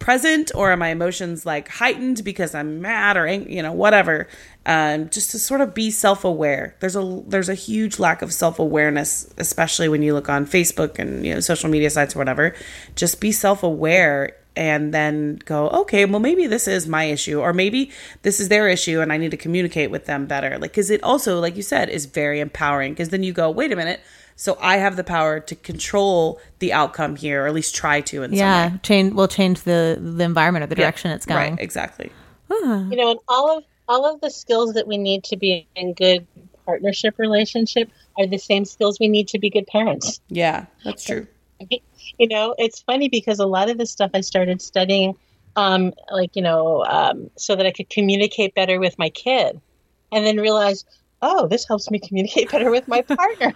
present 0.00 0.50
or 0.54 0.72
are 0.72 0.76
my 0.78 0.88
emotions 0.88 1.44
like 1.44 1.68
heightened 1.68 2.24
because 2.24 2.54
I'm 2.54 2.80
mad 2.80 3.16
or 3.18 3.26
you 3.28 3.62
know 3.62 3.72
whatever 3.72 4.28
um, 4.66 5.08
just 5.08 5.30
to 5.30 5.38
sort 5.38 5.60
of 5.60 5.74
be 5.74 5.90
self-aware. 5.90 6.76
There's 6.80 6.96
a 6.96 7.22
there's 7.26 7.48
a 7.48 7.54
huge 7.54 7.98
lack 7.98 8.22
of 8.22 8.32
self-awareness 8.32 9.32
especially 9.38 9.88
when 9.88 10.02
you 10.02 10.12
look 10.14 10.28
on 10.28 10.46
Facebook 10.46 10.98
and 10.98 11.24
you 11.24 11.34
know 11.34 11.40
social 11.40 11.70
media 11.70 11.90
sites 11.90 12.14
or 12.14 12.18
whatever. 12.18 12.54
Just 12.94 13.20
be 13.20 13.32
self-aware 13.32 14.36
and 14.56 14.92
then 14.92 15.38
go 15.44 15.68
okay 15.70 16.04
well 16.04 16.18
maybe 16.18 16.46
this 16.46 16.66
is 16.66 16.88
my 16.88 17.04
issue 17.04 17.40
or 17.40 17.52
maybe 17.52 17.90
this 18.22 18.40
is 18.40 18.48
their 18.48 18.68
issue 18.68 19.00
and 19.00 19.12
I 19.12 19.16
need 19.16 19.30
to 19.30 19.36
communicate 19.36 19.90
with 19.90 20.04
them 20.04 20.26
better. 20.26 20.58
Like 20.58 20.74
cuz 20.74 20.90
it 20.90 21.02
also 21.02 21.40
like 21.40 21.56
you 21.56 21.62
said 21.62 21.88
is 21.88 22.06
very 22.06 22.40
empowering 22.40 22.92
because 22.92 23.08
then 23.08 23.22
you 23.22 23.32
go 23.32 23.50
wait 23.50 23.72
a 23.72 23.76
minute. 23.76 24.00
So 24.36 24.56
I 24.60 24.76
have 24.78 24.96
the 24.96 25.04
power 25.04 25.40
to 25.40 25.54
control 25.54 26.40
the 26.60 26.72
outcome 26.72 27.16
here 27.16 27.44
or 27.44 27.46
at 27.46 27.54
least 27.54 27.74
try 27.74 28.02
to 28.02 28.22
in 28.22 28.30
some 28.30 28.38
yeah, 28.38 28.76
change 28.82 29.14
will 29.14 29.28
change 29.28 29.62
the 29.62 29.98
the 30.00 30.24
environment 30.24 30.64
or 30.64 30.66
the 30.66 30.74
direction 30.74 31.10
it's 31.10 31.26
going. 31.26 31.52
Right, 31.52 31.60
exactly. 31.60 32.12
you 32.50 32.96
know, 32.96 33.12
and 33.12 33.20
all 33.28 33.58
of 33.58 33.64
all 33.90 34.06
of 34.06 34.20
the 34.20 34.30
skills 34.30 34.74
that 34.74 34.86
we 34.86 34.96
need 34.96 35.24
to 35.24 35.36
be 35.36 35.66
in 35.74 35.92
good 35.94 36.24
partnership 36.64 37.18
relationship 37.18 37.90
are 38.16 38.26
the 38.26 38.38
same 38.38 38.64
skills 38.64 39.00
we 39.00 39.08
need 39.08 39.26
to 39.26 39.38
be 39.40 39.50
good 39.50 39.66
parents. 39.66 40.20
Yeah, 40.28 40.66
that's 40.84 41.04
true. 41.04 41.26
You 42.18 42.28
know, 42.28 42.54
it's 42.56 42.80
funny 42.82 43.08
because 43.08 43.40
a 43.40 43.46
lot 43.46 43.68
of 43.68 43.78
the 43.78 43.86
stuff 43.86 44.12
I 44.14 44.20
started 44.20 44.62
studying, 44.62 45.16
um, 45.56 45.92
like 46.10 46.36
you 46.36 46.42
know, 46.42 46.84
um, 46.84 47.30
so 47.36 47.56
that 47.56 47.66
I 47.66 47.72
could 47.72 47.90
communicate 47.90 48.54
better 48.54 48.78
with 48.78 48.96
my 48.96 49.10
kid, 49.10 49.60
and 50.12 50.24
then 50.24 50.36
realized, 50.36 50.86
oh, 51.20 51.48
this 51.48 51.66
helps 51.66 51.90
me 51.90 51.98
communicate 51.98 52.50
better 52.52 52.70
with 52.70 52.86
my 52.86 53.02
partner. 53.20 53.54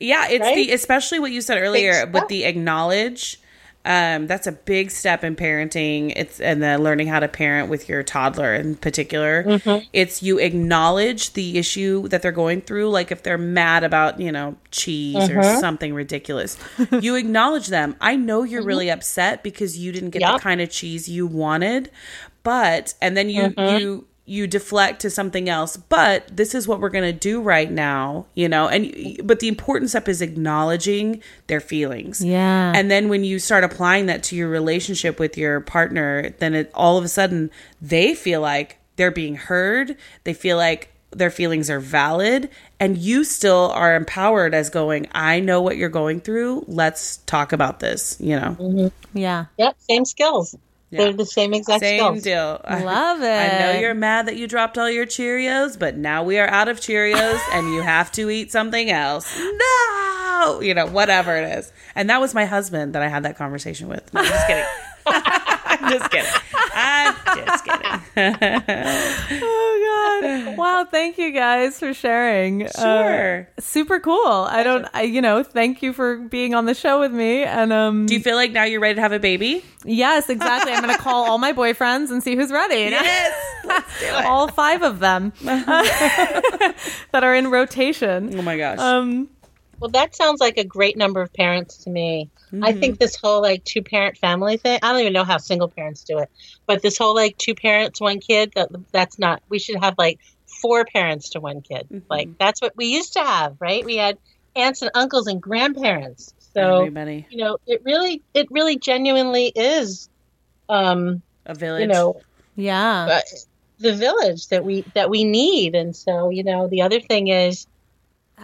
Yeah, 0.00 0.28
it's 0.28 0.40
Right? 0.42 0.54
the 0.54 0.72
especially 0.72 1.18
what 1.18 1.32
you 1.32 1.40
said 1.40 1.58
earlier 1.58 2.06
with 2.06 2.28
the 2.28 2.44
acknowledge. 2.44 3.40
Um, 3.86 4.26
that's 4.26 4.46
a 4.46 4.52
big 4.52 4.90
step 4.90 5.22
in 5.24 5.36
parenting. 5.36 6.12
It's 6.16 6.40
and 6.40 6.62
then 6.62 6.82
learning 6.82 7.06
how 7.08 7.20
to 7.20 7.28
parent 7.28 7.68
with 7.68 7.88
your 7.88 8.02
toddler 8.02 8.54
in 8.54 8.76
particular. 8.76 9.44
Mm-hmm. 9.44 9.86
It's 9.92 10.22
you 10.22 10.38
acknowledge 10.38 11.34
the 11.34 11.58
issue 11.58 12.08
that 12.08 12.22
they're 12.22 12.32
going 12.32 12.62
through. 12.62 12.88
Like 12.88 13.12
if 13.12 13.22
they're 13.22 13.36
mad 13.38 13.84
about 13.84 14.18
you 14.20 14.32
know 14.32 14.56
cheese 14.70 15.28
or 15.28 15.40
Mm-hmm. 15.40 15.60
something 15.60 15.92
ridiculous, 15.94 16.56
you 17.00 17.14
acknowledge 17.16 17.66
them. 17.66 17.94
I 18.00 18.16
know 18.16 18.42
you're 18.42 18.62
really 18.64 18.90
upset 18.90 19.42
because 19.42 19.76
you 19.76 19.92
didn't 19.92 20.10
get 20.10 20.20
the 20.20 20.24
Mm-hmm. 20.26 20.38
Kind 20.38 20.60
of 20.62 20.70
cheese 20.70 21.08
you 21.08 21.26
wanted, 21.26 21.90
but 22.42 22.94
and 23.02 23.16
then 23.16 23.28
you 23.28 23.42
Mm-hmm. 23.50 23.78
you 23.78 24.06
you 24.26 24.46
deflect 24.46 25.00
to 25.00 25.10
something 25.10 25.48
else 25.48 25.76
but 25.76 26.26
this 26.34 26.54
is 26.54 26.66
what 26.66 26.80
we're 26.80 26.88
going 26.88 27.04
to 27.04 27.18
do 27.18 27.40
right 27.42 27.70
now 27.70 28.24
you 28.34 28.48
know 28.48 28.68
and 28.68 29.20
but 29.22 29.40
the 29.40 29.48
important 29.48 29.90
step 29.90 30.08
is 30.08 30.22
acknowledging 30.22 31.22
their 31.46 31.60
feelings 31.60 32.24
Yeah. 32.24 32.72
and 32.74 32.90
then 32.90 33.08
when 33.08 33.24
you 33.24 33.38
start 33.38 33.64
applying 33.64 34.06
that 34.06 34.22
to 34.24 34.36
your 34.36 34.48
relationship 34.48 35.18
with 35.18 35.36
your 35.36 35.60
partner 35.60 36.30
then 36.38 36.54
it 36.54 36.70
all 36.74 36.96
of 36.96 37.04
a 37.04 37.08
sudden 37.08 37.50
they 37.82 38.14
feel 38.14 38.40
like 38.40 38.78
they're 38.96 39.10
being 39.10 39.36
heard 39.36 39.96
they 40.24 40.34
feel 40.34 40.56
like 40.56 40.90
their 41.10 41.30
feelings 41.30 41.70
are 41.70 41.78
valid 41.78 42.48
and 42.80 42.98
you 42.98 43.22
still 43.24 43.70
are 43.74 43.94
empowered 43.94 44.54
as 44.54 44.70
going 44.70 45.06
i 45.12 45.38
know 45.38 45.60
what 45.60 45.76
you're 45.76 45.88
going 45.88 46.20
through 46.20 46.64
let's 46.66 47.18
talk 47.18 47.52
about 47.52 47.80
this 47.80 48.16
you 48.20 48.34
know 48.34 48.56
mm-hmm. 48.58 49.18
yeah. 49.18 49.44
yep, 49.58 49.76
same 49.78 50.04
skills. 50.04 50.56
They're 50.98 51.12
the 51.12 51.26
same 51.26 51.54
exact 51.54 51.80
same 51.80 52.18
skills. 52.18 52.22
deal 52.22 52.60
Love 52.84 53.22
it. 53.22 53.26
I 53.26 53.58
know 53.58 53.80
you're 53.80 53.94
mad 53.94 54.26
that 54.26 54.36
you 54.36 54.46
dropped 54.46 54.78
all 54.78 54.90
your 54.90 55.06
Cheerios, 55.06 55.78
but 55.78 55.96
now 55.96 56.22
we 56.22 56.38
are 56.38 56.48
out 56.48 56.68
of 56.68 56.80
Cheerios 56.80 57.40
and 57.52 57.72
you 57.74 57.82
have 57.82 58.10
to 58.12 58.30
eat 58.30 58.52
something 58.52 58.90
else. 58.90 59.38
No, 59.38 60.60
you 60.60 60.74
know, 60.74 60.86
whatever 60.86 61.36
it 61.36 61.58
is. 61.58 61.72
And 61.94 62.10
that 62.10 62.20
was 62.20 62.34
my 62.34 62.44
husband 62.44 62.94
that 62.94 63.02
I 63.02 63.08
had 63.08 63.22
that 63.24 63.36
conversation 63.36 63.88
with. 63.88 64.12
No, 64.12 64.20
I'm 64.20 64.26
just 64.26 64.46
kidding. 64.46 64.64
I'm 65.80 65.90
just 65.92 66.10
kidding. 66.10 66.30
I'm 66.74 67.14
just 67.36 67.64
kidding. 67.64 68.00
Oh 69.46 70.20
god. 70.22 70.56
Wow, 70.56 70.86
thank 70.90 71.18
you 71.18 71.30
guys 71.32 71.78
for 71.78 71.92
sharing. 71.94 72.66
Uh, 72.66 72.70
Sure. 72.78 73.48
super 73.58 74.00
cool. 74.00 74.26
I 74.26 74.62
don't 74.62 74.86
I 74.94 75.02
you 75.02 75.20
know, 75.20 75.42
thank 75.42 75.82
you 75.82 75.92
for 75.92 76.16
being 76.18 76.54
on 76.54 76.64
the 76.66 76.74
show 76.74 77.00
with 77.00 77.12
me 77.12 77.42
and 77.44 77.72
um 77.72 78.06
Do 78.06 78.14
you 78.14 78.20
feel 78.20 78.36
like 78.36 78.52
now 78.52 78.64
you're 78.64 78.80
ready 78.80 78.94
to 78.96 79.00
have 79.00 79.12
a 79.12 79.18
baby? 79.18 79.64
yes, 79.84 80.30
exactly. 80.30 80.72
I'm 80.72 80.82
going 80.82 80.94
to 80.96 81.02
call 81.02 81.24
all 81.28 81.36
my 81.38 81.52
boyfriends 81.52 82.10
and 82.10 82.22
see 82.22 82.36
who's 82.36 82.50
ready. 82.52 82.94
Yes. 83.64 84.24
all 84.26 84.48
five 84.48 84.82
of 84.82 84.98
them 85.00 85.32
that 85.42 86.74
are 87.22 87.34
in 87.34 87.50
rotation. 87.50 88.38
Oh 88.38 88.42
my 88.42 88.56
gosh. 88.56 88.78
Um 88.78 89.28
Well, 89.80 89.90
that 89.90 90.14
sounds 90.14 90.40
like 90.40 90.58
a 90.58 90.64
great 90.64 90.96
number 90.96 91.20
of 91.20 91.32
parents 91.32 91.78
to 91.84 91.90
me. 91.90 92.30
I 92.62 92.72
think 92.72 92.98
this 92.98 93.16
whole 93.16 93.42
like 93.42 93.64
two 93.64 93.82
parent 93.82 94.16
family 94.16 94.56
thing, 94.56 94.78
I 94.82 94.92
don't 94.92 95.00
even 95.00 95.12
know 95.12 95.24
how 95.24 95.38
single 95.38 95.68
parents 95.68 96.04
do 96.04 96.18
it, 96.18 96.30
but 96.66 96.82
this 96.82 96.96
whole 96.96 97.14
like 97.14 97.36
two 97.36 97.54
parents, 97.54 98.00
one 98.00 98.20
kid, 98.20 98.52
that, 98.54 98.68
that's 98.92 99.18
not, 99.18 99.42
we 99.48 99.58
should 99.58 99.76
have 99.82 99.94
like 99.98 100.20
four 100.46 100.84
parents 100.84 101.30
to 101.30 101.40
one 101.40 101.62
kid. 101.62 102.04
Like 102.08 102.38
that's 102.38 102.62
what 102.62 102.76
we 102.76 102.86
used 102.86 103.14
to 103.14 103.20
have, 103.20 103.56
right? 103.60 103.84
We 103.84 103.96
had 103.96 104.18
aunts 104.54 104.82
and 104.82 104.90
uncles 104.94 105.26
and 105.26 105.42
grandparents. 105.42 106.32
So, 106.54 106.78
Everybody. 106.78 107.26
you 107.28 107.38
know, 107.38 107.58
it 107.66 107.82
really, 107.84 108.22
it 108.34 108.46
really 108.50 108.78
genuinely 108.78 109.52
is, 109.54 110.08
um, 110.68 111.22
A 111.46 111.54
village. 111.54 111.80
you 111.82 111.88
know, 111.88 112.20
yeah. 112.54 113.06
uh, 113.06 113.20
the 113.78 113.94
village 113.94 114.46
that 114.48 114.64
we 114.64 114.82
that 114.94 115.10
we 115.10 115.24
need 115.24 115.74
and 115.74 115.96
so 115.96 116.30
you 116.30 116.44
know 116.44 116.68
the 116.68 116.82
other 116.82 117.00
thing 117.00 117.26
is 117.26 117.66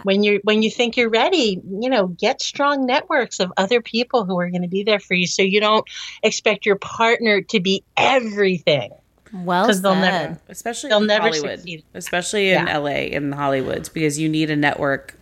when 0.03 0.23
you 0.23 0.39
when 0.43 0.61
you 0.63 0.71
think 0.71 0.95
you're 0.97 1.09
ready 1.09 1.61
you 1.79 1.89
know 1.89 2.07
get 2.07 2.41
strong 2.41 2.85
networks 2.85 3.39
of 3.39 3.51
other 3.57 3.81
people 3.81 4.25
who 4.25 4.39
are 4.39 4.49
going 4.49 4.61
to 4.61 4.67
be 4.67 4.83
there 4.83 4.99
for 4.99 5.13
you 5.13 5.27
so 5.27 5.41
you 5.41 5.59
don't 5.59 5.85
expect 6.23 6.65
your 6.65 6.77
partner 6.77 7.41
to 7.41 7.59
be 7.59 7.83
everything 7.97 8.91
Well 9.33 9.65
because 9.65 9.81
they'll 9.81 9.95
never 9.95 10.39
especially 10.49 10.89
They'll 10.89 11.01
in 11.01 11.07
never 11.07 11.27
Hollywood, 11.27 11.59
succeed. 11.59 11.83
especially 11.93 12.51
in 12.51 12.67
Yeah. 12.67 12.77
LA 12.77 12.89
in 13.11 13.31
Hollywoods 13.31 13.91
because 13.93 14.17
you 14.19 14.27
need 14.29 14.49
a 14.49 14.55
network. 14.55 15.15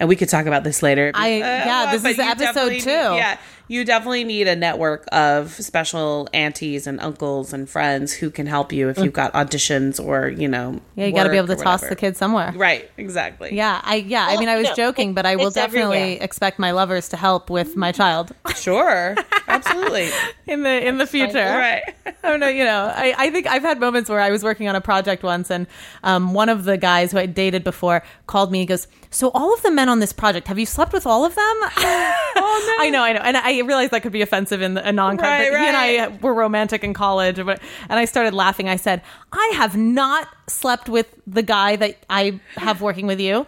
And 0.00 0.08
we 0.08 0.16
could 0.16 0.28
talk 0.28 0.46
about 0.46 0.64
this 0.64 0.82
later. 0.82 1.12
I- 1.14 1.40
uh, 1.40 1.44
yeah, 1.44 1.88
this 1.96 2.04
is 2.04 2.18
episode 2.18 2.80
two. 2.80 2.90
yeah, 2.90 3.38
you 3.68 3.84
definitely 3.84 4.24
need 4.24 4.46
a 4.46 4.54
network 4.56 5.06
of 5.12 5.52
special 5.52 6.28
aunties 6.32 6.86
and 6.86 7.00
uncles 7.00 7.52
and 7.52 7.68
friends 7.68 8.12
who 8.12 8.30
can 8.30 8.46
help 8.46 8.72
you 8.72 8.88
if 8.88 8.98
you've 8.98 9.12
got 9.12 9.32
auditions 9.32 10.04
or 10.04 10.28
you 10.28 10.48
know. 10.48 10.80
Yeah, 10.96 11.06
you 11.06 11.12
got 11.14 11.24
to 11.24 11.30
be 11.30 11.36
able 11.36 11.48
to 11.48 11.56
toss 11.56 11.80
the 11.86 11.96
kid 11.96 12.16
somewhere. 12.16 12.52
Right, 12.54 12.90
exactly. 12.96 13.54
Yeah, 13.54 13.80
I 13.82 13.96
yeah, 13.96 14.26
I 14.28 14.36
mean 14.38 14.48
I 14.48 14.56
was 14.56 14.64
you 14.64 14.70
know, 14.70 14.76
joking, 14.76 15.14
but 15.14 15.26
I 15.26 15.36
will 15.36 15.50
definitely 15.50 15.96
everywhere. 15.98 16.24
expect 16.24 16.58
my 16.58 16.72
lovers 16.72 17.08
to 17.10 17.16
help 17.16 17.50
with 17.50 17.76
my 17.76 17.92
child. 17.92 18.32
Sure. 18.54 19.14
Absolutely. 19.46 20.08
in 20.46 20.62
the 20.62 20.86
in 20.86 20.96
the 20.96 21.06
future. 21.06 21.34
right. 21.34 21.82
I 22.06 22.30
don't 22.30 22.40
know, 22.40 22.48
you 22.48 22.64
know, 22.64 22.90
I, 22.94 23.14
I 23.18 23.30
think 23.30 23.46
I've 23.46 23.62
had 23.62 23.78
moments 23.78 24.08
where 24.08 24.20
I 24.20 24.30
was 24.30 24.42
working 24.42 24.68
on 24.68 24.76
a 24.76 24.80
project 24.80 25.22
once 25.22 25.50
and 25.50 25.66
um, 26.02 26.32
one 26.32 26.48
of 26.48 26.64
the 26.64 26.78
guys 26.78 27.12
who 27.12 27.18
I 27.18 27.26
dated 27.26 27.62
before 27.64 28.02
called 28.26 28.50
me 28.50 28.60
and 28.60 28.68
goes, 28.68 28.86
So 29.10 29.30
all 29.34 29.52
of 29.52 29.60
the 29.62 29.70
men 29.70 29.88
on 29.90 29.98
this 29.98 30.12
project, 30.14 30.48
have 30.48 30.58
you 30.58 30.64
slept 30.64 30.92
with 30.94 31.06
all 31.06 31.24
of 31.24 31.34
them? 31.34 31.56
Oh 32.36 32.76
no. 32.78 32.84
I 32.84 32.90
know, 32.90 33.02
I 33.02 33.12
know. 33.12 33.20
And 33.20 33.36
I 33.36 33.50
realized 33.62 33.92
that 33.92 34.02
could 34.02 34.12
be 34.12 34.22
offensive 34.22 34.60
in 34.62 34.76
a 34.78 34.92
non 34.92 35.16
Right, 35.16 35.50
but 35.50 35.60
he 35.60 35.66
and 35.66 35.76
I 35.76 36.08
were 36.20 36.34
romantic 36.34 36.82
in 36.84 36.94
college 36.94 37.36
but 37.44 37.60
and 37.88 37.98
I 37.98 38.04
started 38.04 38.34
laughing. 38.34 38.68
I 38.68 38.76
said, 38.76 39.02
I 39.32 39.52
have 39.56 39.76
not 39.76 40.28
slept 40.48 40.88
with 40.88 41.06
the 41.26 41.42
guy 41.42 41.76
that 41.76 41.98
I 42.10 42.40
have 42.56 42.80
working 42.80 43.06
with 43.06 43.20
you. 43.20 43.46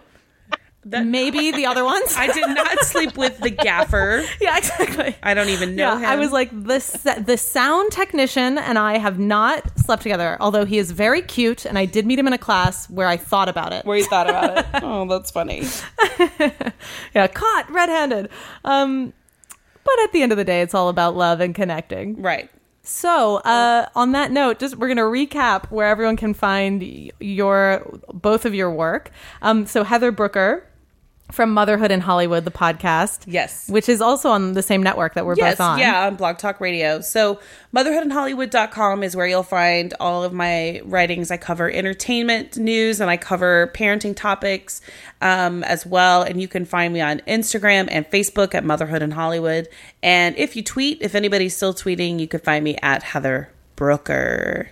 That- 0.85 1.05
Maybe 1.05 1.51
the 1.51 1.65
other 1.65 1.83
ones. 1.83 2.13
I 2.17 2.27
did 2.31 2.47
not 2.47 2.79
sleep 2.85 3.17
with 3.17 3.37
the 3.39 3.49
gaffer. 3.49 4.23
yeah, 4.41 4.57
exactly. 4.57 5.17
I 5.21 5.33
don't 5.33 5.49
even 5.49 5.75
know 5.75 5.83
Yeah, 5.95 5.99
him. 5.99 6.05
I 6.05 6.15
was 6.15 6.31
like 6.31 6.49
the 6.51 7.23
the 7.25 7.35
sound 7.37 7.91
technician 7.91 8.57
and 8.57 8.79
I 8.79 8.97
have 8.97 9.19
not 9.19 9.77
slept 9.77 10.03
together. 10.03 10.37
Although 10.39 10.63
he 10.63 10.77
is 10.77 10.91
very 10.91 11.21
cute, 11.21 11.65
and 11.65 11.77
I 11.77 11.83
did 11.83 12.05
meet 12.05 12.17
him 12.17 12.25
in 12.27 12.31
a 12.31 12.37
class 12.37 12.89
where 12.89 13.07
I 13.07 13.17
thought 13.17 13.49
about 13.49 13.73
it. 13.73 13.85
where 13.85 13.97
you 13.97 14.05
thought 14.05 14.29
about 14.29 14.59
it. 14.59 14.65
Oh, 14.81 15.05
that's 15.09 15.29
funny. 15.29 15.63
yeah, 17.13 17.27
caught 17.27 17.69
red-handed. 17.69 18.29
Um, 18.63 19.11
but 19.87 20.03
at 20.03 20.11
the 20.11 20.21
end 20.21 20.31
of 20.31 20.37
the 20.37 20.43
day, 20.43 20.61
it's 20.61 20.73
all 20.73 20.89
about 20.89 21.15
love 21.15 21.39
and 21.39 21.55
connecting. 21.55 22.21
Right. 22.21 22.49
So, 22.83 23.37
uh, 23.37 23.89
on 23.95 24.13
that 24.13 24.31
note, 24.31 24.59
just 24.59 24.77
we're 24.77 24.93
going 24.93 24.97
to 24.97 25.03
recap 25.03 25.69
where 25.71 25.87
everyone 25.87 26.15
can 26.15 26.33
find 26.33 27.11
your 27.19 27.99
both 28.13 28.45
of 28.45 28.53
your 28.53 28.71
work. 28.71 29.11
Um, 29.41 29.65
so 29.65 29.83
Heather 29.83 30.11
Brooker 30.11 30.65
from 31.31 31.51
Motherhood 31.53 31.91
in 31.91 31.99
Hollywood, 31.99 32.45
the 32.45 32.51
podcast, 32.51 33.23
Yes. 33.27 33.67
which 33.69 33.89
is 33.89 33.99
also 34.01 34.29
on 34.29 34.53
the 34.53 34.61
same 34.63 34.81
network 34.81 35.13
that 35.15 35.25
we're 35.25 35.35
Yes, 35.35 35.57
both 35.57 35.61
on. 35.67 35.79
yeah, 35.79 36.05
on 36.07 36.15
Blog 36.15 36.37
Talk 36.37 36.61
Radio. 36.61 37.01
So, 37.01 37.39
motherhoodinhollywood.com 37.75 39.03
is 39.03 39.15
where 39.15 39.27
you'll 39.27 39.43
find 39.43 39.93
all 39.99 40.23
of 40.23 40.33
my 40.33 40.81
writings. 40.85 41.29
I 41.31 41.37
cover 41.37 41.69
entertainment 41.69 42.57
news 42.57 43.01
and 43.01 43.09
I 43.09 43.17
cover 43.17 43.71
parenting 43.75 44.15
topics 44.15 44.81
um, 45.21 45.63
as 45.65 45.85
well. 45.85 46.23
And 46.23 46.41
you 46.41 46.47
can 46.47 46.65
find 46.65 46.93
me 46.93 47.01
on 47.01 47.19
Instagram 47.27 47.87
and 47.91 48.09
Facebook 48.09 48.55
at 48.55 48.63
Motherhood 48.63 49.01
in 49.01 49.11
Hollywood. 49.11 49.67
And 50.01 50.35
if 50.37 50.55
you 50.55 50.63
tweet, 50.63 50.99
if 51.01 51.13
anybody's 51.15 51.55
still 51.55 51.73
tweeting, 51.73 52.19
you 52.19 52.27
can 52.27 52.39
find 52.39 52.63
me 52.63 52.77
at 52.81 53.03
Heather 53.03 53.49
Brooker. 53.75 54.69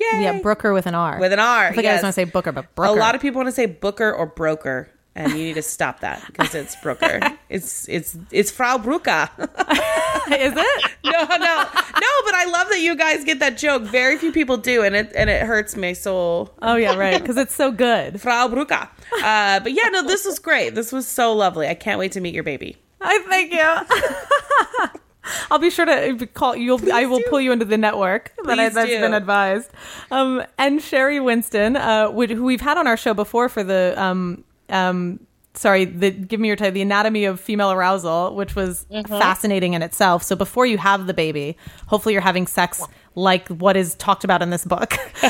Yay! 0.00 0.22
yeah, 0.24 0.40
Brooker 0.40 0.72
with 0.74 0.86
an 0.86 0.94
R. 0.94 1.18
With 1.20 1.32
an 1.32 1.38
R. 1.38 1.66
I 1.68 1.72
think 1.72 1.86
I 1.86 1.92
was 1.92 2.00
going 2.00 2.08
to 2.10 2.12
say 2.12 2.24
Booker, 2.24 2.50
but 2.50 2.74
Brooker. 2.74 2.96
A 2.96 3.00
lot 3.00 3.14
of 3.14 3.20
people 3.22 3.38
want 3.38 3.46
to 3.48 3.52
say 3.52 3.66
Booker 3.66 4.12
or 4.12 4.26
Broker. 4.26 4.88
And 5.16 5.30
you 5.32 5.38
need 5.38 5.54
to 5.54 5.62
stop 5.62 6.00
that 6.00 6.24
because 6.26 6.54
it's 6.56 6.74
Brooker. 6.82 7.20
it's 7.48 7.88
it's 7.88 8.16
it's 8.32 8.50
Frau 8.50 8.78
Brucker. 8.78 9.28
is 9.38 10.52
it? 10.56 10.90
no, 11.04 11.12
no, 11.12 11.36
no. 11.36 12.10
But 12.24 12.34
I 12.34 12.48
love 12.50 12.68
that 12.70 12.80
you 12.80 12.96
guys 12.96 13.24
get 13.24 13.38
that 13.38 13.56
joke. 13.56 13.82
Very 13.84 14.18
few 14.18 14.32
people 14.32 14.56
do, 14.56 14.82
and 14.82 14.96
it 14.96 15.12
and 15.14 15.30
it 15.30 15.42
hurts 15.42 15.76
my 15.76 15.92
soul. 15.92 16.52
Oh 16.62 16.74
yeah, 16.74 16.96
right. 16.96 17.20
Because 17.20 17.36
it's 17.36 17.54
so 17.54 17.70
good. 17.70 18.20
Frau 18.20 18.48
Brucker. 18.48 18.88
Uh, 19.22 19.60
but 19.60 19.72
yeah, 19.72 19.88
no, 19.90 20.02
this 20.04 20.24
was 20.24 20.40
great. 20.40 20.74
This 20.74 20.90
was 20.90 21.06
so 21.06 21.32
lovely. 21.32 21.68
I 21.68 21.74
can't 21.74 21.98
wait 22.00 22.10
to 22.12 22.20
meet 22.20 22.34
your 22.34 22.42
baby. 22.44 22.76
I 23.00 23.18
thank 23.28 23.52
you. 23.52 24.90
I'll 25.50 25.58
be 25.58 25.70
sure 25.70 25.86
to 25.86 26.26
call 26.26 26.56
you. 26.56 26.78
I 26.92 27.06
will 27.06 27.18
do. 27.18 27.24
pull 27.30 27.40
you 27.40 27.52
into 27.52 27.64
the 27.64 27.78
network 27.78 28.32
that 28.44 28.58
I, 28.58 28.68
that's 28.68 28.90
do. 28.90 29.00
been 29.00 29.14
advised. 29.14 29.70
Um, 30.10 30.42
and 30.58 30.80
Sheri 30.80 31.22
Winston, 31.22 31.76
uh, 31.76 32.10
would- 32.10 32.30
who 32.30 32.44
we've 32.44 32.60
had 32.60 32.76
on 32.76 32.86
our 32.86 32.96
show 32.96 33.14
before 33.14 33.48
for 33.48 33.62
the 33.64 33.94
um, 33.96 34.44
um, 34.68 35.20
sorry, 35.54 35.84
the 35.84 36.10
give 36.10 36.40
me 36.40 36.48
your 36.48 36.56
title, 36.56 36.72
the 36.72 36.82
anatomy 36.82 37.24
of 37.24 37.38
female 37.40 37.70
arousal, 37.72 38.34
which 38.34 38.54
was 38.56 38.86
fascinating 39.08 39.74
in 39.74 39.82
itself. 39.82 40.22
So 40.22 40.34
before 40.36 40.66
you 40.66 40.78
have 40.78 41.06
the 41.06 41.14
baby, 41.14 41.56
hopefully 41.86 42.12
you're 42.12 42.22
having 42.22 42.46
sex 42.46 42.82
like 43.16 43.46
what 43.48 43.76
is 43.76 43.94
talked 43.94 44.24
about 44.24 44.42
in 44.42 44.50
this 44.50 44.64
book. 44.64 44.94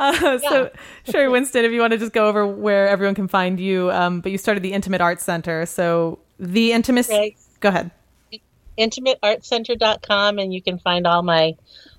Uh, 0.00 0.38
So 0.38 0.70
Sheri 1.06 1.30
Winston, 1.30 1.64
if 1.64 1.70
you 1.72 1.80
want 1.80 1.92
to 1.92 1.98
just 1.98 2.12
go 2.12 2.26
over 2.28 2.46
where 2.46 2.88
everyone 2.88 3.14
can 3.14 3.28
find 3.28 3.60
you, 3.60 3.90
um, 3.92 4.20
but 4.20 4.32
you 4.32 4.38
started 4.38 4.62
the 4.62 4.72
Intimate 4.72 5.00
Arts 5.00 5.22
Center. 5.22 5.66
So 5.66 6.18
the 6.38 6.72
intimacy. 6.72 7.12
Right. 7.12 7.36
Go 7.60 7.68
ahead. 7.68 7.90
intimateartcenter.com 8.78 10.38
and 10.38 10.52
you 10.54 10.62
can 10.62 10.78
find 10.78 11.06
all 11.06 11.22
my 11.22 11.54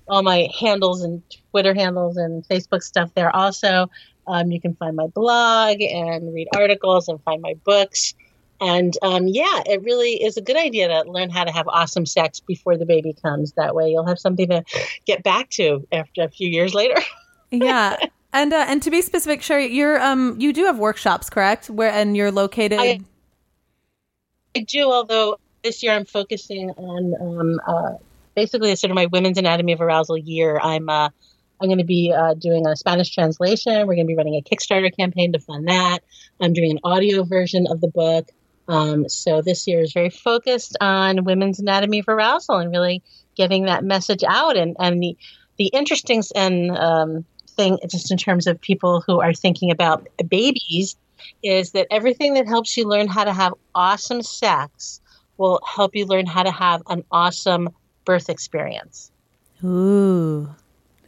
all 0.08 0.22
my 0.22 0.48
handles 0.60 1.02
and 1.02 1.22
twitter 1.50 1.72
handles 1.72 2.16
and 2.16 2.46
facebook 2.48 2.82
stuff 2.82 3.10
there 3.14 3.34
also 3.34 3.88
um, 4.26 4.50
you 4.50 4.60
can 4.60 4.74
find 4.74 4.96
my 4.96 5.06
blog 5.06 5.80
and 5.80 6.32
read 6.34 6.48
articles 6.54 7.08
and 7.08 7.22
find 7.22 7.42
my 7.42 7.54
books. 7.64 8.14
And 8.60 8.96
um, 9.02 9.26
yeah 9.26 9.62
it 9.66 9.82
really 9.82 10.22
is 10.22 10.36
a 10.36 10.40
good 10.40 10.56
idea 10.56 10.88
to 10.88 11.10
learn 11.10 11.28
how 11.28 11.44
to 11.44 11.50
have 11.50 11.66
awesome 11.68 12.06
sex 12.06 12.40
before 12.40 12.76
the 12.76 12.86
baby 12.86 13.14
comes. 13.20 13.52
That 13.52 13.74
way 13.74 13.90
you'll 13.90 14.06
have 14.06 14.18
something 14.18 14.48
to 14.48 14.64
get 15.06 15.22
back 15.22 15.50
to 15.50 15.86
after 15.92 16.22
a 16.22 16.28
few 16.28 16.48
years 16.48 16.74
later. 16.74 16.96
Yeah. 17.50 17.96
And 18.32 18.52
uh, 18.52 18.64
and 18.66 18.82
to 18.82 18.90
be 18.90 19.00
specific 19.00 19.40
sheri 19.40 19.72
you're 19.72 20.00
um 20.02 20.40
you 20.40 20.52
do 20.52 20.64
have 20.64 20.76
workshops 20.76 21.30
correct? 21.30 21.70
Where 21.70 21.92
and 21.92 22.16
you're 22.16 22.32
located? 22.32 22.80
I- 22.80 23.00
I 24.56 24.60
do, 24.60 24.90
although 24.90 25.38
this 25.62 25.82
year 25.82 25.92
I'm 25.92 26.04
focusing 26.04 26.70
on 26.70 27.14
um, 27.20 27.60
uh, 27.66 27.94
basically 28.36 28.74
sort 28.76 28.90
of 28.90 28.94
my 28.94 29.06
Women's 29.06 29.38
Anatomy 29.38 29.72
of 29.72 29.80
Arousal 29.80 30.16
year. 30.16 30.60
I'm 30.62 30.88
uh, 30.88 31.08
I'm 31.60 31.68
going 31.68 31.78
to 31.78 31.84
be 31.84 32.12
uh, 32.12 32.34
doing 32.34 32.66
a 32.66 32.76
Spanish 32.76 33.10
translation. 33.10 33.86
We're 33.86 33.94
going 33.94 34.06
to 34.06 34.10
be 34.10 34.16
running 34.16 34.34
a 34.34 34.42
Kickstarter 34.42 34.94
campaign 34.94 35.32
to 35.32 35.38
fund 35.38 35.68
that. 35.68 36.00
I'm 36.40 36.52
doing 36.52 36.72
an 36.72 36.80
audio 36.84 37.24
version 37.24 37.66
of 37.68 37.80
the 37.80 37.88
book. 37.88 38.28
Um, 38.66 39.08
so 39.08 39.42
this 39.42 39.66
year 39.66 39.80
is 39.80 39.92
very 39.92 40.10
focused 40.10 40.76
on 40.80 41.24
Women's 41.24 41.60
Anatomy 41.60 42.00
of 42.00 42.08
Arousal 42.08 42.58
and 42.58 42.70
really 42.70 43.02
getting 43.34 43.66
that 43.66 43.84
message 43.84 44.24
out. 44.26 44.56
And 44.56 44.76
and 44.78 45.02
the 45.02 45.16
the 45.56 45.66
interesting 45.66 46.22
and 46.34 46.76
um, 46.76 47.24
thing, 47.50 47.78
just 47.88 48.10
in 48.10 48.16
terms 48.16 48.46
of 48.46 48.60
people 48.60 49.02
who 49.06 49.20
are 49.20 49.34
thinking 49.34 49.70
about 49.70 50.08
babies, 50.28 50.96
is 51.42 51.72
that 51.72 51.86
everything 51.90 52.34
that 52.34 52.46
helps 52.46 52.76
you 52.76 52.88
learn 52.88 53.06
how 53.06 53.24
to 53.24 53.32
have 53.32 53.54
awesome 53.74 54.22
sex 54.22 55.00
will 55.36 55.60
help 55.66 55.94
you 55.94 56.06
learn 56.06 56.26
how 56.26 56.42
to 56.42 56.50
have 56.50 56.82
an 56.88 57.04
awesome 57.10 57.68
birth 58.04 58.28
experience. 58.28 59.10
ooh 59.62 60.54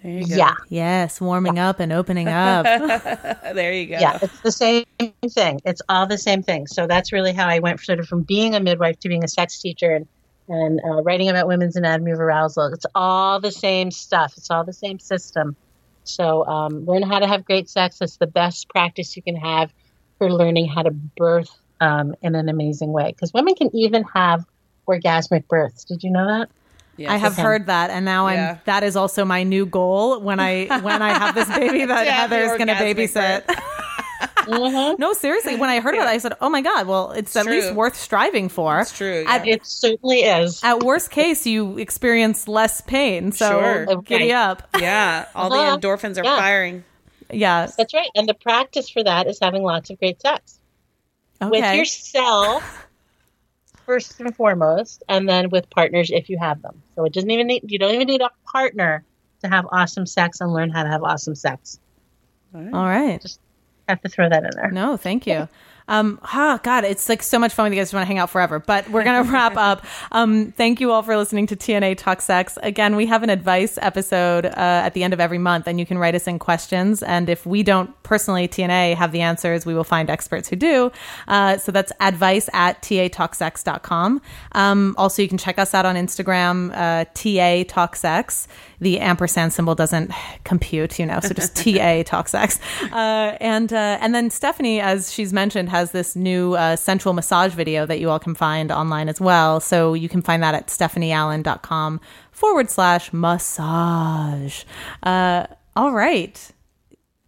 There 0.07 0.15
you 0.15 0.28
go. 0.28 0.37
Yeah, 0.37 0.55
yes 0.69 1.20
warming 1.20 1.59
up 1.59 1.81
and 1.81 1.93
opening 1.93 2.28
up 2.28 2.65
There 3.55 3.73
you 3.73 3.87
go. 3.87 3.99
yeah, 3.99 4.20
it's 4.23 4.41
the 4.41 4.53
same 4.53 4.85
thing. 5.28 5.61
It's 5.65 5.83
all 5.89 6.07
the 6.07 6.16
same 6.16 6.45
thing. 6.45 6.69
So 6.69 6.87
that's 6.87 7.12
really 7.12 7.33
how 7.33 7.49
I 7.49 7.59
went 7.59 7.81
sort 7.81 7.99
of 7.99 8.07
from 8.07 8.23
being 8.23 8.55
a 8.55 8.61
midwife 8.61 9.01
to 9.01 9.09
being 9.09 9.24
a 9.24 9.28
sex 9.28 9.61
teacher 9.61 9.93
and 9.97 10.07
and 10.49 10.81
uh, 10.85 11.03
writing 11.03 11.28
about 11.28 11.49
women's 11.49 11.74
anatomy 11.74 12.12
of 12.12 12.20
arousal. 12.20 12.73
It's 12.73 12.87
all 12.95 13.41
the 13.41 13.51
same 13.51 13.91
stuff. 13.91 14.35
It's 14.37 14.49
all 14.49 14.62
the 14.62 14.73
same 14.73 15.01
system. 15.01 15.57
So 16.05 16.47
um, 16.47 16.85
learn 16.85 17.03
how 17.03 17.19
to 17.19 17.27
have 17.27 17.45
great 17.45 17.69
sex. 17.69 17.99
It's 18.01 18.19
the 18.19 18.28
best 18.28 18.69
practice 18.69 19.16
you 19.16 19.23
can 19.24 19.35
have 19.35 19.73
for 20.19 20.33
learning 20.33 20.69
how 20.69 20.83
to 20.83 20.93
birth 20.93 21.51
um, 21.81 22.15
in 22.23 22.37
an 22.37 22.49
amazing 22.49 22.93
way. 22.93 23.09
Because 23.09 23.35
women 23.35 23.57
can 23.57 23.74
even 23.74 24.05
have 24.15 24.45
orgasmic 24.87 25.49
births. 25.49 25.83
Did 25.83 26.05
you 26.05 26.11
know 26.11 26.28
that? 26.28 26.49
Yes. 26.97 27.10
I 27.10 27.16
have 27.16 27.36
heard 27.36 27.66
that, 27.66 27.90
and 27.90 28.05
now 28.05 28.28
Yeah. 28.28 28.52
I'm. 28.52 28.60
That 28.64 28.82
is 28.82 28.97
also 28.97 29.24
my 29.24 29.43
new 29.43 29.66
goal 29.66 30.20
when 30.20 30.40
I 30.40 30.66
when 30.81 31.02
I 31.02 31.10
have 31.18 31.35
this 31.35 31.48
baby 31.48 31.85
that 31.86 32.06
Heather 32.06 32.40
is 32.43 32.52
going 32.52 32.68
to 32.68 32.74
babysit. 32.74 33.47
birth. 33.47 33.56
Mm-hmm. 34.47 35.01
no, 35.01 35.12
seriously. 35.12 35.56
When 35.56 35.68
I 35.68 35.81
heard 35.81 35.94
about 35.97 36.06
it, 36.06 36.10
I 36.10 36.18
said, 36.18 36.35
"Oh 36.40 36.48
my 36.48 36.62
god! 36.62 36.86
Well, 36.86 37.10
it's, 37.10 37.35
at 37.35 37.43
true. 37.44 37.52
least 37.55 37.74
worth 37.74 37.97
striving 37.97 38.48
for." 38.48 38.81
It's 38.81 38.97
true. 38.97 39.24
At. 39.27 39.47
It 39.47 39.66
certainly 39.66 40.20
is. 40.20 40.62
at 40.62 40.81
worst 40.85 41.10
case, 41.10 41.47
you 41.47 41.77
experience 41.78 42.47
less 42.47 42.81
pain. 42.81 43.32
So 43.32 43.48
Sure. 43.60 43.86
giddy 44.02 44.27
Okay. 44.27 44.32
up. 44.32 44.62
yeah. 44.78 45.27
All 45.35 45.52
Uh-huh. 45.52 45.77
the 45.77 45.81
endorphins 45.86 46.16
are 46.16 46.24
Yeah. 46.24 46.36
firing. 46.36 46.85
Yeah. 47.31 47.66
That's 47.77 47.93
right. 47.93 48.09
And 48.14 48.28
the 48.28 48.35
practice 48.35 48.89
for 48.89 49.02
that 49.02 49.27
is 49.27 49.39
having 49.43 49.64
lots 49.64 49.90
of 49.90 49.98
great 49.98 50.20
sex. 50.23 50.59
with 51.40 51.74
yourself 51.74 52.86
first 53.87 54.21
and 54.21 54.35
foremost, 54.37 55.03
and 55.09 55.29
then 55.29 55.49
with 55.49 55.71
partners 55.71 56.11
if 56.13 56.29
you 56.29 56.39
have 56.39 56.61
them. 56.61 56.83
So 56.95 57.05
it 57.05 57.13
doesn't 57.13 57.31
even 57.31 57.47
need 57.47 57.71
you 57.71 57.79
don't 57.79 57.95
even 57.95 58.09
need 58.09 58.21
a 58.21 58.31
partner 58.45 59.05
to 59.43 59.49
have 59.49 59.67
awesome 59.71 60.07
sex 60.07 60.41
and 60.41 60.53
learn 60.53 60.71
how 60.71 60.83
to 60.83 60.89
have 60.89 61.03
awesome 61.03 61.35
sex. 61.35 61.79
All 62.55 62.87
right. 62.87 63.21
Just 63.21 63.41
have 63.89 64.01
to 64.03 64.09
throw 64.09 64.29
that 64.29 64.45
in 64.45 64.51
there. 64.55 64.71
No, 64.71 64.97
thank 64.97 65.27
you. 65.27 65.49
Um, 65.89 66.19
ah, 66.23 66.59
God, 66.63 66.85
it's 66.85 67.09
like 67.09 67.23
so 67.23 67.39
much 67.39 67.53
fun 67.53 67.65
with 67.65 67.73
you 67.73 67.81
guys. 67.81 67.93
want 67.93 68.03
to 68.03 68.07
hang 68.07 68.19
out 68.19 68.31
forever, 68.31 68.59
but 68.59 68.89
we're 68.91 69.05
gonna 69.05 69.23
wrap 69.33 69.57
up. 69.57 69.85
Um, 70.13 70.53
thank 70.53 70.81
you 70.81 70.93
all 70.93 71.03
for 71.03 71.17
listening 71.17 71.47
to 71.49 71.57
TNA 71.57 71.99
Talk 71.99 72.21
Sex. 72.21 72.59
Again, 72.63 72.97
we 72.97 73.07
have 73.07 73.23
an 73.23 73.31
advice 73.31 73.79
episode 73.81 74.47
uh, 74.47 74.51
at 74.57 74.95
the 74.95 75.05
end 75.05 75.13
of 75.13 75.21
every 75.21 75.39
month, 75.39 75.67
and 75.67 75.79
you 75.79 75.87
can 75.87 75.99
write 75.99 76.15
us 76.15 76.27
in 76.27 76.39
questions. 76.39 77.03
And 77.03 77.29
if 77.29 77.47
we 77.47 77.63
don't 77.63 77.91
personally 78.03 78.49
TNA 78.49 78.97
have 78.97 79.13
the 79.13 79.21
answers, 79.21 79.65
we 79.65 79.75
will 79.75 79.85
find 79.85 80.11
experts 80.11 80.49
who 80.49 80.57
do. 80.57 80.91
Uh, 81.29 81.59
so 81.59 81.73
that's 81.73 81.93
advice 82.01 82.49
at 82.53 82.83
tatalksex.com. 82.83 84.21
Um, 84.53 84.95
also, 84.99 85.23
you 85.23 85.29
can 85.29 85.39
check 85.39 85.59
us 85.59 85.75
out 85.75 85.87
on 85.87 85.95
Instagram, 85.97 86.73
uh, 86.75 87.05
TA 87.15 87.65
Talk 87.73 87.97
Sex. 87.97 88.49
The 88.81 89.01
ampersand 89.01 89.53
symbol 89.53 89.74
doesn't 89.74 90.11
compute, 90.44 90.98
you 90.98 91.07
know, 91.07 91.20
so 91.20 91.35
just 91.35 91.57
TA 91.65 92.03
talk 92.03 92.28
sex. 92.28 92.59
Uh, 92.93 93.36
and 93.40 93.73
uh, 93.73 93.98
and 94.01 94.15
then 94.15 94.31
Stephanie, 94.31 94.81
as 94.81 95.12
she's 95.12 95.32
mentioned, 95.32 95.69
has 95.69 95.93
this 95.93 96.16
new 96.16 96.55
uh, 96.55 96.77
sensual 96.77 97.12
massage 97.12 97.53
video 97.53 97.86
that 97.86 98.01
you 98.01 98.11
all 98.11 98.19
can 98.19 98.35
find 98.35 98.70
online 98.70 99.09
as 99.09 99.20
well. 99.20 99.61
So 99.61 99.94
you 99.94 100.09
can 100.09 100.23
find 100.23 100.43
that 100.43 100.55
at 100.55 100.69
stephanieallen.com 100.69 102.01
forward 102.31 102.70
slash 102.70 103.12
massage. 103.12 104.65
Uh, 105.03 105.47
all 105.74 105.93
right. 105.93 106.53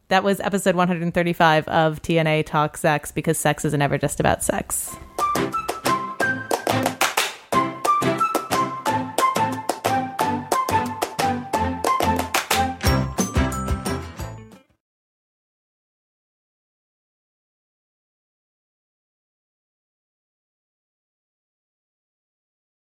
That 0.08 0.24
was 0.24 0.40
episode 0.40 0.74
135 0.74 1.68
of 1.68 2.00
TNA 2.00 2.46
Talk 2.46 2.78
Sex 2.78 3.12
because 3.12 3.38
sex 3.38 3.64
isn't 3.66 3.82
ever 3.82 3.98
just 3.98 4.20
about 4.20 4.42
sex. 4.42 4.96